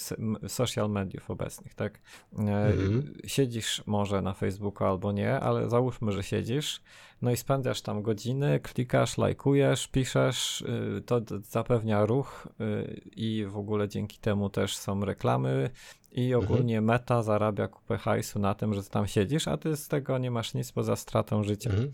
social 0.48 0.90
mediów 0.90 1.32
obecnych, 1.32 1.76
tak? 1.76 2.00
E, 2.40 2.68
Mhm. 2.68 3.14
Siedzisz 3.28 3.84
może 3.86 4.22
na 4.22 4.34
Facebooku 4.34 4.88
albo 4.88 5.12
nie, 5.12 5.40
ale 5.40 5.70
załóżmy, 5.70 6.12
że 6.12 6.24
siedzisz, 6.24 6.82
no 7.22 7.32
i 7.32 7.38
spędzasz 7.38 7.82
tam 7.82 8.02
godziny, 8.02 8.60
klikasz, 8.60 9.18
lajkujesz, 9.18 9.88
piszesz, 9.88 10.62
y, 10.62 11.02
to 11.06 11.22
zapewnia 11.50 12.06
ruch 12.06 12.48
y, 12.62 13.02
i 13.16 13.46
w 13.46 13.58
ogóle 13.58 13.90
dzięki 13.90 14.18
temu 14.18 14.50
też 14.50 14.78
są 14.78 15.06
reklamy 15.06 15.70
i 16.12 16.34
ogólnie 16.34 16.82
meta 16.82 17.24
zarabia 17.24 17.68
kupę 17.68 17.98
hajsu 17.98 18.40
na 18.40 18.56
tym, 18.56 18.74
że 18.74 18.84
tam 18.84 19.08
siedzisz, 19.08 19.48
a 19.48 19.58
ty 19.58 19.78
z 19.78 19.88
tego 19.88 20.18
nie 20.18 20.32
masz 20.32 20.54
nic 20.54 20.72
poza 20.72 20.96
stratą 20.96 21.44
życia. 21.44 21.70
Mhm. 21.70 21.92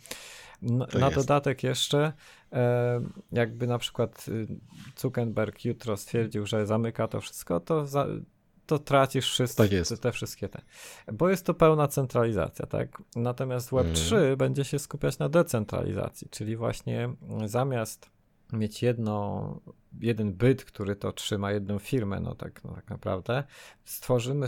No, 0.61 0.87
na 0.99 1.05
jest. 1.05 1.17
dodatek 1.17 1.63
jeszcze, 1.63 2.13
e, 2.53 3.01
jakby 3.31 3.67
na 3.67 3.77
przykład 3.77 4.25
y, 4.27 4.47
Zuckerberg 4.97 5.65
jutro 5.65 5.97
stwierdził, 5.97 6.45
że 6.45 6.65
zamyka 6.65 7.07
to 7.07 7.21
wszystko, 7.21 7.59
to, 7.59 7.85
za, 7.85 8.07
to 8.67 8.79
tracisz 8.79 9.31
wszystko, 9.31 9.63
Tak 9.63 9.71
jest. 9.71 9.89
te, 9.91 9.97
te 9.97 10.11
wszystkie 10.11 10.49
te. 10.49 10.61
Bo 11.13 11.29
jest 11.29 11.45
to 11.45 11.53
pełna 11.53 11.87
centralizacja, 11.87 12.65
tak? 12.65 13.01
Natomiast 13.15 13.69
Web3 13.71 14.13
Mhm. 14.15 14.37
będzie 14.37 14.63
się 14.65 14.79
skupiać 14.79 15.19
na 15.19 15.29
decentralizacji, 15.29 16.27
czyli 16.31 16.55
właśnie 16.55 17.03
mm, 17.03 17.47
zamiast 17.47 18.09
mieć 18.53 18.83
jedno, 18.83 19.59
jeden 20.01 20.33
byt, 20.33 20.65
który 20.65 20.95
to 20.95 21.11
trzyma, 21.11 21.51
jedną 21.51 21.79
firmę, 21.79 22.19
no 22.19 22.35
tak, 22.35 22.63
no 22.63 22.73
tak 22.75 22.89
naprawdę, 22.89 23.43
stworzymy, 23.85 24.47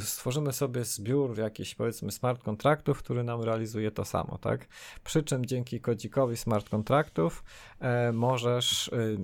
stworzymy 0.00 0.52
sobie 0.52 0.84
zbiór 0.84 1.38
jakichś 1.38 1.74
powiedzmy 1.74 2.12
smart 2.12 2.42
kontraktów, 2.42 2.98
który 2.98 3.24
nam 3.24 3.42
realizuje 3.42 3.90
to 3.90 4.04
samo, 4.04 4.38
tak? 4.38 4.66
Przy 5.04 5.22
czym 5.22 5.46
dzięki 5.46 5.80
kodzikowi 5.80 6.36
smart 6.36 6.68
kontraktów 6.68 7.44
e, 7.80 8.12
możesz 8.12 8.88
y, 8.88 9.18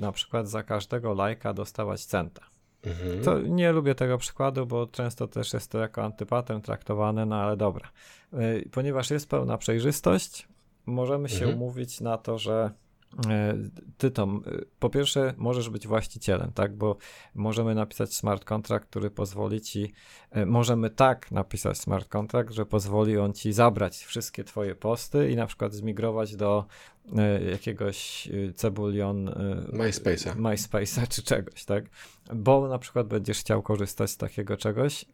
na 0.00 0.12
przykład 0.12 0.48
za 0.48 0.62
każdego 0.62 1.14
lajka 1.14 1.54
dostawać 1.54 2.04
centa. 2.04 2.42
Mhm. 2.86 3.22
To 3.22 3.40
nie 3.40 3.72
lubię 3.72 3.94
tego 3.94 4.18
przykładu, 4.18 4.66
bo 4.66 4.86
często 4.86 5.28
też 5.28 5.52
jest 5.52 5.70
to 5.70 5.78
jako 5.78 6.04
antypatem 6.04 6.60
traktowane, 6.60 7.26
no 7.26 7.36
ale 7.36 7.56
dobra. 7.56 7.88
Y, 8.34 8.68
ponieważ 8.72 9.10
jest 9.10 9.28
pełna 9.28 9.58
przejrzystość, 9.58 10.48
możemy 10.86 11.28
się 11.28 11.44
mhm. 11.44 11.54
umówić 11.54 12.00
na 12.00 12.18
to, 12.18 12.38
że 12.38 12.70
ty 13.98 14.10
Tom, 14.10 14.42
e, 14.46 14.50
po 14.78 14.90
pierwsze 14.90 15.34
możesz 15.36 15.70
być 15.70 15.86
właścicielem, 15.86 16.52
tak, 16.54 16.76
bo 16.76 16.96
możemy 17.34 17.74
napisać 17.74 18.14
smart 18.14 18.44
contract, 18.44 18.86
który 18.86 19.10
pozwoli 19.10 19.60
ci, 19.60 19.92
e, 20.30 20.46
możemy 20.46 20.90
tak 20.90 21.30
napisać 21.30 21.78
smart 21.78 22.08
contract, 22.08 22.52
że 22.52 22.66
pozwoli 22.66 23.18
on 23.18 23.32
ci 23.32 23.52
zabrać 23.52 24.04
wszystkie 24.04 24.44
twoje 24.44 24.74
posty 24.74 25.30
i 25.30 25.36
na 25.36 25.46
przykład 25.46 25.74
zmigrować 25.74 26.36
do 26.36 26.64
jakiegoś 27.50 28.28
cebulion 28.54 29.30
MySpace'a. 29.72 30.36
MySpace'a 30.36 31.08
czy 31.08 31.22
czegoś, 31.22 31.64
tak, 31.64 31.84
bo 32.34 32.68
na 32.68 32.78
przykład 32.78 33.06
będziesz 33.06 33.38
chciał 33.38 33.62
korzystać 33.62 34.10
z 34.10 34.16
takiego 34.16 34.56
czegoś 34.56 35.04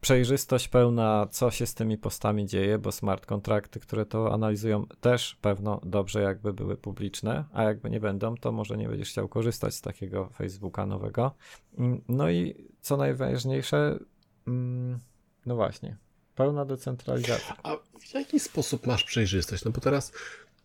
przejrzystość 0.00 0.68
pełna, 0.68 1.28
co 1.30 1.50
się 1.50 1.66
z 1.66 1.74
tymi 1.74 1.98
postami 1.98 2.46
dzieje, 2.46 2.78
bo 2.78 2.92
smart 2.92 3.26
kontrakty, 3.26 3.80
które 3.80 4.06
to 4.06 4.32
analizują, 4.34 4.86
też 5.00 5.36
pewno 5.40 5.80
dobrze, 5.84 6.22
jakby 6.22 6.52
były 6.52 6.76
publiczne, 6.76 7.44
a 7.52 7.62
jakby 7.62 7.90
nie 7.90 8.00
będą, 8.00 8.34
to 8.36 8.52
może 8.52 8.76
nie 8.76 8.88
będziesz 8.88 9.10
chciał 9.10 9.28
korzystać 9.28 9.74
z 9.74 9.80
takiego 9.80 10.28
Facebooka 10.28 10.86
nowego. 10.86 11.34
Mm, 11.78 12.00
no 12.08 12.30
i 12.30 12.54
co 12.80 12.96
najważniejsze, 12.96 13.98
mm, 14.46 14.98
no 15.46 15.56
właśnie, 15.56 15.96
pełna 16.34 16.64
decentralizacja. 16.64 17.56
A 17.62 17.76
w 18.00 18.14
jaki 18.14 18.40
sposób 18.40 18.86
masz 18.86 19.04
przejrzystość? 19.04 19.64
No 19.64 19.70
bo 19.70 19.80
teraz 19.80 20.12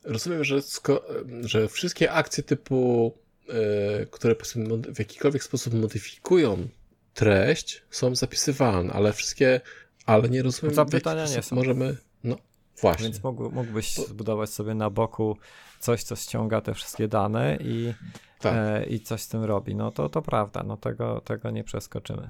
rozumiem, 0.03 0.43
że, 0.43 0.59
że 1.41 1.67
wszystkie 1.67 2.11
akcje 2.11 2.43
typu, 2.43 3.13
yy, 3.47 4.07
które 4.11 4.35
w 4.93 4.99
jakikolwiek 4.99 5.43
sposób 5.43 5.73
modyfikują 5.73 6.67
treść 7.13 7.83
są 7.89 8.15
zapisywalne, 8.15 8.93
ale 8.93 9.13
wszystkie, 9.13 9.61
ale 10.05 10.29
nie 10.29 10.43
rozumiem. 10.43 10.75
Zapytania 10.75 11.25
nie 11.25 11.41
są. 11.41 11.55
Możemy, 11.55 11.97
no 12.23 12.35
właśnie. 12.81 13.03
Więc 13.03 13.23
mógł, 13.23 13.51
mógłbyś 13.51 13.95
to... 13.95 14.01
zbudować 14.01 14.49
sobie 14.49 14.75
na 14.75 14.89
boku 14.89 15.37
coś, 15.79 16.03
co 16.03 16.15
ściąga 16.15 16.61
te 16.61 16.73
wszystkie 16.73 17.07
dane 17.07 17.57
i, 17.61 17.93
tak. 18.39 18.53
e, 18.55 18.85
i 18.85 18.99
coś 18.99 19.21
z 19.21 19.27
tym 19.27 19.43
robi. 19.43 19.75
No 19.75 19.91
to, 19.91 20.09
to 20.09 20.21
prawda, 20.21 20.63
no 20.63 20.77
tego, 20.77 21.21
tego 21.21 21.51
nie 21.51 21.63
przeskoczymy. 21.63 22.29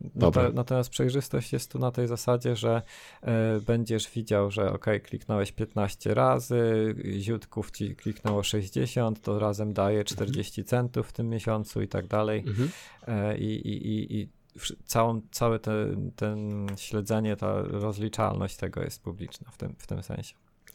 Dobra. 0.00 0.50
Natomiast 0.54 0.90
przejrzystość 0.90 1.52
jest 1.52 1.72
tu 1.72 1.78
na 1.78 1.90
tej 1.90 2.06
zasadzie, 2.06 2.56
że 2.56 2.82
y, 3.22 3.60
będziesz 3.60 4.10
widział, 4.10 4.50
że 4.50 4.72
ok, 4.72 4.86
kliknąłeś 5.02 5.52
15 5.52 6.14
razy, 6.14 6.94
ziutków 7.18 7.70
ci 7.70 7.96
kliknęło 7.96 8.42
60, 8.42 9.22
to 9.22 9.38
razem 9.38 9.72
daje 9.72 10.04
40 10.04 10.60
mhm. 10.60 10.68
centów 10.68 11.08
w 11.08 11.12
tym 11.12 11.28
miesiącu 11.28 11.82
i 11.82 11.88
tak 11.88 12.06
dalej. 12.06 12.44
Mhm. 12.46 12.68
Y, 13.32 13.38
i, 13.38 13.68
i, 13.68 14.20
i 14.20 14.28
całą, 14.84 15.20
całe 15.30 15.58
ten, 15.58 16.10
ten 16.16 16.66
śledzenie, 16.76 17.36
ta 17.36 17.62
rozliczalność 17.62 18.56
tego 18.56 18.82
jest 18.82 19.02
publiczna 19.02 19.50
w 19.50 19.56
tym, 19.56 19.74
w 19.78 19.86
tym 19.86 20.02
sensie. 20.02 20.34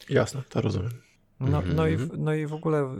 Jasne, 0.09 0.41
to 0.49 0.61
rozumiem. 0.61 1.10
No, 1.41 1.57
mhm. 1.57 1.75
no, 1.75 1.87
i, 1.87 1.97
no 2.17 2.33
i 2.33 2.45
w 2.45 2.53
ogóle 2.53 2.95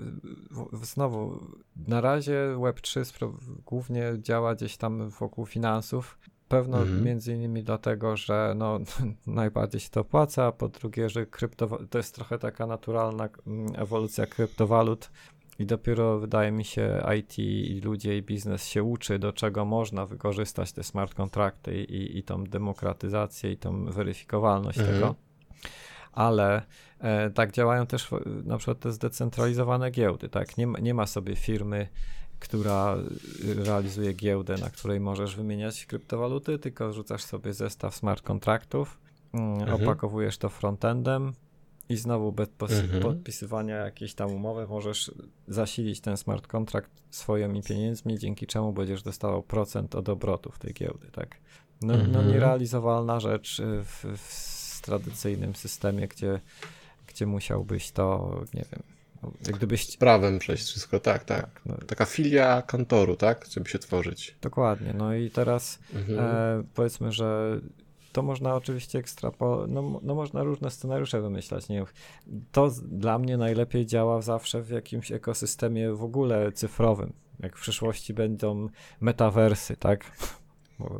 znowu, 0.83 1.39
na 1.87 2.01
razie 2.01 2.55
Web3 2.57 3.31
głównie 3.65 4.13
działa 4.19 4.55
gdzieś 4.55 4.77
tam 4.77 5.09
wokół 5.09 5.45
finansów. 5.45 6.17
Pewno 6.47 6.77
mhm. 6.77 7.03
między 7.03 7.33
innymi 7.33 7.63
dlatego, 7.63 8.17
że 8.17 8.53
no, 8.57 8.79
najbardziej 9.27 9.81
się 9.81 9.89
to 9.89 10.01
opłaca, 10.01 10.51
po 10.51 10.69
drugie, 10.69 11.09
że 11.09 11.25
krypto, 11.25 11.79
to 11.89 11.97
jest 11.97 12.15
trochę 12.15 12.39
taka 12.39 12.67
naturalna 12.67 13.29
mm, 13.47 13.73
ewolucja 13.75 14.25
kryptowalut 14.25 15.11
i 15.59 15.65
dopiero 15.65 16.19
wydaje 16.19 16.51
mi 16.51 16.65
się 16.65 17.03
IT 17.19 17.39
i 17.39 17.81
ludzie 17.83 18.17
i 18.17 18.21
biznes 18.21 18.67
się 18.67 18.83
uczy, 18.83 19.19
do 19.19 19.33
czego 19.33 19.65
można 19.65 20.05
wykorzystać 20.05 20.71
te 20.71 20.83
smart 20.83 21.13
kontrakty 21.13 21.83
i, 21.83 22.17
i 22.17 22.23
tą 22.23 22.43
demokratyzację 22.43 23.51
i 23.51 23.57
tą 23.57 23.85
weryfikowalność 23.85 24.77
mhm. 24.77 24.95
tego 24.95 25.15
ale 26.11 26.61
tak 27.33 27.51
działają 27.51 27.87
też 27.87 28.09
na 28.43 28.57
przykład 28.57 28.79
te 28.79 28.91
zdecentralizowane 28.91 29.91
giełdy, 29.91 30.29
tak? 30.29 30.57
Nie, 30.57 30.67
nie 30.81 30.93
ma 30.93 31.07
sobie 31.07 31.35
firmy, 31.35 31.87
która 32.39 32.97
realizuje 33.55 34.13
giełdę, 34.13 34.55
na 34.57 34.69
której 34.69 34.99
możesz 34.99 35.35
wymieniać 35.35 35.85
kryptowaluty, 35.85 36.59
tylko 36.59 36.93
rzucasz 36.93 37.23
sobie 37.23 37.53
zestaw 37.53 37.95
smart 37.95 38.21
kontraktów, 38.21 38.99
mm, 39.33 39.61
mhm. 39.61 39.83
opakowujesz 39.83 40.37
to 40.37 40.49
frontendem 40.49 41.33
i 41.89 41.97
znowu 41.97 42.31
bez 42.31 42.49
mhm. 42.61 43.01
podpisywania 43.01 43.75
jakiejś 43.75 44.13
tam 44.13 44.31
umowy 44.31 44.67
możesz 44.67 45.11
zasilić 45.47 46.01
ten 46.01 46.17
smart 46.17 46.47
kontrakt 46.47 46.91
swoimi 47.09 47.63
pieniędzmi, 47.63 48.19
dzięki 48.19 48.47
czemu 48.47 48.73
będziesz 48.73 49.03
dostawał 49.03 49.43
procent 49.43 49.95
od 49.95 50.09
obrotów 50.09 50.59
tej 50.59 50.73
giełdy, 50.73 51.07
tak? 51.11 51.37
No, 51.81 51.87
no 51.87 51.93
mhm. 51.93 52.11
no 52.11 52.23
nierealizowalna 52.23 53.19
rzecz 53.19 53.61
w, 53.63 54.17
w 54.17 54.81
tradycyjnym 54.81 55.55
systemie, 55.55 56.07
gdzie, 56.07 56.39
gdzie 57.13 57.25
musiałbyś 57.25 57.91
to, 57.91 58.35
nie 58.53 58.65
wiem, 58.71 58.83
jak 59.47 59.55
gdybyś... 59.55 59.87
Z 59.89 59.97
prawem 59.97 60.39
przejść 60.39 60.63
wszystko, 60.63 60.99
tak, 60.99 61.23
tak. 61.23 61.41
tak 61.41 61.61
no. 61.65 61.75
Taka 61.87 62.05
filia 62.05 62.61
kantoru, 62.61 63.15
tak, 63.15 63.45
żeby 63.51 63.69
się 63.69 63.79
tworzyć. 63.79 64.35
Dokładnie, 64.41 64.93
no 64.97 65.15
i 65.15 65.29
teraz 65.29 65.79
mhm. 65.93 66.19
e, 66.19 66.63
powiedzmy, 66.73 67.11
że 67.11 67.59
to 68.11 68.21
można 68.21 68.55
oczywiście 68.55 68.99
ekstrapo, 68.99 69.65
no, 69.67 69.99
no 70.03 70.15
można 70.15 70.43
różne 70.43 70.71
scenariusze 70.71 71.21
wymyślać, 71.21 71.69
nie 71.69 71.85
To 72.51 72.71
dla 72.83 73.19
mnie 73.19 73.37
najlepiej 73.37 73.85
działa 73.85 74.21
zawsze 74.21 74.61
w 74.61 74.69
jakimś 74.69 75.11
ekosystemie 75.11 75.93
w 75.93 76.03
ogóle 76.03 76.51
cyfrowym, 76.51 77.13
jak 77.39 77.57
w 77.57 77.61
przyszłości 77.61 78.13
będą 78.13 78.69
metawersy, 79.01 79.77
tak? 79.77 80.11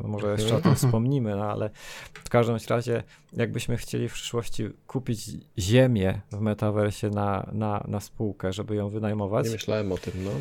Może 0.04 0.32
jeszcze 0.32 0.56
o 0.56 0.62
tym 0.62 0.76
wspomnimy, 0.76 1.36
no 1.36 1.52
ale 1.52 1.70
w 2.14 2.30
każdym 2.30 2.58
razie, 2.70 3.04
jakbyśmy 3.34 3.78
chcieli 3.78 4.10
w 4.10 4.14
przyszłości 4.14 4.70
kupić 4.88 5.30
ziemię 5.60 6.22
w 6.32 6.40
metaversie 6.40 7.10
na, 7.10 7.50
na, 7.52 7.84
na 7.88 8.00
spółkę, 8.00 8.54
żeby 8.54 8.76
ją 8.76 8.90
wynajmować. 8.90 9.46
Nie 9.46 9.52
myślałem 9.52 9.92
o 9.92 9.98
tym, 9.98 10.14
no. 10.24 10.32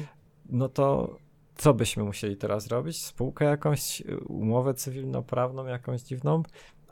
No 0.48 0.68
to 0.68 1.16
co 1.56 1.74
byśmy 1.74 2.04
musieli 2.04 2.36
teraz 2.36 2.66
robić? 2.66 3.04
Spółkę 3.04 3.44
jakąś, 3.44 4.02
umowę 4.26 4.74
cywilnoprawną 4.74 5.66
jakąś 5.66 6.02
dziwną? 6.02 6.42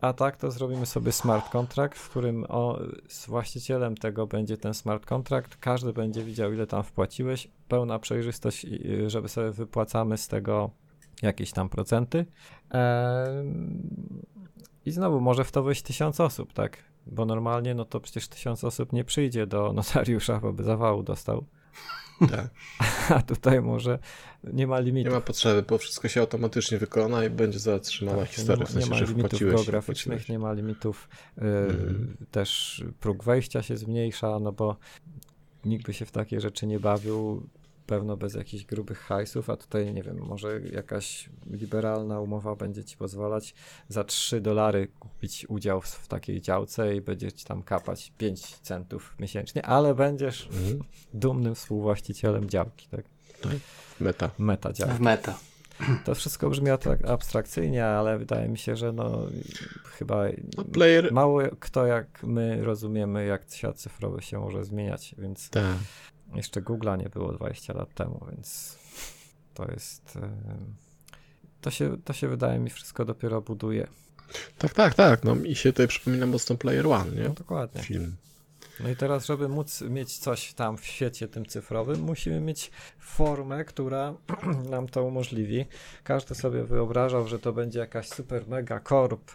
A 0.01 0.13
tak 0.13 0.37
to 0.37 0.51
zrobimy 0.51 0.87
sobie 0.87 1.13
smart 1.13 1.49
contract, 1.51 1.99
w 1.99 2.11
którym 2.11 2.45
o, 2.49 2.81
z 3.09 3.27
właścicielem 3.27 3.97
tego 3.97 4.27
będzie 4.27 4.57
ten 4.57 4.75
smart 4.75 5.07
contract. 5.07 5.57
Każdy 5.57 5.93
będzie 5.93 6.23
widział, 6.23 6.53
ile 6.53 6.67
tam 6.67 6.83
wpłaciłeś. 6.83 7.49
Pełna 7.69 7.99
przejrzystość, 7.99 8.67
żeby 9.07 9.29
sobie 9.29 9.51
wypłacamy 9.51 10.19
z 10.19 10.29
tego 10.29 10.71
jakieś 11.23 11.53
tam 11.53 11.69
procenty. 11.69 12.27
I 14.85 14.91
znowu 14.91 15.21
może 15.21 15.45
w 15.45 15.53
to 15.53 15.63
wejść 15.63 15.83
tysiąc 15.83 16.21
osób, 16.21 16.53
tak? 16.53 16.85
Bo 17.07 17.25
normalnie 17.27 17.75
no 17.75 17.85
to 17.85 18.01
przecież 18.01 18.29
tysiąc 18.29 18.65
osób 18.65 18.93
nie 18.93 19.05
przyjdzie 19.05 19.47
do 19.47 19.73
notariusza, 19.73 20.41
bo 20.41 20.53
by 20.53 20.65
zawału 20.65 21.03
dostał. 21.03 21.45
Tak. 22.31 22.51
A 23.17 23.23
tutaj 23.23 23.63
może 23.63 23.99
nie 24.45 24.67
ma 24.67 24.81
limitu. 24.81 25.09
Nie 25.09 25.15
ma 25.15 25.21
potrzeby, 25.21 25.63
bo 25.63 25.79
wszystko 25.79 26.09
się 26.09 26.21
automatycznie 26.21 26.79
wykona 26.79 27.25
i 27.25 27.31
będzie 27.31 27.59
zatrzymana 27.59 28.19
tak, 28.19 28.29
historia. 28.29 28.55
Nie 28.57 28.61
ma, 28.61 28.67
w 28.67 28.71
sensie, 28.71 28.91
nie 28.91 29.01
ma 29.01 29.07
limitów 29.07 29.41
geograficznych, 29.41 30.29
nie 30.29 30.39
ma 30.39 30.53
limitów. 30.53 31.09
Yy, 31.37 31.45
mm. 31.45 32.17
Też 32.31 32.85
próg 33.01 33.25
wejścia 33.25 33.63
się 33.63 33.77
zmniejsza, 33.77 34.39
no 34.39 34.53
bo 34.53 34.77
nikt 35.65 35.87
by 35.87 35.95
się 35.95 36.07
w 36.07 36.11
takie 36.11 36.41
rzeczy 36.41 36.67
nie 36.67 36.81
bawił 36.81 37.49
pewno 37.89 38.17
bez 38.17 38.35
jakichś 38.35 38.65
grubych 38.65 38.99
hajsów, 38.99 39.51
a 39.51 39.57
tutaj 39.57 39.95
nie 39.95 40.03
wiem, 40.03 40.19
może 40.19 40.61
jakaś 40.61 41.31
liberalna 41.51 42.21
umowa 42.21 42.57
będzie 42.57 42.85
ci 42.85 42.97
pozwalać 42.97 43.55
za 43.89 44.05
3 44.05 44.41
dolary 44.41 44.89
kupić 44.99 45.47
udział 45.49 45.81
w, 45.81 46.09
takiej 46.09 46.41
działce 46.41 46.97
i 46.97 47.01
będzie 47.01 47.33
ci 47.33 47.45
tam 47.45 47.63
kapać 47.63 48.13
5 48.19 48.57
centów 48.57 49.15
miesięcznie, 49.21 49.67
ale 49.67 49.95
będziesz 49.95 50.47
mhm. 50.47 50.79
dumnym 51.15 51.55
współwłaścicielem 51.55 52.51
działki, 52.51 52.89
tak? 52.89 53.05
tak. 53.41 53.53
Meta. 54.01 54.31
Meta 54.39 54.73
działki. 54.73 54.95
W 54.95 55.01
meta. 55.01 55.39
To 56.05 56.15
wszystko 56.15 56.51
brzmi 56.51 56.71
abstrakcyjnie, 57.07 57.87
ale 57.87 58.19
wydaje 58.19 58.49
mi 58.49 58.59
się, 58.59 58.77
że 58.77 58.93
no 58.93 59.27
chyba 59.85 60.25
no, 60.57 60.65
player... 60.65 61.13
mało 61.13 61.41
kto 61.61 61.87
jak 61.87 62.23
my 62.23 62.65
rozumiemy, 62.65 63.27
jak 63.27 63.43
świat 63.51 63.77
cyfrowy 63.77 64.23
się 64.23 64.39
może 64.39 64.65
zmieniać, 64.65 65.15
więc 65.19 65.51
tak. 65.51 65.65
Jeszcze 66.35 66.63
Google'a 66.63 66.99
nie 66.99 67.09
było 67.09 67.33
20 67.33 67.73
lat 67.73 67.95
temu, 67.95 68.27
więc 68.31 68.79
to 69.55 69.71
jest. 69.71 70.17
E, 70.17 70.31
to 71.61 71.71
się, 71.71 71.97
to 72.05 72.13
się 72.13 72.29
wydaje 72.29 72.59
mi 72.59 72.71
wszystko 72.71 73.05
dopiero 73.05 73.43
buduje. 73.43 73.89
Tak, 74.59 74.75
tak, 74.75 74.95
tak. 74.95 75.25
No 75.25 75.35
mi 75.35 75.55
się 75.55 75.73
tutaj 75.73 75.89
przypomina 75.89 76.27
mocno 76.27 76.57
Player 76.57 76.87
One, 76.87 77.11
nie? 77.11 77.23
No, 77.23 77.31
dokładnie. 77.31 77.83
Film. 77.83 78.17
No 78.81 78.89
i 78.89 78.97
teraz, 78.97 79.27
żeby 79.27 79.49
móc 79.49 79.81
mieć 79.81 80.19
coś 80.19 80.55
tam 80.55 80.79
w 80.79 80.87
świecie 80.87 81.29
tym 81.29 81.47
cyfrowym, 81.47 82.01
musimy 82.01 82.41
mieć 82.41 82.71
formę, 82.99 83.65
która 83.65 84.15
nam 84.71 84.89
to 84.89 85.05
umożliwi. 85.05 85.67
Każdy 86.05 86.35
sobie 86.35 86.65
wyobrażał, 86.65 87.29
że 87.29 87.39
to 87.39 87.53
będzie 87.53 87.79
jakaś 87.79 88.09
super 88.09 88.49
mega 88.49 88.81
korp, 88.81 89.31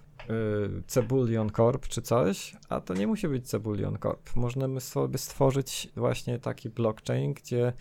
Cebulion 0.88 1.50
Corp 1.50 1.88
czy 1.88 2.02
coś, 2.02 2.56
a 2.70 2.82
to 2.82 2.94
nie 2.94 3.08
musi 3.08 3.28
być 3.28 3.48
Cebulion 3.50 3.98
Corp. 4.00 4.36
Można 4.36 4.80
sobie 4.80 5.18
stworzyć 5.18 5.90
właśnie 5.96 6.40
taki 6.40 6.70
blockchain, 6.70 7.34
gdzie 7.34 7.74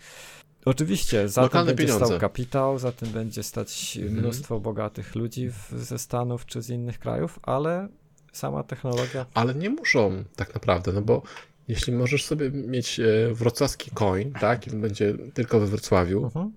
Oczywiście, 0.65 1.29
za 1.29 1.41
Lokalne 1.41 1.67
tym 1.71 1.77
będzie 1.77 1.93
pieniądze. 1.93 2.05
stał 2.05 2.19
kapitał, 2.19 2.79
za 2.79 2.91
tym 2.91 3.09
będzie 3.09 3.43
stać 3.43 3.97
Mhm. 4.01 4.17
mnóstwo 4.19 4.59
bogatych 4.59 5.15
ludzi 5.15 5.49
w, 5.49 5.69
ze 5.73 5.99
Stanów 5.99 6.45
czy 6.45 6.61
z 6.61 6.69
innych 6.69 6.99
krajów, 6.99 7.39
ale 7.41 7.87
sama 8.33 8.63
technologia. 8.63 9.25
Ale 9.33 9.55
nie 9.55 9.69
muszą 9.69 10.23
tak 10.35 10.53
naprawdę, 10.53 10.91
no 10.93 11.01
bo 11.01 11.21
jeśli 11.67 11.93
możesz 11.93 12.25
sobie 12.25 12.51
mieć 12.51 12.99
e, 12.99 13.33
wrocławski 13.33 13.91
coin, 13.91 14.33
tak, 14.33 14.67
i 14.67 14.69
będzie 14.69 15.13
tylko 15.33 15.59
we 15.59 15.65
Wrocławiu, 15.67 16.23
Mhm. 16.23 16.51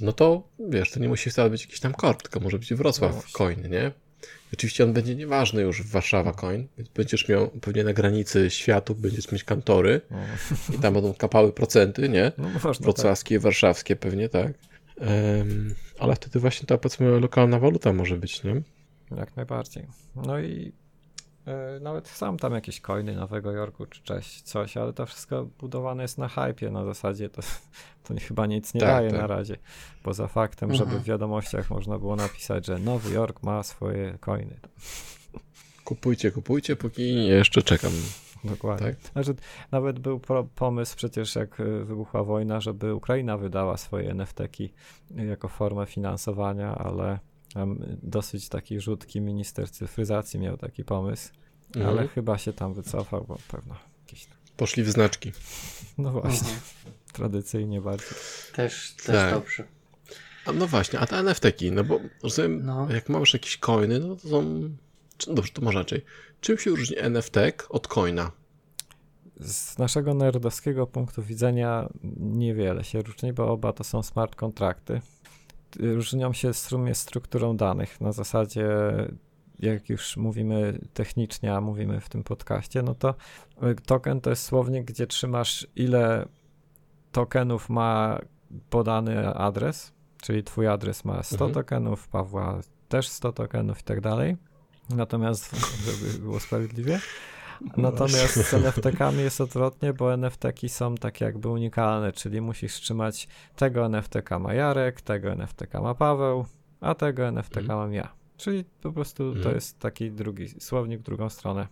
no 0.00 0.12
to 0.12 0.42
wiesz, 0.68 0.90
to 0.90 1.00
nie 1.00 1.08
musi 1.08 1.30
wcale 1.30 1.50
być 1.50 1.62
jakiś 1.64 1.80
tam 1.80 1.94
korp, 1.94 2.22
tylko 2.22 2.40
może 2.40 2.58
być 2.58 2.74
Wrocław 2.74 3.14
No 3.16 3.22
coin, 3.32 3.68
nie? 3.70 3.92
Oczywiście 4.52 4.84
on 4.84 4.92
będzie 4.92 5.14
nieważny 5.16 5.62
już 5.62 5.82
w 5.82 5.90
Warszawa 5.90 6.32
coin, 6.32 6.68
więc 6.78 6.88
będziesz 6.88 7.28
miał 7.28 7.48
pewnie 7.48 7.84
na 7.84 7.92
granicy 7.92 8.50
światu, 8.50 8.94
będziesz 8.94 9.32
mieć 9.32 9.44
kantory 9.44 10.00
O, 10.10 10.72
i 10.74 10.78
tam 10.78 10.94
będą 10.94 11.14
kapały 11.14 11.52
procenty, 11.52 12.08
nie? 12.08 12.32
No 12.38 12.48
można 12.48 12.72
tak. 12.72 12.82
Wrocławskie, 12.82 13.38
warszawskie 13.38 13.96
pewnie, 13.96 14.28
tak. 14.28 14.52
Em, 15.00 15.74
ale 15.98 16.16
wtedy 16.16 16.40
właśnie 16.40 16.66
ta 16.66 16.78
powiedzmy 16.78 17.20
lokalna 17.20 17.58
waluta 17.58 17.92
może 17.92 18.16
być, 18.16 18.44
nie? 18.44 18.62
Jak 19.16 19.36
najbardziej. 19.36 19.86
No 20.16 20.40
i 20.40 20.72
nawet 21.80 22.08
sam 22.08 22.36
tam 22.38 22.54
jakieś 22.54 22.80
coiny 22.80 23.16
Nowego 23.16 23.52
Jorku 23.52 23.86
czy 23.86 24.02
cześć, 24.02 24.42
coś, 24.42 24.76
ale 24.76 24.92
to 24.92 25.06
wszystko 25.06 25.44
budowane 25.58 26.02
jest 26.02 26.18
na 26.18 26.28
hypie 26.28 26.70
na 26.70 26.84
zasadzie, 26.84 27.28
to, 27.28 27.42
to 28.04 28.14
chyba 28.28 28.46
nic 28.46 28.74
nie 28.74 28.80
Tak, 28.80 28.88
daje 28.90 29.10
tak. 29.10 29.20
na 29.20 29.26
razie. 29.26 29.56
Poza 30.02 30.26
faktem, 30.28 30.72
żeby 30.72 30.84
Mhm. 30.84 31.02
w 31.02 31.06
wiadomościach 31.06 31.70
można 31.70 31.98
było 31.98 32.16
napisać, 32.16 32.66
że 32.66 32.78
Nowy 32.78 33.10
Jork 33.12 33.42
ma 33.42 33.62
swoje 33.62 34.18
coiny. 34.20 34.56
Kupujcie, 35.84 36.30
kupujcie, 36.30 36.76
póki 36.76 37.26
jeszcze 37.26 37.62
czekam. 37.62 37.90
Dokładnie. 38.44 38.86
Tak? 38.86 39.12
Znaczy, 39.12 39.34
nawet 39.70 39.98
był 39.98 40.20
pomysł 40.54 40.96
przecież, 40.96 41.34
jak 41.36 41.60
y, 41.60 41.84
wybuchła 41.84 42.24
wojna, 42.24 42.60
żeby 42.60 42.94
Ukraina 42.94 43.36
wydała 43.38 43.76
swoje 43.76 44.10
NFT-ki 44.10 44.72
jako 45.10 45.48
formę 45.48 45.86
finansowania, 45.86 46.74
ale 46.74 47.18
em, 47.56 47.98
dosyć 48.02 48.48
taki 48.48 48.80
rzutki 48.80 49.20
minister 49.20 49.70
cyfryzacji 49.70 50.40
miał 50.40 50.56
taki 50.56 50.84
pomysł, 50.84 51.28
Mhm. 51.76 51.86
ale 51.98 52.08
chyba 52.08 52.38
się 52.38 52.52
tam 52.52 52.74
wycofał, 52.74 53.24
bo 53.28 53.38
pewno 53.48 53.74
jakieś... 54.00 54.24
tam- 54.26 54.36
Poszli 54.56 54.82
w 54.82 54.90
znaczki. 54.90 55.32
No 55.98 56.12
właśnie, 56.12 56.38
Mhm. 56.38 56.60
tradycyjnie 57.12 57.80
bardziej. 57.80 58.08
Też, 58.54 58.94
też 58.96 59.06
Tak. 59.16 59.34
dobrze. 59.34 59.64
A 60.46 60.52
no 60.52 60.66
właśnie, 60.66 60.98
a 60.98 61.06
te 61.06 61.16
NFT-ki, 61.16 61.72
no 61.72 61.84
bo 61.84 62.00
rozumiem, 62.22 62.66
No. 62.66 62.88
jak 62.92 63.08
masz 63.08 63.32
jakieś 63.32 63.56
coiny, 63.56 63.98
no 64.00 64.16
to 64.16 64.28
są... 64.28 64.70
Czy, 65.16 65.34
dobrze, 65.34 65.52
to 65.52 65.62
może 65.62 65.78
raczej. 65.78 66.04
Czym 66.40 66.58
się 66.58 66.70
różni 66.70 66.96
NFT 66.98 67.36
od 67.68 67.88
coina? 67.88 68.32
Z 69.40 69.78
naszego 69.78 70.14
nerdowskiego 70.14 70.86
punktu 70.86 71.22
widzenia 71.22 71.88
niewiele 72.20 72.84
się 72.84 73.02
różni, 73.02 73.32
bo 73.32 73.52
oba 73.52 73.72
to 73.72 73.84
są 73.84 74.02
smart 74.02 74.34
kontrakty. 74.34 75.00
Różnią 75.78 76.32
się 76.32 76.52
w 76.52 76.58
sumie 76.58 76.94
strukturą 76.94 77.56
danych. 77.56 78.00
Na 78.00 78.12
zasadzie, 78.12 78.68
jak 79.58 79.88
już 79.90 80.16
mówimy 80.16 80.78
technicznie, 80.94 81.54
a 81.54 81.60
mówimy 81.60 82.00
w 82.00 82.08
tym 82.08 82.22
podcaście, 82.24 82.82
no 82.82 82.94
to 82.94 83.14
y, 83.62 83.74
token 83.86 84.20
to 84.20 84.30
jest 84.30 84.42
słownik, 84.44 84.84
gdzie 84.84 85.06
trzymasz 85.06 85.66
ile 85.76 86.28
tokenów 87.12 87.68
ma 87.68 88.18
podany 88.70 89.34
adres, 89.34 89.92
czyli 90.22 90.44
twój 90.44 90.66
adres 90.66 91.04
ma 91.04 91.22
100 91.22 91.34
Mhm. 91.34 91.52
tokenów, 91.52 92.08
Pawła 92.08 92.60
też 92.88 93.08
100 93.08 93.32
tokenów 93.32 93.80
i 93.80 93.82
tak 93.82 94.00
dalej. 94.00 94.36
Natomiast, 94.90 95.56
żeby 95.86 96.18
było 96.18 96.40
sprawiedliwie, 96.40 97.00
Natomiast 97.76 98.34
z 98.34 98.54
NFT-kami 98.64 99.18
jest 99.22 99.40
odwrotnie, 99.40 99.92
bo 99.92 100.14
NFT-ki 100.14 100.68
są 100.68 100.94
tak 100.94 101.20
jakby 101.20 101.48
unikalne, 101.48 102.12
czyli 102.12 102.40
musisz 102.40 102.74
trzymać 102.74 103.28
tego 103.56 103.86
NFT-ka 103.86 104.38
ma 104.38 104.54
Jarek, 104.54 105.00
tego 105.00 105.32
NFT-ka 105.32 105.80
ma 105.80 105.94
Paweł, 105.94 106.44
a 106.80 106.94
tego 106.94 107.22
NFT-ka 107.28 107.60
Mhm. 107.60 107.78
mam 107.78 107.92
ja. 107.92 108.12
Czyli 108.36 108.64
po 108.82 108.92
prostu 108.92 109.32
to 109.32 109.36
Mhm. 109.38 109.54
jest 109.54 109.78
taki 109.78 110.10
drugi 110.12 110.48
słownik 110.48 111.00
w 111.00 111.02
drugą 111.02 111.28
stronę. 111.30 111.66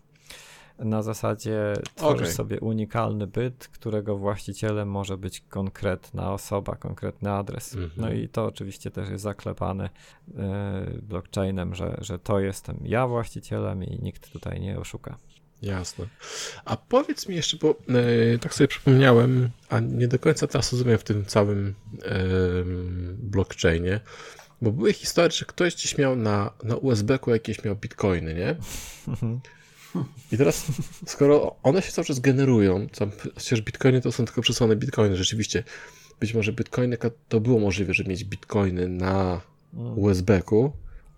Na 0.79 1.03
zasadzie 1.03 1.59
tworzysz 1.95 2.21
Okej. 2.23 2.33
sobie 2.35 2.61
unikalny 2.61 3.27
byt, 3.27 3.69
którego 3.69 4.17
właścicielem 4.19 4.91
może 4.91 5.19
być 5.19 5.41
konkretna 5.41 6.33
osoba, 6.33 6.77
konkretny 6.77 7.33
adres. 7.33 7.75
Mhm. 7.75 7.91
No 7.97 8.11
i 8.13 8.29
to 8.29 8.45
oczywiście 8.47 8.91
też 8.91 9.09
jest 9.11 9.23
zaklepane 9.25 9.91
e, 10.37 10.87
blockchainem, 11.03 11.75
że, 11.75 11.97
że 12.01 12.19
to 12.19 12.41
jestem 12.41 12.79
ja 12.83 13.07
właścicielem 13.07 13.85
i 13.85 13.99
nikt 14.03 14.33
tutaj 14.33 14.61
nie 14.61 14.79
oszuka. 14.79 15.17
Jasne. 15.63 16.07
A 16.65 16.77
powiedz 16.77 17.29
mi 17.29 17.37
jeszcze, 17.37 17.57
bo 17.57 17.71
e, 17.71 18.39
tak 18.39 18.55
sobie 18.55 18.69
przypomniałem, 18.69 19.51
a 19.69 19.81
nie 19.81 20.09
do 20.09 20.19
końca 20.19 20.47
teraz 20.47 20.73
rozumiem 20.73 20.99
w 20.99 21.05
tym 21.05 21.25
całym 21.25 21.75
em, 22.05 23.17
blockchainie, 23.21 24.01
bo 24.63 24.73
były 24.73 24.93
historie, 24.93 25.31
że 25.31 25.45
ktoś 25.45 25.75
gdzieś 25.75 25.99
miał 25.99 26.17
na, 26.17 26.51
na 26.63 26.77
USB-ku 26.77 27.31
jakieś 27.31 27.65
miał 27.65 27.77
bitcoiny, 27.77 28.35
nie? 28.35 28.57
I 30.33 30.37
teraz, 30.39 30.65
skoro 31.07 31.57
one 31.63 31.83
się 31.83 31.93
cały 31.93 32.05
czas 32.05 32.21
generują, 32.21 32.89
to 32.89 33.09
przecież 33.37 33.61
bitcoiny 33.63 34.01
to 34.01 34.13
są 34.13 34.25
tylko 34.25 34.43
przesłane 34.43 34.77
bitcoiny, 34.77 35.17
rzeczywiście. 35.17 35.65
Być 36.21 36.35
może 36.35 36.53
bitcoiny 36.53 36.99
to 37.29 37.41
było 37.41 37.61
możliwe, 37.61 37.95
żeby 37.95 38.11
mieć 38.11 38.25
bitcoiny 38.25 38.89
na 38.89 39.41
Mm. 39.75 39.99
USB-ku, 39.99 40.73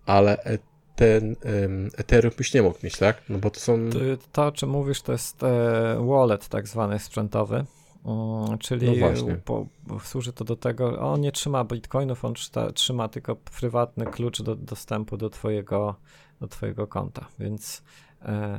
ale 0.06 0.44
e- 0.44 0.58
ten 1.00 1.36
em, 1.42 1.90
Ethereum 1.96 2.34
byś 2.36 2.54
nie 2.54 2.62
mógł 2.62 2.78
mieć, 2.82 2.96
tak? 2.96 3.22
No 3.28 3.38
bo 3.38 3.50
to 3.50 3.60
są... 3.60 3.90
To, 4.32 4.46
o 4.46 4.52
czym 4.52 4.70
mówisz, 4.70 5.02
to 5.02 5.12
jest 5.12 5.42
e, 5.42 6.06
wallet 6.08 6.48
tak 6.48 6.68
zwany 6.68 6.98
sprzętowy, 6.98 7.64
mm, 8.04 8.58
czyli 8.58 9.00
No 9.00 9.36
po, 9.44 9.66
służy 10.04 10.32
to 10.32 10.44
do 10.44 10.56
tego, 10.56 10.98
on 10.98 11.20
nie 11.20 11.32
trzyma 11.32 11.64
bitcoinów, 11.64 12.24
on 12.24 12.34
trzyma, 12.34 12.72
trzyma 12.72 13.08
tylko 13.08 13.36
prywatny 13.36 14.06
klucz 14.06 14.42
do 14.42 14.56
dostępu 14.56 15.16
do 15.16 15.30
twojego, 15.30 15.94
do 16.40 16.48
twojego 16.48 16.86
konta, 16.86 17.28
więc 17.38 17.82
e, 18.22 18.58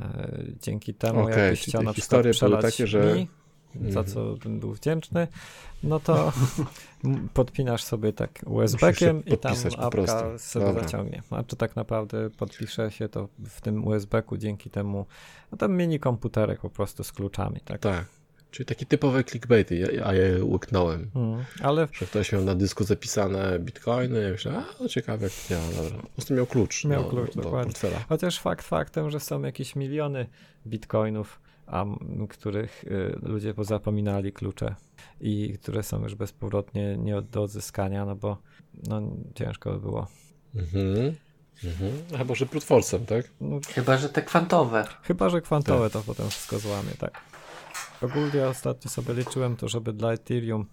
dzięki 0.62 0.94
temu 0.94 1.22
Okej, 1.22 1.38
jakbyś 1.38 1.62
chciał 1.62 1.84
na 1.84 1.94
przykład 1.94 2.28
przelać 2.32 2.62
takie, 2.62 2.88
że- 2.88 3.16
mi, 3.16 3.28
za 3.76 4.00
Mhm. 4.00 4.06
co 4.06 4.34
bym 4.44 4.60
był 4.60 4.74
wdzięczny, 4.74 5.28
no 5.84 6.00
to 6.00 6.32
podpinasz 7.34 7.84
sobie 7.84 8.14
tak 8.14 8.40
USB-kiem 8.46 9.22
i 9.26 9.38
tam 9.38 9.56
apka 9.78 10.40
sobie 10.40 10.66
Dobra. 10.66 10.84
zaciągnie. 10.84 11.22
A 11.30 11.44
czy 11.44 11.56
tak 11.56 11.76
naprawdę 11.76 12.30
podpisze 12.30 12.92
się 12.92 13.10
to 13.10 13.28
w 13.50 13.62
tym 13.62 13.88
USB-ku 13.88 14.38
dzięki 14.38 14.70
temu, 14.70 15.06
no 15.52 15.58
tam 15.58 15.78
mini 15.78 16.00
komputerek 16.00 16.60
po 16.62 16.70
prostu 16.70 17.04
z 17.04 17.12
kluczami, 17.12 17.60
tak? 17.66 17.82
Tak. 17.82 18.06
Czyli 18.52 18.66
takie 18.66 18.86
typowe 18.86 19.24
clickbaity, 19.24 20.06
a 20.06 20.14
ja 20.14 20.24
je 20.24 20.44
łyknąłem. 20.46 21.10
Mm, 21.16 21.44
ale 21.62 21.88
Że 21.94 22.06
ktoś 22.06 22.32
miał 22.34 22.44
na 22.44 22.56
dysku 22.56 22.84
zapisane 22.84 23.60
bitcoiny, 23.60 24.22
ja 24.24 24.30
myślałem, 24.30 24.64
a 24.72 24.74
to 24.74 24.90
ciekawe 24.90 25.24
jak 25.24 25.34
działa, 25.50 25.84
dobra. 25.84 26.02
Po 26.02 26.08
prostu 26.10 26.34
miał 26.34 26.46
klucz 26.46 26.86
Miał 26.86 27.04
do, 27.04 27.10
klucz, 27.10 27.36
do 27.36 27.42
dokładnie. 27.42 27.72
portfela. 27.74 28.00
chociaż 28.10 28.40
fakt 28.40 28.66
faktem, 28.68 29.10
że 29.10 29.20
są 29.20 29.42
jakieś 29.42 29.76
miliony 29.76 30.26
bitcoinów, 30.68 31.40
a 31.68 31.86
których 32.30 32.84
y, 32.84 33.20
ludzie 33.22 33.54
pozapominali 33.54 34.34
klucze 34.34 34.76
i 35.22 35.58
które 35.62 35.84
są 35.84 36.04
już 36.04 36.16
bezpowrotnie 36.16 36.98
nie 36.98 37.22
do 37.22 37.44
odzyskania, 37.44 38.06
no 38.06 38.16
bo 38.16 38.38
no, 38.88 39.02
ciężko 39.36 39.72
by 39.72 39.80
było. 39.80 40.08
Mhm. 40.56 41.16
Mhm. 41.64 42.22
A 42.22 42.24
może 42.24 42.46
force'em, 42.46 43.06
tak? 43.06 43.32
No, 43.42 43.60
Chyba, 43.74 43.98
że 43.98 44.10
te 44.10 44.22
kwantowe. 44.22 44.88
Chyba, 45.04 45.30
że 45.30 45.42
kwantowe 45.42 45.90
to 45.90 46.02
potem 46.02 46.30
wszystko 46.30 46.60
złamie, 46.60 46.92
tak. 47.00 47.22
Ogólnie 48.02 48.48
ostatnio 48.48 48.92
sobie 48.92 49.14
liczyłem 49.14 49.56
to, 49.56 49.68
żeby 49.68 49.94
dla 49.94 50.12
Ethereum 50.14 50.66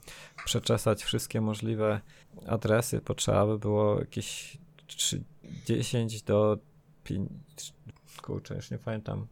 przeczesać 0.44 1.04
wszystkie 1.04 1.40
możliwe 1.40 2.00
adresy, 2.46 3.00
potrzeba 3.00 3.46
by 3.46 3.58
było 3.58 4.00
jakieś 4.00 4.58
3, 4.86 5.24
10 5.66 6.22
do 6.22 6.58
5, 7.04 7.28
kurczę, 8.22 8.54
już 8.54 8.70
nie 8.70 8.78
pamiętam, 8.78 9.26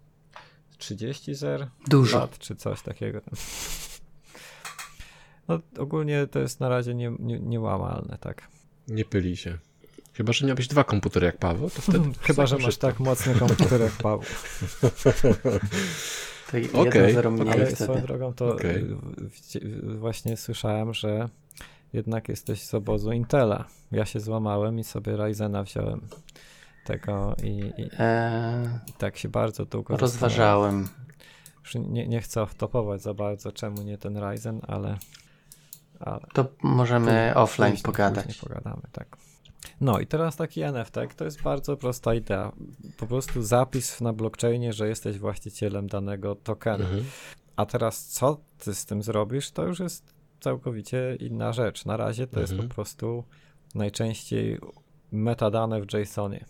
30 0.78 1.34
zer 1.34 1.68
Dużo. 1.88 2.18
lat, 2.18 2.38
czy 2.38 2.56
coś 2.56 2.82
takiego. 2.82 3.20
No 5.48 5.58
ogólnie 5.78 6.26
to 6.26 6.38
jest 6.38 6.60
na 6.60 6.68
razie 6.68 6.94
nie, 6.94 7.12
nie, 7.18 7.40
niełamalne, 7.40 8.18
tak. 8.20 8.48
Nie 8.88 9.04
pyli 9.04 9.36
się. 9.36 9.58
Chyba, 10.12 10.32
że 10.32 10.46
miałbyś 10.46 10.68
dwa 10.68 10.84
komputery 10.84 11.26
jak 11.26 11.36
Paweł, 11.38 11.70
to 11.70 11.82
wtedy... 11.82 12.00
Chyba, 12.20 12.46
że 12.46 12.58
masz 12.58 12.76
tak 12.76 13.00
mocny 13.00 13.34
komputer 13.34 13.80
jak 13.80 13.92
Paweł. 13.92 14.20
To 16.50 16.56
jedno 16.58 17.12
zero 17.12 17.30
mniej 17.30 17.48
Ale 17.48 17.66
wtedy. 17.66 17.84
swoją 17.84 18.00
drogą 18.00 18.32
to 18.34 18.60
y, 18.60 18.84
w- 19.18 19.98
właśnie 19.98 20.36
słyszałem, 20.36 20.94
że 20.94 21.28
jednak 21.92 22.28
jesteś 22.28 22.62
z 22.62 22.74
obozu 22.74 23.12
Intela. 23.12 23.64
Ja 23.92 24.04
się 24.04 24.20
złamałem 24.20 24.78
i 24.78 24.84
sobie 24.84 25.16
Ryzena 25.16 25.62
wziąłem 25.62 26.00
tego 26.86 27.34
i, 27.42 27.48
i, 27.48 27.88
Eee, 27.98 28.66
i 28.88 28.92
tak 28.92 29.16
się 29.16 29.28
bardzo 29.28 29.64
długo 29.64 29.96
rozważałem. 29.96 30.88
Już 31.64 31.74
nie, 31.74 32.08
nie 32.08 32.20
chcę 32.20 32.46
wtopować 32.46 33.02
za 33.02 33.14
bardzo, 33.14 33.52
czemu 33.52 33.82
nie 33.82 33.98
ten 33.98 34.16
Ryzen, 34.16 34.60
ale... 34.68 34.98
ale 36.00 36.20
To 36.34 36.46
możemy 36.62 37.06
później- 37.06 37.34
offline 37.34 37.70
później- 37.72 37.84
pogadać. 37.84 38.24
Później 38.26 38.40
pogadamy, 38.40 38.82
tak. 38.92 39.16
No 39.80 39.98
i 40.00 40.06
teraz 40.06 40.36
taki 40.36 40.62
NFT, 40.62 40.94
to 41.16 41.24
jest 41.24 41.42
bardzo 41.42 41.76
prosta 41.76 42.14
idea. 42.14 42.52
Po 42.98 43.06
prostu 43.06 43.42
zapis 43.42 44.00
na 44.00 44.12
blockchainie, 44.12 44.72
że 44.72 44.88
jesteś 44.88 45.18
właścicielem 45.18 45.86
danego 45.86 46.34
tokenu. 46.34 46.84
Mhm. 46.84 47.04
A 47.56 47.66
teraz 47.66 48.06
co 48.06 48.40
ty 48.58 48.74
z 48.74 48.86
tym 48.86 49.02
zrobisz, 49.02 49.50
to 49.50 49.62
już 49.64 49.80
jest 49.80 50.14
całkowicie 50.40 51.16
inna 51.20 51.52
rzecz. 51.52 51.84
Na 51.84 51.96
razie 51.96 52.26
to 52.26 52.40
jest 52.40 52.52
Mhm. 52.52 52.68
po 52.68 52.74
prostu 52.74 53.24
najczęściej 53.74 54.58
metadane 55.12 55.80
w 55.80 55.92
JSONie. 55.94 56.44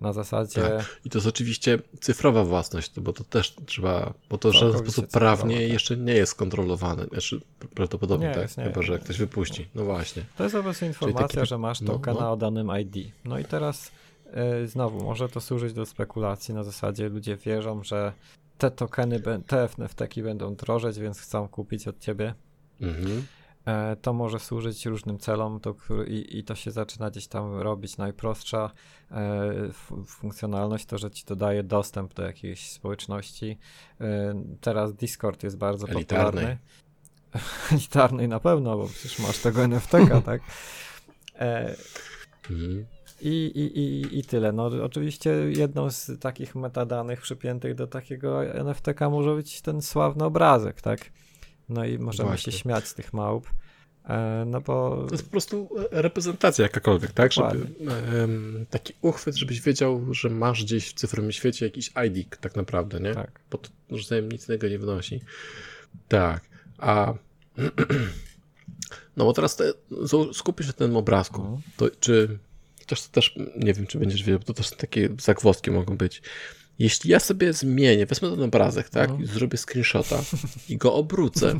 Na 0.00 0.12
zasadzie 0.12 0.78
I 1.04 1.10
to 1.10 1.18
jest 1.18 1.26
oczywiście 1.26 1.78
cyfrowa 2.00 2.44
własność, 2.44 2.96
no 2.96 3.02
bo 3.02 3.12
to 3.12 3.24
też 3.24 3.54
trzeba, 3.66 4.14
bo 4.30 4.38
to 4.38 4.50
w 4.50 4.54
żaden 4.54 4.78
sposób 4.78 5.06
prawnie 5.06 5.56
tak. 5.56 5.68
jeszcze 5.68 5.96
nie 5.96 6.14
jest 6.14 6.34
kontrolowane. 6.34 7.04
Znaczy, 7.04 7.40
prawdopodobnie 7.74 8.28
Nie 8.28 8.34
tak, 8.34 8.42
jest, 8.42 8.58
nie 8.58 8.64
chyba 8.64 8.82
że 8.82 8.98
ktoś 8.98 9.18
wypuści. 9.18 9.68
No 9.74 9.84
właśnie. 9.84 10.24
to 10.36 10.42
jest 10.42 10.56
po 10.56 10.62
prostu 10.62 10.86
informacja, 10.86 11.28
taki- 11.28 11.48
że 11.48 11.58
masz 11.58 11.80
no, 11.80 11.92
tokena 11.92 12.20
no. 12.20 12.32
o 12.32 12.36
danym 12.36 12.70
ID. 12.80 13.12
No 13.24 13.38
i 13.38 13.44
teraz 13.44 13.90
e, 14.32 14.66
znowu 14.66 15.04
może 15.04 15.28
to 15.28 15.40
służyć 15.40 15.72
do 15.72 15.86
spekulacji. 15.86 16.54
Na 16.54 16.64
zasadzie 16.64 17.08
ludzie 17.08 17.36
wierzą, 17.36 17.84
że 17.84 18.12
te 18.58 18.70
tokeny, 18.70 19.20
te 19.46 19.68
NFT 19.78 20.20
będą 20.22 20.54
drożeć, 20.54 20.98
więc 20.98 21.20
chcą 21.20 21.48
kupić 21.48 21.88
od 21.88 21.98
ciebie. 21.98 22.34
Mhm. 22.80 23.26
E, 23.66 23.96
To 23.96 24.12
może 24.12 24.38
służyć 24.40 24.86
różnym 24.86 25.18
celom 25.18 25.60
to, 25.60 25.74
i, 26.06 26.38
i 26.38 26.44
to 26.44 26.54
się 26.54 26.70
zaczyna 26.70 27.10
gdzieś 27.10 27.26
tam 27.26 27.54
robić. 27.54 27.96
Najprostsza 27.96 28.70
e, 29.10 29.52
funkcjonalność 30.06 30.86
to, 30.86 30.98
że 30.98 31.10
ci 31.10 31.24
to 31.24 31.36
daje 31.36 31.62
dostęp 31.62 32.14
do 32.14 32.22
jakiejś 32.22 32.70
społeczności. 32.70 33.58
E, 34.00 34.34
teraz 34.60 34.94
Discord 34.94 35.42
jest 35.42 35.56
bardzo 35.58 35.88
Elitarnej. 35.88 36.44
popularny. 36.44 36.58
Elitarnej 37.72 38.28
na 38.28 38.40
pewno, 38.40 38.76
bo 38.76 38.86
przecież 38.88 39.18
masz 39.18 39.38
tego 39.38 39.64
NFT-ka, 39.64 40.20
tak? 40.30 40.42
Mhm. 42.50 42.86
i, 43.20 43.28
i, 43.28 43.78
i, 43.78 44.18
I 44.18 44.24
tyle. 44.24 44.52
No, 44.52 44.70
oczywiście 44.82 45.30
jedną 45.56 45.90
z 45.90 46.20
takich 46.20 46.54
metadanych 46.54 47.20
przypiętych 47.20 47.74
do 47.74 47.86
takiego 47.86 48.44
NFT-ka 48.44 49.10
może 49.10 49.34
być 49.34 49.62
ten 49.62 49.82
sławny 49.82 50.24
obrazek, 50.24 50.80
tak? 50.80 51.00
No 51.70 51.84
i 51.84 51.98
możemy 51.98 52.28
Właśnie. 52.28 52.52
się 52.52 52.58
śmiać 52.58 52.88
z 52.88 52.94
tych 52.94 53.12
małp. 53.12 53.46
E, 54.08 54.44
no 54.46 54.60
bo 54.60 55.04
To 55.08 55.14
jest 55.14 55.24
po 55.24 55.30
prostu 55.30 55.70
reprezentacja 55.90 56.62
jakakolwiek, 56.62 57.12
tak? 57.12 57.32
Żeby, 57.32 57.66
em, 58.22 58.66
taki 58.70 58.92
uchwyt, 59.02 59.36
żebyś 59.36 59.60
wiedział, 59.60 60.14
że 60.14 60.30
masz 60.30 60.64
gdzieś 60.64 60.88
w 60.88 60.94
cyfrowym 60.94 61.32
świecie 61.32 61.66
jakiś 61.66 61.92
ID 62.06 62.36
tak 62.40 62.56
naprawdę, 62.56 63.00
nie? 63.00 63.14
tak. 63.14 63.40
Bo 63.50 63.58
to 63.58 63.70
że 63.90 64.08
zajem 64.08 64.32
nic 64.32 64.48
innego 64.48 64.68
nie 64.68 64.78
wnosi. 64.78 65.20
Tak. 66.08 66.42
A 66.78 67.14
no 69.16 69.24
bo 69.24 69.32
teraz 69.32 69.56
te, 69.56 69.72
skupię 70.32 70.64
się 70.64 70.68
na 70.68 70.72
tym 70.72 70.96
obrazku. 70.96 71.42
Mhm. 71.42 71.62
To 71.76 71.90
czy 72.00 72.38
chociaż 72.80 73.02
to 73.02 73.12
też 73.12 73.34
nie 73.56 73.74
wiem, 73.74 73.86
czy 73.86 73.98
będziesz 73.98 74.22
wiedział, 74.22 74.38
bo 74.38 74.44
to 74.44 74.54
też 74.54 74.70
takie 74.70 75.08
zagwozdki 75.20 75.70
mogą 75.70 75.96
być. 75.96 76.22
Jeśli 76.80 77.10
ja 77.10 77.20
sobie 77.20 77.52
zmienię, 77.52 78.06
wezmę 78.06 78.30
ten 78.30 78.42
obrazek, 78.42 78.88
tak, 78.88 79.20
i 79.20 79.26
zrobię 79.26 79.58
screenshota 79.58 80.22
i 80.68 80.76
go 80.76 80.94
obrócę, 80.94 81.58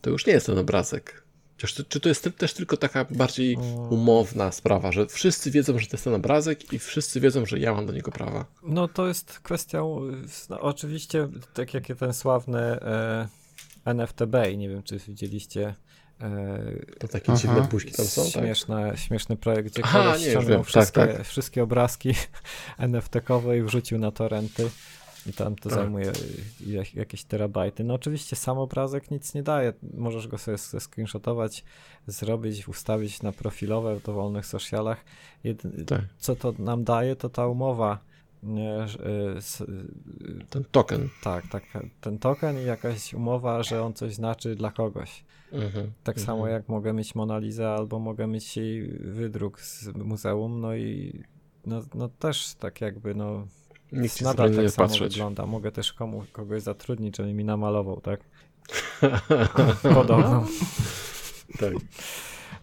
to 0.00 0.10
już 0.10 0.26
nie 0.26 0.32
jest 0.32 0.46
ten 0.46 0.58
obrazek. 0.58 1.22
Chociaż 1.56 1.74
to, 1.74 1.84
czy 1.84 2.00
to 2.00 2.08
jest 2.08 2.28
też 2.38 2.54
tylko 2.54 2.76
taka 2.76 3.04
bardziej 3.10 3.56
umowna 3.90 4.52
sprawa, 4.52 4.92
że 4.92 5.06
wszyscy 5.06 5.50
wiedzą, 5.50 5.78
że 5.78 5.86
to 5.86 5.96
jest 5.96 6.04
ten 6.04 6.14
obrazek 6.14 6.72
i 6.72 6.78
wszyscy 6.78 7.20
wiedzą, 7.20 7.46
że 7.46 7.58
ja 7.58 7.74
mam 7.74 7.86
do 7.86 7.92
niego 7.92 8.10
prawa. 8.10 8.44
No 8.62 8.88
to 8.88 9.08
jest 9.08 9.38
kwestią, 9.38 10.00
no, 10.50 10.60
oczywiście 10.60 11.28
tak 11.54 11.74
jak 11.74 11.84
ten 11.98 12.14
sławny 12.14 12.60
e, 12.60 13.28
NFT 13.84 14.24
Bay, 14.24 14.56
nie 14.56 14.68
wiem 14.68 14.82
czy 14.82 14.98
widzieliście 14.98 15.74
To 16.98 17.08
takie 17.08 17.32
Aha. 17.32 17.40
dziwne 17.40 17.68
buźki 17.70 17.92
tam 17.92 18.06
są, 18.06 18.22
tak? 18.22 18.32
Śmieszne, 18.32 18.92
śmieszny 18.96 19.36
projekt, 19.36 19.68
gdzie 19.72 19.82
Aha, 19.84 20.02
koleś 20.04 20.22
ściągnął 20.28 20.58
tak, 20.58 20.66
wszystkie, 20.66 21.06
tak. 21.06 21.26
wszystkie 21.26 21.62
obrazki 21.62 22.14
NFT-kowe 22.78 23.58
i 23.58 23.62
wrzucił 23.62 23.98
na 23.98 24.10
torenty 24.10 24.70
i 25.26 25.32
tam 25.32 25.56
to 25.56 25.68
Tak. 25.68 25.78
zajmuje 25.78 26.12
jak, 26.66 26.94
jakieś 26.94 27.24
terabajty. 27.24 27.84
No 27.84 27.94
oczywiście 27.94 28.36
sam 28.36 28.58
obrazek 28.58 29.10
nic 29.10 29.34
nie 29.34 29.42
daje, 29.42 29.72
możesz 29.94 30.28
go 30.28 30.38
sobie 30.38 30.58
screenshotować, 30.58 31.64
zrobić, 32.06 32.68
ustawić 32.68 33.22
na 33.22 33.32
profilowe 33.32 33.96
w 33.96 34.02
dowolnych 34.02 34.46
socialach. 34.46 35.04
Tak. 35.86 36.00
Co 36.18 36.36
to 36.36 36.54
nam 36.58 36.84
daje, 36.84 37.16
to 37.16 37.28
ta 37.28 37.46
umowa 37.46 37.98
y, 38.42 38.46
y, 39.70 40.44
Ten 40.50 40.64
token. 40.70 41.08
tak, 41.22 41.48
tak, 41.48 41.62
ten 42.00 42.18
token 42.18 42.58
i 42.62 42.64
jakaś 42.64 43.14
umowa, 43.14 43.62
że 43.62 43.82
on 43.82 43.94
coś 43.94 44.14
znaczy 44.14 44.54
dla 44.56 44.70
kogoś. 44.70 45.24
Mhm. 45.52 45.92
Tak 46.02 46.16
mhm. 46.16 46.26
samo 46.26 46.48
jak 46.48 46.68
mogę 46.68 46.92
mieć 46.92 47.14
Monalizę 47.14 47.68
albo 47.68 47.98
mogę 47.98 48.26
mieć 48.26 48.56
jej 48.56 48.88
wydruk 48.88 49.60
z 49.60 49.96
muzeum, 49.96 50.60
no 50.60 50.76
i 50.76 51.20
no, 51.66 51.82
no 51.94 52.08
też 52.08 52.54
tak 52.54 52.80
jakby, 52.80 53.14
no 53.14 53.46
Nikt 53.92 54.20
nadal 54.20 54.48
tak 54.48 54.56
tak 54.56 54.70
samo 54.70 54.88
patrzeć. 54.88 55.14
wygląda. 55.14 55.46
Mogę 55.46 55.72
też 55.72 55.92
komu, 55.92 56.24
kogoś 56.32 56.62
zatrudnić, 56.62 57.16
żeby 57.16 57.34
mi 57.34 57.44
namalował, 57.44 58.00
tak? 58.00 58.20
Podobno. 59.94 60.46
tak. 61.60 61.72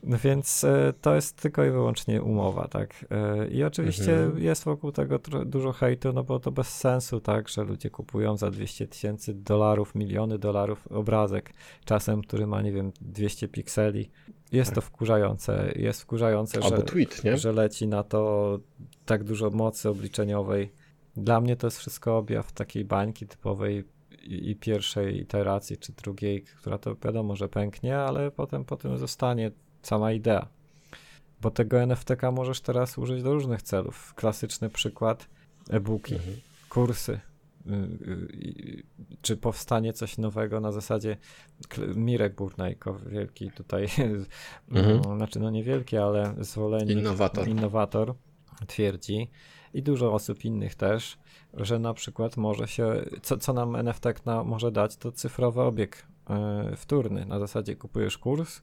No 0.05 0.17
więc 0.23 0.63
e, 0.63 0.93
to 1.01 1.15
jest 1.15 1.41
tylko 1.41 1.65
i 1.65 1.71
wyłącznie 1.71 2.21
umowa, 2.21 2.67
tak? 2.67 3.05
E, 3.11 3.47
I 3.47 3.63
oczywiście 3.63 4.17
Mhm. 4.23 4.43
jest 4.43 4.63
wokół 4.63 4.91
tego 4.91 5.19
dużo 5.45 5.71
hejtu, 5.71 6.13
no 6.13 6.23
bo 6.23 6.39
to 6.39 6.51
bez 6.51 6.67
sensu, 6.67 7.19
tak? 7.19 7.49
Że 7.49 7.63
ludzie 7.63 7.89
kupują 7.89 8.37
za 8.37 8.51
200 8.51 8.87
tysięcy 8.87 9.33
dolarów, 9.33 9.95
miliony 9.95 10.39
dolarów 10.39 10.87
obrazek, 10.87 11.53
czasem, 11.85 12.21
który 12.21 12.47
ma, 12.47 12.61
nie 12.61 12.71
wiem, 12.71 12.91
200 13.01 13.47
pikseli. 13.47 14.09
Jest 14.51 14.69
Tak. 14.71 14.75
to 14.75 14.81
wkurzające. 14.81 15.71
Jest 15.75 16.01
wkurzające, 16.01 16.63
Albo 16.63 16.77
że, 16.77 16.83
tweet, 16.83 17.23
nie? 17.23 17.37
że 17.37 17.51
leci 17.51 17.87
na 17.87 18.03
to 18.03 18.59
tak 19.05 19.23
dużo 19.23 19.49
mocy 19.49 19.89
obliczeniowej. 19.89 20.71
Dla 21.17 21.41
mnie 21.41 21.55
to 21.55 21.67
jest 21.67 21.77
wszystko 21.77 22.17
objaw 22.17 22.51
takiej 22.51 22.85
bańki 22.85 23.27
typowej 23.27 23.83
i, 24.23 24.55
pierwszej 24.55 25.19
iteracji, 25.21 25.77
czy 25.77 25.93
drugiej, 25.93 26.43
która 26.43 26.77
to 26.77 26.95
wiadomo, 26.95 27.35
że 27.35 27.49
pęknie, 27.49 27.97
ale 27.97 28.31
potem 28.31 28.65
potem 28.65 28.97
zostanie 28.97 29.51
sama 29.87 30.11
idea. 30.11 30.47
Bo 31.41 31.51
tego 31.51 31.81
NFT-ka 31.81 32.31
możesz 32.31 32.61
teraz 32.61 32.97
użyć 32.97 33.23
do 33.23 33.33
różnych 33.33 33.61
celów. 33.61 34.13
Klasyczny 34.13 34.69
przykład 34.69 35.29
e-booki, 35.69 36.15
Mhm. 36.15 36.37
kursy. 36.69 37.19
y, 37.67 37.71
y, 37.71 38.11
y, 38.11 38.83
Czy 39.21 39.37
powstanie 39.37 39.93
coś 39.93 40.17
nowego 40.17 40.59
na 40.59 40.71
zasadzie 40.71 41.17
Mirek 41.95 42.35
Burnejko, 42.35 42.93
wielki 42.99 43.51
tutaj, 43.51 43.87
Mhm. 44.71 45.17
znaczy 45.17 45.39
no 45.39 45.49
niewielki, 45.51 45.97
ale 45.97 46.35
zwolennik, 46.39 46.97
Innowator. 46.97 47.47
innowator 47.47 48.13
twierdzi 48.67 49.29
i 49.73 49.83
dużo 49.83 50.13
osób 50.13 50.45
innych 50.45 50.75
też, 50.75 51.17
że 51.53 51.79
na 51.79 51.93
przykład 51.93 52.37
może 52.37 52.67
się, 52.67 53.05
co, 53.21 53.37
co 53.37 53.53
nam 53.53 53.75
NFT 53.75 54.25
na, 54.25 54.43
może 54.43 54.71
dać, 54.71 54.97
to 54.97 55.11
cyfrowy 55.11 55.61
obieg 55.61 56.05
e, 56.29 56.75
wtórny. 56.75 57.25
Na 57.25 57.39
zasadzie 57.39 57.75
kupujesz 57.75 58.17
kurs 58.17 58.61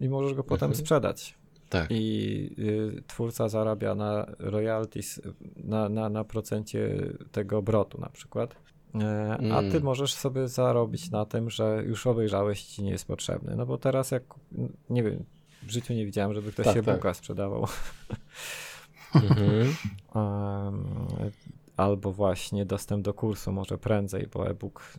i 0.00 0.08
możesz 0.08 0.34
go 0.34 0.44
potem 0.44 0.66
Mhm. 0.70 0.74
sprzedać. 0.80 1.34
Tak. 1.68 1.86
I 1.90 2.50
y, 2.98 3.02
twórca 3.06 3.48
zarabia 3.48 3.94
na 3.94 4.26
royalties, 4.38 5.20
na, 5.56 5.88
na, 5.88 6.08
na 6.08 6.24
procencie 6.24 6.96
tego 7.32 7.58
obrotu 7.58 8.00
na 8.00 8.08
przykład. 8.08 8.56
E, 9.00 9.32
A 9.52 9.60
ty 9.60 9.66
Mm. 9.66 9.82
możesz 9.82 10.14
sobie 10.14 10.48
zarobić 10.48 11.10
na 11.10 11.24
tym, 11.24 11.50
że 11.50 11.82
już 11.86 12.06
obejrzałeś 12.06 12.62
ci 12.62 12.82
nie 12.82 12.90
jest 12.90 13.06
potrzebny. 13.06 13.56
No 13.56 13.66
bo 13.66 13.78
teraz 13.78 14.10
jak, 14.10 14.22
nie 14.90 15.02
wiem, 15.02 15.24
w 15.62 15.70
życiu 15.70 15.94
nie 15.94 16.06
widziałem, 16.06 16.34
żeby 16.34 16.52
ktoś 16.52 16.64
Tak, 16.66 16.74
się 16.76 16.82
tak. 16.82 16.96
buka 16.96 17.14
sprzedawał. 17.14 17.66
Mhm. 19.14 19.74
Em, 20.14 20.84
albo 21.76 22.12
właśnie 22.12 22.66
dostęp 22.66 23.04
do 23.04 23.14
kursu 23.14 23.52
może 23.52 23.78
prędzej, 23.78 24.28
bo 24.34 24.50
e-book 24.50 24.92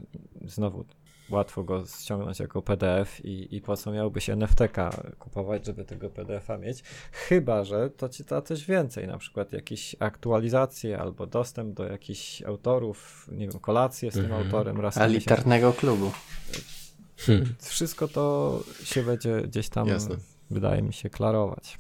znowu 0.45 0.85
łatwo 1.29 1.63
go 1.63 1.83
ściągnąć 1.99 2.39
jako 2.39 2.61
PDF 2.61 3.25
i, 3.25 3.55
i 3.55 3.61
po 3.61 3.77
co 3.77 3.91
miałbyś 3.91 4.29
NFT-ka 4.29 4.89
kupować, 5.19 5.65
żeby 5.65 5.85
tego 5.85 6.09
PDF-a 6.09 6.57
mieć, 6.57 6.83
chyba, 7.11 7.63
że 7.63 7.89
to 7.89 8.09
ci 8.09 8.23
da 8.23 8.41
coś 8.41 8.65
więcej, 8.65 9.07
na 9.07 9.17
przykład 9.17 9.53
jakieś 9.53 9.95
aktualizacje 9.99 10.99
albo 10.99 11.25
dostęp 11.27 11.73
do 11.73 11.83
jakichś 11.85 12.41
autorów, 12.41 13.27
nie 13.31 13.47
wiem, 13.47 13.59
kolację 13.59 14.11
z 14.11 14.13
tym 14.13 14.25
Mhm. 14.25 14.45
autorem 14.45 14.79
raz. 14.81 14.97
Elitarnego 14.97 15.73
klubu. 15.73 16.11
Hmm. 17.17 17.55
Wszystko 17.59 18.07
to 18.07 18.59
się 18.83 19.03
będzie 19.03 19.41
gdzieś 19.41 19.69
tam, 19.69 19.87
Jasne. 19.87 20.15
wydaje 20.51 20.81
mi 20.81 20.93
się, 20.93 21.09
klarować. 21.09 21.77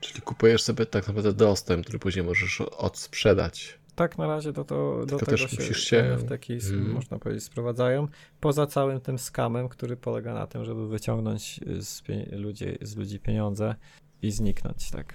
Czyli 0.00 0.20
kupujesz 0.20 0.62
sobie 0.62 0.86
tak 0.86 1.06
naprawdę 1.08 1.32
dostęp, 1.32 1.82
który 1.84 1.98
później 1.98 2.24
możesz 2.24 2.60
odsprzedać. 2.60 3.78
Tak 3.96 4.18
na 4.18 4.26
razie 4.26 4.52
do, 4.52 4.64
to, 4.64 4.98
do 5.00 5.06
Tylko 5.06 5.18
tego 5.26 5.30
też 5.30 5.50
się, 5.50 5.56
musisz 5.56 5.84
się- 5.84 5.98
NFT-ki, 5.98 6.52
Mhm. 6.54 6.90
można 6.92 7.18
powiedzieć, 7.18 7.44
sprowadzają. 7.44 8.08
Poza 8.40 8.66
całym 8.66 9.00
tym 9.00 9.18
skamem, 9.18 9.68
który 9.68 9.96
polega 9.96 10.34
na 10.34 10.46
tym, 10.46 10.64
żeby 10.64 10.88
wyciągnąć 10.88 11.60
z, 11.80 12.02
pie- 12.02 12.36
ludzi, 12.38 12.66
z 12.82 12.96
ludzi 12.96 13.18
pieniądze 13.20 13.74
i 14.22 14.30
zniknąć, 14.30 14.90
tak. 14.90 15.14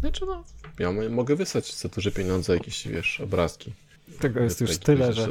Znaczy 0.00 0.26
no, 0.26 0.44
ja 0.78 0.92
mo- 0.92 1.08
mogę 1.08 1.36
wysłać 1.36 1.74
za 1.76 1.88
duże 1.88 2.12
pieniądze 2.12 2.52
jakieś, 2.54 2.88
wiesz, 2.88 3.20
obrazki. 3.20 3.72
Tego 4.18 4.40
jest 4.40 4.60
już 4.60 4.78
tyle, 4.78 5.12
że 5.12 5.28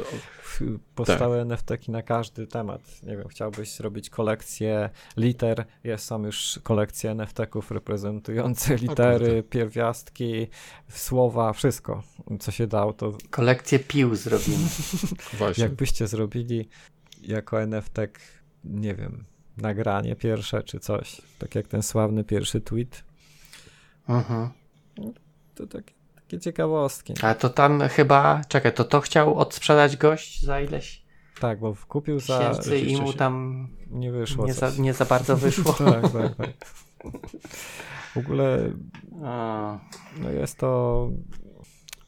powstały 0.94 1.40
NFT-ki 1.40 1.90
na 1.90 2.02
każdy 2.02 2.46
temat. 2.46 3.02
Nie 3.02 3.16
wiem, 3.16 3.28
chciałbyś 3.28 3.74
zrobić 3.74 4.10
kolekcję 4.10 4.90
liter, 5.16 5.64
jest, 5.84 6.04
są 6.04 6.24
już 6.24 6.60
kolekcje 6.62 7.10
NFT-ków 7.10 7.70
reprezentujące 7.70 8.76
litery, 8.76 9.42
pierwiastki, 9.42 10.46
słowa, 10.88 11.52
wszystko, 11.52 12.02
co 12.40 12.50
się 12.50 12.66
dało, 12.66 12.92
to 12.92 13.12
Kolekcję 13.30 13.78
pił 13.78 14.14
zrobimy. 14.14 14.66
Właśnie. 15.38 15.64
jakbyście 15.64 16.06
zrobili 16.06 16.68
jako 17.22 17.62
NFT, 17.62 17.96
nie 18.64 18.94
wiem, 18.94 19.24
nagranie 19.56 20.16
pierwsze 20.16 20.62
czy 20.62 20.80
coś, 20.80 21.22
tak 21.38 21.54
jak 21.54 21.68
ten 21.68 21.82
sławny 21.82 22.24
pierwszy 22.24 22.60
tweet, 22.60 23.04
Mhm. 24.08 24.48
to 25.54 25.66
takie, 25.66 25.94
takie 26.30 26.40
ciekawostki. 26.40 27.14
A 27.22 27.34
to 27.34 27.48
tam 27.48 27.80
chyba, 27.80 28.40
czekaj, 28.48 28.74
to 28.74 28.84
to 28.84 29.00
chciał 29.00 29.38
odsprzedać 29.38 29.96
gość 29.96 30.42
za 30.42 30.60
ileś 30.60 31.02
Tak, 31.40 31.60
bo 31.60 31.76
kupił 31.88 32.20
za... 32.20 32.52
i 32.86 33.00
mu 33.00 33.12
tam 33.12 33.68
Nie 33.90 34.12
wyszło 34.12 34.46
nie 34.46 34.54
za, 34.54 34.70
nie 34.78 34.92
za 34.92 35.04
bardzo 35.04 35.36
wyszło. 35.36 35.72
Tak, 35.78 36.12
tak, 36.12 36.34
tak. 36.34 36.50
W 38.14 38.16
ogóle 38.16 38.72
no 40.20 40.30
jest 40.30 40.58
to 40.58 41.08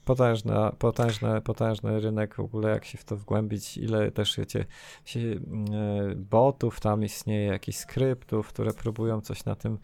potężna, 0.04 0.72
potężny, 0.78 1.40
potężny 1.40 2.00
rynek 2.00 2.34
w 2.34 2.40
ogóle, 2.40 2.70
jak 2.70 2.84
się 2.84 2.98
w 2.98 3.04
to 3.04 3.16
wgłębić, 3.16 3.78
ile 3.78 4.10
też 4.10 4.36
wiecie, 4.36 4.64
się, 5.04 5.20
e, 5.20 5.38
botów 6.16 6.80
tam 6.80 7.04
istnieje, 7.04 7.46
jakichś 7.46 7.78
skryptów, 7.78 8.48
które 8.48 8.72
próbują 8.72 9.20
coś 9.20 9.44
na 9.44 9.54
tym, 9.54 9.78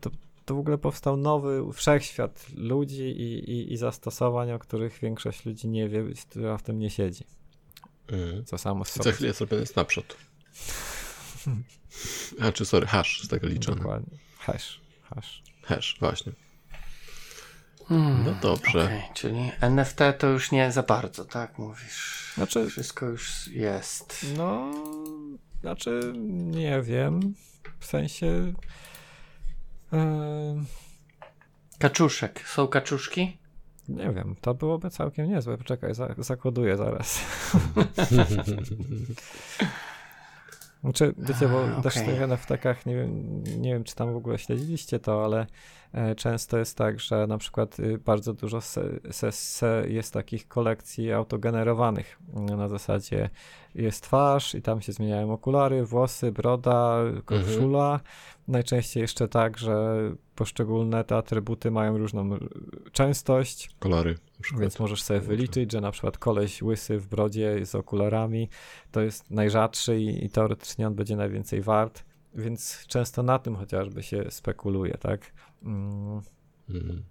to, 0.00 0.10
to 0.48 0.54
w 0.54 0.58
ogóle 0.58 0.78
powstał 0.78 1.16
nowy 1.16 1.72
wszechświat 1.72 2.46
ludzi 2.56 3.02
i, 3.02 3.50
i, 3.50 3.72
i 3.72 3.76
zastosowań, 3.76 4.52
o 4.52 4.58
których 4.58 4.98
większość 4.98 5.44
ludzi 5.46 5.68
nie 5.68 5.88
wie, 5.88 6.04
która 6.30 6.58
w 6.58 6.62
tym 6.62 6.78
nie 6.78 6.90
siedzi. 6.90 7.24
Mhm. 8.08 8.44
Co 8.44 8.58
samo 8.58 8.84
z 8.84 8.94
za 8.94 9.12
chwilę 9.12 9.28
jest 9.28 9.40
robiony 9.40 9.66
snapshot. 9.66 10.16
A 12.42 12.52
czy 12.52 12.64
sorry, 12.64 12.86
hash 12.86 13.22
z 13.22 13.28
tego 13.28 13.46
liczony. 13.46 13.76
Dokładnie. 13.76 14.18
Hash, 14.38 14.80
hash. 15.02 15.42
Hash, 15.62 15.96
właśnie. 16.00 16.32
hmm, 17.88 18.24
No 18.24 18.34
dobrze. 18.42 18.84
okej, 18.84 19.02
czyli 19.14 19.52
NFT 19.60 19.98
to 20.18 20.26
już 20.26 20.50
nie 20.52 20.72
za 20.72 20.82
bardzo, 20.82 21.24
tak 21.24 21.58
mówisz? 21.58 22.32
Znaczy, 22.34 22.70
Wszystko 22.70 23.06
już 23.06 23.48
jest. 23.48 24.26
No, 24.36 24.72
znaczy, 25.60 26.12
nie 26.34 26.82
wiem. 26.82 27.34
W 27.80 27.86
sensie. 27.86 28.52
Kaczuszek. 31.78 32.48
Są 32.48 32.68
kaczuszki? 32.68 33.38
nie 33.88 34.10
wiem, 34.10 34.36
to 34.40 34.54
byłoby 34.54 34.90
całkiem 34.90 35.28
niezłe. 35.28 35.58
Poczekaj, 35.58 35.94
za, 35.94 36.14
zakoduję 36.18 36.76
zaraz. 36.76 37.20
Znaczy, 40.82 41.14
wiecie, 41.18 41.48
bo 41.48 41.64
A, 41.78 41.82
też 41.82 41.94
w 41.94 42.20
NFT-kach, 42.20 42.86
nie 42.86 42.96
wiem, 42.96 43.42
nie 43.58 43.72
wiem, 43.72 43.84
czy 43.84 43.94
tam 43.94 44.12
w 44.12 44.16
ogóle 44.16 44.38
śledziliście 44.38 44.98
to, 44.98 45.24
ale 45.24 45.46
e, 45.92 46.14
często 46.14 46.58
jest 46.58 46.76
tak, 46.76 47.00
że 47.00 47.26
na 47.26 47.38
przykład 47.38 47.80
y, 47.80 47.98
bardzo 47.98 48.34
dużo 48.34 48.60
se, 48.60 48.82
se, 49.10 49.32
se 49.32 49.84
jest 49.88 50.14
takich 50.14 50.48
kolekcji 50.48 51.12
autogenerowanych. 51.12 52.18
Na 52.56 52.68
zasadzie 52.68 53.30
jest 53.74 54.02
twarz 54.02 54.54
i 54.54 54.62
tam 54.62 54.80
się 54.80 54.92
zmieniają 54.92 55.32
okulary, 55.32 55.84
włosy, 55.84 56.32
broda, 56.32 56.98
koszula. 57.24 58.00
Najczęściej 58.48 59.00
jeszcze 59.00 59.28
tak, 59.28 59.58
że 59.58 59.98
poszczególne 60.34 61.04
te 61.04 61.16
atrybuty 61.16 61.70
mają 61.70 61.98
różną 61.98 62.38
częstość, 62.92 63.70
Kolory 63.78 64.18
więc 64.58 64.78
możesz 64.78 65.02
sobie 65.02 65.20
wyliczyć, 65.20 65.72
że 65.72 65.80
na 65.80 65.90
przykład 65.90 66.18
koleś 66.18 66.62
łysy 66.62 66.98
w 66.98 67.06
brodzie 67.06 67.66
z 67.66 67.74
okularami 67.74 68.48
to 68.90 69.00
jest 69.00 69.30
najrzadszy 69.30 70.00
i, 70.00 70.24
i 70.24 70.30
teoretycznie 70.30 70.86
on 70.86 70.94
będzie 70.94 71.16
najwięcej 71.16 71.62
wart, 71.62 72.04
więc 72.34 72.84
często 72.86 73.22
na 73.22 73.38
tym 73.38 73.56
chociażby 73.56 74.02
się 74.02 74.30
spekuluje, 74.30 74.94
tak? 74.94 75.32
Mm, 75.62 76.20
Mhm. 76.70 77.04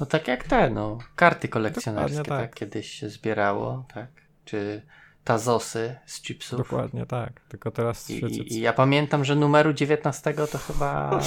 No 0.00 0.06
tak 0.06 0.28
jak 0.28 0.44
te, 0.44 0.70
no. 0.70 0.98
Karty 1.16 1.48
kolekcjonerskie, 1.48 2.16
tak. 2.16 2.26
tak. 2.26 2.54
Kiedyś 2.54 2.90
się 2.90 3.08
zbierało, 3.08 3.84
tak. 3.94 4.08
Czy 4.44 4.82
tazosy 5.24 5.96
z 6.06 6.22
chipsów. 6.22 6.58
dokładnie 6.58 7.06
tak, 7.06 7.40
tylko 7.48 7.70
teraz 7.70 8.10
I, 8.10 8.54
i, 8.54 8.60
ja 8.60 8.72
pamiętam, 8.72 9.24
że 9.24 9.36
numeru 9.36 9.72
19 9.72 10.34
to 10.52 10.58
chyba 10.58 11.20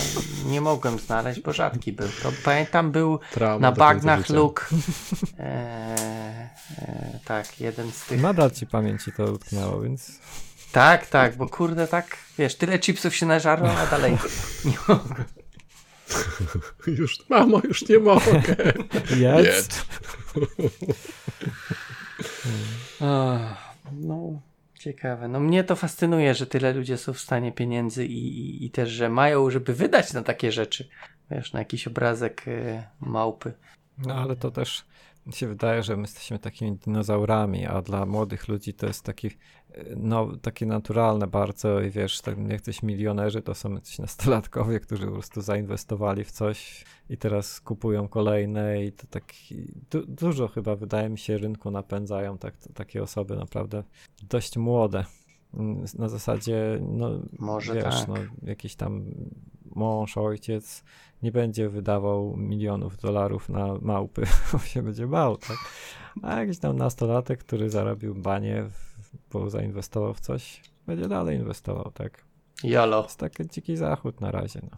nie 0.45 0.61
mogłem 0.61 0.99
znaleźć, 0.99 1.39
bo 1.39 1.53
rzadki 1.53 1.93
był. 1.93 2.07
To 2.23 2.31
pamiętam, 2.45 2.91
był 2.91 3.19
Trauma 3.31 3.59
na 3.59 3.71
bagnach. 3.71 4.29
Luke. 4.29 4.65
E, 5.39 6.49
e, 6.81 7.19
tak, 7.25 7.61
jeden 7.61 7.91
z 7.91 8.05
tych. 8.05 8.21
Nadal 8.21 8.51
ci 8.51 8.67
pamięci 8.67 9.11
to 9.11 9.23
utknęło, 9.23 9.81
więc 9.81 10.11
Tak, 10.71 11.07
tak, 11.07 11.35
bo 11.35 11.49
kurde, 11.49 11.87
tak, 11.87 12.17
wiesz, 12.37 12.55
tyle 12.55 12.79
chipsów 12.79 13.15
się 13.15 13.25
nażarło, 13.25 13.71
a 13.71 13.87
dalej 13.87 14.17
nie 14.65 14.77
mogę. 14.87 15.23
Już, 16.87 17.29
mamo, 17.29 17.61
już 17.63 17.89
nie 17.89 17.99
mogę. 17.99 18.43
jest. 19.15 19.85
Ach, 23.01 23.62
No, 24.03 24.41
ciekawe. 24.79 25.27
No 25.27 25.39
mnie 25.39 25.63
to 25.63 25.75
fascynuje, 25.75 26.33
że 26.33 26.47
tyle 26.47 26.73
ludzie 26.73 26.97
są 26.97 27.13
w 27.13 27.19
stanie 27.19 27.51
pieniędzy 27.51 28.05
i, 28.05 28.39
i, 28.39 28.65
i 28.65 28.71
też, 28.71 28.89
że 28.89 29.09
mają, 29.09 29.49
żeby 29.49 29.73
wydać 29.73 30.13
na 30.13 30.23
takie 30.23 30.51
rzeczy. 30.51 30.89
Wiesz, 31.31 31.53
na 31.53 31.59
jakiś 31.59 31.87
obrazek 31.87 32.47
y, 32.47 32.83
małpy. 32.99 33.53
No 33.97 34.15
ale 34.15 34.35
to 34.35 34.51
też 34.51 34.85
mi 35.25 35.33
się 35.33 35.47
wydaje, 35.47 35.83
że 35.83 35.95
my 35.95 36.01
jesteśmy 36.01 36.39
takimi 36.39 36.75
dinozaurami, 36.77 37.65
a 37.65 37.81
dla 37.81 38.05
młodych 38.05 38.47
ludzi 38.47 38.73
to 38.73 38.87
jest 38.87 39.03
taki, 39.03 39.27
e, 39.27 39.31
no, 39.97 40.37
takie 40.41 40.65
naturalne 40.65 41.27
bardzo 41.27 41.81
i 41.81 41.89
wiesz, 41.89 42.21
tak 42.21 42.37
jacyś 42.49 42.83
milionerzy 42.83 43.41
to 43.41 43.55
są 43.55 43.73
jacyś 43.73 43.99
nastolatkowie, 43.99 44.79
którzy 44.79 45.05
po 45.05 45.11
prostu 45.11 45.41
zainwestowali 45.41 46.23
w 46.23 46.31
coś 46.31 46.85
i 47.09 47.17
teraz 47.17 47.61
kupują 47.61 48.07
kolejne 48.07 48.85
i 48.85 48.91
to 48.91 49.07
taki, 49.07 49.73
du, 49.91 50.05
dużo 50.05 50.47
chyba 50.47 50.75
wydaje 50.75 51.09
mi 51.09 51.17
się 51.17 51.37
rynku 51.37 51.71
napędzają 51.71 52.37
tak, 52.37 52.55
takie 52.73 53.03
osoby 53.03 53.35
naprawdę 53.35 53.83
dość 54.29 54.57
młode. 54.57 55.05
Mm, 55.53 55.85
Na 55.99 56.09
zasadzie, 56.09 56.79
no, 56.81 57.09
Może 57.39 57.73
wiesz, 57.73 57.83
tak. 57.83 58.07
no, 58.07 58.15
jakiś 58.43 58.75
tam 58.75 59.05
mąż, 59.75 60.17
ojciec 60.17 60.83
nie 61.23 61.31
będzie 61.31 61.69
wydawał 61.69 62.37
milionów 62.37 62.97
dolarów 62.97 63.49
na 63.49 63.67
małpy, 63.81 64.23
bo 64.53 64.59
się 64.59 64.81
będzie 64.83 65.07
bał, 65.07 65.37
tak? 65.37 65.57
A 66.21 66.39
jakiś 66.39 66.59
tam 66.59 66.77
nastolatek, 66.77 67.39
który 67.39 67.69
zarobił 67.69 68.15
banie, 68.15 68.65
bo 69.31 69.49
zainwestował 69.49 70.13
w 70.13 70.19
coś, 70.19 70.61
będzie 70.87 71.07
dalej 71.07 71.37
inwestował, 71.37 71.91
tak? 71.93 72.23
To 72.61 72.67
Jolo. 72.67 73.03
jest 73.03 73.19
taki 73.19 73.47
dziki 73.47 73.77
zachód 73.77 74.21
na 74.21 74.31
razie, 74.31 74.59
no. 74.71 74.77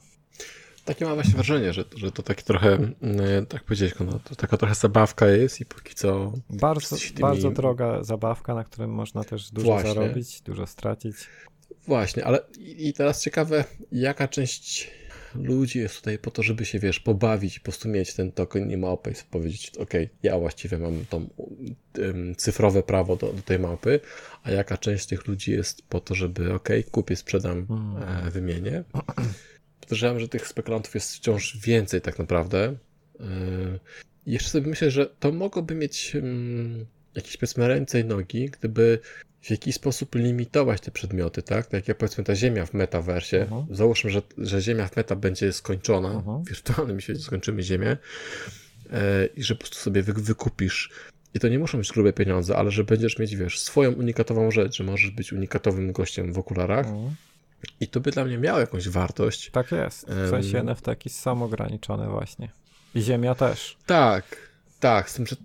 Takie 0.85 1.05
mam 1.05 1.15
właśnie 1.15 1.33
wrażenie, 1.33 1.73
że, 1.73 1.83
że 1.95 2.11
to 2.11 2.23
takie 2.23 2.43
trochę, 2.43 2.73
mm, 2.73 3.45
tak 3.49 3.63
powiedzieć, 3.63 3.93
no, 3.99 4.19
to 4.19 4.35
taka 4.35 4.57
trochę 4.57 4.75
zabawka 4.75 5.27
jest 5.27 5.61
i 5.61 5.65
póki 5.65 5.95
co 5.95 6.31
Bardzo, 6.49 6.95
tymi- 6.95 7.19
bardzo 7.19 7.51
droga 7.51 8.03
zabawka, 8.03 8.55
na 8.55 8.63
którym 8.63 8.91
można 8.91 9.23
też 9.23 9.51
dużo 9.51 9.67
Właśnie. 9.67 9.93
zarobić, 9.93 10.41
dużo 10.41 10.67
stracić. 10.67 11.15
Właśnie, 11.87 12.25
ale 12.25 12.39
i 12.59 12.93
teraz 12.93 13.21
ciekawe, 13.21 13.63
jaka 13.91 14.27
część 14.27 14.91
ludzi 15.35 15.79
jest 15.79 15.95
tutaj 15.95 16.17
po 16.17 16.31
to, 16.31 16.43
żeby 16.43 16.65
się, 16.65 16.79
wiesz, 16.79 16.99
pobawić, 16.99 17.59
po 17.59 17.63
prostu 17.63 17.89
mieć 17.89 18.13
ten 18.13 18.31
token 18.31 18.71
i 18.71 18.77
małpę 18.77 19.11
i 19.11 19.13
powiedzieć, 19.31 19.71
ok, 19.77 19.93
ja 20.23 20.39
właściwie 20.39 20.77
mam 20.77 21.05
tą 21.05 21.29
um, 21.97 22.35
cyfrowe 22.35 22.83
prawo 22.83 23.15
do, 23.15 23.33
do 23.33 23.41
tej 23.41 23.59
małpy, 23.59 23.99
a 24.43 24.51
jaka 24.51 24.77
część 24.77 25.05
tych 25.05 25.27
ludzi 25.27 25.51
jest 25.51 25.81
po 25.81 25.99
to, 25.99 26.15
żeby, 26.15 26.53
ok, 26.53 26.69
kupię, 26.91 27.15
sprzedam, 27.15 27.67
Mm. 27.69 28.27
e, 28.27 28.31
wymienię. 28.31 28.83
Podejrzewam, 29.81 30.19
że 30.19 30.27
tych 30.27 30.47
spekulantów 30.47 30.95
jest 30.95 31.15
wciąż 31.15 31.57
więcej 31.57 32.01
tak 32.01 32.19
naprawdę. 32.19 32.75
E, 33.19 33.25
jeszcze 34.25 34.49
sobie 34.49 34.67
myślę, 34.69 34.91
że 34.91 35.05
to 35.05 35.31
mogłoby 35.31 35.75
mieć 35.75 36.15
mm, 36.15 36.85
jakieś 37.15 37.37
powiedzmy 37.37 37.67
ręce 37.67 37.99
i 37.99 38.05
nogi, 38.05 38.49
gdyby 38.49 38.99
w 39.45 39.49
jakiś 39.49 39.75
sposób 39.75 40.15
limitować 40.15 40.81
te 40.81 40.91
przedmioty, 40.91 41.41
tak? 41.41 41.65
Tak 41.65 41.73
jak 41.73 41.87
ja 41.87 41.95
powiedzmy 41.95 42.23
ta 42.23 42.35
Ziemia 42.35 42.65
w 42.65 42.73
metaversie. 42.73 43.37
Mhm. 43.41 43.65
Załóżmy, 43.75 44.09
że, 44.09 44.21
że 44.37 44.61
Ziemia 44.61 44.87
w 44.87 44.95
meta 44.95 45.15
będzie 45.15 45.53
skończona, 45.53 46.11
Mhm. 46.11 46.43
w 46.43 46.49
wirtualnym 46.49 47.01
świecie 47.01 47.19
skończymy 47.21 47.63
Ziemię 47.63 47.97
e, 48.93 49.25
i 49.25 49.43
że 49.43 49.55
po 49.55 49.59
prostu 49.59 49.75
sobie 49.77 50.03
wy, 50.03 50.13
wykupisz 50.13 50.89
i 51.33 51.39
to 51.39 51.47
nie 51.47 51.59
muszą 51.59 51.77
być 51.77 51.91
grube 51.91 52.13
pieniądze, 52.13 52.57
ale 52.57 52.71
że 52.71 52.83
będziesz 52.83 53.19
mieć, 53.19 53.35
wiesz, 53.35 53.59
swoją 53.59 53.91
unikatową 53.91 54.51
rzecz, 54.51 54.75
że 54.77 54.83
możesz 54.83 55.11
być 55.11 55.33
unikatowym 55.33 55.91
gościem 55.91 56.33
w 56.33 56.37
okularach 56.37 56.85
Mhm. 56.87 57.15
i 57.79 57.87
to 57.87 57.99
by 57.99 58.11
dla 58.11 58.25
mnie 58.25 58.37
miało 58.37 58.59
jakąś 58.59 58.89
wartość. 58.89 59.49
Tak 59.51 59.71
jest. 59.71 60.05
W 60.09 60.29
sensie 60.29 60.59
Em. 60.59 60.69
NFT 60.69 60.87
jest 61.05 61.19
samograniczone 61.19 62.09
właśnie. 62.09 62.49
I 62.95 63.01
Ziemia 63.01 63.35
też. 63.35 63.77
Tak, 63.85 64.37
tak, 64.79 65.09
z 65.09 65.13
tym, 65.13 65.25
że 65.27 65.35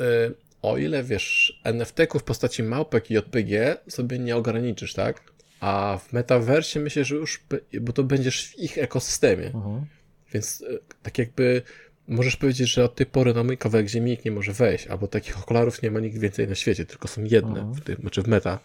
e, 0.00 0.30
o 0.70 0.78
ile 0.78 1.02
wiesz, 1.04 1.60
NFT-ków 1.64 2.22
w 2.22 2.24
postaci 2.24 2.62
małpek 2.62 3.10
i 3.10 3.14
JPG 3.14 3.76
sobie 3.88 4.18
nie 4.18 4.36
ograniczysz, 4.36 4.94
tak? 4.94 5.22
A 5.60 5.98
w 6.08 6.12
metaversie 6.12 6.80
myślę, 6.80 7.04
że 7.04 7.14
już, 7.14 7.42
bo 7.80 7.92
to 7.92 8.04
będziesz 8.04 8.46
w 8.46 8.58
ich 8.58 8.78
ekosystemie, 8.78 9.46
Mhm. 9.46 9.86
więc 10.32 10.62
e, 10.70 10.78
tak 11.02 11.18
jakby 11.18 11.62
możesz 12.08 12.36
powiedzieć, 12.36 12.70
że 12.70 12.84
od 12.84 12.94
tej 12.94 13.06
pory 13.06 13.34
na 13.34 13.44
mój 13.44 13.58
kawałek 13.58 13.88
ziemi 13.88 14.10
nikt 14.10 14.24
nie 14.24 14.30
może 14.30 14.52
wejść, 14.52 14.86
albo 14.86 15.06
takich 15.08 15.38
okularów 15.38 15.82
nie 15.82 15.90
ma 15.90 16.00
nikt 16.00 16.18
więcej 16.18 16.48
na 16.48 16.54
świecie, 16.54 16.86
tylko 16.86 17.08
są 17.08 17.24
jedne, 17.24 17.60
Mhm. 17.60 17.74
w 17.74 17.80
tym, 17.80 17.96
znaczy 18.00 18.22
w 18.22 18.28
meta. 18.28 18.58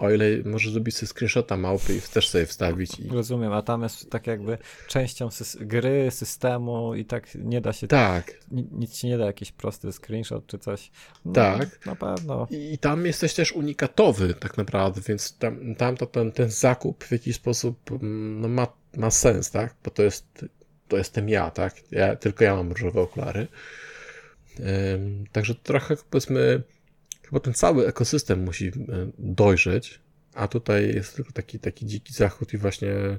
O 0.00 0.10
ile 0.10 0.24
możesz 0.44 0.72
zrobić 0.72 0.96
sobie 0.96 1.08
screenshota 1.12 1.56
małpy 1.56 1.94
i 1.96 2.00
też 2.00 2.28
sobie 2.28 2.46
wstawić. 2.46 3.00
I... 3.00 3.08
Rozumiem, 3.08 3.52
a 3.52 3.62
tam 3.62 3.82
jest 3.82 4.10
tak 4.10 4.26
jakby 4.26 4.58
częścią 4.88 5.28
sys- 5.28 5.64
gry, 5.64 6.10
systemu 6.10 6.94
i 6.94 7.04
tak 7.04 7.34
nie 7.34 7.60
da 7.60 7.72
się, 7.72 7.86
Tak, 7.86 8.32
ni- 8.50 8.68
nic 8.72 8.92
ci 8.92 9.06
nie 9.06 9.18
da, 9.18 9.26
jakiś 9.26 9.52
prosty 9.52 9.92
screenshot 9.92 10.46
czy 10.46 10.58
coś. 10.58 10.90
No, 11.24 11.32
Tak. 11.32 11.86
Na 11.86 11.94
pewno. 11.96 12.46
I 12.50 12.78
tam 12.78 13.06
jesteś 13.06 13.34
też 13.34 13.52
unikatowy 13.52 14.34
tak 14.34 14.56
naprawdę, 14.56 15.00
więc 15.08 15.38
tam, 15.38 15.74
tam 15.74 15.96
to 15.96 16.06
ten, 16.06 16.32
ten 16.32 16.50
zakup 16.50 17.04
w 17.04 17.12
jakiś 17.12 17.36
sposób 17.36 17.92
mm, 17.92 18.40
no, 18.40 18.48
ma, 18.48 18.66
ma 18.96 19.10
sens, 19.10 19.50
tak? 19.50 19.74
Bo 19.84 19.90
to 19.90 20.02
jest, 20.02 20.46
to 20.88 20.96
jestem 20.96 21.28
ja, 21.28 21.50
tak? 21.50 21.74
Ja, 21.90 22.16
tylko 22.16 22.44
ja 22.44 22.56
mam 22.56 22.72
różowe 22.72 23.00
okulary. 23.00 23.48
Także 25.32 25.54
trochę 25.54 25.96
powiedzmy, 26.10 26.62
chyba 27.30 27.40
ten 27.40 27.54
cały 27.54 27.86
ekosystem 27.86 28.44
musi 28.44 28.66
y, 28.66 28.72
dojrzeć, 29.18 30.00
a 30.34 30.48
tutaj 30.48 30.94
jest 30.94 31.16
tylko 31.16 31.32
taki, 31.32 31.58
taki 31.58 31.86
dziki 31.86 32.12
zachód 32.12 32.54
i 32.54 32.58
właśnie 32.58 32.88
y, 32.88 33.18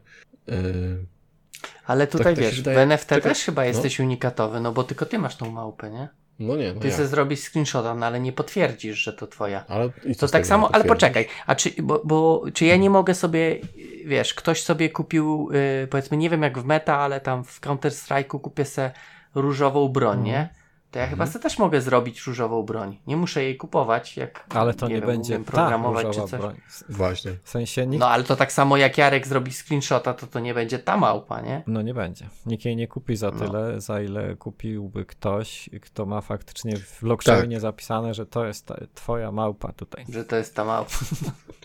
Ale 1.86 2.08
tutaj 2.08 2.36
tak 2.36 2.44
wiesz, 2.44 2.58
wydaje. 2.58 2.78
w 2.78 2.80
NFT 2.80 3.10
też 3.24 3.44
chyba 3.44 3.62
no. 3.62 3.68
jesteś 3.68 4.00
unikatowy, 4.00 4.60
no 4.60 4.72
bo 4.72 4.84
tylko 4.84 5.06
ty 5.06 5.20
masz 5.20 5.36
tą 5.38 5.52
małpę, 5.52 5.90
nie? 5.92 6.08
no 6.40 6.56
nie, 6.56 6.74
no 6.74 6.80
Ty 6.80 6.90
chcesz 6.90 7.08
zrobić 7.08 7.50
screenshota, 7.50 7.96
no 7.96 8.06
ale 8.06 8.20
nie 8.20 8.34
potwierdzisz, 8.34 8.98
że 8.98 9.14
to 9.14 9.28
twoja. 9.28 9.66
Ale 9.68 9.90
i 10.06 10.16
To 10.16 10.28
tak 10.28 10.48
samo, 10.48 10.76
ale 10.76 10.84
poczekaj, 10.86 11.28
a 11.46 11.56
czy, 11.56 11.72
bo, 11.84 12.02
bo, 12.06 12.44
czy 12.54 12.66
ja 12.66 12.78
nie 12.78 12.90
mogę 12.90 13.16
sobie, 13.16 13.58
wiesz, 14.06 14.34
ktoś 14.34 14.64
sobie 14.64 14.90
kupił, 14.90 15.50
y, 15.84 15.88
powiedzmy, 15.88 16.18
nie 16.18 16.30
wiem 16.30 16.42
jak 16.42 16.60
w 16.60 16.66
meta, 16.66 16.98
ale 16.98 17.22
tam 17.22 17.44
w 17.44 17.62
Counter-Strike'u 17.62 18.42
kupię 18.42 18.66
se 18.66 18.92
różową 19.36 19.90
broń, 19.90 20.24
nie? 20.24 20.50
To 20.92 21.00
ja 21.00 21.06
chyba 21.08 21.24
Mhm. 21.24 21.32
sobie 21.34 21.44
też 21.44 21.60
mogę 21.60 21.82
zrobić 21.82 22.22
różową 22.28 22.64
broń. 22.64 22.98
Nie 23.08 23.18
muszę 23.18 23.44
jej 23.44 23.58
kupować, 23.58 24.18
jak 24.18 24.46
Ale 24.50 24.74
to 24.74 24.88
nie, 24.88 24.96
wiem, 24.96 25.06
będzie 25.06 25.34
umiem 25.34 25.46
ta 25.46 25.52
programować 25.52 26.02
czy 26.02 26.08
różowa 26.08 26.28
coś. 26.28 26.40
broń. 26.40 26.56
Właśnie. 26.90 27.32
W 27.44 27.50
sensie 27.50 27.88
nikt, 27.88 28.00
No 28.00 28.10
ale 28.10 28.24
to 28.24 28.36
tak 28.36 28.52
samo 28.52 28.78
jak 28.78 28.98
Jarek 28.98 29.28
zrobi 29.28 29.52
screenshota, 29.54 30.14
to 30.14 30.28
to 30.28 30.40
nie 30.40 30.54
będzie 30.54 30.80
ta 30.80 30.98
małpa, 30.98 31.42
nie? 31.42 31.64
no 31.68 31.82
nie 31.82 31.94
będzie. 31.94 32.30
Nikt 32.46 32.66
jej 32.66 32.76
nie 32.76 32.88
kupi 32.88 33.16
za 33.16 33.32
No. 33.32 33.40
tyle, 33.40 33.82
za 33.82 34.02
ile 34.02 34.36
kupiłby 34.36 35.06
ktoś, 35.06 35.70
kto 35.82 36.06
ma 36.06 36.22
faktycznie 36.22 36.78
w 36.78 37.00
blockchainie 37.02 37.60
zapisane, 37.60 38.14
że 38.14 38.26
to 38.26 38.46
jest 38.46 38.66
ta, 38.66 38.76
twoja 38.96 39.32
małpa 39.32 39.72
tutaj. 39.74 40.06
Że 40.10 40.26
to 40.26 40.36
jest 40.36 40.56
ta 40.56 40.66
małpa. 40.66 40.92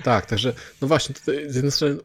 Tak, 0.04 0.26
także 0.26 0.52
no 0.82 0.88
właśnie, 0.88 1.14
tutaj 1.14 1.50
z 1.50 1.54
jednej 1.54 1.72
strony 1.72 1.96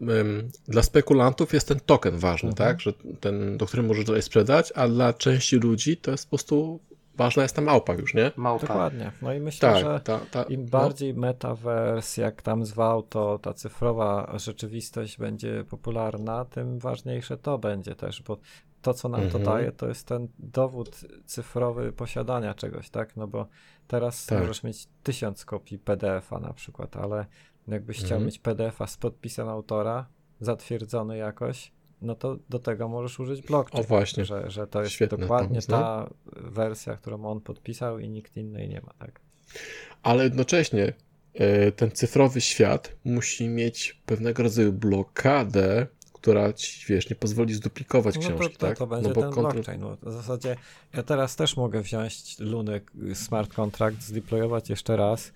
dla 0.68 0.84
spekulantów 0.84 1.53
jest 1.53 1.68
ten 1.68 1.80
token 1.80 2.18
ważny, 2.18 2.49
Mhm. 2.49 2.69
tak, 2.69 2.81
że 2.81 2.93
ten, 3.19 3.57
do 3.57 3.65
którego 3.65 3.88
możesz 3.88 4.06
dalej 4.06 4.22
sprzedać, 4.22 4.72
a 4.76 4.88
dla 4.88 5.14
części 5.14 5.56
ludzi 5.57 5.98
to 5.98 6.11
jest 6.11 6.26
po 6.26 6.30
prostu 6.30 6.80
ważna 7.23 7.43
jest 7.43 7.56
ta 7.56 7.61
małpa 7.61 7.93
już, 7.93 8.14
nie? 8.14 8.31
Małpa. 8.35 8.68
Dokładnie. 8.68 9.11
No 9.22 9.34
i 9.34 9.39
myślę, 9.39 9.69
Tak, 9.69 9.81
że 9.84 9.99
ta, 9.99 10.19
ta, 10.31 10.43
Im 10.43 10.64
no, 10.64 10.69
bardziej 10.69 11.14
metaverse, 11.14 12.22
jak 12.22 12.41
tam 12.41 12.65
zwał, 12.65 13.03
to 13.03 13.39
ta 13.39 13.53
cyfrowa 13.53 14.34
rzeczywistość 14.35 15.18
będzie 15.18 15.64
popularna, 15.69 16.45
tym 16.45 16.80
ważniejsze 16.80 17.38
to 17.38 17.57
będzie 17.57 17.95
też, 17.95 18.22
bo 18.23 18.38
to, 18.81 18.93
co 18.93 19.10
nam 19.10 19.22
Mhm. 19.22 19.43
to 19.43 19.52
daje, 19.52 19.72
to 19.72 19.88
jest 19.88 20.07
ten 20.07 20.27
dowód 20.39 21.02
cyfrowy 21.26 21.91
posiadania 21.93 22.53
czegoś, 22.53 22.89
tak? 22.89 23.18
No 23.18 23.27
bo 23.27 23.48
teraz 23.88 24.26
Tak. 24.26 24.39
możesz 24.39 24.64
mieć 24.64 24.88
tysiąc 25.03 25.45
kopii 25.45 25.80
PDF-a 25.80 26.39
na 26.39 26.53
przykład, 26.53 26.98
ale 26.98 27.26
jakbyś 27.68 27.98
chciał 27.98 28.06
Mhm. 28.18 28.26
mieć 28.26 28.39
PDF-a 28.39 28.88
z 28.88 28.98
podpisem 28.98 29.49
autora, 29.49 30.06
zatwierdzony 30.39 31.18
jakoś, 31.18 31.72
no 32.02 32.15
to 32.15 32.38
do 32.49 32.60
tego 32.60 32.88
możesz 32.88 33.19
użyć 33.19 33.41
blockchain. 33.41 33.84
O 33.84 33.88
właśnie, 33.88 34.26
Że, 34.26 34.52
że 34.52 34.68
to 34.68 34.82
jest 34.82 34.94
Świetny 34.94 35.18
dokładnie 35.18 35.48
pomysł, 35.49 35.72
no. 35.72 35.78
ta 35.78 36.10
wersja, 36.36 36.95
którą 36.95 37.26
on 37.26 37.41
podpisał 37.41 37.99
i 37.99 38.10
nikt 38.10 38.38
innej 38.38 38.69
nie 38.69 38.82
ma, 38.82 38.94
tak? 38.99 39.19
ale 40.03 40.23
jednocześnie 40.23 40.94
e, 41.34 41.72
ten 41.72 41.91
cyfrowy 41.91 42.41
świat 42.41 42.95
musi 43.06 43.48
mieć 43.49 44.02
pewnego 44.06 44.44
rodzaju 44.44 44.73
blokadę, 44.73 45.88
która 46.14 46.53
ci, 46.53 46.86
wiesz, 46.94 47.10
nie 47.10 47.15
pozwoli 47.15 47.53
zduplikować 47.53 48.15
No 48.15 48.22
książki, 48.22 48.53
to, 48.53 48.60
to, 48.60 48.68
tak? 48.68 48.78
to 48.78 48.88
będzie 48.88 49.10
no 49.10 49.15
bo 49.15 49.22
ten 49.22 49.32
kontrol- 49.32 49.53
blockchain. 49.53 49.82
No, 49.82 49.98
w 50.03 50.11
zasadzie 50.14 50.56
ja 50.94 51.03
teraz 51.03 51.36
też 51.36 51.57
mogę 51.57 51.82
wziąć 51.82 52.40
Lunę 52.40 52.80
y, 53.11 53.15
smart 53.15 53.53
contract, 53.53 54.02
zdeployować 54.02 54.69
jeszcze 54.69 54.95
raz 54.98 55.32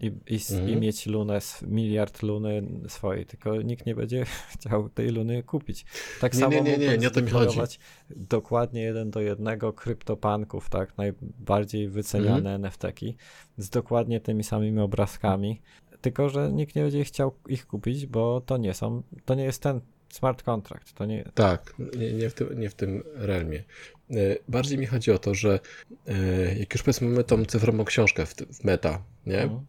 i, 0.00 0.12
i, 0.26 0.34
s- 0.36 0.50
i 0.50 0.54
Mhm. 0.54 0.80
mieć 0.80 1.06
Lunę, 1.06 1.38
miliard 1.62 2.22
Luny 2.22 2.62
swojej, 2.88 3.26
tylko 3.26 3.62
nikt 3.62 3.86
nie 3.86 3.94
będzie 3.94 4.24
chciał 4.54 4.88
tej 4.88 5.08
Luny 5.08 5.42
kupić. 5.42 5.84
Tak 6.20 6.34
Nie, 6.34 6.40
samo 6.40 6.52
nie, 6.52 6.62
nie, 6.62 6.78
nie, 6.78 6.98
nie 6.98 7.08
o 7.08 7.10
to 7.10 7.22
mi 7.22 7.30
chodzi. 7.30 7.44
zdeployować 7.44 7.78
dokładnie 8.10 8.82
jeden 8.82 9.10
do 9.10 9.20
jednego 9.20 9.72
kryptopanków, 9.72 10.68
tak, 10.70 10.98
najbardziej 10.98 11.88
wyceniane 11.88 12.36
Mhm. 12.54 12.64
NFT-ki 12.64 13.16
z 13.58 13.70
dokładnie 13.70 14.20
tymi 14.20 14.44
samymi 14.44 14.80
obrazkami, 14.80 15.60
tylko 16.00 16.28
że 16.28 16.52
nikt 16.52 16.76
nie 16.76 16.82
będzie 16.82 17.04
chciał 17.04 17.34
ich 17.48 17.66
kupić, 17.66 18.06
bo 18.06 18.40
to 18.40 18.56
nie 18.56 18.74
są, 18.74 19.02
to 19.24 19.34
nie 19.34 19.44
jest 19.44 19.62
ten 19.62 19.80
smart 20.12 20.42
contract, 20.42 20.92
to 20.94 21.06
nie, 21.06 21.24
Tak, 21.34 21.74
nie, 21.98 22.12
nie, 22.12 22.30
w 22.30 22.34
tym, 22.34 22.60
nie 22.60 22.70
w 22.70 22.74
tym 22.74 23.02
realmie. 23.14 23.62
E, 24.10 24.14
Bardziej 24.48 24.78
mi 24.78 24.86
chodzi 24.86 25.10
o 25.12 25.18
to, 25.18 25.34
że 25.34 25.60
e, 26.08 26.14
jak 26.58 26.74
już 26.74 26.82
powiedzmy 26.82 27.08
mamy 27.08 27.24
tą 27.24 27.44
cyfrową 27.44 27.84
książkę 27.84 28.26
w, 28.26 28.34
w 28.34 28.64
meta, 28.64 29.02
nie? 29.26 29.42
Mhm. 29.42 29.60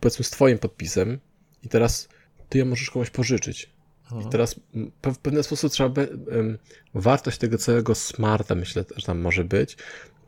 Powiedzmy 0.00 0.24
z 0.24 0.30
twoim 0.30 0.58
podpisem 0.58 1.18
i 1.64 1.68
teraz 1.68 2.08
ty 2.48 2.58
ją 2.58 2.64
możesz 2.64 2.90
komuś 2.90 3.10
pożyczyć. 3.10 3.70
Mhm. 4.04 4.22
I 4.28 4.30
teraz 4.32 4.60
m, 4.74 4.90
pe- 5.02 5.14
w 5.14 5.18
pewien 5.18 5.42
sposób 5.42 5.72
trzeba 5.72 5.88
by, 5.88 6.18
em, 6.30 6.58
wartość 6.94 7.38
tego 7.38 7.58
całego 7.58 7.94
smarta, 7.94 8.54
myślę, 8.54 8.84
że 8.96 9.06
tam 9.06 9.18
może 9.18 9.44
być, 9.44 9.76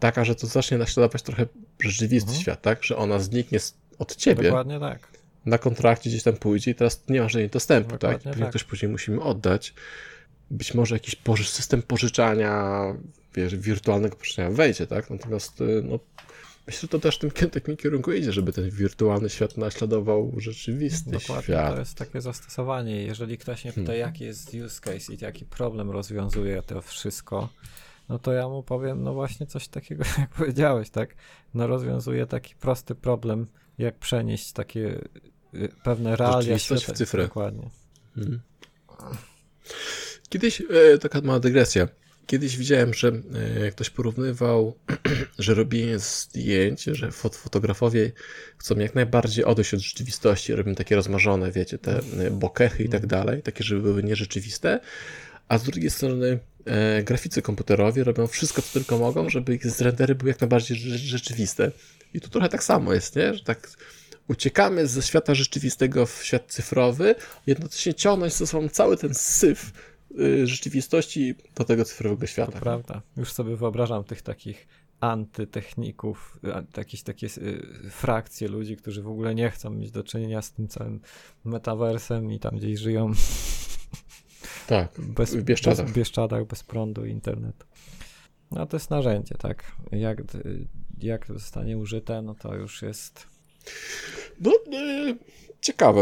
taka, 0.01 0.25
że 0.25 0.35
to 0.35 0.47
zacznie 0.47 0.79
naśladować 0.79 1.23
trochę 1.23 1.47
rzeczywisty 1.81 2.29
Mhm. 2.29 2.43
świat, 2.43 2.63
tak? 2.63 2.85
Że 2.85 2.97
ona 2.97 3.19
zniknie 3.19 3.59
od 3.99 4.17
ciebie, 4.17 4.43
Dokładnie 4.43 4.81
tak. 4.81 5.09
na 5.47 5.59
kontrakcie 5.59 6.11
gdzieś 6.11 6.23
tam 6.23 6.37
pójdzie 6.37 6.71
i 6.71 6.75
teraz 6.75 7.03
nie 7.09 7.21
masz 7.23 7.33
do 7.33 7.39
niej 7.39 7.49
dostępu, 7.49 7.91
tak? 7.91 8.01
Dokładnie 8.01 8.25
Pewnie 8.31 8.41
tak. 8.45 8.51
ktoś 8.51 8.65
później 8.65 8.91
musimy 8.93 9.21
oddać. 9.23 9.75
Być 10.51 10.75
może 10.75 10.95
jakiś 10.95 11.17
system 11.49 11.83
pożyczania, 11.83 12.83
wiesz, 13.35 13.57
wirtualnego 13.57 14.17
pożyczania 14.17 14.51
wejdzie, 14.51 14.87
tak? 14.87 15.11
Natomiast 15.11 15.61
y, 15.61 15.83
no, 15.85 15.99
myślę, 16.71 16.81
że 16.81 16.89
to 16.89 16.99
też 16.99 17.17
w 17.17 17.19
tym, 17.19 17.51
takim 17.51 17.77
kierunku 17.77 18.13
idzie, 18.13 18.33
żeby 18.33 18.53
ten 18.53 18.71
wirtualny 18.71 19.31
świat 19.31 19.57
naśladował 19.57 20.33
rzeczywisty 20.37 21.11
Dokładnie, 21.11 21.43
świat. 21.43 21.75
to 21.75 21.79
jest 21.81 21.95
takie 21.95 22.21
zastosowanie. 22.21 23.03
Jeżeli 23.03 23.39
ktoś 23.39 23.65
mnie 23.65 23.73
pyta, 23.73 23.87
Hmm. 23.87 24.01
jaki 24.01 24.25
jest 24.25 24.55
use 24.55 24.81
case 24.81 25.15
i 25.15 25.19
jaki 25.21 25.45
problem 25.45 25.91
rozwiązuje 25.91 26.63
to 26.63 26.83
wszystko, 26.83 27.49
no 28.09 28.19
to 28.19 28.33
ja 28.33 28.49
mu 28.49 28.63
powiem, 28.63 29.03
no 29.03 29.15
właśnie 29.15 29.47
coś 29.47 29.69
takiego, 29.69 30.05
jak 30.19 30.31
powiedziałeś, 30.31 30.91
tak? 30.91 31.15
No 31.55 31.67
rozwiązuje 31.67 32.27
taki 32.27 32.55
prosty 32.55 32.95
problem, 32.95 33.47
jak 33.79 33.99
przenieść 33.99 34.53
takie 34.53 35.01
y, 35.55 35.69
pewne 35.85 36.17
realia 36.17 36.43
Rzeczywistość 36.43 36.83
w 36.83 36.85
świata. 36.85 36.99
cyfrę. 36.99 37.23
Dokładnie. 37.23 37.71
Mhm. 38.17 38.41
Kiedyś, 40.29 40.61
e, 40.95 40.99
taka 40.99 41.21
mała 41.21 41.41
dygresja. 41.41 41.89
Kiedyś 42.31 42.57
widziałem, 42.57 42.95
że 42.95 43.09
e, 43.09 43.71
ktoś 43.71 43.91
porównywał, 43.91 44.77
że 45.39 45.55
robienie 45.55 45.99
zdjęć, 45.99 46.85
że 46.85 47.11
fot 47.11 47.37
fotografowie 47.37 48.13
chcą 48.59 48.79
jak 48.79 48.95
najbardziej 48.95 49.45
odejść 49.45 49.75
od 49.75 49.81
rzeczywistości, 49.81 50.55
robią 50.55 50.75
takie 50.75 50.97
rozmarzone, 50.97 51.53
wiecie, 51.53 51.79
te 51.79 52.01
e, 52.19 52.31
bokechy 52.31 52.85
i 52.85 52.89
tak 52.89 53.07
dalej, 53.07 53.43
takie, 53.43 53.65
żeby 53.65 53.83
były 53.83 54.03
nierzeczywiste, 54.03 54.81
a 55.49 55.59
z 55.59 55.63
drugiej 55.63 55.91
strony 55.91 56.39
e, 56.65 57.03
graficy 57.03 57.43
komputerowi 57.43 58.03
robią 58.03 58.27
wszystko, 58.27 58.63
co 58.63 58.73
tylko 58.73 58.99
mogą, 58.99 59.29
żeby 59.29 59.55
ich 59.55 59.81
rendery 59.81 60.15
były 60.15 60.31
jak 60.31 60.41
najbardziej 60.41 60.77
rze- 60.77 60.97
rzeczywiste. 60.97 61.73
I 62.15 62.21
tu 62.21 62.31
trochę 62.31 62.49
tak 62.49 62.65
samo 62.65 62.95
jest, 62.95 63.17
nie? 63.17 63.35
Że 63.35 63.45
tak 63.45 63.69
uciekamy 64.29 64.87
ze 64.87 65.03
świata 65.03 65.35
rzeczywistego 65.35 66.07
w 66.07 66.25
świat 66.25 66.45
cyfrowy, 66.49 67.15
jednocześnie 67.47 67.95
ciągnąć 67.95 68.35
ze 68.35 68.47
sobą 68.47 68.69
cały 68.69 68.97
ten 68.97 69.15
syf 69.15 69.73
rzeczywistości 70.45 71.35
do 71.55 71.65
tego 71.65 71.85
cyfrowego 71.85 72.21
To 72.21 72.27
świata. 72.27 72.61
prawda. 72.61 73.03
Już 73.17 73.33
sobie 73.33 73.57
wyobrażam 73.57 74.05
tych 74.05 74.23
takich 74.23 74.69
antytechników, 75.01 76.39
jakieś 76.77 77.03
takie 77.03 77.27
y, 77.27 77.91
frakcje 77.91 78.49
ludzi, 78.49 78.77
którzy 78.77 79.03
w 79.03 79.09
ogóle 79.09 79.35
nie 79.35 79.51
chcą 79.51 79.71
mieć 79.71 79.91
do 79.91 80.03
czynienia 80.05 80.43
z 80.43 80.53
tym 80.53 80.69
całym 80.69 81.01
metaversem 81.45 82.33
i 82.33 82.39
tam 82.39 82.57
gdzieś 82.57 82.81
żyją 82.81 83.13
Tak, 84.67 85.01
bez, 85.19 85.35
w 85.35 85.43
Bieszczadach. 85.43 85.85
Bez, 85.87 85.93
w 85.93 85.97
Bieszczadach, 85.97 86.47
bez 86.47 86.63
prądu 86.63 87.07
internetu. 87.07 87.67
No 88.51 88.67
to 88.67 88.77
jest 88.77 88.91
narzędzie, 88.91 89.35
tak. 89.35 89.77
Jak, 89.93 90.23
jak 90.99 91.27
zostanie 91.27 91.79
użyte, 91.79 92.23
no 92.23 92.35
to 92.35 92.55
już 92.55 92.83
jest. 92.83 93.27
No, 94.41 94.53
e, 94.73 95.15
ciekawe, 95.61 96.01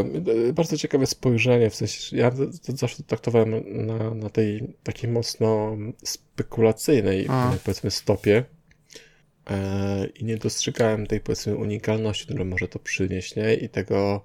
e, 0.48 0.52
bardzo 0.52 0.76
ciekawe 0.76 1.06
spojrzenie, 1.06 1.70
w 1.70 1.74
sensie, 1.74 2.16
ja 2.16 2.30
to, 2.30 2.36
to 2.66 2.76
zawsze 2.76 3.02
traktowałem 3.02 3.64
na, 3.86 4.14
na 4.14 4.30
tej 4.30 4.74
takiej 4.82 5.10
mocno 5.10 5.76
spekulacyjnej, 6.04 7.26
A. 7.28 7.54
e, 7.54 7.58
powiedzmy, 7.64 7.90
stopie 7.90 8.44
i 10.14 10.24
nie 10.24 10.36
dostrzegałem 10.36 11.06
tej, 11.06 11.20
powiedzmy, 11.20 11.56
unikalności, 11.56 12.24
którą 12.24 12.44
może 12.44 12.68
to 12.68 12.78
przynieść, 12.78 13.36
nie? 13.36 13.54
I 13.54 13.68
tego, 13.68 14.22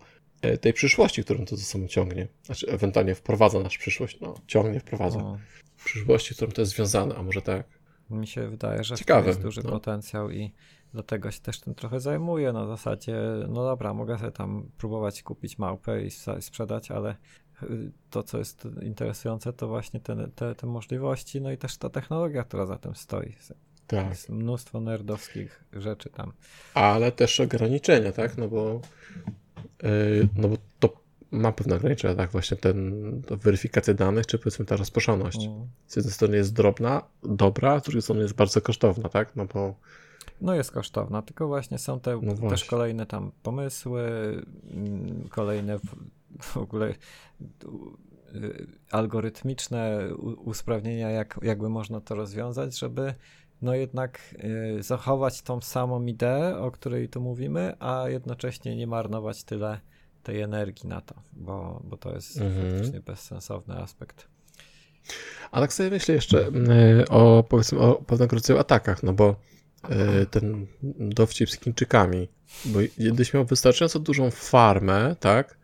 tej 0.62 0.74
przyszłości, 0.74 1.24
którą 1.24 1.46
to 1.46 1.56
ze 1.58 1.64
sobą 1.64 1.88
ciągnie. 1.88 2.28
Znaczy, 2.44 2.68
ewentualnie 2.68 3.16
wprowadza 3.16 3.60
nasz 3.60 3.78
przyszłość, 3.78 4.20
no, 4.20 4.34
ciągnie, 4.48 4.80
wprowadza. 4.80 5.20
O, 5.20 5.38
Przyszłości, 5.86 6.34
z 6.34 6.38
którą 6.38 6.52
to 6.52 6.62
jest 6.62 6.72
związane, 6.72 7.16
a 7.16 7.24
może 7.24 7.42
tak. 7.42 7.68
Mi 8.10 8.28
się 8.28 8.50
wydaje, 8.50 8.84
że 8.84 8.96
Ciekawe, 8.96 9.28
jest 9.28 9.42
duży 9.42 9.62
no. 9.64 9.70
potencjał 9.70 10.32
i 10.32 10.52
dlatego 10.94 11.32
się 11.32 11.42
też 11.42 11.60
tym 11.60 11.76
trochę 11.76 12.00
zajmuję. 12.00 12.54
W 12.54 12.68
zasadzie, 12.68 13.16
no 13.50 13.64
dobra, 13.64 13.94
mogę 13.94 14.18
sobie 14.18 14.32
tam 14.32 14.70
próbować 14.78 15.24
kupić 15.24 15.58
małpę 15.58 16.04
i 16.04 16.10
sprzedać, 16.40 16.92
ale 16.92 17.16
y, 17.64 17.92
to, 18.10 18.24
co 18.24 18.38
jest 18.38 18.68
interesujące, 18.82 19.54
to 19.54 19.68
właśnie 19.68 20.00
te, 20.00 20.28
te, 20.36 20.56
te 20.56 20.68
możliwości, 20.68 21.42
no 21.42 21.52
i 21.52 21.58
też 21.58 21.78
ta 21.78 21.90
technologia, 21.90 22.44
która 22.44 22.66
za 22.66 22.78
tym 22.78 22.96
stoi. 22.96 23.36
Tak. 23.88 24.10
Jest 24.10 24.30
mnóstwo 24.30 24.80
nerdowskich 24.80 25.64
rzeczy 25.74 26.10
tam. 26.10 26.34
Ale 26.74 27.12
też 27.12 27.40
ograniczenia, 27.40 28.12
tak? 28.12 28.38
No 28.38 28.48
bo, 28.48 28.82
yy, 29.84 30.28
no 30.36 30.48
bo 30.48 30.58
to 30.80 31.04
ma 31.32 31.52
pewne 31.52 31.76
ograniczenia, 31.76 32.16
tak? 32.16 32.32
Właśnie 32.32 32.58
ten, 32.58 33.22
to 33.28 33.38
weryfikacja 33.38 33.94
danych, 33.94 34.28
czy 34.28 34.40
powiedzmy 34.40 34.66
ta 34.66 34.76
rozproszalność. 34.76 35.46
Mm. 35.46 35.68
Z 35.88 35.96
jednej 35.96 36.14
strony 36.14 36.38
jest 36.38 36.54
drobna, 36.54 37.02
dobra, 37.24 37.80
z 37.80 37.84
drugiej 37.84 38.02
strony 38.02 38.22
jest 38.22 38.34
bardzo 38.34 38.62
kosztowna, 38.62 39.10
tak? 39.10 39.36
No 39.36 39.46
bo 39.46 39.76
No 40.42 40.56
jest 40.56 40.72
kosztowna, 40.72 41.22
tylko 41.22 41.48
właśnie 41.48 41.78
są 41.78 42.00
te 42.00 42.20
No 42.22 42.32
też 42.32 42.40
właśnie. 42.40 42.70
kolejne 42.70 43.06
tam 43.06 43.32
pomysły, 43.44 44.02
mm, 44.74 45.28
kolejne 45.30 45.80
w, 45.80 45.96
w 46.54 46.58
ogóle 46.58 46.94
y, 48.36 48.68
algorytmiczne 48.92 50.00
usprawnienia, 50.38 51.10
jak, 51.10 51.40
jakby 51.42 51.70
można 51.70 52.02
to 52.02 52.16
rozwiązać, 52.16 52.80
żeby 52.80 53.14
no 53.62 53.76
jednak 53.76 54.20
y, 54.80 54.84
zachować 54.84 55.42
tą 55.42 55.62
samą 55.62 56.06
ideę, 56.06 56.58
o 56.58 56.72
której 56.72 57.10
tu 57.10 57.22
mówimy, 57.22 57.76
a 57.80 58.10
jednocześnie 58.10 58.76
nie 58.76 58.88
marnować 58.88 59.44
tyle 59.44 59.80
tej 60.24 60.42
energii 60.42 60.90
na 60.90 61.02
to, 61.02 61.16
bo, 61.34 61.82
bo 61.84 61.98
to 61.98 62.14
jest 62.16 62.38
Mhm. 62.42 62.72
faktycznie 62.72 63.00
bezsensowny 63.00 63.78
aspekt. 63.78 64.28
A 65.52 65.60
tak 65.62 65.74
sobie 65.74 65.90
myślę 65.90 66.16
jeszcze 66.16 66.48
y, 66.48 67.08
o 67.10 67.44
powiedzmy 67.50 67.80
o 67.80 67.94
pewnego 67.96 68.36
rodzaju 68.36 68.60
atakach, 68.60 69.04
no 69.04 69.14
bo 69.14 69.36
ten 70.32 70.68
dowcip 71.00 71.50
z 71.50 71.60
Chińczykami, 71.60 72.28
bo 72.66 72.80
gdybyś 72.98 73.34
miał 73.34 73.46
wystarczająco 73.46 74.00
dużą 74.00 74.32
farmę, 74.32 75.16
tak, 75.20 75.58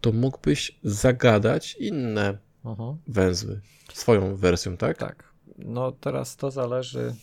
to 0.00 0.12
mógłbyś 0.12 0.78
zagadać 0.82 1.76
inne 1.80 2.38
Mhm. 2.64 2.96
węzły 3.08 3.60
swoją 3.92 4.36
wersją, 4.36 4.76
tak? 4.76 4.98
Tak. 4.98 5.24
No 5.58 5.92
teraz 5.92 6.36
to 6.36 6.50
zależy. 6.50 7.14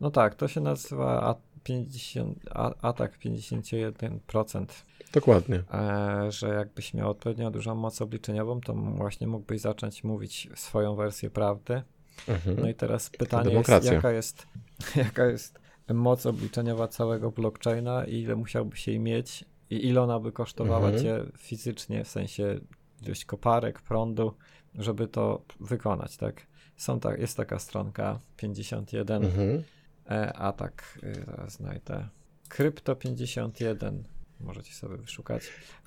No 0.00 0.10
tak, 0.10 0.34
to 0.34 0.48
się 0.48 0.60
nazywa 0.60 1.22
a 1.22 1.34
50, 1.64 2.38
a, 2.50 2.74
atak 2.82 3.18
51%, 3.18 4.66
Dokładnie. 5.12 5.62
e, 5.74 6.32
że 6.32 6.48
jakbyś 6.48 6.94
miał 6.94 7.10
odpowiednio 7.10 7.50
dużą 7.50 7.74
moc 7.74 8.02
obliczeniową, 8.02 8.60
to 8.60 8.74
właśnie 8.74 9.26
mógłbyś 9.26 9.60
zacząć 9.60 10.04
mówić 10.04 10.48
swoją 10.54 10.94
wersję 10.96 11.30
prawdy. 11.30 11.82
Mhm. 12.28 12.56
No 12.60 12.68
i 12.68 12.74
teraz 12.74 13.10
pytanie 13.10 13.54
jest, 13.54 13.84
jaka 13.84 14.12
jest, 14.12 14.46
jaka 14.96 15.26
jest 15.26 15.58
moc 15.94 16.26
obliczeniowa 16.26 16.88
całego 16.88 17.30
blockchaina 17.30 18.04
i 18.04 18.14
ile 18.14 18.36
musiałbyś 18.36 18.88
jej 18.88 19.00
mieć 19.00 19.44
i 19.70 19.86
ile 19.88 20.02
ona 20.02 20.20
by 20.20 20.32
kosztowała 20.32 20.88
Mhm. 20.88 21.02
cię 21.02 21.24
fizycznie, 21.38 22.04
w 22.04 22.08
sensie 22.08 22.60
ilość 23.02 23.24
koparek, 23.24 23.80
prądu, 23.82 24.34
żeby 24.74 25.08
to 25.08 25.42
wykonać, 25.60 26.16
tak? 26.16 26.46
Są 26.76 27.00
tak, 27.00 27.20
jest 27.20 27.36
taka 27.36 27.58
stronka 27.58 28.18
51 28.36 29.24
Mhm. 29.24 29.62
e, 30.10 30.32
atak, 30.32 30.98
y, 31.02 31.24
zaraz 31.26 31.52
znajdę. 31.52 32.08
Krypto 32.48 32.96
51, 32.96 34.04
możecie 34.40 34.72
sobie 34.72 34.96
wyszukać. 34.96 35.42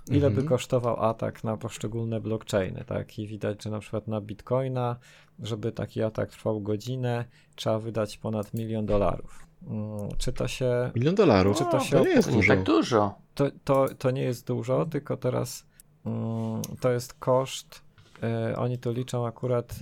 Ile 0.09 0.19
by 0.29 0.41
Mhm. 0.41 0.47
kosztował 0.47 1.03
atak 1.05 1.43
na 1.43 1.57
poszczególne 1.57 2.19
blockchainy, 2.21 2.83
tak? 2.87 3.19
I 3.19 3.27
widać, 3.27 3.63
że 3.63 3.69
na 3.69 3.79
przykład 3.79 4.07
na 4.07 4.21
Bitcoina, 4.21 4.95
żeby 5.39 5.71
taki 5.71 6.03
atak 6.03 6.29
trwał 6.29 6.61
godzinę, 6.61 7.25
trzeba 7.55 7.79
wydać 7.79 8.17
ponad 8.17 8.53
milion 8.53 8.85
dolarów. 8.85 9.47
Mm, 9.67 10.09
Czy 10.17 10.33
to 10.33 10.47
się 10.47 10.91
Milion 10.95 11.15
dolarów. 11.15 11.57
Czy 11.57 11.63
to 11.63 11.77
O, 11.77 11.79
się 11.79 12.01
nie 12.01 12.09
jest 12.09 12.27
To 12.29 12.35
nie 12.35 12.41
dużo. 12.41 12.47
tak 12.55 12.63
dużo. 12.63 13.15
to, 13.35 13.45
to, 13.63 13.85
to 13.97 14.11
nie 14.11 14.21
jest 14.23 14.47
dużo, 14.47 14.85
tylko 14.85 15.17
teraz 15.17 15.65
mm, 16.05 16.61
to 16.79 16.91
jest 16.91 17.13
koszt. 17.13 17.81
E, 18.23 18.55
oni 18.57 18.77
to 18.77 18.91
liczą 18.91 19.27
akurat, 19.27 19.75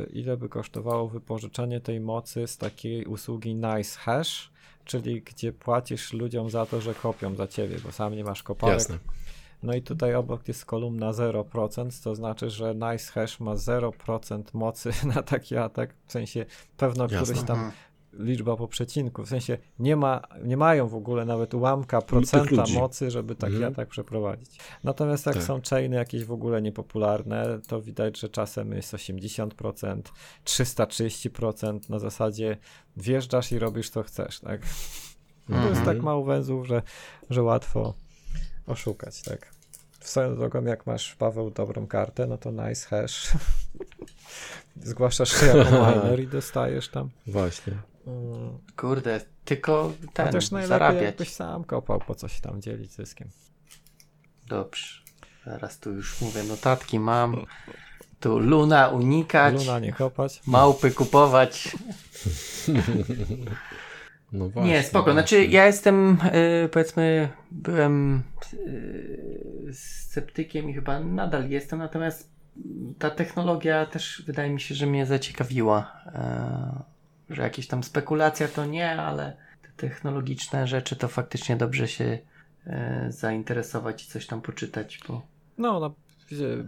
e, 0.00 0.04
ile 0.12 0.36
by 0.36 0.48
kosztowało 0.48 1.08
wypożyczenie 1.08 1.80
tej 1.80 2.00
mocy 2.00 2.46
z 2.46 2.58
takiej 2.58 3.04
usługi 3.04 3.54
Nice 3.54 3.98
Hash, 3.98 4.50
czyli 4.84 5.22
gdzie 5.22 5.52
płacisz 5.52 6.12
ludziom 6.12 6.50
za 6.50 6.66
to, 6.66 6.80
że 6.80 6.94
kopią 6.94 7.34
za 7.34 7.46
ciebie, 7.46 7.76
bo 7.84 7.92
sam 7.92 8.14
nie 8.14 8.24
masz 8.24 8.42
koparek. 8.42 8.74
Jasne. 8.78 8.98
No 9.62 9.74
i 9.74 9.82
tutaj 9.82 10.14
obok 10.14 10.48
jest 10.48 10.64
kolumna 10.64 11.10
0%, 11.12 12.04
to 12.04 12.14
znaczy, 12.14 12.50
że 12.50 12.74
Nice 12.74 13.12
Hash 13.12 13.40
ma 13.40 13.54
0% 13.54 14.42
mocy 14.52 14.90
na 15.14 15.22
taki 15.22 15.56
atak, 15.56 15.94
w 16.06 16.12
sensie 16.12 16.46
pewno 16.76 17.04
Jasne. 17.04 17.18
któryś 17.22 17.42
tam 17.42 17.56
Mhm. 17.58 17.72
liczba 18.12 18.56
po 18.56 18.68
przecinku. 18.68 19.22
W 19.24 19.28
sensie 19.28 19.58
nie, 19.78 19.96
ma, 19.96 20.20
nie 20.44 20.56
mają 20.56 20.88
w 20.88 20.94
ogóle 20.94 21.24
nawet 21.24 21.54
ułamka 21.54 22.02
procenta 22.02 22.64
mocy, 22.74 23.10
żeby 23.10 23.34
taki 23.34 23.54
Mhm. 23.54 23.72
atak 23.72 23.88
przeprowadzić. 23.88 24.58
Natomiast 24.84 25.26
jak 25.26 25.34
Tak. 25.34 25.44
są 25.44 25.60
chainy 25.70 25.96
jakieś 25.96 26.24
w 26.24 26.32
ogóle 26.32 26.62
niepopularne, 26.62 27.58
to 27.68 27.80
widać, 27.82 28.18
że 28.20 28.28
czasem 28.28 28.72
jest 28.72 28.94
80%, 28.94 30.02
330% 30.44 31.90
na 31.90 31.98
zasadzie 31.98 32.56
wjeżdżasz 32.96 33.52
i 33.52 33.58
robisz 33.58 33.90
co 33.90 34.02
chcesz, 34.02 34.40
tak? 34.40 34.60
To 35.46 35.54
jest 35.56 35.66
Mhm. 35.80 35.86
tak 35.86 36.02
mało 36.04 36.24
węzłów, 36.24 36.66
że, 36.66 36.82
że 37.30 37.42
łatwo 37.42 37.94
oszukać, 38.70 39.22
tak? 39.22 39.50
Swoją 40.00 40.36
drogą, 40.36 40.64
jak 40.64 40.86
masz, 40.86 41.14
Paweł, 41.14 41.50
dobrą 41.50 41.86
kartę, 41.86 42.26
no 42.26 42.38
to 42.38 42.50
nice 42.52 42.86
hash. 42.88 43.28
Zgłaszasz 44.82 45.40
się 45.40 45.46
jako 45.46 45.70
miner 45.86 46.20
i 46.20 46.26
dostajesz 46.28 46.88
tam. 46.88 47.10
Właśnie. 47.26 47.72
Mm, 48.06 48.58
Kurde, 48.76 49.20
tylko 49.44 49.92
ten, 50.12 50.26
Chociaż 50.26 50.50
najlepiej 50.50 50.68
zarabiać. 50.68 51.02
jakbyś 51.04 51.32
sam 51.32 51.64
kopał, 51.64 52.00
po 52.06 52.14
co 52.14 52.28
się 52.28 52.40
tam 52.40 52.62
dzielić 52.62 52.92
zyskiem. 52.92 53.28
Dobrze. 54.46 55.00
Zaraz 55.46 55.78
tu 55.78 55.92
już 55.92 56.20
mówię, 56.20 56.42
notatki 56.42 56.98
mam. 57.00 57.46
Tu 58.20 58.38
Luna 58.38 58.88
unikać, 58.88 59.54
Luna 59.54 59.78
nie 59.78 59.92
kopać. 59.92 60.42
małpy 60.46 60.90
kupować. 60.90 61.68
No 64.32 64.48
właśnie. 64.48 64.72
Nie, 64.72 64.82
spoko. 64.82 65.12
Znaczy, 65.12 65.44
ja 65.44 65.66
jestem, 65.66 66.18
y, 66.64 66.68
powiedzmy, 66.68 67.28
byłem 67.50 68.22
y, 68.54 69.70
sceptykiem 69.72 70.70
i 70.70 70.74
chyba 70.74 71.00
nadal 71.00 71.48
jestem, 71.48 71.78
natomiast 71.78 72.30
ta 72.98 73.10
technologia 73.10 73.86
też 73.86 74.22
wydaje 74.26 74.50
mi 74.50 74.60
się, 74.60 74.74
że 74.74 74.86
mnie 74.86 75.06
zaciekawiła. 75.06 75.92
E, 76.06 77.34
że 77.34 77.42
jakieś 77.42 77.66
tam 77.66 77.82
spekulacja 77.82 78.48
to 78.48 78.66
nie, 78.66 78.92
ale 79.02 79.36
te 79.62 79.68
technologiczne 79.88 80.66
rzeczy 80.66 80.96
to 80.96 81.08
faktycznie 81.08 81.56
dobrze 81.56 81.88
się 81.88 82.18
e, 82.66 83.06
zainteresować 83.08 84.04
i 84.04 84.06
coś 84.08 84.26
tam 84.26 84.40
poczytać, 84.40 85.00
bo 85.08 85.26
No, 85.58 85.80
no 85.80 85.94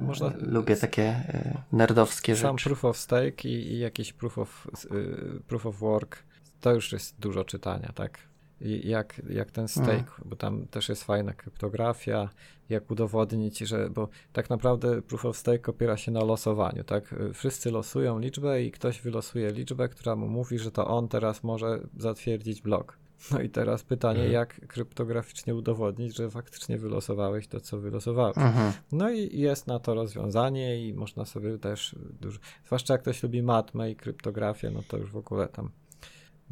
można... 0.00 0.32
lubię 0.40 0.76
takie 0.76 1.02
e, 1.02 1.62
nerdowskie 1.72 2.36
Sam 2.36 2.58
rzeczy. 2.58 2.68
proof 2.70 2.84
of 2.84 2.96
stake 2.96 3.48
i, 3.48 3.72
i 3.72 3.78
jakiś 3.78 4.12
proof 4.12 4.38
of, 4.38 4.68
y, 4.92 5.40
proof 5.48 5.66
of 5.66 5.78
work, 5.78 6.18
to 6.62 6.74
już 6.74 6.92
jest 6.92 7.20
dużo 7.20 7.44
czytania, 7.44 7.92
tak? 7.94 8.18
I 8.60 8.88
jak, 8.88 9.22
jak 9.30 9.50
ten 9.50 9.68
stake, 9.68 9.92
Mhm. 9.92 10.22
bo 10.24 10.36
tam 10.36 10.66
też 10.66 10.88
jest 10.88 11.04
fajna 11.04 11.32
kryptografia, 11.32 12.28
jak 12.68 12.90
udowodnić, 12.90 13.58
że, 13.58 13.90
bo 13.90 14.08
tak 14.32 14.50
naprawdę 14.50 15.02
proof 15.02 15.24
of 15.24 15.36
stake 15.36 15.70
opiera 15.70 15.96
się 15.96 16.12
na 16.12 16.24
losowaniu, 16.24 16.84
tak? 16.84 17.14
Wszyscy 17.34 17.70
losują 17.70 18.18
liczbę 18.18 18.62
i 18.62 18.70
ktoś 18.70 19.00
wylosuje 19.00 19.50
liczbę, 19.52 19.88
która 19.88 20.16
mu 20.16 20.28
mówi, 20.28 20.58
że 20.58 20.70
to 20.70 20.86
on 20.86 21.08
teraz 21.08 21.44
może 21.44 21.80
zatwierdzić 21.98 22.62
blok. 22.62 22.98
No 23.30 23.40
i 23.40 23.50
teraz 23.50 23.82
pytanie, 23.82 24.18
Mhm. 24.24 24.32
jak 24.32 24.66
kryptograficznie 24.66 25.54
udowodnić, 25.54 26.16
że 26.16 26.30
faktycznie 26.30 26.78
wylosowałeś 26.78 27.48
to, 27.48 27.60
co 27.60 27.78
wylosowałeś. 27.78 28.36
Mhm. 28.38 28.72
No 28.92 29.10
i 29.10 29.38
jest 29.38 29.66
na 29.66 29.78
to 29.78 29.94
rozwiązanie 29.94 30.88
i 30.88 30.94
można 30.94 31.24
sobie 31.24 31.58
też 31.58 31.96
dużo, 32.20 32.38
zwłaszcza 32.66 32.94
jak 32.94 33.02
ktoś 33.02 33.22
lubi 33.22 33.42
matmę 33.42 33.90
i 33.90 33.96
kryptografię, 33.96 34.70
no 34.70 34.80
to 34.88 34.96
już 34.96 35.10
w 35.10 35.16
ogóle 35.16 35.48
tam 35.48 35.70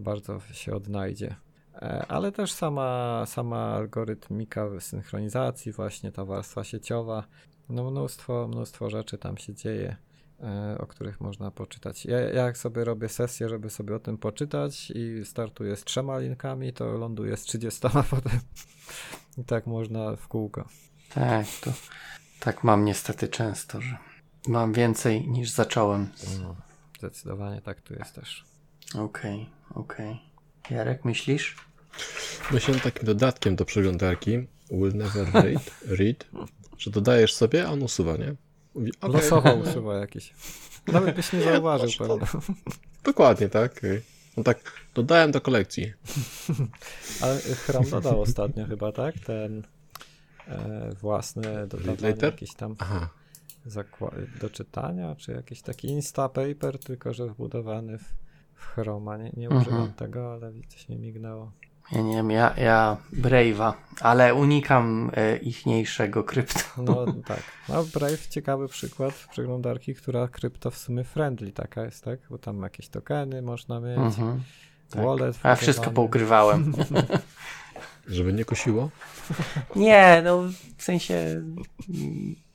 bardzo 0.01 0.41
się 0.53 0.75
odnajdzie. 0.75 1.37
E, 1.75 2.07
Ale 2.09 2.33
też 2.33 2.53
sama, 2.53 3.23
sama 3.27 3.75
algorytmika 3.75 4.81
synchronizacji, 4.81 5.73
właśnie 5.73 6.13
ta 6.13 6.25
warstwa 6.25 6.65
sieciowa, 6.65 7.25
no 7.69 7.91
mnóstwo, 7.91 8.49
mnóstwo 8.49 8.91
rzeczy 8.91 9.19
tam 9.19 9.39
się 9.39 9.55
dzieje, 9.55 9.97
e, 10.41 10.79
o 10.79 10.87
których 10.87 11.21
można 11.21 11.51
poczytać. 11.51 12.07
Ja, 12.07 12.21
ja 12.21 12.45
jak 12.45 12.59
sobie 12.59 12.85
robię 12.85 13.09
sesję, 13.09 13.49
żeby 13.49 13.71
sobie 13.71 13.95
o 13.97 13.99
tym 13.99 14.19
poczytać 14.19 14.93
i 14.95 15.25
startuję 15.25 15.77
z 15.77 15.85
trzema 15.85 16.19
linkami, 16.19 16.73
to 16.73 16.85
ląduję 16.85 17.37
z 17.37 17.43
30 17.43 17.81
potem. 18.11 18.41
I 19.39 19.45
tak 19.45 19.67
można 19.67 20.17
w 20.17 20.29
kółko. 20.29 20.69
Tak, 21.15 21.47
to 21.61 21.73
tak 22.41 22.65
mam 22.65 22.85
niestety 22.85 23.29
często, 23.29 23.81
że 23.81 23.99
mam 24.49 24.73
więcej 24.73 25.29
niż 25.29 25.51
zacząłem. 25.51 26.09
No, 26.43 26.57
zdecydowanie 26.99 27.61
tak 27.61 27.81
tu 27.81 27.95
jest 27.95 28.15
też. 28.15 28.45
Okej, 28.99 29.47
okej. 29.75 30.21
Jarek, 30.71 31.05
myślisz? 31.05 31.57
Myślę 32.51 32.75
nad 32.75 32.83
takim 32.83 33.07
dodatkiem 33.07 33.57
do 33.57 33.65
przeglądarki 33.65 34.47
will 34.71 34.95
never 34.95 35.27
read, 35.33 35.71
read 35.99 36.27
że 36.79 36.91
dodajesz 36.91 37.35
sobie, 37.35 37.67
a 37.67 37.71
on 37.71 37.83
usuwa, 37.83 38.17
nie? 38.17 38.35
Mówi, 38.75 38.93
okej. 39.01 39.15
Losowo 39.15 39.55
usuwa 39.71 39.99
jakieś. 39.99 40.35
Nawet 40.87 41.17
byś 41.17 41.33
nie 41.33 41.43
zauważył 41.43 41.87
Masz 41.87 41.97
to. 41.97 42.41
Dokładnie, 43.05 43.49
tak. 43.49 43.81
No 44.37 44.43
tak, 44.43 44.73
dodałem 44.95 45.33
do 45.33 45.41
kolekcji. 45.41 45.93
Ale 47.23 47.41
Chrome 47.41 47.91
dodał 47.91 48.21
ostatnio 48.21 48.67
chyba, 48.67 48.93
tak? 48.93 49.19
Ten 49.19 49.63
e, 50.49 50.91
własny 51.01 51.67
dodawanie 51.67 52.15
jakiś 52.23 52.55
tam 52.55 52.77
Aha. 52.79 53.09
zakła- 53.67 54.39
do 54.41 54.51
czytania, 54.51 55.17
czy 55.17 55.33
jakiś 55.33 55.63
taki 55.63 55.89
Instapaper, 55.89 56.79
tylko 56.79 57.15
że 57.15 57.27
wbudowany 57.27 57.99
w, 57.99 58.05
w 58.61 58.67
Chroma. 58.67 59.17
Nie, 59.17 59.31
nie 59.37 59.47
Mhm. 59.47 59.63
używam 59.63 59.93
tego, 59.93 60.33
ale 60.33 60.53
coś 60.69 60.89
mi 60.89 60.99
mignęło. 60.99 61.53
Ja 61.93 62.01
nie 62.03 62.15
wiem, 62.17 62.31
ja, 62.31 62.55
ja 62.57 62.97
Brave'a, 63.13 63.73
ale 64.01 64.35
unikam 64.35 65.11
e, 65.15 65.37
ichniejszego 65.37 66.25
krypto. 66.25 66.61
No 66.83 67.07
tak. 67.27 67.43
No 67.69 67.85
Brave 67.85 68.27
ciekawy 68.29 68.69
przykład 68.69 69.15
przeglądarki, 69.31 69.95
która 69.95 70.29
krypto 70.29 70.71
w 70.71 70.79
sumie 70.79 71.05
friendly 71.05 71.53
taka 71.53 71.85
jest, 71.85 72.05
tak? 72.05 72.21
Bo 72.31 72.39
tam 72.39 72.63
jakieś 72.63 72.89
tokeny 72.89 73.43
można 73.43 73.81
mieć, 73.81 73.99
Mhm. 73.99 74.43
tak. 74.91 75.05
wallet. 75.05 75.39
A 75.43 75.49
ja 75.49 75.57
wszystko 75.57 75.91
poukrywałem. 75.91 76.73
Żeby 78.09 78.33
nie 78.33 78.45
kusiło? 78.45 78.91
Nie, 79.77 80.23
no 80.25 80.43
w 80.77 80.83
sensie 80.83 81.43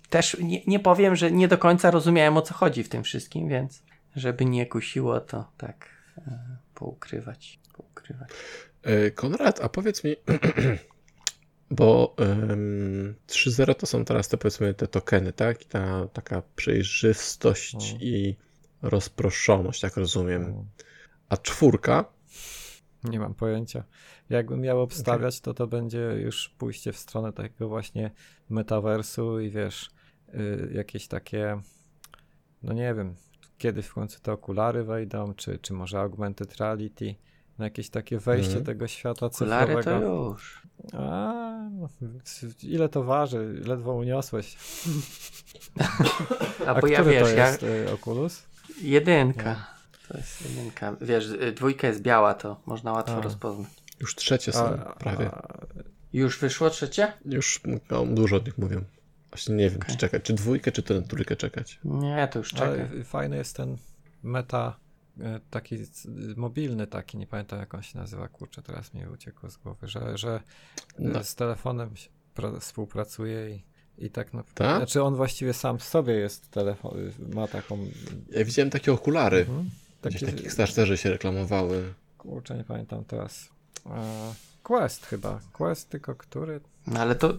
też 0.09 0.37
nie, 0.41 0.61
nie 0.67 0.79
powiem, 0.79 1.15
że 1.15 1.31
nie 1.31 1.47
do 1.47 1.57
końca 1.57 1.91
rozumiałem 1.91 2.37
o 2.37 2.41
co 2.41 2.53
chodzi 2.53 2.83
w 2.83 2.89
tym 2.89 3.03
wszystkim, 3.03 3.47
więc 3.49 3.83
żeby 4.15 4.45
nie 4.45 4.65
kusiło, 4.65 5.19
to 5.19 5.45
tak 5.57 5.94
poukrywać. 6.75 7.59
poukrywać. 7.73 8.29
E, 8.83 9.11
Konrad, 9.11 9.61
a 9.61 9.69
powiedz 9.69 10.03
mi, 10.03 10.15
bo 11.71 12.15
em, 12.17 13.15
3.0 13.27 13.75
to 13.75 13.85
są 13.85 14.05
teraz 14.05 14.27
te 14.27 14.37
powiedzmy 14.37 14.73
te 14.73 14.87
tokeny, 14.87 15.33
tak? 15.33 15.61
I 15.61 15.65
ta 15.65 16.07
taka 16.13 16.41
przejrzystość 16.55 17.73
No. 17.93 17.99
i 18.01 18.35
rozproszoność, 18.81 19.83
jak 19.83 19.97
rozumiem. 19.97 20.65
A 21.29 21.37
czwórka, 21.37 22.05
Nie 23.03 23.19
mam 23.19 23.33
pojęcia. 23.33 23.83
Jakbym 24.29 24.61
miał 24.61 24.81
obstawiać, 24.81 25.41
to 25.41 25.53
to 25.53 25.67
będzie 25.67 25.99
już 25.99 26.49
pójście 26.49 26.93
w 26.93 26.97
stronę 26.97 27.33
takiego 27.33 27.67
właśnie 27.69 28.11
metaversu 28.49 29.39
i 29.39 29.49
wiesz, 29.49 29.89
y, 30.33 30.69
jakieś 30.73 31.07
takie, 31.07 31.61
no 32.63 32.73
nie 32.73 32.93
wiem, 32.93 33.15
kiedy 33.57 33.81
w 33.81 33.93
końcu 33.93 34.19
te 34.19 34.31
okulary 34.33 34.83
wejdą, 34.83 35.33
czy, 35.33 35.59
czy 35.59 35.73
może 35.73 35.99
augmented 35.99 36.55
reality, 36.57 37.15
na 37.57 37.65
jakieś 37.65 37.89
takie 37.89 38.19
wejście 38.19 38.47
Mhm. 38.57 38.65
tego 38.65 38.87
świata 38.87 39.25
Okulary 39.25 39.73
to 39.73 39.79
cyfrowego. 39.79 40.29
już. 40.31 40.61
A, 40.93 41.33
no, 41.71 41.89
ile 42.63 42.89
to 42.89 43.03
waży? 43.03 43.61
Ledwo 43.67 43.93
uniosłeś. 43.93 44.57
A, 46.65 46.69
A 46.69 46.81
bo 46.81 46.87
ja 46.87 47.03
wiesz, 47.03 47.23
to 47.23 47.29
ja, 47.35 47.47
jest 47.47 47.63
y, 47.63 47.93
Oculus? 47.93 48.43
jedynka. 48.81 49.65
To 50.07 50.17
jest 50.17 50.49
jedynka. 50.49 50.95
Wiesz, 51.01 51.25
y, 51.29 51.51
dwójka 51.51 51.87
jest 51.87 52.01
biała, 52.01 52.33
to 52.33 52.61
można 52.65 52.91
łatwo 52.91 53.17
A. 53.17 53.21
rozpoznać. 53.21 53.67
już 53.99 54.15
trzecie 54.15 54.51
są 54.51 54.77
prawie. 54.99 55.31
a, 55.31 55.57
Już 56.13 56.39
wyszło 56.39 56.69
trzecie? 56.69 57.13
Już 57.25 57.61
no, 57.91 58.05
dużo 58.05 58.35
o 58.35 58.39
nich 58.39 58.57
mówią. 58.57 58.81
Właśnie 59.35 59.55
nie 59.55 59.69
wiem, 59.69 59.79
Okej. 59.81 59.91
czy 59.91 59.97
czekać, 59.97 60.23
czy 60.23 60.33
dwójkę, 60.33 60.71
czy 60.71 60.83
tę 60.83 61.01
trójkę 61.01 61.35
czekać. 61.35 61.79
Nie, 61.83 62.27
to 62.31 62.39
już 62.39 62.49
czekaj. 62.49 62.81
Ale 62.91 63.03
fajny 63.03 63.37
jest 63.37 63.55
ten 63.55 63.77
meta, 64.23 64.79
e, 65.19 65.39
taki 65.49 65.77
mobilny 66.35 66.87
taki, 66.87 67.17
nie 67.17 67.27
pamiętam 67.27 67.59
jak 67.59 67.73
on 67.73 67.81
się 67.83 67.97
nazywa, 67.99 68.27
kurczę, 68.27 68.61
teraz 68.61 68.93
mi 68.93 69.07
uciekło 69.07 69.49
z 69.49 69.57
głowy, 69.57 69.87
że, 69.87 70.17
że 70.17 70.35
e, 70.35 70.41
No. 70.99 71.23
z 71.23 71.35
telefonem 71.35 71.89
współpracuje 72.59 73.49
i, 73.55 73.63
i 73.97 74.09
tak 74.09 74.33
na... 74.33 74.43
Tak? 74.53 74.77
Znaczy 74.77 75.03
on 75.03 75.15
właściwie 75.15 75.53
sam 75.53 75.77
w 75.79 75.83
sobie 75.83 76.13
jest 76.13 76.51
telefon, 76.51 76.91
ma 77.33 77.47
taką... 77.47 77.77
Ja 78.31 78.45
widziałem 78.45 78.69
takie 78.69 78.93
okulary. 78.93 79.39
Mhm, 79.39 79.69
Gdzieś 80.01 80.13
taki, 80.21 80.25
takie 80.25 80.43
Kickstarterzy 80.43 80.97
się 80.97 81.09
reklamowały. 81.09 81.93
kurczę, 82.17 82.57
nie 82.57 82.63
pamiętam 82.63 83.05
teraz. 83.05 83.49
E, 83.85 84.33
Quest 84.63 85.05
chyba, 85.05 85.39
Quest 85.53 85.89
tylko 85.89 86.15
który? 86.15 86.61
No 86.87 86.99
ale 86.99 87.15
to. 87.15 87.33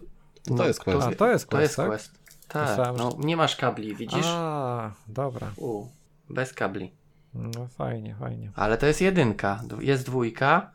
To 0.57 0.67
jest 0.67 0.81
Quest. 0.81 1.09
A, 1.09 1.15
to 1.15 1.29
jest 1.29 1.45
To 1.45 1.51
Quest, 1.51 1.63
jest 1.63 1.77
tak? 1.77 1.87
Quest. 1.87 2.11
Tak, 2.49 2.69
Myślałem, 2.69 2.97
no 2.97 3.17
nie 3.19 3.37
masz 3.37 3.57
kabli, 3.57 3.97
widzisz? 3.97 4.27
A, 4.27 4.91
dobra, 5.09 5.51
U, 5.57 5.87
bez 6.31 6.53
kabli. 6.53 6.93
no 7.35 7.67
fajnie, 7.67 8.15
fajnie. 8.21 8.51
Ale 8.55 8.79
to 8.79 8.87
jest 8.87 9.01
jedynka, 9.01 9.61
jest 9.81 10.07
dwójka. 10.07 10.71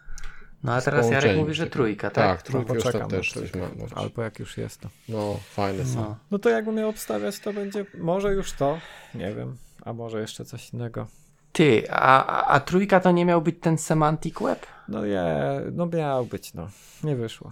No 0.63 0.73
a 0.73 0.81
teraz 0.81 1.11
Jarek 1.11 1.37
mówi, 1.37 1.53
że 1.53 1.67
trójka, 1.67 2.09
tak? 2.09 2.37
Tak, 2.37 2.41
trójkę 2.41 2.69
No, 2.69 2.75
już 2.75 2.83
poczekam 2.83 3.01
tam 3.01 3.11
na 3.11 3.17
też 3.17 3.33
coś 3.33 3.53
ma. 3.53 3.67
Albo 3.95 4.21
jak 4.21 4.39
już 4.39 4.57
jest 4.57 4.81
to. 4.81 4.89
No, 5.09 5.39
fajne 5.49 5.85
są. 5.85 5.95
No. 6.01 6.15
No 6.31 6.39
to 6.39 6.49
jakbym 6.49 6.75
miał 6.75 6.89
obstawiać, 6.89 7.39
to 7.39 7.53
będzie 7.53 7.85
może 7.97 8.33
już 8.33 8.53
to, 8.53 8.77
nie 9.15 9.35
wiem, 9.35 9.57
a 9.85 9.93
może 9.93 10.21
jeszcze 10.21 10.45
coś 10.45 10.73
innego. 10.73 11.07
Ty, 11.51 11.91
a, 11.91 12.25
a, 12.25 12.47
a 12.47 12.59
trójka 12.59 12.99
to 12.99 13.11
nie 13.11 13.25
miał 13.25 13.41
być 13.41 13.55
ten 13.61 13.77
semantic 13.77 14.35
web? 14.41 14.65
No 14.87 15.05
nie, 15.05 15.33
no 15.71 15.85
miał 15.85 16.25
być, 16.25 16.53
no. 16.53 16.67
Nie 17.03 17.15
wyszło. 17.15 17.51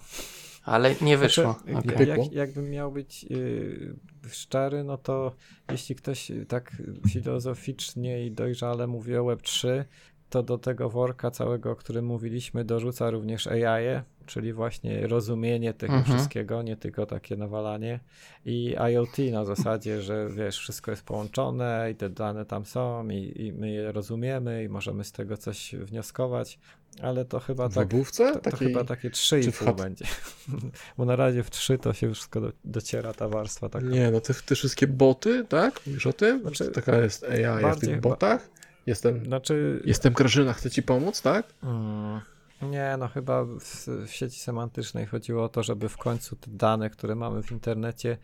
Ale 0.70 0.96
nie 1.02 1.18
wyszło. 1.18 1.60
Znaczy, 1.68 1.96
Okej. 1.96 2.08
jak, 2.08 2.32
jakbym 2.32 2.70
miał 2.70 2.92
być 2.92 3.24
yy, 3.24 3.96
szczery, 4.32 4.84
no 4.84 4.98
to 4.98 5.36
jeśli 5.72 5.96
ktoś 5.96 6.32
tak 6.48 6.72
filozoficznie 7.10 8.26
i 8.26 8.32
dojrzale 8.32 8.88
mówi 8.88 9.16
o 9.16 9.24
Web3, 9.24 9.84
to 10.30 10.44
do 10.44 10.58
tego 10.58 10.90
worka 10.90 11.32
całego, 11.32 11.72
o 11.72 11.76
którym 11.76 12.06
mówiliśmy, 12.06 12.66
dorzuca 12.66 13.10
również 13.10 13.48
AI, 13.48 14.02
czyli 14.26 14.54
właśnie 14.54 15.08
rozumienie 15.08 15.74
tego 15.74 15.94
Mhm. 15.94 16.18
wszystkiego, 16.18 16.62
nie 16.62 16.78
tylko 16.78 17.06
takie 17.06 17.36
nawalanie. 17.38 18.00
I 18.46 18.76
IoT 18.94 19.18
na 19.32 19.46
zasadzie, 19.46 20.02
że 20.02 20.30
wiesz, 20.30 20.58
wszystko 20.60 20.92
jest 20.92 21.04
połączone 21.04 21.90
i 21.92 21.96
te 21.96 22.10
dane 22.10 22.46
tam 22.46 22.66
są 22.66 23.10
i, 23.10 23.42
i 23.46 23.54
my 23.54 23.70
je 23.72 23.92
rozumiemy 23.92 24.64
i 24.64 24.70
możemy 24.70 25.04
z 25.04 25.12
tego 25.12 25.38
coś 25.38 25.76
wnioskować, 25.76 26.60
ale 27.02 27.26
to 27.26 27.40
chyba 27.40 27.70
W 27.70 27.74
tak... 27.74 27.86
obówce? 27.94 28.28
To, 28.34 28.40
to 28.40 28.52
Takiej... 28.52 28.68
chyba 28.68 28.84
takie 28.84 29.10
czy 29.12 29.42
w 29.42 29.60
3,5 29.60 29.66
chat- 29.66 29.76
będzie. 29.82 30.06
Bo 30.98 31.06
na 31.06 31.16
razie 31.16 31.44
w 31.44 31.50
3 31.50 31.78
to 31.78 31.94
się 31.94 32.14
wszystko 32.14 32.42
do, 32.42 32.52
dociera 32.66 33.14
ta 33.14 33.28
warstwa 33.28 33.70
taka. 33.70 33.86
Nie, 33.86 34.12
no 34.12 34.22
te, 34.22 34.34
te 34.34 34.56
wszystkie 34.56 34.88
boty, 34.88 35.46
tak? 35.50 35.82
Mówisz 35.88 36.08
o 36.08 36.14
tym? 36.14 36.42
Znaczy, 36.42 36.64
Znaczy, 36.64 36.72
taka 36.72 36.98
jest 36.98 37.24
AI 37.24 37.76
w 37.76 37.80
tych 37.80 38.00
botach? 38.02 38.50
Jestem, 38.90 39.26
Znaczy. 39.26 39.82
jestem 39.86 40.14
Grażyna, 40.14 40.54
chcę 40.54 40.70
ci 40.70 40.84
pomóc, 40.84 41.22
tak? 41.22 41.54
Mm, 41.64 42.22
nie, 42.62 42.96
no 43.00 43.08
chyba 43.08 43.46
w, 43.46 43.88
w 44.08 44.12
sieci 44.12 44.40
semantycznej 44.40 45.06
chodziło 45.06 45.44
o 45.44 45.50
to, 45.50 45.64
żeby 45.64 45.90
w 45.90 45.98
końcu 45.98 46.36
te 46.36 46.52
dane, 46.52 46.90
które 46.90 47.16
mamy 47.16 47.44
w 47.44 47.52
internecie, 47.52 48.18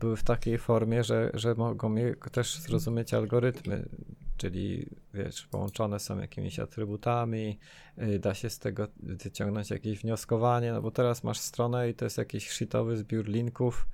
były 0.00 0.16
w 0.16 0.22
takiej 0.22 0.58
formie, 0.58 1.04
że, 1.04 1.30
że 1.34 1.54
mogą 1.54 1.94
je 1.94 2.14
też 2.32 2.58
zrozumieć 2.58 3.14
algorytmy. 3.14 3.88
Czyli 4.36 4.86
wiesz, 5.14 5.46
połączone 5.46 6.00
są 6.00 6.18
jakimiś 6.18 6.58
atrybutami, 6.58 7.58
y, 7.98 8.18
da 8.18 8.34
się 8.34 8.50
z 8.50 8.58
tego 8.58 8.88
wyciągnąć 9.02 9.70
jakieś 9.70 9.98
wnioskowanie, 9.98 10.72
no 10.72 10.82
bo 10.82 10.90
teraz 10.90 11.24
masz 11.24 11.38
stronę 11.38 11.90
i 11.90 11.94
to 11.94 12.04
jest 12.04 12.18
jakiś 12.18 12.50
shitowy 12.50 12.96
zbiór 12.96 13.28
linków, 13.28 13.86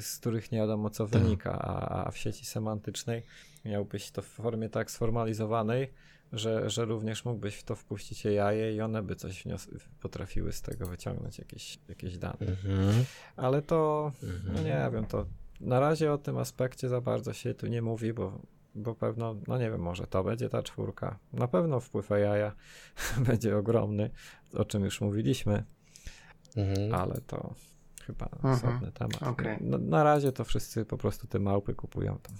z 0.00 0.18
których 0.18 0.52
nie 0.52 0.58
wiadomo 0.58 0.90
co 0.90 1.06
Tak. 1.06 1.22
wynika, 1.22 1.58
a, 1.58 2.06
a 2.06 2.10
w 2.10 2.18
sieci 2.18 2.46
semantycznej 2.46 3.22
miałbyś 3.64 4.10
to 4.10 4.22
w 4.22 4.26
formie 4.26 4.68
tak 4.68 4.90
sformalizowanej, 4.90 5.90
że, 6.32 6.70
że 6.70 6.84
również 6.84 7.24
mógłbyś 7.24 7.54
w 7.56 7.62
to 7.64 7.76
wpuścić 7.76 8.24
jaje 8.24 8.74
i 8.74 8.80
one 8.80 9.02
by 9.02 9.16
coś 9.16 9.44
potrafiły 10.00 10.52
z 10.52 10.62
tego 10.62 10.86
wyciągnąć 10.86 11.38
jakieś, 11.38 11.78
jakieś 11.88 12.18
dane. 12.18 12.36
Mhm. 12.40 13.04
Ale 13.36 13.62
to, 13.62 14.12
Mhm. 14.22 14.54
no 14.54 14.62
nie 14.62 14.90
wiem, 14.92 15.06
to 15.06 15.26
na 15.60 15.80
razie 15.80 16.12
o 16.12 16.18
tym 16.18 16.38
aspekcie 16.38 16.88
za 16.88 17.00
bardzo 17.00 17.32
się 17.32 17.54
tu 17.54 17.66
nie 17.66 17.82
mówi, 17.82 18.12
bo, 18.12 18.40
bo 18.74 18.94
pewno, 18.94 19.36
no 19.46 19.58
nie 19.58 19.70
wiem, 19.70 19.80
może 19.80 20.06
to 20.06 20.24
będzie 20.24 20.48
ta 20.48 20.62
czwórka. 20.62 21.18
Na 21.32 21.48
pewno 21.48 21.80
wpływ 21.80 22.10
jaja 22.10 22.52
będzie 23.28 23.56
ogromny, 23.56 24.10
o 24.54 24.64
czym 24.64 24.84
już 24.84 25.00
mówiliśmy, 25.00 25.64
Mhm. 26.56 26.94
ale 26.94 27.20
to 27.26 27.54
chyba 28.08 28.26
Mhm. 28.36 28.54
osobny 28.54 28.92
temat. 28.92 29.22
Okej. 29.22 29.56
Na, 29.60 29.78
na 29.78 30.02
razie 30.04 30.32
to 30.32 30.44
wszyscy 30.44 30.84
po 30.84 30.98
prostu 30.98 31.26
te 31.26 31.38
małpy 31.38 31.74
kupują 31.74 32.18
tam. 32.22 32.34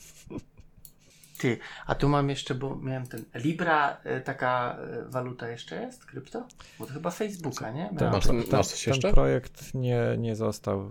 Ty, 1.39 1.59
a 1.87 1.95
tu 1.95 2.09
mam 2.09 2.31
jeszcze, 2.31 2.55
bo 2.55 2.77
miałem 2.77 3.07
ten. 3.07 3.25
Libra, 3.35 3.97
y, 4.19 4.21
taka 4.21 4.77
y, 5.07 5.11
waluta 5.11 5.49
jeszcze 5.49 5.83
jest? 5.83 6.05
Krypto? 6.05 6.47
Bo 6.79 6.87
to 6.87 6.93
chyba 6.93 7.11
Facebooka, 7.11 7.71
nie? 7.71 7.91
Miałem 7.93 8.13
Masz- 8.13 8.27
to- 8.27 8.33
masz 8.57 8.67
coś 8.69 8.85
ten 8.85 8.95
jeszcze? 8.95 9.13
projekt 9.13 9.75
nie, 9.75 10.01
nie 10.19 10.37
został 10.37 10.87
y, 10.87 10.91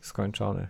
skończony. 0.00 0.68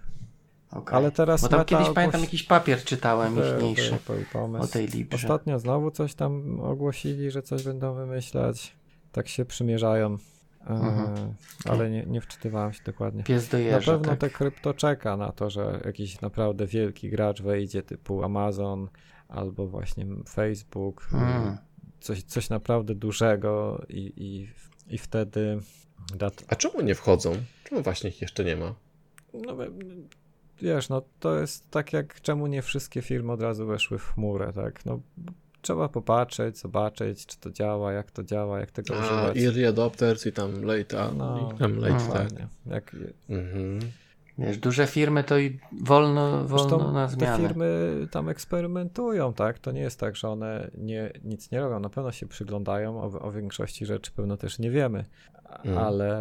okej. 0.70 0.96
Ale 0.96 1.10
teraz 1.10 1.40
Bo 1.42 1.48
tam 1.48 1.58
Meta 1.58 1.68
kiedyś 1.68 1.86
ogłosi- 1.86 1.94
pamiętam 1.94 2.20
jakiś 2.20 2.42
papier 2.42 2.84
czytałem 2.84 3.34
ichniejszy 3.38 3.98
pomysł. 4.32 4.64
o 4.64 4.66
tej 4.66 4.86
Librze. 4.88 5.16
Ostatnio 5.16 5.58
znowu 5.58 5.90
coś 5.90 6.14
tam 6.14 6.60
ogłosili, 6.60 7.30
że 7.30 7.42
coś 7.42 7.62
będą 7.64 7.94
wymyślać. 7.94 8.76
Tak 9.12 9.28
się 9.28 9.44
przymierzają. 9.44 10.18
E, 10.66 10.70
Mhm. 10.72 11.34
Ale 11.68 11.90
nie, 11.90 12.06
nie 12.06 12.20
wczytywałem 12.20 12.72
się 12.72 12.82
dokładnie. 12.84 13.22
Pies 13.22 13.48
do 13.48 13.58
Na 13.58 13.78
pewno 13.78 13.98
tak? 14.08 14.18
te 14.18 14.30
krypto 14.30 14.74
czeka 14.74 15.16
na 15.16 15.32
to, 15.32 15.50
że 15.50 15.80
jakiś 15.84 16.20
naprawdę 16.20 16.66
wielki 16.66 17.10
gracz 17.10 17.42
wejdzie 17.42 17.82
typu 17.82 18.24
Amazon 18.24 18.88
albo 19.28 19.66
właśnie 19.66 20.06
Facebook. 20.28 21.08
Mm. 21.12 21.56
Coś, 22.00 22.22
coś 22.22 22.50
naprawdę 22.50 22.94
dużego 22.94 23.84
i, 23.88 24.12
i, 24.16 24.48
i 24.94 24.98
wtedy 24.98 25.58
da, 26.16 26.30
A 26.48 26.56
czemu 26.56 26.80
nie 26.80 26.94
wchodzą? 26.94 27.32
Czemu 27.68 27.82
właśnie 27.82 28.10
ich 28.10 28.22
jeszcze 28.22 28.44
nie 28.44 28.56
ma? 28.56 28.74
No 29.34 29.56
we- 29.56 29.70
wiesz, 30.62 30.88
no 30.88 31.02
to 31.20 31.38
jest 31.38 31.70
tak 31.70 31.92
jak 31.92 32.20
czemu 32.20 32.46
nie 32.46 32.62
wszystkie 32.62 33.02
firmy 33.02 33.32
od 33.32 33.42
razu 33.42 33.66
weszły 33.66 33.98
w 33.98 34.04
chmurę, 34.12 34.52
tak? 34.52 34.86
No 34.86 35.00
trzeba 35.64 35.88
popatrzeć, 35.88 36.58
zobaczyć, 36.58 37.26
czy 37.26 37.38
to 37.40 37.50
działa, 37.50 37.92
jak 37.92 38.10
to 38.10 38.22
działa, 38.24 38.60
jak 38.60 38.70
tego 38.70 38.94
A, 38.94 38.98
używać. 38.98 39.36
early 39.36 39.68
adopters 39.68 40.26
i 40.26 40.32
tam 40.32 40.62
late, 40.64 41.02
a, 41.02 41.10
No. 41.10 41.50
i 41.54 41.58
tam 41.58 41.76
late, 41.76 41.92
tak. 41.94 42.06
Dokładnie. 42.06 42.46
Jak, 42.66 42.96
Mhm. 43.28 43.78
Wiesz, 44.38 44.58
duże 44.58 44.86
firmy 44.86 45.24
to 45.24 45.38
i 45.38 45.58
wolno, 45.82 46.30
wolno 46.30 46.48
Zresztą 46.48 46.92
na 46.92 47.06
te 47.08 47.12
zmianę. 47.14 47.48
firmy 47.48 47.94
tam 48.10 48.28
eksperymentują, 48.28 49.32
tak? 49.32 49.58
To 49.58 49.72
nie 49.72 49.80
jest 49.80 50.00
tak, 50.00 50.16
że 50.16 50.28
one 50.28 50.70
nie, 50.78 51.12
nic 51.24 51.50
nie 51.50 51.60
robią. 51.60 51.80
Na 51.80 51.88
pewno 51.88 52.12
się 52.12 52.26
przyglądają, 52.26 53.00
o, 53.00 53.20
o 53.20 53.32
większości 53.32 53.86
rzeczy 53.86 54.12
pewno 54.12 54.36
też 54.36 54.58
nie 54.58 54.70
wiemy, 54.70 55.04
Mm. 55.64 55.78
ale 55.78 56.18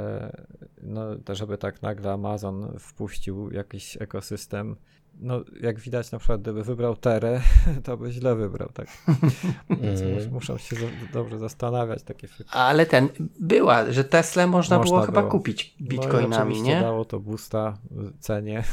no, 0.82 1.02
żeby 1.36 1.58
tak 1.58 1.82
nagle 1.82 2.12
Amazon 2.12 2.74
wpuścił 2.80 3.52
jakiś 3.52 3.98
ekosystem, 4.02 4.76
no 5.20 5.44
jak 5.62 5.80
widać 5.80 6.12
na 6.12 6.20
przykład 6.20 6.42
gdyby 6.42 6.64
wybrał 6.64 6.96
Terę, 6.96 7.42
to 7.84 7.98
by 7.98 8.12
źle 8.12 8.36
wybrał, 8.36 8.70
tak? 8.74 8.88
Więc 9.82 10.02
mus- 10.02 10.32
muszą 10.32 10.58
się 10.58 10.76
za- 10.76 11.12
dobrze 11.14 11.40
zastanawiać 11.40 12.04
takie. 12.04 12.28
Ale 12.50 12.86
ten, 12.86 13.10
była, 13.40 13.92
że 13.92 14.04
Tesla 14.04 14.48
można, 14.48 14.78
Można 14.78 14.92
było 14.96 15.06
chyba 15.06 15.22
było. 15.22 15.32
kupić 15.32 15.76
No 15.80 15.86
i 15.86 15.90
bitcoinami, 15.90 16.52
oczywiście 16.52 16.76
nie? 16.76 16.82
dało 16.82 17.06
to 17.06 17.20
boosta 17.20 17.78
w 17.92 18.20
cenie. 18.20 18.64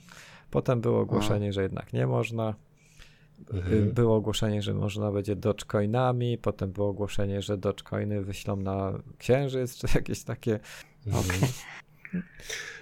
Potem 0.50 0.80
było 0.80 1.00
ogłoszenie, 1.00 1.52
że 1.52 1.62
jednak 1.62 1.92
nie 1.92 2.06
można. 2.06 2.50
Y, 2.50 3.56
Mhm. 3.56 3.92
Było 3.92 4.16
ogłoszenie, 4.16 4.62
że 4.62 4.74
można 4.74 5.12
będzie 5.12 5.36
Dogecoinami, 5.36 6.38
potem 6.38 6.72
było 6.72 6.88
ogłoszenie, 6.88 7.42
że 7.42 7.58
Dogecoiny 7.58 8.22
wyślą 8.22 8.56
na 8.56 8.92
Księżyc, 9.18 9.76
czy 9.78 9.86
jakieś 9.94 10.24
takie. 10.24 10.60
Mhm. 11.06 11.24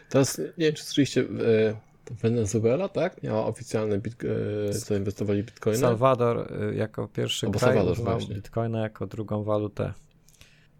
Teraz 0.08 0.38
nie 0.38 0.44
wiem, 0.66 0.74
czy 0.74 0.84
słyszeliście, 0.84 1.20
e, 1.20 1.87
Wenezuela, 2.10 2.88
tak? 2.88 3.22
Miała 3.22 3.46
oficjalne 3.46 3.98
bit, 3.98 4.16
e, 4.68 4.72
zainwestowali 4.72 5.42
w 5.42 5.46
bitcoiny. 5.46 5.78
Salwador 5.78 6.52
y, 6.70 6.74
jako 6.74 7.08
pierwszy 7.08 7.46
Albo 7.46 7.58
kraj 7.58 7.70
Salwador, 7.74 7.92
uznał 7.92 8.12
właśnie. 8.18 8.34
Bitcoina 8.34 8.80
jako 8.80 9.06
drugą 9.06 9.44
walutę 9.44 9.92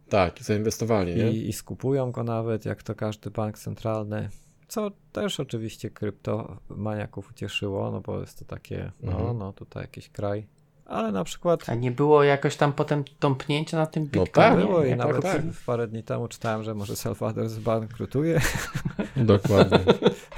Tak, 0.08 0.38
zainwestowali, 0.42 1.16
nie? 1.16 1.30
i, 1.30 1.48
i 1.48 1.52
skupują 1.52 2.12
go 2.12 2.24
nawet, 2.24 2.64
jak 2.64 2.82
to 2.82 2.94
każdy 2.94 3.30
bank 3.30 3.58
centralny. 3.58 4.28
Co 4.68 4.90
też 5.12 5.40
oczywiście 5.40 5.90
kryptomaniaków 5.90 7.30
ucieszyło, 7.30 7.90
no 7.90 8.00
bo 8.00 8.20
jest 8.20 8.38
to 8.38 8.44
takie, 8.44 8.92
no, 9.00 9.12
Mhm. 9.12 9.38
no 9.38 9.52
tutaj 9.52 9.82
jakiś 9.82 10.08
kraj. 10.08 10.46
Ale 10.88 11.12
na 11.12 11.24
przykład 11.24 11.68
A 11.68 11.74
nie 11.74 11.90
było 11.90 12.22
jakoś 12.22 12.56
tam 12.56 12.72
potem 12.72 13.04
tąpnięcia 13.18 13.76
na 13.76 13.86
tym 13.86 14.02
No 14.02 14.08
bitcoinie? 14.08 14.56
tak, 14.56 14.58
było 14.58 14.84
i 14.84 14.96
nawet 14.96 15.22
tak. 15.22 15.42
w 15.42 15.64
parę 15.64 15.88
dni 15.88 16.02
temu 16.02 16.28
czytałem, 16.28 16.62
że 16.62 16.74
może 16.74 16.96
Salvador 16.96 17.48
zbankrutuje 17.48 18.40
Dokładnie. 19.16 19.78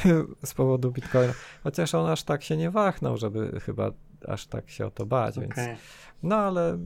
z 0.44 0.54
powodu 0.54 0.92
Bitcoina. 0.92 1.32
Chociaż 1.62 1.94
on 1.94 2.10
aż 2.10 2.22
tak 2.22 2.42
się 2.42 2.56
nie 2.56 2.70
wachnął, 2.70 3.16
żeby 3.16 3.60
chyba 3.60 3.90
aż 4.28 4.46
tak 4.46 4.70
się 4.70 4.86
o 4.86 4.90
to 4.90 5.06
bać, 5.06 5.38
więc 5.38 5.52
Okej. 5.52 5.76
no 6.22 6.36
ale 6.36 6.78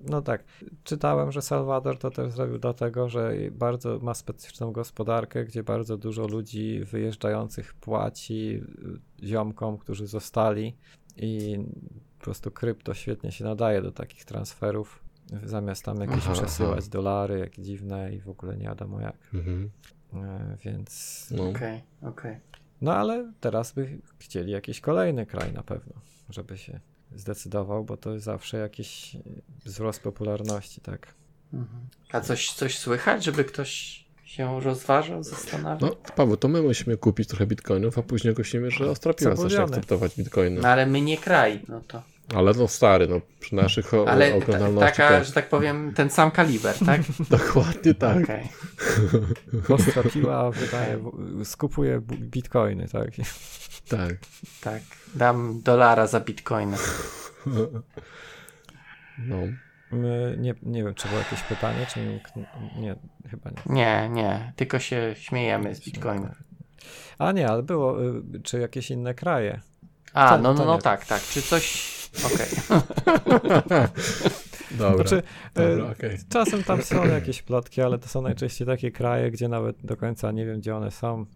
no 0.00 0.22
tak, 0.22 0.44
czytałem, 0.84 1.32
że 1.32 1.42
Salwador 1.42 1.98
to 1.98 2.10
też 2.10 2.32
zrobił 2.32 2.58
dlatego, 2.58 3.08
że 3.08 3.32
bardzo 3.52 3.98
ma 3.98 4.14
specyficzną 4.14 4.72
gospodarkę, 4.72 5.44
gdzie 5.44 5.62
bardzo 5.62 5.96
dużo 5.96 6.26
ludzi 6.26 6.80
wyjeżdżających 6.84 7.74
płaci 7.74 8.62
ziomkom, 9.22 9.78
którzy 9.78 10.06
zostali 10.06 10.76
i 11.16 11.58
prostu 12.28 12.50
krypto 12.50 12.94
świetnie 12.94 13.32
się 13.32 13.44
nadaje 13.44 13.82
do 13.82 13.92
takich 13.92 14.24
transferów, 14.24 15.02
zamiast 15.44 15.84
tam 15.84 16.00
jakieś 16.00 16.24
Aha, 16.24 16.32
przesyłać 16.32 16.78
aha. 16.78 16.88
dolary, 16.90 17.38
jak 17.38 17.60
dziwne 17.60 18.14
i 18.14 18.20
w 18.20 18.28
ogóle 18.28 18.56
nie 18.56 18.64
wiadomo 18.66 19.00
jak. 19.00 19.16
Mhm. 19.34 19.70
E, 20.14 20.56
Więc 20.64 21.26
No. 21.30 21.48
Okej, 21.48 21.82
okej. 22.02 22.36
no 22.80 22.94
ale 22.94 23.32
teraz 23.40 23.72
by 23.72 23.98
chcieli 24.18 24.52
jakiś 24.52 24.80
kolejny 24.80 25.26
kraj 25.26 25.52
na 25.52 25.62
pewno, 25.62 25.92
żeby 26.30 26.58
się 26.58 26.80
zdecydował, 27.16 27.84
bo 27.84 27.96
to 27.96 28.12
jest 28.12 28.24
zawsze 28.24 28.58
jakiś 28.58 29.16
wzrost 29.64 30.02
popularności, 30.02 30.80
tak? 30.80 31.14
Mhm. 31.52 31.88
A 32.12 32.20
coś, 32.20 32.52
coś 32.52 32.78
słychać, 32.78 33.24
żeby 33.24 33.44
ktoś 33.44 34.04
się 34.24 34.60
rozważał, 34.60 35.22
zastanawiał? 35.22 35.90
No, 35.90 35.96
Paweł, 36.16 36.36
to 36.36 36.48
my 36.48 36.62
musimy 36.62 36.96
kupić 36.96 37.28
trochę 37.28 37.46
bitcoinów, 37.46 37.98
a 37.98 38.02
później 38.02 38.34
głosimy, 38.34 38.70
że 38.70 38.90
Ostropiła 38.90 39.36
zacznie 39.36 39.62
akceptować 39.62 40.16
bitcoiny. 40.16 40.60
No 40.60 40.68
ale 40.68 40.86
my 40.86 41.00
nie 41.00 41.18
kraj, 41.18 41.62
no 41.68 41.80
to. 41.80 42.02
Ale 42.34 42.52
no 42.54 42.68
stary, 42.68 43.08
no 43.08 43.20
przy 43.40 43.54
naszych 43.54 43.94
Ale 43.94 44.30
ta, 44.30 44.36
oglądalności 44.36 44.96
taka, 44.96 45.08
też. 45.08 45.26
że 45.26 45.32
tak 45.32 45.48
powiem, 45.48 45.92
ten 45.94 46.10
sam 46.10 46.30
kaliber, 46.30 46.76
tak? 46.86 47.00
Dokładnie 47.30 47.94
tak. 47.94 48.22
Okej. 48.24 48.48
Ostra 49.74 50.02
piła 50.02 50.50
wydaje, 50.50 51.04
skupuje 51.44 52.00
bitcoiny, 52.10 52.88
tak? 52.88 53.10
Tak. 53.88 54.14
Tak. 54.60 54.82
Dam 55.14 55.60
dolara 55.64 56.06
za 56.06 56.20
bitcoina. 56.20 56.76
No. 59.18 59.36
Nie, 59.92 60.54
nie 60.62 60.84
wiem, 60.84 60.94
czy 60.94 61.08
było 61.08 61.20
jakieś 61.20 61.42
pytanie, 61.42 61.86
czy 61.94 62.00
nie, 62.00 62.20
nie 62.82 62.96
chyba 63.30 63.50
nie. 63.50 63.74
Nie, 63.74 64.08
nie. 64.08 64.52
Tylko 64.56 64.78
się 64.78 65.14
śmiejemy 65.18 65.74
z 65.74 65.80
bitcoina. 65.84 66.34
A 67.18 67.32
nie, 67.32 67.48
ale 67.48 67.62
było, 67.62 68.04
y, 68.04 68.22
czy 68.44 68.58
jakieś 68.60 68.90
inne 68.90 69.14
kraje. 69.14 69.60
A, 70.12 70.28
To- 70.28 70.38
no, 70.42 70.54
to 70.54 70.58
no, 70.64 70.64
no 70.72 70.78
tak, 70.78 71.06
tak. 71.06 71.22
Czy 71.22 71.42
coś. 71.42 71.97
Okej. 72.26 72.48
Dobra. 74.78 74.96
Znaczy, 74.96 75.22
e, 75.54 75.76
Dobra, 75.76 75.92
okej. 75.92 76.18
Czasem 76.28 76.64
tam 76.64 76.82
są 76.82 77.06
jakieś 77.06 77.42
plotki, 77.42 77.82
ale 77.82 77.98
to 77.98 78.08
są 78.08 78.22
najczęściej 78.22 78.66
takie 78.66 78.90
kraje, 78.90 79.30
gdzie 79.30 79.48
nawet 79.48 79.86
do 79.86 79.96
końca 79.96 80.32
nie 80.32 80.46
wiem, 80.46 80.60
gdzie 80.60 80.76
one 80.76 80.90
są, 80.90 81.26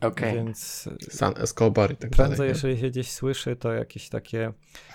Okej. 0.00 0.34
więc 0.34 0.88
San 1.10 1.34
Escobar 1.36 1.92
i 1.92 1.96
tak 1.96 2.10
Prędzej, 2.10 2.36
dalej. 2.36 2.48
jeżeli 2.48 2.78
się 2.78 2.90
gdzieś 2.90 3.10
słyszy, 3.10 3.56
to 3.56 3.72
jakieś 3.72 4.08
takie 4.08 4.52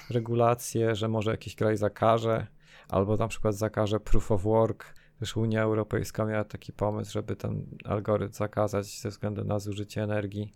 regulacje, 0.09 0.95
że 0.95 1.07
może 1.07 1.31
jakiś 1.31 1.55
kraj 1.55 1.77
zakaże, 1.77 2.47
albo 2.89 3.17
na 3.17 3.27
przykład 3.27 3.55
zakaże 3.55 3.99
proof 3.99 4.31
of 4.31 4.41
work. 4.43 4.93
Też 5.19 5.37
Unia 5.37 5.61
Europejska 5.61 6.25
miała 6.25 6.43
taki 6.43 6.73
pomysł, 6.73 7.11
żeby 7.11 7.35
ten 7.35 7.65
algorytm 7.85 8.33
zakazać 8.33 8.99
ze 8.99 9.09
względu 9.09 9.43
na 9.43 9.59
zużycie 9.59 10.03
energii. 10.03 10.53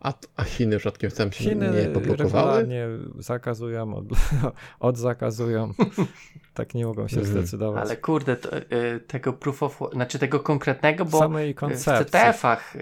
A, 0.00 0.12
a 0.36 0.44
Chiny 0.44 0.78
przypadkiem 0.78 1.10
tam 1.10 1.32
się 1.32 1.44
Chiny 1.44 1.70
nie 1.70 1.88
poblokowały? 1.94 2.44
regularnie 2.62 2.86
zakazują, 3.18 3.94
od, 3.94 4.04
odzakazują. 4.80 5.72
tak 6.54 6.74
nie 6.74 6.86
mogą 6.86 7.08
się 7.08 7.16
Mhm. 7.20 7.36
zdecydować. 7.38 7.82
Ale 7.82 7.96
kurde, 7.96 8.36
to, 8.36 8.56
y, 8.58 8.62
tego 9.06 9.32
proof 9.32 9.62
of 9.62 9.78
work, 9.78 9.94
znaczy 9.94 10.18
tego 10.18 10.40
konkretnego, 10.40 11.04
bo 11.04 11.18
Samej 11.18 11.54
w. 11.54 12.04
CTF-ach 12.04 12.76
y, 12.76 12.80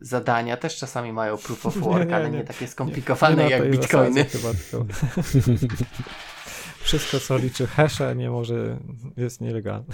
zadania 0.00 0.56
też 0.56 0.76
czasami 0.76 1.12
mają 1.12 1.36
proof 1.36 1.66
of 1.66 1.76
Nie, 1.76 1.82
work, 1.82 2.08
nie, 2.08 2.16
ale 2.16 2.30
nie. 2.30 2.38
nie 2.38 2.44
takie 2.44 2.64
Nie 2.64 2.70
skomplikowane 2.70 3.50
jak 3.50 3.70
bitcoiny. 3.70 4.24
Chyba 4.24 4.48
tylko. 4.70 4.86
Wszystko, 6.80 7.20
co 7.20 7.38
liczy 7.38 7.66
hasze, 7.66 8.16
nie 8.16 8.30
może, 8.30 8.78
jest 9.16 9.40
nielegalne. 9.40 9.84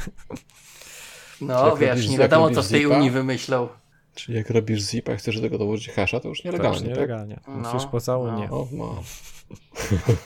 No 1.40 1.68
Jak 1.68 1.78
wiesz, 1.78 2.09
nie 2.09 2.18
wiadomo 2.18 2.51
co 2.51 2.62
w 2.62 2.68
tej? 2.68 2.86
Unii 2.86 3.10
wymyślą. 3.10 3.68
Czyli 4.14 4.39
jak 4.39 4.51
robisz 4.51 4.80
zipa 4.80 5.12
i 5.14 5.16
chcesz 5.16 5.36
do 5.36 5.43
tego 5.43 5.59
dołożyć 5.59 5.89
hasza, 5.89 6.20
to 6.20 6.28
już 6.28 6.43
To 6.43 6.48
już 6.48 6.55
nielegalnie, 6.55 6.80
tak? 6.80 6.89
nielegalnie. 6.89 7.40
No, 7.48 7.72
Musisz 7.72 7.86
poza 7.86 8.12
no. 8.12 8.18
Unię. 8.20 8.51
O, 8.51 8.68
no. 8.72 9.02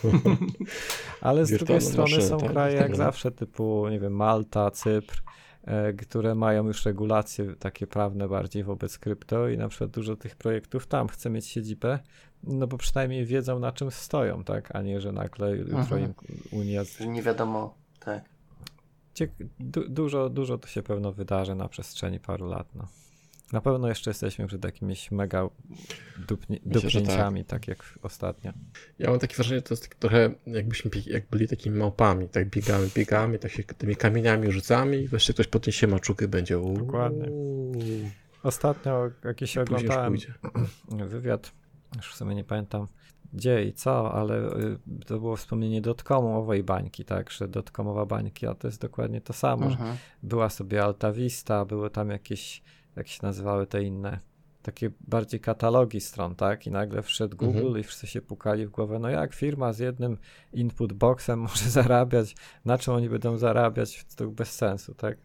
Ale 1.20 1.46
z 1.46 1.50
drugiej 1.50 1.80
strony 1.80 2.02
maszyny, 2.02 2.28
są 2.28 2.38
tak, 2.38 2.50
kraje 2.50 2.76
jak 2.76 2.86
tak. 2.86 2.96
zawsze, 2.96 3.30
typu, 3.30 3.88
nie 3.88 4.00
wiem, 4.00 4.12
Malta, 4.12 4.70
Cypr, 4.70 5.22
e, 5.64 5.92
które 5.92 6.34
mają 6.34 6.66
już 6.66 6.86
regulacje 6.86 7.54
takie 7.54 7.86
prawne 7.86 8.28
bardziej 8.28 8.64
wobec 8.64 8.98
krypto 8.98 9.48
i 9.48 9.58
na 9.58 9.68
przykład 9.68 9.90
dużo 9.90 10.16
tych 10.16 10.36
projektów 10.36 10.86
tam 10.86 11.08
chce 11.08 11.30
mieć 11.30 11.46
siedzibę, 11.46 11.98
no 12.42 12.66
bo 12.66 12.78
przynajmniej 12.78 13.24
wiedzą 13.24 13.58
na 13.58 13.72
czym 13.72 13.90
stoją, 13.90 14.44
tak, 14.44 14.76
a 14.76 14.82
nie, 14.82 15.00
że 15.00 15.12
nagle 15.12 15.56
jutro 15.56 15.78
Mhm. 15.78 16.02
im 16.04 16.14
Unia... 16.50 16.84
Że 16.84 17.06
nie 17.06 17.22
wiadomo. 17.22 17.74
Tak. 18.00 18.24
Du- 19.60 19.88
dużo, 19.88 20.28
dużo 20.30 20.58
to 20.58 20.68
się 20.68 20.82
pewno 20.82 21.12
wydarzy 21.12 21.54
na 21.54 21.68
przestrzeni 21.68 22.20
paru 22.20 22.46
lat, 22.46 22.74
no. 22.74 22.86
Na 23.52 23.60
pewno 23.60 23.88
jeszcze 23.88 24.10
jesteśmy 24.10 24.46
przed 24.46 24.64
jakimiś 24.64 25.10
mega 25.10 25.48
dupni- 26.28 26.60
dupnięciami, 26.66 27.44
tak 27.44 27.68
jak 27.68 27.98
ostatnio. 28.02 28.52
Ja 28.98 29.10
mam 29.10 29.18
takie 29.18 29.34
wrażenie, 29.36 29.58
że 29.58 29.62
to 29.62 29.74
jest 29.74 29.82
tak 29.88 29.94
trochę 29.94 30.30
jakbyśmy 30.46 30.90
jak 31.06 31.26
byli 31.30 31.48
takimi 31.48 31.78
małpami, 31.78 32.28
tak 32.28 32.48
biegamy, 32.50 32.88
biegamy, 32.94 33.38
tak 33.38 33.50
się 33.52 33.64
tymi 33.64 33.96
kamieniami 33.96 34.52
rzucamy 34.52 34.96
i 34.98 35.08
wreszcie 35.08 35.32
ktoś 35.34 35.46
podniesie 35.46 35.86
maczukę 35.86 36.24
i 36.24 36.28
będzie 36.28 36.58
uuu. 36.58 36.76
Dokładnie. 36.78 37.28
Ostatnio 38.42 39.10
jakiś 39.24 39.54
już 39.54 39.62
oglądałem 39.68 40.16
wywiad, 40.88 41.52
już 41.96 42.12
w 42.12 42.16
sumie 42.16 42.34
nie 42.34 42.44
pamiętam 42.44 42.86
gdzie 43.32 43.64
i 43.64 43.72
co, 43.72 44.12
ale 44.14 44.48
y, 44.48 44.78
to 45.06 45.18
było 45.18 45.36
wspomnienie 45.36 45.80
dotcomowej 45.80 46.62
bańki, 46.64 47.04
tak, 47.04 47.30
że 47.30 47.48
dotcomowa 47.48 48.06
bańki, 48.06 48.46
a 48.46 48.54
to 48.54 48.68
jest 48.68 48.80
dokładnie 48.80 49.20
to 49.20 49.32
samo, 49.32 49.70
że 49.70 49.76
Mhm. 49.76 49.96
była 50.22 50.50
sobie 50.50 50.84
Alta 50.84 51.12
Vista, 51.12 51.64
były 51.64 51.90
tam 51.90 52.10
jakieś, 52.10 52.62
jak 52.96 53.08
się 53.08 53.18
nazywały 53.22 53.66
te 53.66 53.82
inne, 53.82 54.18
takie 54.62 54.90
bardziej 55.00 55.40
katalogi 55.40 56.00
stron, 56.00 56.34
tak, 56.34 56.66
i 56.66 56.70
nagle 56.70 57.02
wszedł 57.02 57.36
Google 57.36 57.58
Mhm. 57.58 57.78
i 57.78 57.82
wszyscy 57.82 58.06
się 58.06 58.20
pukali 58.22 58.66
w 58.66 58.70
głowę, 58.70 58.98
no 58.98 59.08
jak 59.08 59.34
firma 59.34 59.72
z 59.72 59.78
jednym 59.78 60.18
input 60.52 60.92
boxem 60.92 61.38
może 61.48 61.70
zarabiać, 61.70 62.34
na 62.64 62.78
czym 62.78 62.94
oni 62.94 63.08
będą 63.08 63.38
zarabiać, 63.38 64.04
to 64.16 64.28
bez 64.28 64.52
sensu, 64.52 64.94
tak. 64.94 65.18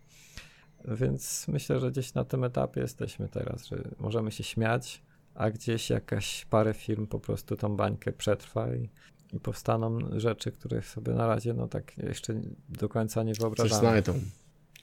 Więc 0.85 1.47
myślę, 1.47 1.79
że 1.79 1.91
gdzieś 1.91 2.13
na 2.13 2.25
tym 2.25 2.43
etapie 2.43 2.81
jesteśmy 2.81 3.29
teraz, 3.29 3.65
że 3.67 3.77
możemy 3.99 4.31
się 4.31 4.43
śmiać, 4.43 5.01
a 5.35 5.51
gdzieś 5.51 5.89
jakaś 5.89 6.45
parę 6.45 6.73
firm 6.73 7.07
po 7.07 7.19
prostu 7.19 7.55
tą 7.55 7.75
bańkę 7.75 8.11
przetrwa 8.11 8.75
i, 8.75 8.89
i 9.33 9.39
powstaną 9.39 9.99
rzeczy, 10.19 10.51
których 10.51 10.87
sobie 10.87 11.13
na 11.13 11.27
razie 11.27 11.53
no 11.53 11.67
tak 11.67 11.97
jeszcze 11.97 12.33
do 12.69 12.89
końca 12.89 13.23
nie 13.23 13.33
Coś 13.33 13.39
wyobrażamy. 13.41 13.79
znajdą. 13.79 14.13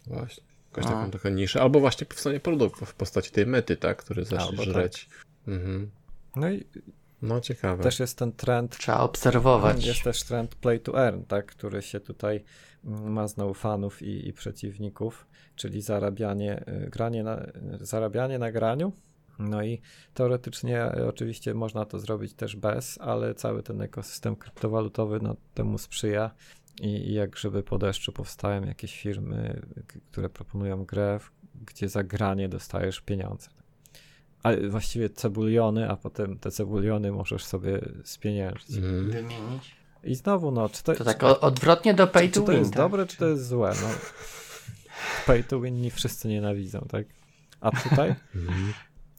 Właśnie. 0.07 0.45
A. 0.87 0.89
taką 0.89 1.11
trochę 1.11 1.31
niszę. 1.31 1.63
Albo 1.63 1.81
właśnie 1.81 2.07
powstanie 2.07 2.41
produkt 2.41 2.81
w 2.81 2.95
postaci 2.95 3.31
tej 3.31 3.47
mety, 3.47 3.77
tak? 3.77 3.99
Który 3.99 4.25
zacznie 4.25 4.49
Albo 4.49 4.63
żreć. 4.63 5.09
Mhm. 5.49 5.91
No 6.37 6.51
i 6.51 6.65
No 7.23 7.41
ciekawe. 7.41 7.83
też 7.83 8.01
jest 8.01 8.19
ten 8.19 8.33
trend 8.33 8.79
Trzeba 8.79 9.01
obserwować. 9.01 9.87
Jest 9.87 10.03
też 10.03 10.23
trend 10.23 10.55
play 10.55 10.81
to 10.81 11.05
earn, 11.07 11.23
tak, 11.23 11.47
który 11.47 11.83
się 11.83 12.01
tutaj 12.01 12.45
mm, 12.85 13.13
ma 13.13 13.29
znowu 13.29 13.55
fanów 13.55 14.03
i, 14.03 14.29
i 14.29 14.33
przeciwników, 14.33 15.27
czyli 15.57 15.83
zarabianie, 15.83 16.65
y, 16.87 16.91
granie 16.91 17.23
na, 17.23 17.47
zarabianie 17.81 18.39
na 18.39 18.53
graniu. 18.53 18.93
No 19.39 19.63
i 19.63 19.81
teoretycznie 20.15 20.93
oczywiście 21.09 21.55
można 21.55 21.85
to 21.85 21.99
zrobić 21.99 22.35
też 22.35 22.57
bez, 22.57 22.99
ale 23.01 23.35
cały 23.35 23.63
ten 23.63 23.83
ekosystem 23.83 24.37
kryptowalutowy 24.37 25.19
no, 25.23 25.37
temu 25.55 25.79
sprzyja. 25.79 26.31
I, 26.81 26.87
I 26.87 27.13
jak 27.15 27.37
żeby 27.37 27.63
po 27.63 27.79
deszczu 27.79 28.13
powstają 28.13 28.65
jakieś 28.65 29.01
firmy, 29.03 29.63
które 30.11 30.29
proponują 30.29 30.85
grę, 30.85 31.21
gdzie 31.67 31.89
za 31.89 32.05
granie 32.05 32.49
dostajesz 32.49 33.01
pieniądze. 33.01 33.49
A 34.43 34.51
właściwie 34.69 35.11
cebuliony, 35.11 35.91
a 35.91 35.97
potem 35.97 36.39
te 36.39 36.51
cebuliony 36.51 37.13
możesz 37.13 37.45
sobie 37.45 37.81
spieniężyć. 38.05 38.77
Mhm. 38.77 39.11
Wymienić. 39.11 39.77
I 40.05 40.15
znowu, 40.15 40.51
no, 40.51 40.69
czy 40.69 40.83
to, 40.83 40.95
To 40.95 41.05
tak 41.05 41.23
odwrotnie 41.23 41.95
do 41.95 42.07
pay 42.07 42.29
czy 42.29 42.35
to 42.35 42.47
to 42.47 42.53
win. 42.53 42.59
jest 42.61 42.73
tak? 42.73 42.79
dobre, 42.83 43.07
czy 43.07 43.17
to 43.17 43.27
jest 43.27 43.47
złe? 43.47 43.73
No, 43.83 43.89
pay 45.27 45.45
to 45.45 45.61
win 45.61 45.81
nie 45.81 45.91
wszyscy 45.91 46.29
nienawidzą, 46.29 46.87
tak? 46.91 47.07
A 47.61 47.71
tutaj, 47.71 48.15
Mhm. 48.35 48.73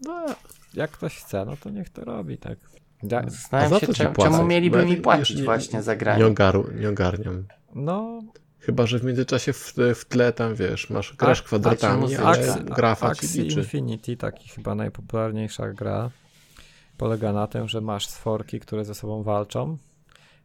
no, 0.06 0.26
jak 0.74 0.92
ktoś 0.92 1.16
chce, 1.18 1.46
no 1.46 1.58
to 1.58 1.70
niech 1.70 1.90
to 1.90 2.06
robi, 2.06 2.38
tak? 2.38 2.58
A 3.04 3.30
Zastanawiam 3.30 3.70
za 3.72 3.80
się, 3.80 3.88
ci 3.88 3.94
czemu, 3.94 4.16
czemu 4.16 4.46
mieliby 4.46 4.78
ja 4.78 4.86
mi 4.86 4.92
nie- 4.92 4.98
płacić 4.98 5.38
nie- 5.38 5.44
właśnie 5.44 5.84
za 5.84 5.92
Nie, 5.94 5.98
granie. 5.98 6.26
ogaru, 6.26 6.70
nie 6.76 6.90
ogarniam. 6.90 7.46
no, 7.76 8.22
Chyba, 8.60 8.86
że 8.86 9.00
w 9.00 9.04
międzyczasie 9.04 9.54
w, 9.54 9.74
w 9.96 10.06
tle 10.06 10.34
tam, 10.34 10.56
wiesz, 10.56 10.90
masz, 10.90 11.14
grasz 11.16 11.42
kwadratami, 11.44 12.16
ale 12.16 12.28
Axie, 12.28 12.64
grafa 12.64 13.16
ci 13.16 13.26
Axie 13.26 13.44
liczy. 13.44 13.60
Infinity, 13.60 14.18
taki 14.18 14.50
chyba 14.50 14.76
najpopularniejsza 14.76 15.74
gra, 15.74 16.10
polega 16.98 17.34
na 17.34 17.48
tym, 17.48 17.68
że 17.68 17.82
masz 17.82 18.08
stworki, 18.08 18.60
które 18.60 18.86
ze 18.86 18.96
sobą 18.96 19.24
walczą 19.24 19.78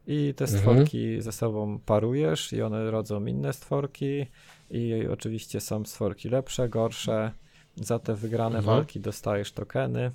i 0.06 0.35
te 0.36 0.44
Mhm. 0.44 0.60
stworki 0.60 1.20
ze 1.22 1.32
sobą 1.32 1.78
parujesz 1.86 2.52
i 2.52 2.62
one 2.62 2.90
rodzą 2.90 3.24
inne 3.26 3.52
stworki 3.52 4.26
i 4.70 5.06
oczywiście 5.12 5.60
są 5.60 5.85
stworki 5.85 6.28
lepsze, 6.28 6.68
gorsze. 6.68 7.32
Za 7.76 7.98
te 7.98 8.14
wygrane 8.14 8.59
Mhm. 8.59 8.76
walki 8.76 9.01
dostajesz 9.01 9.52
tokeny, 9.52 10.10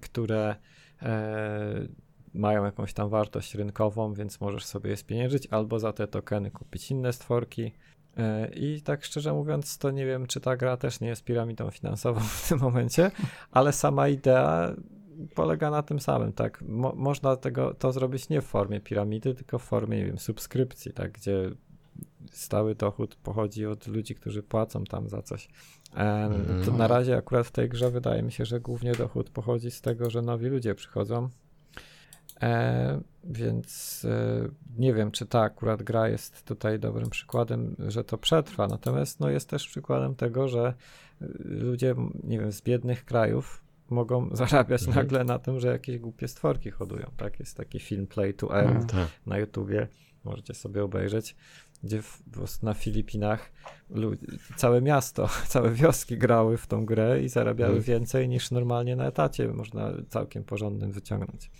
które 0.00 0.56
mają 2.34 2.64
jakąś 2.64 2.92
tam 2.92 3.08
wartość 3.08 3.54
rynkową, 3.54 4.14
więc 4.14 4.40
możesz 4.40 4.64
sobie 4.64 4.90
je 4.90 4.96
spieniężyć, 4.96 5.48
albo 5.50 5.78
za 5.78 5.92
te 5.92 6.06
tokeny 6.06 6.50
kupić 6.50 6.90
inne 6.90 7.12
stworki. 7.12 7.72
E, 8.16 8.50
I 8.54 8.82
tak 8.82 9.04
szczerze 9.04 9.32
mówiąc, 9.32 9.78
to 9.78 9.90
nie 9.90 10.06
wiem, 10.06 10.26
czy 10.26 10.40
ta 10.40 10.56
gra 10.56 10.76
też 10.76 11.00
nie 11.00 11.08
jest 11.08 11.24
piramidą 11.24 11.70
finansową 11.70 12.20
w 12.20 12.48
tym 12.48 12.58
momencie, 12.58 13.10
ale 13.50 13.72
sama 13.72 14.08
idea 14.08 14.74
polega 15.34 15.70
na 15.70 15.82
tym 15.82 16.00
samym, 16.00 16.32
tak? 16.32 16.62
Mo 16.62 16.92
można 16.96 17.36
tego, 17.36 17.74
to 17.74 17.92
zrobić 17.92 18.28
nie 18.28 18.40
w 18.40 18.44
formie 18.44 18.80
piramidy, 18.80 19.34
tylko 19.34 19.58
w 19.58 19.62
formie, 19.62 19.98
nie 19.98 20.06
wiem, 20.06 20.18
subskrypcji, 20.18 20.92
tak? 20.92 21.12
Gdzie 21.12 21.50
stały 22.32 22.74
dochód 22.74 23.14
pochodzi 23.14 23.66
od 23.66 23.86
ludzi, 23.86 24.14
którzy 24.14 24.42
płacą 24.42 24.84
tam 24.84 25.08
za 25.08 25.22
coś. 25.22 25.48
E, 25.96 26.28
to 26.30 26.34
Mhm. 26.60 26.76
na 26.76 26.86
razie 26.86 27.16
akurat 27.16 27.46
w 27.46 27.50
tej 27.52 27.68
grze 27.68 27.90
wydaje 27.90 28.22
mi 28.22 28.32
się, 28.32 28.44
że 28.44 28.60
głównie 28.60 28.92
dochód 28.92 29.30
pochodzi 29.30 29.70
z 29.70 29.80
tego, 29.80 30.10
że 30.10 30.22
nowi 30.22 30.46
ludzie 30.46 30.74
przychodzą. 30.74 31.28
E, 32.42 33.00
więc 33.24 34.02
e, 34.10 34.48
nie 34.78 34.94
wiem, 34.94 35.10
czy 35.10 35.26
ta 35.26 35.40
akurat 35.40 35.82
gra 35.82 36.08
jest 36.08 36.44
tutaj 36.44 36.78
dobrym 36.78 37.10
przykładem, 37.10 37.76
że 37.88 38.04
to 38.04 38.18
przetrwa. 38.18 38.66
Natomiast 38.66 39.20
no, 39.20 39.30
jest 39.30 39.48
też 39.48 39.66
przykładem 39.68 40.14
tego, 40.14 40.48
że 40.48 40.74
y, 41.22 41.26
ludzie, 41.44 41.94
nie 42.24 42.38
wiem, 42.38 42.52
z 42.52 42.62
biednych 42.62 43.04
krajów 43.04 43.64
mogą 43.90 44.28
zarabiać 44.36 44.80
Mhm. 44.86 44.96
nagle 45.06 45.24
na 45.24 45.38
tym, 45.38 45.60
że 45.60 45.68
jakieś 45.68 45.98
głupie 45.98 46.28
stworki 46.28 46.70
hodują. 46.70 47.10
Tak, 47.16 47.40
jest 47.40 47.56
taki 47.56 47.80
film 47.80 48.06
Play 48.06 48.34
to 48.34 48.56
Earn 48.58 48.68
Mhm. 48.76 48.86
Tak. 48.86 49.08
na 49.26 49.38
YouTubie, 49.38 49.88
możecie 50.24 50.54
sobie 50.54 50.84
obejrzeć, 50.84 51.36
gdzie 51.82 52.02
w, 52.02 52.22
po 52.22 52.30
prostu 52.30 52.66
na 52.66 52.74
Filipinach 52.74 53.52
całe 54.56 54.80
miasto, 54.82 55.28
całe 55.48 55.70
wioski 55.70 56.18
grały 56.18 56.56
w 56.58 56.66
tą 56.66 56.84
grę 56.86 57.22
i 57.22 57.28
zarabiały 57.28 57.76
Mhm. 57.76 57.84
więcej 57.84 58.28
niż 58.28 58.50
normalnie 58.50 58.96
na 58.96 59.06
etacie 59.06 59.48
można 59.48 59.92
całkiem 60.08 60.44
porządnym 60.44 60.92
wyciągnąć. 60.92 61.50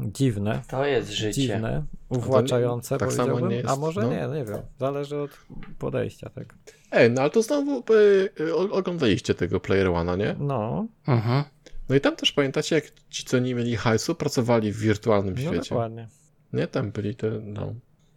Dziwne, 0.00 0.62
To 0.68 0.86
jest 0.86 1.10
życie. 1.10 1.32
dziwne, 1.42 1.84
uwłaczające 2.08 2.98
tak 2.98 3.12
samo 3.12 3.28
powiedziałbym, 3.28 3.50
nie 3.50 3.56
jest, 3.56 3.68
a 3.68 3.76
może 3.76 4.00
no. 4.02 4.10
nie, 4.10 4.26
no 4.28 4.34
nie 4.34 4.44
wiem, 4.44 4.58
zależy 4.78 5.18
od 5.18 5.30
podejścia, 5.78 6.30
tak. 6.30 6.54
Ej, 6.92 7.10
no 7.10 7.20
ale 7.22 7.30
to 7.30 7.42
znowu 7.42 7.84
y, 8.40 8.54
oglądaliście 8.54 9.34
tego 9.34 9.60
Player 9.60 9.86
One'a, 9.86 10.18
nie? 10.18 10.36
No, 10.38 10.86
Mhm. 11.06 11.44
No 11.88 11.96
i 11.96 12.00
tam 12.00 12.16
też 12.16 12.32
pamiętacie, 12.32 12.74
jak 12.74 12.84
ci, 13.08 13.24
co 13.24 13.38
nie 13.38 13.54
mieli 13.54 13.76
hajsu, 13.76 14.14
pracowali 14.14 14.72
w 14.72 14.78
wirtualnym 14.78 15.34
no 15.34 15.40
świecie. 15.40 15.68
dokładnie. 15.70 16.08
Nie, 16.52 16.66
tam 16.66 16.90
byli 16.90 17.14
te, 17.14 17.30
no. 17.30 17.74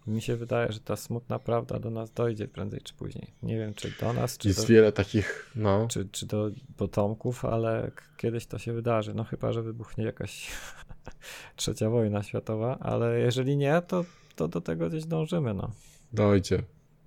Mi 0.08 0.22
się 0.22 0.36
wydaje, 0.36 0.72
że 0.72 0.80
ta 0.80 0.96
smutna 0.96 1.40
prawda 1.40 1.80
do 1.80 1.90
nas 1.90 2.12
dojdzie 2.12 2.48
prędzej 2.48 2.82
czy 2.82 2.94
później. 2.94 3.28
Nie 3.44 3.58
wiem, 3.58 3.74
czy 3.74 3.94
do 4.02 4.14
nas, 4.14 4.38
czy 4.38 4.48
Jest 4.48 4.62
do, 4.62 4.68
wiele 4.68 4.92
takich, 4.92 5.52
no. 5.56 5.88
czy, 5.88 6.10
czy 6.12 6.26
do 6.26 6.50
potomków, 6.78 7.46
ale 7.46 7.92
kiedyś 8.18 8.46
to 8.46 8.58
się 8.58 8.74
wydarzy. 8.74 9.14
No 9.14 9.24
chyba, 9.24 9.52
że 9.52 9.62
wybuchnie 9.64 10.04
jakaś 10.06 10.52
trzecia 11.56 11.90
wojna 11.90 12.24
światowa, 12.24 12.78
ale 12.80 13.20
jeżeli 13.20 13.58
nie, 13.58 13.82
to, 13.88 14.06
to 14.36 14.48
do 14.48 14.62
tego 14.62 14.90
gdzieś 14.90 15.06
dążymy, 15.06 15.54
no. 15.54 15.72
Dojdzie. 16.14 16.64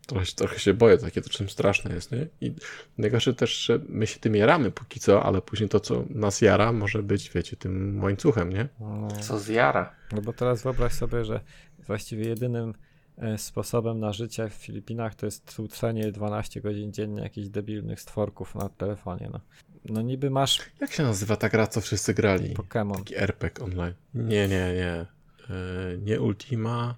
Trochę, 0.06 0.26
trochę 0.36 0.58
się 0.58 0.74
boję, 0.74 0.98
takie 0.98 1.22
to 1.22 1.30
czym 1.30 1.48
straszne 1.48 1.94
jest, 1.94 2.12
nie? 2.12 2.26
I 2.40 2.54
najgorsze 2.98 3.34
też, 3.34 3.58
że 3.58 3.80
my 3.88 4.06
się 4.06 4.20
tym 4.20 4.34
jaramy 4.34 4.70
póki 4.70 5.00
co, 5.00 5.22
ale 5.22 5.42
później 5.42 5.68
to, 5.68 5.80
co 5.80 6.04
nas 6.10 6.40
jara, 6.40 6.72
może 6.72 7.02
być, 7.02 7.30
wiecie, 7.30 7.56
tym 7.56 8.02
łańcuchem, 8.02 8.52
nie? 8.52 8.68
no. 8.80 9.08
Co 9.20 9.38
zjara. 9.38 9.94
No 10.12 10.22
bo 10.22 10.32
teraz 10.32 10.62
wyobraź 10.62 10.92
sobie, 10.92 11.24
że 11.24 11.40
właściwie 11.86 12.28
jedynym 12.28 12.74
e, 13.18 13.38
sposobem 13.38 14.00
na 14.00 14.12
życie 14.12 14.48
w 14.48 14.52
Filipinach 14.52 15.14
to 15.14 15.26
jest 15.26 15.56
tłuczenie 15.56 16.12
12 16.12 16.60
godzin 16.60 16.92
dziennie 16.92 17.22
jakichś 17.22 17.48
debilnych 17.48 18.00
stworków 18.00 18.54
na 18.54 18.68
telefonie, 18.68 19.30
no. 19.32 19.40
No 19.84 20.02
niby 20.02 20.30
masz 20.30 20.60
Jak 20.80 20.92
się 20.92 21.02
nazywa 21.02 21.36
ta 21.36 21.48
gra, 21.48 21.66
co 21.66 21.80
wszyscy 21.80 22.14
grali? 22.14 22.54
Pokémon 22.54 22.96
Taki 22.96 23.16
RPG 23.16 23.64
online. 23.64 23.94
Nie, 24.14 24.48
nie, 24.48 24.74
nie. 24.74 25.06
Yy, 25.48 25.98
nie 26.02 26.20
Ultima. 26.20 26.94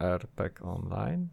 RPG 0.00 0.64
Online. 0.64 1.28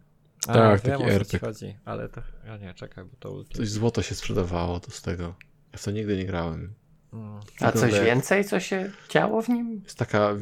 A, 0.48 0.52
Tak, 0.52 0.82
wiem, 0.82 0.92
taki 0.92 1.04
o 1.04 1.06
co 1.06 1.24
ci 1.24 1.36
RPG. 1.36 1.38
chodzi, 1.38 1.76
ale 1.84 2.08
to, 2.08 2.20
ja 2.46 2.56
nie, 2.56 2.74
czekaj, 2.74 3.04
bo 3.04 3.16
to. 3.20 3.44
Coś 3.44 3.68
złoto 3.68 4.02
się 4.02 4.14
sprzedawało 4.14 4.80
to 4.80 4.90
z 4.90 5.02
tego. 5.02 5.34
Ja 5.72 5.78
w 5.78 5.84
to 5.84 5.90
nigdy 5.90 6.16
nie 6.16 6.24
grałem. 6.24 6.74
Mm. 7.12 7.40
A 7.60 7.72
coś 7.72 7.92
jak- 7.92 8.04
więcej, 8.04 8.44
co 8.44 8.60
się 8.60 8.90
działo 9.10 9.42
w 9.42 9.48
nim? 9.48 9.80
Jest 9.84 9.98
taka, 9.98 10.34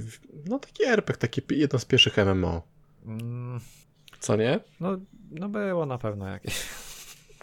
no 0.46 0.58
taki 0.58 0.84
RPG, 0.84 1.18
takie 1.28 1.42
jedno 1.56 1.78
z 1.78 1.84
pierwszych 1.84 2.16
MMO. 2.18 2.62
Mm, 3.06 3.60
Co 4.20 4.36
nie? 4.36 4.60
no, 4.80 4.96
no 5.30 5.48
było 5.48 5.86
na 5.86 5.98
pewno 5.98 6.28
jakieś. 6.28 6.54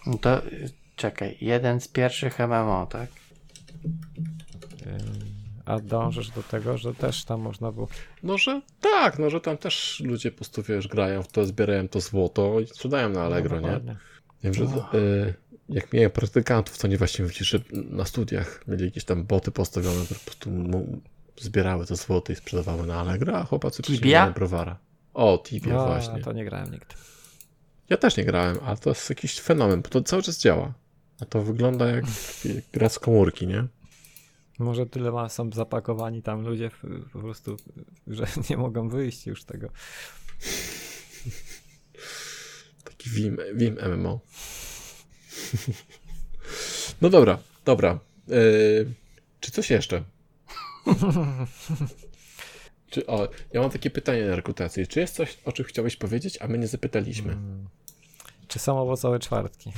No 0.06 0.18
to 0.18 0.42
czekaj, 0.96 1.38
jeden 1.42 1.82
z 1.82 1.88
pierwszych 1.88 2.40
MMO, 2.40 2.88
tak? 2.90 3.10
Ym, 4.86 5.37
A 5.68 5.80
dążysz 5.80 6.30
do 6.30 6.44
tego, 6.44 6.78
że 6.78 6.94
też 6.94 7.26
tam 7.26 7.42
można 7.42 7.72
było. 7.72 7.88
No, 8.24 8.38
że 8.38 8.62
tak, 8.82 9.20
no, 9.20 9.30
że 9.30 9.42
tam 9.42 9.58
też 9.58 10.02
ludzie 10.06 10.32
po 10.32 10.38
prostu, 10.38 10.64
wiesz, 10.64 10.88
grają 10.88 11.24
w 11.24 11.28
to, 11.28 11.46
zbierają 11.46 11.88
to 11.88 12.02
złoto 12.02 12.60
i 12.60 12.68
sprzedają 12.68 13.10
na 13.10 13.22
Allegro, 13.24 13.62
no, 13.62 13.68
nie? 13.80 13.96
Wiem, 14.44 14.54
że 14.54 14.64
Oh. 14.64 14.98
y, 14.98 15.34
jak 15.70 15.94
miałem 15.94 16.12
praktykantów, 16.12 16.78
to 16.78 16.88
nie 16.88 16.98
właśnie 16.98 17.26
widzisz, 17.26 17.48
że 17.50 17.60
na 17.72 18.06
studiach 18.06 18.64
mieli 18.68 18.86
jakieś 18.86 19.04
tam 19.06 19.24
boty 19.24 19.52
postawione, 19.52 20.06
które 20.06 20.20
po 20.20 20.26
prostu 20.26 20.50
mu 20.52 21.02
zbierały 21.38 21.86
to 21.86 21.96
złoto 21.96 22.34
i 22.34 22.36
sprzedawały 22.36 22.88
na 22.88 23.00
Allegro, 23.00 23.38
a 23.38 23.44
chłopacy 23.44 23.84
przyjmowali 23.84 24.34
browara. 24.34 24.78
O, 25.14 25.44
Tibia 25.46 25.74
No, 25.74 25.86
właśnie. 25.86 26.22
to 26.24 26.34
nie 26.34 26.46
grałem 26.46 26.72
nigdy. 26.72 26.96
Ja 27.90 27.98
też 27.98 28.18
nie 28.18 28.26
grałem, 28.26 28.58
ale 28.66 28.78
to 28.78 28.90
jest 28.90 29.10
jakiś 29.10 29.40
fenomen, 29.40 29.82
bo 29.82 29.90
to 29.90 30.02
cały 30.02 30.24
czas 30.24 30.40
działa. 30.40 30.74
A 31.22 31.26
to 31.26 31.42
wygląda 31.42 31.88
jak, 31.88 32.06
jak 32.46 32.64
gra 32.74 32.90
z 32.90 33.00
komórki, 33.00 33.48
nie? 33.48 33.64
Może 34.60 34.86
tyle 34.86 35.12
ma, 35.12 35.30
są 35.30 35.52
zapakowani 35.52 36.22
tam 36.22 36.42
ludzie 36.42 36.72
po 37.14 37.20
prostu, 37.20 37.58
że 38.08 38.26
nie 38.50 38.58
mogą 38.58 38.90
wyjść 38.90 39.28
już 39.28 39.44
tego. 39.44 39.70
Taki 42.84 43.10
Vim, 43.10 43.38
Vim 43.54 43.78
MMO. 43.96 44.20
No 47.02 47.10
dobra, 47.10 47.40
dobra. 47.66 48.00
Yy, 48.28 48.94
czy 49.40 49.52
coś 49.52 49.70
jeszcze? 49.70 50.04
Czy, 52.90 53.08
o, 53.08 53.28
ja 53.54 53.62
mam 53.62 53.70
takie 53.70 53.90
pytanie 53.90 54.26
na 54.26 54.36
rekrutację. 54.36 54.88
Czy 54.88 55.00
jest 55.00 55.16
coś, 55.16 55.38
o 55.46 55.52
czym 55.52 55.66
chciałeś 55.66 55.96
powiedzieć, 55.96 56.38
a 56.42 56.48
my 56.48 56.58
nie 56.58 56.68
zapytaliśmy? 56.68 57.32
Mm. 57.34 57.68
Czy 58.48 58.60
są 58.60 58.80
owocowe 58.82 59.20
czwartki? 59.20 59.72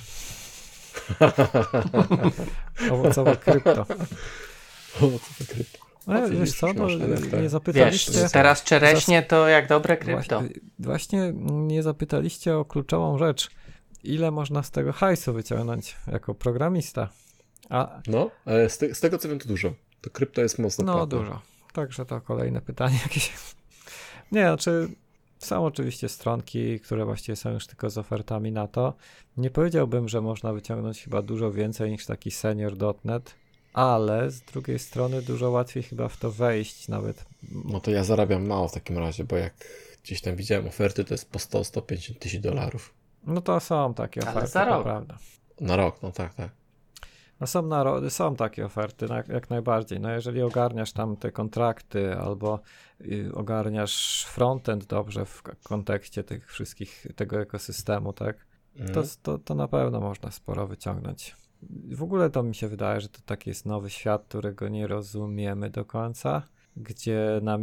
Owocowe 2.91 3.37
krypto. 3.37 3.85
O, 4.97 4.99
co 4.99 5.45
to 5.45 5.53
krypto? 5.53 5.79
No, 6.07 6.29
wiesz 6.29 6.53
co, 6.53 6.73
no, 6.73 6.89
nie 6.89 6.97
Wiesz, 7.41 7.51
zapytaliście... 7.51 8.29
teraz 8.33 8.63
czereśnie 8.63 9.23
to 9.23 9.47
jak 9.47 9.67
dobre 9.67 9.97
krypto. 9.97 10.39
Właśnie, 10.39 10.59
właśnie 10.79 11.33
nie 11.43 11.83
zapytaliście 11.83 12.57
o 12.57 12.65
kluczową 12.65 13.17
rzecz. 13.17 13.49
Ile 14.03 14.31
można 14.31 14.63
z 14.63 14.71
tego 14.71 14.93
hajsu 14.93 15.33
wyciągnąć 15.33 15.95
jako 16.11 16.35
programista? 16.35 17.09
A, 17.69 18.01
No, 18.07 18.31
ale 18.45 18.69
z, 18.69 18.77
te, 18.77 18.95
z 18.95 18.99
tego 18.99 19.17
co 19.17 19.29
wiem 19.29 19.39
to 19.39 19.47
dużo. 19.47 19.73
To 20.01 20.09
krypto 20.09 20.41
jest 20.41 20.59
mocno 20.59 20.85
no 20.85 20.93
płatne. 20.93 21.19
dużo. 21.19 21.41
Także 21.73 22.05
to 22.05 22.21
kolejne 22.21 22.61
pytanie 22.61 22.99
jakieś. 23.03 23.31
Nie, 24.31 24.41
znaczy 24.41 24.89
są 25.39 25.65
oczywiście 25.65 26.09
stronki, 26.09 26.79
które 26.79 27.05
właściwie 27.05 27.35
są 27.35 27.51
już 27.51 27.67
tylko 27.67 27.89
z 27.89 27.97
ofertami 27.97 28.51
na 28.51 28.67
to. 28.67 28.93
Nie 29.37 29.49
powiedziałbym, 29.49 30.09
że 30.09 30.21
można 30.21 30.53
wyciągnąć 30.53 31.03
chyba 31.03 31.21
dużo 31.21 31.51
więcej 31.51 31.91
niż 31.91 32.05
taki 32.05 32.31
senior.net, 32.31 33.35
ale 33.73 34.31
z 34.31 34.41
drugiej 34.41 34.79
strony 34.79 35.21
dużo 35.21 35.49
łatwiej 35.51 35.83
chyba 35.83 36.07
w 36.07 36.17
to 36.17 36.31
wejść 36.31 36.87
nawet. 36.87 37.25
No 37.65 37.79
to 37.79 37.91
ja 37.91 38.03
zarabiam 38.03 38.47
mało 38.47 38.67
w 38.67 38.73
takim 38.73 38.97
razie, 38.97 39.23
bo 39.23 39.35
jak 39.35 39.53
gdzieś 40.03 40.21
tam 40.21 40.35
widziałem 40.35 40.67
oferty, 40.67 41.03
to 41.05 41.13
jest 41.13 41.31
po 41.31 41.39
100-150 41.39 42.15
tysięcy 42.19 42.49
dolarów. 42.49 42.93
No 43.23 43.41
to 43.41 43.59
są 43.59 43.93
takie 43.93 44.27
Ale 44.27 44.41
oferty, 44.43 44.69
rok. 44.69 44.83
prawda. 44.83 45.17
Na 45.61 45.75
rok, 45.75 46.01
no 46.03 46.11
tak, 46.11 46.33
tak. 46.33 46.49
No 47.39 47.47
są, 47.47 47.61
narody, 47.61 48.09
są 48.09 48.35
takie 48.35 48.65
oferty, 48.65 49.07
na- 49.07 49.23
jak 49.27 49.49
najbardziej. 49.49 49.99
No 49.99 50.11
jeżeli 50.11 50.41
ogarniasz 50.41 50.91
tam 50.91 51.17
te 51.17 51.31
kontrakty 51.31 52.15
albo 52.17 52.59
y, 53.01 53.31
ogarniasz 53.33 54.25
frontend 54.29 54.85
dobrze 54.85 55.25
w 55.25 55.41
k- 55.41 55.55
kontekście 55.63 56.23
tych 56.23 56.51
wszystkich, 56.51 57.07
tego 57.15 57.41
ekosystemu, 57.41 58.13
tak, 58.13 58.45
Mhm. 58.75 58.93
to, 58.93 59.03
to, 59.23 59.37
to 59.37 59.55
na 59.55 59.67
pewno 59.67 59.99
można 59.99 60.31
sporo 60.31 60.67
wyciągnąć. 60.67 61.35
W 61.91 62.03
ogóle 62.03 62.29
to 62.29 62.43
mi 62.43 62.55
się 62.55 62.67
wydaje, 62.67 63.01
że 63.01 63.09
to 63.09 63.19
taki 63.25 63.49
jest 63.49 63.65
nowy 63.65 63.89
świat, 63.89 64.25
którego 64.27 64.67
nie 64.67 64.87
rozumiemy 64.87 65.69
do 65.69 65.85
końca, 65.85 66.41
gdzie 66.77 67.39
na 67.43 67.57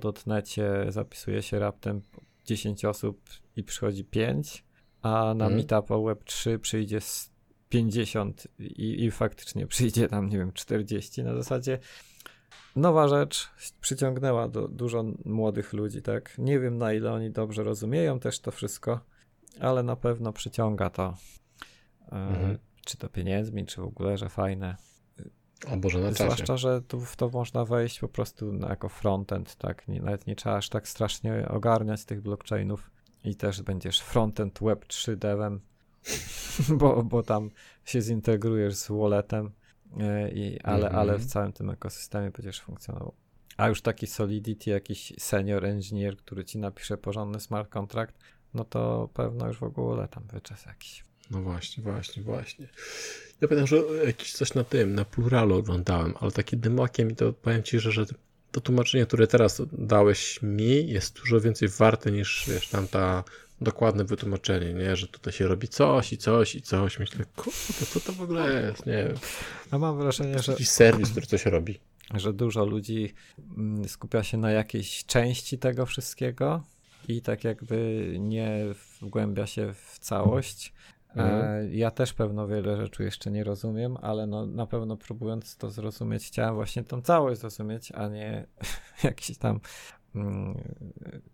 dotnecie 0.00 0.84
zapisuje 0.88 1.42
się 1.42 1.58
raptem 1.58 2.00
10 2.44 2.84
osób 2.84 3.20
i 3.56 3.64
przychodzi 3.64 4.04
5, 4.04 4.64
a 5.02 5.10
na 5.10 5.44
Mhm. 5.44 5.54
meetup 5.54 5.90
o 5.90 5.94
Web3 5.98 6.58
przyjdzie 6.58 7.00
z 7.00 7.30
50 7.68 8.48
i, 8.58 9.04
i 9.04 9.10
faktycznie 9.10 9.66
przyjdzie 9.66 10.08
tam, 10.08 10.28
nie 10.28 10.38
wiem, 10.38 10.52
40. 10.52 11.22
Na 11.22 11.34
zasadzie 11.34 11.78
nowa 12.76 13.08
rzecz 13.08 13.48
przyciągnęła 13.80 14.48
do, 14.48 14.68
dużo 14.68 15.04
młodych 15.24 15.72
ludzi, 15.72 16.02
tak? 16.02 16.38
Nie 16.38 16.60
wiem 16.60 16.78
na 16.78 16.92
ile 16.92 17.12
oni 17.12 17.30
dobrze 17.30 17.62
rozumieją 17.62 18.20
też 18.20 18.40
to 18.40 18.50
wszystko, 18.50 19.00
ale 19.60 19.82
na 19.82 19.96
pewno 19.96 20.32
przyciąga 20.32 20.90
to. 20.90 21.14
E, 22.12 22.16
Mhm. 22.16 22.58
Czy 22.88 22.96
to 22.96 23.08
pieniędzmi, 23.08 23.66
czy 23.66 23.80
w 23.80 23.84
ogóle, 23.84 24.18
że 24.18 24.28
fajne. 24.28 24.76
O 25.72 25.76
Boże, 25.76 25.98
na 25.98 26.08
czasie. 26.12 26.24
Zwłaszcza, 26.24 26.56
że 26.56 26.82
tu 26.82 27.00
w 27.00 27.16
to 27.16 27.28
można 27.28 27.64
wejść 27.64 28.00
po 28.00 28.08
prostu 28.08 28.52
na- 28.52 28.68
jako 28.68 28.88
frontend, 28.88 29.56
tak? 29.56 29.88
Nie, 29.88 30.00
nawet 30.00 30.26
nie 30.26 30.36
trzeba 30.36 30.56
aż 30.56 30.68
tak 30.68 30.88
strasznie 30.88 31.48
ogarniać 31.48 32.04
tych 32.04 32.20
blockchainów 32.22 32.90
i 33.24 33.36
też 33.36 33.62
będziesz 33.62 34.00
frontend 34.00 34.58
web 34.62 34.86
3 34.86 35.16
devem, 35.16 35.60
bo, 36.78 37.02
bo 37.02 37.22
tam 37.22 37.50
się 37.84 38.02
zintegrujesz 38.02 38.74
z 38.74 38.88
walletem, 38.88 39.50
e, 40.00 40.30
i, 40.30 40.60
ale, 40.60 40.86
Mhm. 40.86 40.96
ale 41.00 41.18
w 41.18 41.26
całym 41.26 41.52
tym 41.52 41.70
ekosystemie 41.70 42.30
będziesz 42.30 42.60
funkcjonował. 42.60 43.14
A 43.56 43.68
już 43.68 43.82
taki 43.82 44.06
Solidity, 44.06 44.70
jakiś 44.70 45.12
senior 45.18 45.64
engineer, 45.64 46.16
który 46.16 46.44
ci 46.44 46.58
napisze 46.58 46.96
porządny 46.98 47.40
smart 47.40 47.68
contract, 47.70 48.18
no 48.54 48.64
to 48.64 49.08
pewno 49.14 49.46
już 49.46 49.58
w 49.58 49.62
ogóle 49.62 50.08
tam 50.08 50.24
wyczes 50.26 50.66
jakiś. 50.66 51.07
No 51.30 51.42
właśnie, 51.42 51.82
właśnie, 51.82 52.22
właśnie. 52.22 52.68
Ja 53.40 53.48
pamiętam, 53.48 53.66
że 53.66 54.04
jakiś 54.06 54.32
coś 54.32 54.54
na 54.54 54.64
tym, 54.64 54.94
na 54.94 55.04
pluralu 55.04 55.54
oglądałem, 55.54 56.14
ale 56.20 56.30
takie 56.30 56.56
dymokiem 56.56 57.10
i 57.10 57.16
to 57.16 57.32
powiem 57.32 57.62
ci, 57.62 57.80
że, 57.80 57.92
że 57.92 58.06
to 58.50 58.60
tłumaczenie, 58.60 59.06
które 59.06 59.26
teraz 59.26 59.62
dałeś 59.72 60.42
mi, 60.42 60.88
jest 60.88 61.20
dużo 61.20 61.40
więcej 61.40 61.68
warte 61.68 62.10
niż 62.10 62.44
wiesz, 62.48 62.68
tamta 62.68 63.24
dokładne 63.60 64.04
wytłumaczenie, 64.04 64.74
nie? 64.74 64.96
Że 64.96 65.08
tutaj 65.08 65.32
się 65.32 65.46
robi 65.46 65.68
coś 65.68 66.12
i 66.12 66.18
coś 66.18 66.54
i 66.54 66.62
coś. 66.62 66.98
Myślę, 66.98 67.24
kurde, 67.36 67.86
co 67.92 68.00
to 68.00 68.12
w 68.12 68.22
ogóle 68.22 68.62
jest? 68.62 68.86
Nie 68.86 69.04
wiem. 69.04 69.16
No 69.72 69.78
mam 69.78 69.98
wrażenie, 69.98 70.38
że 70.38 70.52
Jakiś 70.52 70.68
serwis, 70.68 71.10
który 71.10 71.26
coś 71.26 71.46
robi. 71.46 71.78
że 72.14 72.32
dużo 72.32 72.64
ludzi 72.64 73.14
mm, 73.56 73.88
skupia 73.88 74.22
się 74.22 74.36
na 74.36 74.50
jakiejś 74.50 75.04
części 75.04 75.58
tego 75.58 75.86
wszystkiego 75.86 76.62
i 77.08 77.22
tak 77.22 77.44
jakby 77.44 78.06
nie 78.18 78.64
wgłębia 79.02 79.46
się 79.46 79.74
w 79.74 79.98
całość. 79.98 80.72
E, 81.18 81.22
Mhm. 81.22 81.74
ja 81.74 81.90
też 81.90 82.12
pewno 82.12 82.46
wiele 82.48 82.76
rzeczy 82.76 83.04
jeszcze 83.04 83.30
nie 83.30 83.44
rozumiem, 83.44 83.96
ale 84.02 84.26
no, 84.26 84.46
na 84.46 84.66
pewno 84.66 84.96
próbując 84.96 85.56
to 85.56 85.70
zrozumieć, 85.70 86.26
chciałem 86.26 86.54
właśnie 86.54 86.84
tą 86.84 87.02
całość 87.02 87.40
zrozumieć, 87.40 87.92
a 87.92 88.08
nie 88.08 88.46
jakieś 89.04 89.38
tam 89.38 89.60
mm, 90.14 90.54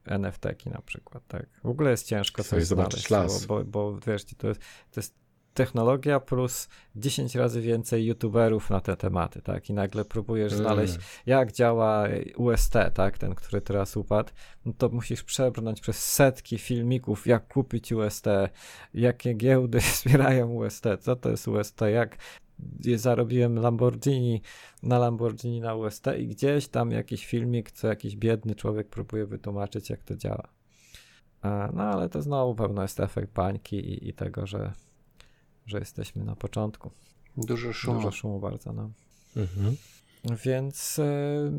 NFT-ki 0.05 0.71
na 0.71 0.81
przykład, 0.83 1.27
tak. 1.29 1.47
W 1.65 1.69
ogóle 1.69 1.91
jest 1.91 2.07
ciężko 2.07 2.45
coś 2.45 2.65
zobaczyć 2.65 3.07
znaleźć, 3.09 3.33
las. 3.33 3.47
bo, 3.47 3.65
bo 3.65 3.99
wiesz, 4.07 4.25
to 4.25 4.49
jest, 4.49 4.61
to 4.91 5.01
jest 5.01 5.24
technologia 5.55 6.21
plus 6.21 6.69
10 6.97 7.35
razy 7.35 7.61
więcej 7.61 8.07
youtuberów 8.07 8.71
na 8.71 8.81
te 8.81 8.97
tematy, 8.97 9.43
tak? 9.43 9.71
I 9.71 9.73
nagle 9.73 10.05
próbujesz 10.05 10.53
Mm. 10.53 10.65
znaleźć, 10.65 10.95
jak 11.27 11.53
działa 11.53 12.05
UST, 12.37 12.73
tak? 12.95 13.19
Ten, 13.19 13.35
który 13.35 13.61
teraz 13.61 13.97
upadł, 13.97 14.33
no 14.65 14.73
to 14.79 14.89
musisz 14.89 15.23
przebrnąć 15.23 15.81
przez 15.81 16.13
setki 16.13 16.59
filmików, 16.59 17.27
jak 17.27 17.49
kupić 17.49 17.93
UST, 17.93 18.27
jakie 18.95 19.35
giełdy 19.35 19.81
wspierają 19.91 20.49
UST, 20.51 20.85
co 21.01 21.17
to 21.17 21.31
jest 21.31 21.49
UST, 21.49 21.81
jak 21.93 22.17
zarobiłem 22.97 23.59
Lamborghini 23.59 24.43
na 24.83 24.99
Lamborghini 24.99 25.61
na 25.61 25.75
UST 25.75 26.07
i 26.19 26.27
gdzieś 26.29 26.69
tam 26.69 26.91
jakiś 26.91 27.27
filmik, 27.27 27.71
co 27.71 27.89
jakiś 27.89 28.17
biedny 28.17 28.55
człowiek 28.55 28.89
próbuje 28.89 29.27
wytłumaczyć, 29.27 29.91
jak 29.91 30.03
to 30.03 30.17
działa. 30.17 30.49
E, 31.45 31.71
No 31.73 31.83
ale 31.83 32.09
to 32.09 32.23
znowu 32.23 32.55
pewno 32.55 32.83
jest 32.83 33.01
efekt 33.01 33.33
bańki 33.33 33.77
i, 33.77 34.09
i 34.09 34.13
tego, 34.15 34.47
że, 34.47 34.73
że 35.67 35.79
jesteśmy 35.79 36.25
na 36.25 36.37
początku. 36.37 36.91
Dużo 37.37 37.73
szumu. 37.73 37.99
Dużo 37.99 38.11
szumu 38.11 38.41
bardzo, 38.41 38.73
no. 38.73 38.91
Mhm. 39.37 39.77
Więc 40.45 40.99
e, 40.99 41.53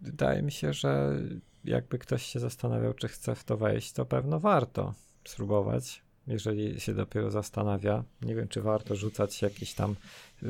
wydaje 0.00 0.42
mi 0.42 0.52
się, 0.52 0.72
że 0.72 1.20
jakby 1.64 1.98
ktoś 1.98 2.22
się 2.26 2.40
zastanawiał, 2.40 2.94
czy 2.94 3.08
chce 3.08 3.34
w 3.34 3.44
to 3.44 3.56
wejść, 3.56 3.92
to 3.92 4.06
pewno 4.06 4.40
warto 4.40 4.94
spróbować, 5.24 6.02
jeżeli 6.26 6.80
się 6.80 6.94
dopiero 6.94 7.30
zastanawia. 7.30 8.04
Nie 8.22 8.34
wiem, 8.34 8.48
czy 8.48 8.62
warto 8.62 8.96
rzucać 8.96 9.42
jakiś 9.42 9.74
tam 9.74 9.96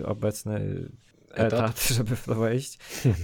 obecny 0.05 0.89
Etat? 1.35 1.53
etat, 1.53 1.89
żeby 1.97 2.17
w 2.17 2.25
to 2.27 2.35
wejść, 2.35 2.79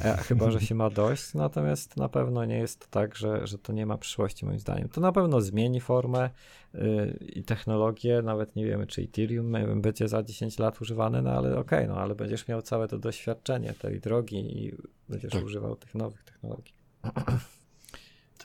e, 0.04 0.16
chyba, 0.16 0.50
że 0.50 0.60
się 0.60 0.74
ma 0.74 0.90
dość. 0.90 1.34
Natomiast 1.34 1.96
na 1.96 2.08
pewno 2.08 2.44
nie 2.44 2.58
jest 2.58 2.88
tak, 2.90 3.16
że, 3.16 3.46
że 3.46 3.58
to 3.58 3.72
nie 3.72 3.86
ma 3.86 3.98
przyszłości, 3.98 4.46
moim 4.46 4.58
zdaniem. 4.58 4.88
To 4.88 5.00
na 5.00 5.12
pewno 5.12 5.40
zmieni 5.40 5.80
formę 5.80 6.30
y, 6.74 7.18
i 7.34 7.42
technologię. 7.44 8.22
Nawet 8.22 8.56
nie 8.56 8.64
wiemy, 8.64 8.86
czy 8.86 9.02
Ethereum 9.02 9.52
nie 9.52 9.66
będzie 9.66 10.08
za 10.08 10.22
10 10.22 10.58
lat 10.58 10.80
używane, 10.80 11.22
no 11.22 11.30
ale 11.30 11.58
okej, 11.58 11.88
no 11.88 11.94
ale 11.96 12.14
będziesz 12.14 12.48
miał 12.48 12.62
całe 12.62 12.88
to 12.88 12.98
doświadczenie 12.98 13.72
tej 13.74 14.00
drogi 14.00 14.64
i 14.66 14.76
będziesz 15.08 15.32
Tak. 15.32 15.44
używał 15.44 15.76
tych 15.76 15.94
nowych 15.94 16.22
technologii. 16.24 16.74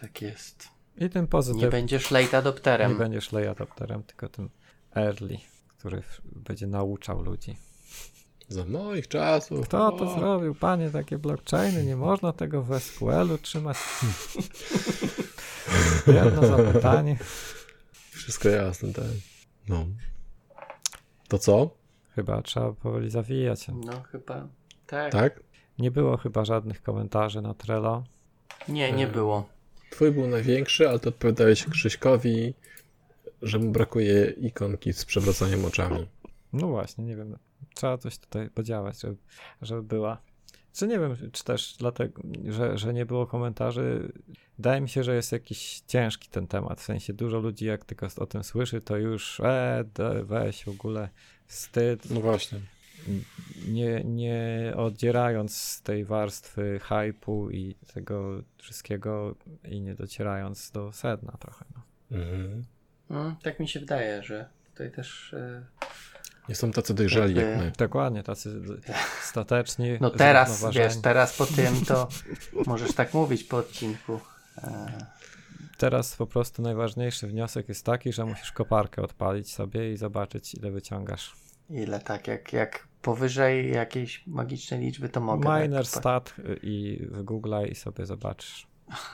Tak 0.01 0.21
jest. 0.21 0.69
I 0.97 1.09
tym 1.09 1.21
Nie 1.21 1.27
pozytywnym 1.27 1.71
będziesz 1.71 2.11
late 2.11 2.31
nie 2.31 2.37
adopterem. 2.37 2.97
będziesz 2.97 3.31
lay 3.31 3.49
adopterem, 3.49 4.03
tylko 4.03 4.29
tym 4.29 4.49
early, 4.95 5.37
który 5.67 6.03
będzie 6.25 6.67
nauczał 6.67 7.21
ludzi. 7.21 7.55
Za 8.49 8.65
moich 8.65 9.07
czasów. 9.07 9.67
Kto 9.67 9.91
to 9.91 10.05
o, 10.15 10.19
zrobił, 10.19 10.55
panie, 10.55 10.89
takie 10.89 11.17
blockchainy? 11.17 11.83
Nie 11.85 11.95
można 11.95 12.33
tego 12.33 12.63
w 12.63 12.79
SQL-u 12.79 13.37
trzymać. 13.37 13.77
Jedno 16.07 16.47
zapytanie. 16.47 17.17
Wszystko 18.11 18.49
jasne, 18.49 18.93
tak. 18.93 19.05
No. 19.69 19.85
To 21.27 21.37
co? 21.37 21.69
Chyba 22.15 22.41
trzeba 22.41 22.73
powoli 22.73 23.09
zawijać. 23.09 23.67
No 23.67 24.01
chyba. 24.11 24.47
Tak. 24.87 25.11
Tak? 25.11 25.39
Nie 25.79 25.91
było 25.91 26.17
chyba 26.17 26.45
żadnych 26.45 26.83
komentarzy 26.83 27.41
na 27.41 27.53
Trello. 27.53 28.03
Nie, 28.67 28.91
nie 28.91 29.07
E, 29.07 29.11
było. 29.11 29.49
Twój 29.89 30.11
był 30.11 30.27
największy, 30.27 30.89
ale 30.89 30.99
to 30.99 31.09
odpowiadałeś 31.09 31.65
Krzyśkowi, 31.65 32.53
że 33.41 33.59
mu 33.59 33.71
brakuje 33.71 34.25
ikonki 34.29 34.93
z 34.93 35.05
przewracaniem 35.05 35.65
oczami. 35.65 36.07
No 36.53 36.67
właśnie, 36.67 37.03
nie 37.03 37.15
wiem. 37.15 37.37
Trzeba 37.73 37.97
coś 37.97 38.17
tutaj 38.17 38.49
podziałać, 38.49 39.01
żeby, 39.01 39.17
żeby 39.61 39.83
była. 39.83 40.21
Czy 40.73 40.87
nie 40.87 40.99
wiem, 40.99 41.15
czy 41.31 41.43
też 41.43 41.75
dlatego, 41.79 42.21
że, 42.49 42.77
że 42.77 42.93
nie 42.93 43.05
było 43.05 43.27
komentarzy. 43.27 44.13
Wydaje 44.57 44.81
mi 44.81 44.89
się, 44.89 45.03
że 45.03 45.15
jest 45.15 45.31
jakiś 45.31 45.81
ciężki 45.87 46.29
ten 46.29 46.47
temat. 46.47 46.81
W 46.81 46.83
sensie 46.83 47.13
dużo 47.13 47.39
ludzi, 47.39 47.65
jak 47.65 47.85
tylko 47.85 48.07
o 48.17 48.25
tym 48.25 48.43
słyszy, 48.43 48.81
to 48.81 48.97
już 48.97 49.39
e, 49.39 49.85
weź 50.23 50.63
w 50.63 50.67
ogóle 50.67 51.09
wstyd. 51.47 52.09
No 52.09 52.21
właśnie. 52.21 52.59
Nie, 53.67 54.03
nie 54.03 54.73
odzierając 54.75 55.57
z 55.57 55.81
tej 55.81 56.05
warstwy 56.05 56.79
hypu 56.83 57.51
i 57.51 57.75
tego 57.93 58.43
wszystkiego 58.57 59.35
i 59.63 59.81
nie 59.81 59.95
docierając 59.95 60.71
do 60.71 60.91
sedna 60.91 61.37
trochę. 61.39 61.65
No. 61.75 61.81
Mhm. 62.17 62.65
Mm, 63.09 63.35
tak 63.43 63.59
mi 63.59 63.67
się 63.67 63.79
wydaje, 63.79 64.23
że 64.23 64.49
tutaj 64.71 64.91
też 64.91 65.33
e, 65.33 65.65
Nie 66.49 66.55
są 66.55 66.71
tacy 66.71 66.93
dojrzali 66.93 67.35
jak 67.35 67.45
my. 67.45 67.71
Dokładnie, 67.77 68.23
tacy 68.23 68.61
stateczni. 69.21 69.89
No 70.01 70.09
teraz, 70.09 70.65
wiesz, 70.73 70.97
teraz 71.01 71.37
po 71.37 71.45
tym 71.45 71.85
to 71.85 72.07
możesz 72.65 72.93
tak 72.93 73.13
mówić 73.13 73.43
po 73.43 73.57
odcinku. 73.57 74.19
E, 74.57 75.05
Teraz 75.77 76.15
po 76.15 76.27
prostu 76.27 76.61
najważniejszy 76.61 77.27
wniosek 77.27 77.69
jest 77.69 77.85
taki, 77.85 78.13
że 78.13 78.25
musisz 78.25 78.51
koparkę 78.51 79.01
odpalić 79.01 79.51
sobie 79.53 79.91
i 79.93 79.97
zobaczyć, 79.97 80.53
ile 80.55 80.71
wyciągasz. 80.71 81.35
ile 81.69 81.99
tak, 81.99 82.27
jak, 82.27 82.53
jak 82.53 82.87
powyżej 83.01 83.71
jakiejś 83.71 84.23
magicznej 84.27 84.79
liczby 84.79 85.09
to 85.09 85.21
mogę. 85.21 85.61
Miner 85.61 85.85
tak, 85.87 86.01
stat 86.01 86.33
i 86.63 86.99
w 87.11 87.23
Google 87.23 87.55
i 87.71 87.75
sobie 87.75 88.05
zobaczysz. 88.05 88.67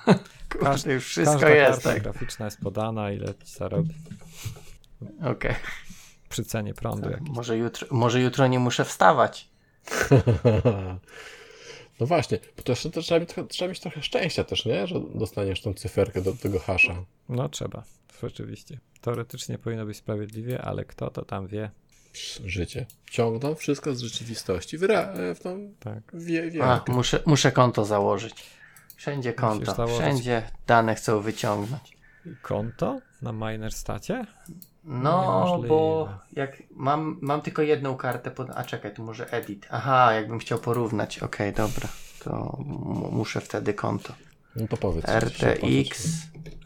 Kurde, 0.59 0.93
już 0.93 1.05
wszystko 1.05 1.33
Każda 1.39 1.49
jest. 1.49 1.83
karta 1.83 1.93
Tak. 1.93 2.03
graficzna 2.03 2.45
jest 2.45 2.59
podana, 2.61 3.11
ile 3.11 3.27
ci 3.43 3.53
zarobi 3.57 3.95
Okej. 5.23 5.55
Przy 6.31 6.43
cenie 6.43 6.73
prądu. 6.73 7.09
jakiejś. 7.09 7.29
Może, 7.29 7.57
jutro, 7.57 7.87
może 7.91 8.21
jutro 8.21 8.47
nie 8.47 8.59
muszę 8.59 8.85
wstawać. 8.85 9.49
No 11.99 12.07
właśnie, 12.07 12.39
bo 12.57 12.63
to 12.63 12.71
jeszcze 12.71 12.89
to 12.91 13.01
trzeba, 13.01 13.19
mieć, 13.19 13.29
trochę- 13.29 13.47
trzeba 13.49 13.69
mieć 13.69 13.79
trochę 13.79 14.01
szczęścia 14.03 14.43
też, 14.43 14.65
nie? 14.65 14.87
Że 14.87 14.95
dostaniesz 15.15 15.61
tą 15.61 15.73
cyferkę 15.73 16.21
do 16.21 16.33
tego 16.33 16.59
hasza. 16.59 16.95
No 17.29 17.49
trzeba, 17.49 17.83
rzeczywiście. 18.23 18.79
Teoretycznie 19.01 19.57
powinno 19.57 19.85
być 19.85 19.97
sprawiedliwie, 19.97 20.61
ale 20.61 20.85
kto 20.85 21.09
to 21.09 21.25
tam 21.25 21.47
wie. 21.47 21.71
Życie. 22.45 22.85
Ciągną 23.11 23.55
wszystko 23.55 23.95
z 23.95 24.01
rzeczywistości 24.01 24.77
w, 24.77 24.83
re, 24.83 25.35
w 25.35 25.39
tą 25.39 25.73
Tak. 25.79 26.03
wie, 26.13 26.43
A, 26.47 26.49
wiarkę. 26.51 26.93
muszę, 26.93 27.19
muszę 27.25 27.51
konto 27.51 27.85
założyć. 27.85 28.43
Wszędzie 28.95 29.33
konto. 29.33 29.73
założyć. 29.75 29.99
Wszędzie 29.99 30.43
dane 30.67 30.95
chcą 30.95 31.21
wyciągnąć. 31.21 31.97
Konto 32.41 32.99
na 33.21 33.31
Minerstacie? 33.31 34.25
No, 34.83 35.21
Niemożliwe. 35.21 35.67
bo 35.67 36.09
jak 36.33 36.63
mam, 36.71 37.17
mam 37.21 37.41
tylko 37.41 37.61
jedną 37.61 37.95
kartę 37.95 38.31
pod... 38.31 38.49
A 38.49 38.63
czekaj, 38.63 38.93
tu 38.93 39.03
może 39.03 39.31
edit. 39.31 39.67
Aha, 39.71 40.13
jakbym 40.13 40.39
chciał 40.39 40.59
porównać. 40.59 41.19
Okej, 41.19 41.53
dobra. 41.53 41.87
To 42.23 42.57
m- 42.59 43.11
muszę 43.11 43.41
wtedy 43.41 43.73
konto. 43.73 44.13
No 44.55 44.67
to 44.67 44.77
powiedz. 44.77 45.05
RTX. 45.09 46.07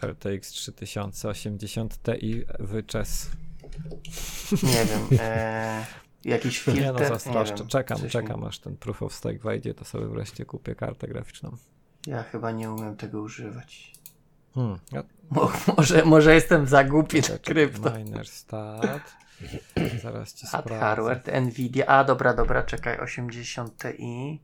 RTX 0.01 0.49
3080 0.51 1.99
Ti 2.03 2.43
wyczes. 2.59 3.29
Nie 4.63 4.85
wiem. 4.85 5.19
E, 5.21 5.85
jakiś 6.25 6.59
filtr. 6.59 6.79
Nie 6.81 6.91
no, 6.91 6.99
zazdroszczę. 6.99 7.67
Czekam, 7.67 7.97
coś 7.97 8.11
czekam 8.11 8.39
mi- 8.41 8.47
aż 8.47 8.59
ten 8.59 8.77
proof 8.77 9.03
of 9.03 9.13
stake 9.13 9.39
wejdzie, 9.39 9.73
to 9.73 9.85
sobie 9.85 10.05
wreszcie 10.07 10.45
kupię 10.45 10.75
kartę 10.75 11.07
graficzną. 11.07 11.51
Ja 12.07 12.23
chyba 12.23 12.51
nie 12.51 12.71
umiem 12.71 12.95
tego 12.97 13.21
używać. 13.21 13.94
Hmm. 14.56 14.80
Ja, 14.91 15.03
Mo, 15.30 15.52
może, 15.77 16.06
może 16.06 16.34
jestem 16.36 16.68
za 16.68 16.84
głupi 16.84 17.22
na 17.22 17.38
krypto. 17.38 17.91
Minerstat. 17.98 19.15
Zaraz 20.03 20.34
ci 20.34 20.45
Add 20.45 20.49
sprawdzę. 20.65 20.80
hardware, 20.80 21.41
Nvidia. 21.41 21.86
A 21.86 22.03
dobra, 22.03 22.34
dobra, 22.34 22.64
czekaj. 22.64 22.99
80 22.99 23.77
Ti. 23.77 24.41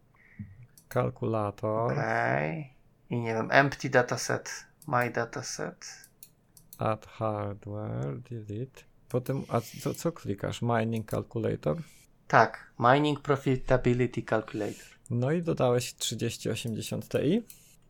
Kalkulator. 0.88 1.92
Okej. 1.92 2.74
I 3.10 3.20
nie 3.20 3.34
wiem, 3.34 3.48
empty 3.52 3.90
dataset. 3.90 4.66
My 4.88 5.10
dataset. 5.12 5.86
Add 6.78 7.06
hardware. 7.06 8.20
Delete. 8.30 8.82
Potem, 9.10 9.44
a 9.50 9.62
co, 9.62 9.94
co 9.94 10.12
klikasz? 10.12 10.62
Mining 10.62 11.06
calculator. 11.12 11.78
Tak, 12.28 12.72
Mining 12.80 13.20
Profitability 13.20 14.22
Calculator. 14.22 14.86
No 15.10 15.32
i 15.32 15.42
dodałeś 15.42 15.94
3080 15.94 17.10
Ti 17.10 17.44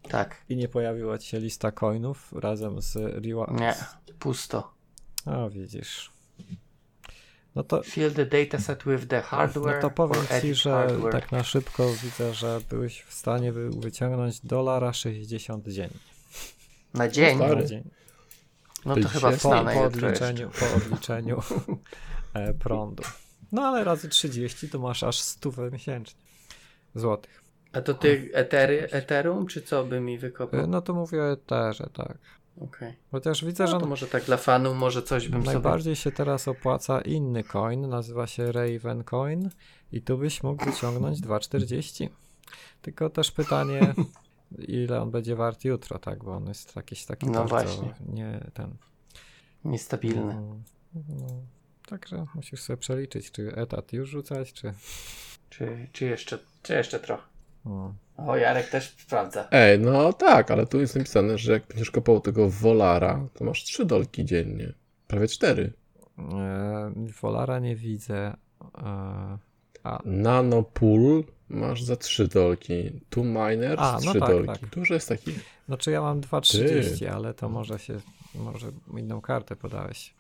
Tak, 0.10 0.36
i 0.49 0.56
nie 0.56 0.68
pojawiła 0.68 1.18
ci 1.18 1.30
się 1.30 1.40
lista 1.40 1.72
coinów 1.72 2.34
razem 2.34 2.82
z 2.82 2.95
reward. 3.26 3.60
nie, 3.60 3.76
pusto. 4.19 4.72
O, 5.26 5.49
widzisz. 5.49 6.11
No 7.56 7.64
to, 7.64 7.84
Fill 7.84 8.14
the 8.14 8.26
dataset 8.26 8.84
with 8.86 9.07
the 9.07 9.22
hardware. 9.22 9.76
no 9.76 9.82
to 9.82 9.90
powiem 9.90 10.23
ci, 10.41 10.56
że 10.56 10.72
hardware. 10.72 11.11
tak 11.11 11.32
na 11.32 11.44
szybko 11.44 11.90
widzę, 12.03 12.34
że 12.34 12.61
byłeś 12.69 13.02
w 13.02 13.14
stanie 13.14 13.52
wy, 13.52 13.69
wyciągnąć 13.69 14.40
dolara 14.40 14.94
60 14.94 15.68
dzień. 15.68 15.90
Na 16.94 17.07
dzień? 17.07 17.38
Na 17.40 17.64
dzień. 17.64 17.84
No 18.86 18.95
To 18.95 19.02
to 19.02 19.10
chyba 19.10 19.32
Po, 19.32 19.64
po 19.73 19.82
odliczeniu, 19.84 20.49
po 20.60 20.76
odliczeniu 20.76 21.41
e, 22.34 22.53
prądu. 22.53 23.03
No 23.52 23.61
ale 23.61 23.84
razy 23.84 24.10
30 24.10 24.69
to 24.69 24.80
masz 24.80 25.03
aż 25.03 25.19
100 25.19 25.52
miesięcznie. 25.72 26.22
Złotych. 26.95 27.40
A 27.73 27.81
to 27.81 27.93
ty 27.93 28.30
etery, 28.34 28.88
Ethereum, 28.91 29.48
czy 29.48 29.61
co 29.61 29.84
by 29.84 29.99
mi 29.99 30.18
wykopał? 30.18 30.60
E, 30.60 30.68
No 30.68 30.81
to 30.81 30.93
mówię 30.93 31.22
o 31.23 31.31
Etherze, 31.31 31.89
tak. 31.93 32.18
Okej. 32.61 32.93
Chociaż 33.11 33.45
widzę, 33.45 33.64
No 33.64 33.69
że 33.72 33.80
to 33.80 33.85
może 33.85 34.07
tak 34.07 34.23
dla 34.23 34.38
fanów, 34.38 34.77
może 34.77 35.03
coś 35.03 35.30
bym 35.30 35.41
sobie... 35.41 35.53
najbardziej 35.53 35.95
się 35.95 36.11
teraz 36.11 36.48
opłaca 36.48 37.02
inny 37.02 37.43
coin, 37.43 37.89
nazywa 37.89 38.27
się 38.27 38.52
Raven 38.52 39.03
Coin 39.03 39.49
i 39.91 40.02
tu 40.02 40.18
byś 40.18 40.43
mógł 40.43 40.65
wyciągnąć 40.65 41.19
2,40. 41.22 42.10
Tylko 42.81 43.10
też 43.10 43.31
pytanie, 43.31 43.93
ile 44.68 45.02
on 45.02 45.11
będzie 45.11 45.35
wart 45.35 45.65
jutro, 45.65 45.99
tak? 45.99 46.23
Bo 46.23 46.31
on 46.35 46.48
jest 46.48 46.76
jakiś 46.76 47.06
taki 47.06 47.26
No 47.26 47.31
bardzo 47.45 47.49
właśnie. 47.56 47.93
nie 48.10 48.39
ten. 48.53 48.76
Niestabilny. 49.65 50.34
No, 50.35 50.56
no, 51.10 51.27
także 51.88 52.26
musisz 52.35 52.61
sobie 52.61 52.77
przeliczyć, 52.77 53.31
czy 53.31 53.56
etat 53.56 53.93
już 53.93 54.10
rzucać, 54.10 54.53
czy. 54.53 54.73
Czy, 55.49 55.88
czy, 55.91 56.06
jeszcze, 56.06 56.39
czy 56.64 56.73
jeszcze 56.73 56.99
trochę? 56.99 57.30
No. 57.65 57.93
O, 58.17 58.38
Jarek 58.38 58.69
też 58.69 58.89
sprawdza. 58.89 59.47
Ej, 59.51 59.79
no 59.79 60.13
tak, 60.13 60.51
ale 60.51 60.65
tu 60.67 60.79
jest 60.79 60.95
napisane, 60.95 61.38
że 61.38 61.51
jak 61.51 61.67
będziesz 61.67 61.91
kopał 61.91 62.19
tego 62.19 62.49
Wolara, 62.49 63.27
to 63.33 63.45
masz 63.45 63.63
3 63.63 63.85
dolki 63.85 64.25
dziennie. 64.25 64.73
Prawie 65.07 65.27
4. 65.27 65.73
E, 66.19 66.93
Wolara 67.21 67.59
nie 67.59 67.75
widzę. 67.75 68.33
E, 68.77 69.38
a, 69.83 69.99
Nanopool 70.05 71.23
masz 71.49 71.83
za 71.83 71.95
3 71.95 72.27
dolki. 72.27 73.01
Tu 73.09 73.23
Miners 73.23 73.81
A, 73.81 73.99
no 74.05 74.11
3 74.11 74.19
tak, 74.19 74.29
dolki. 74.29 74.59
tak. 74.61 74.69
Dużo 74.69 74.93
jest 74.93 75.09
takich. 75.09 75.39
znaczy 75.67 75.91
ja 75.91 76.01
mam 76.01 76.21
2,30, 76.21 77.07
ale 77.07 77.33
to 77.33 77.49
może 77.49 77.79
się. 77.79 77.97
Może 78.35 78.71
inną 78.97 79.21
kartę 79.21 79.55
podałeś. 79.55 80.13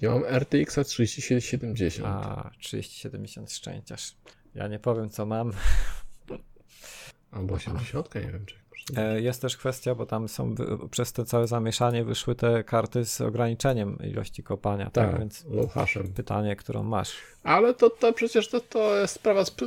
Ja 0.00 0.10
mam 0.10 0.24
RTX 0.24 0.78
3070. 0.86 2.08
A, 2.08 2.50
3070 2.60 3.52
szczęściarz. 3.52 4.14
Ja 4.54 4.68
nie 4.68 4.78
powiem, 4.78 5.10
co 5.10 5.26
mam. 5.26 5.52
Albo 7.32 7.54
80, 7.54 8.14
nie 8.14 8.20
wiem 8.20 8.46
czy. 8.46 8.54
E, 8.96 9.20
Jest 9.20 9.42
też 9.42 9.56
kwestia, 9.56 9.94
bo 9.94 10.06
tam 10.06 10.28
są 10.28 10.54
przez 10.90 11.12
to 11.12 11.24
całe 11.24 11.46
zamieszanie 11.46 12.04
wyszły 12.04 12.34
te 12.34 12.64
karty 12.64 13.04
z 13.04 13.20
ograniczeniem 13.20 13.98
ilości 13.98 14.42
kopania, 14.42 14.90
tak? 14.90 15.10
Tak, 15.10 15.18
Więc 15.18 15.46
hashem. 15.74 16.08
pytanie, 16.12 16.56
którą 16.56 16.82
masz. 16.82 17.12
Ale 17.42 17.74
to, 17.74 17.90
to 17.90 18.12
przecież 18.12 18.48
to, 18.48 18.60
to 18.60 18.96
jest 18.96 19.14
sprawa 19.14 19.40
sp- 19.50 19.66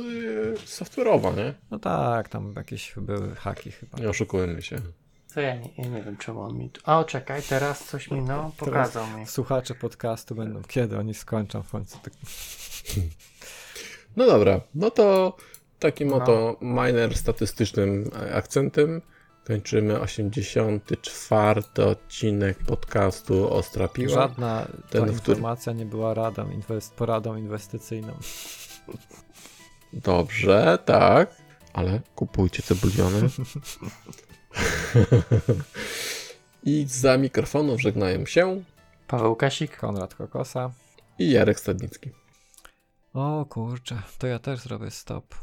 software'owa, 0.66 1.36
nie? 1.36 1.54
No 1.70 1.78
tak, 1.78 2.28
tam 2.28 2.52
jakieś 2.56 2.94
były 2.96 3.34
haki 3.34 3.72
chyba. 3.72 3.98
Nie 3.98 4.08
oszukujmy 4.08 4.62
się. 4.62 4.76
To 5.34 5.40
ja 5.40 5.54
nie, 5.56 5.70
ja 5.78 5.88
nie 5.88 6.02
wiem, 6.02 6.16
czemu 6.16 6.40
on 6.40 6.56
mi 6.58 6.70
tu... 6.70 6.80
O, 6.90 7.04
czekaj, 7.04 7.42
teraz 7.48 7.84
coś 7.84 8.10
mi, 8.10 8.20
no, 8.22 8.52
pokazał 8.58 9.06
mi. 9.18 9.26
Słuchacze 9.26 9.74
podcastu 9.74 10.34
będą, 10.34 10.62
kiedy 10.68 10.98
oni 10.98 11.14
skończą 11.14 11.62
w 11.62 11.70
końcu. 11.70 11.98
Tak. 12.02 12.12
No 14.16 14.26
dobra, 14.26 14.60
no 14.74 14.90
to 14.90 15.36
takim 15.82 16.08
No. 16.08 16.16
oto 16.16 16.56
miner 16.60 17.16
statystycznym 17.16 18.10
akcentem 18.34 19.02
kończymy 19.46 20.00
84 20.00 21.62
odcinek 21.86 22.58
podcastu 22.58 23.52
Ostra 23.54 23.88
Piła. 23.88 24.14
Żadna 24.14 24.62
ta 24.66 24.72
Ten, 24.72 24.82
którym- 25.02 25.12
informacja 25.14 25.72
nie 25.72 25.86
była 25.86 26.14
radą, 26.14 26.50
inwest, 26.50 26.94
poradą 26.94 27.36
inwestycyjną. 27.36 28.12
Dobrze, 29.92 30.78
tak, 30.84 31.36
ale 31.72 32.00
kupujcie 32.14 32.62
cebuliony. 32.62 33.20
I 36.64 36.84
za 36.88 37.18
mikrofonów 37.18 37.80
żegnają 37.80 38.26
się 38.26 38.62
Paweł 39.08 39.36
Kasik. 39.36 39.76
Konrad 39.76 40.14
Kokosa. 40.14 40.70
i 41.18 41.30
Jarek 41.30 41.60
Stadnicki. 41.60 42.10
O 43.14 43.46
kurczę, 43.48 44.02
to 44.18 44.26
ja 44.26 44.38
też 44.38 44.60
zrobię 44.60 44.90
stop. 44.90 45.34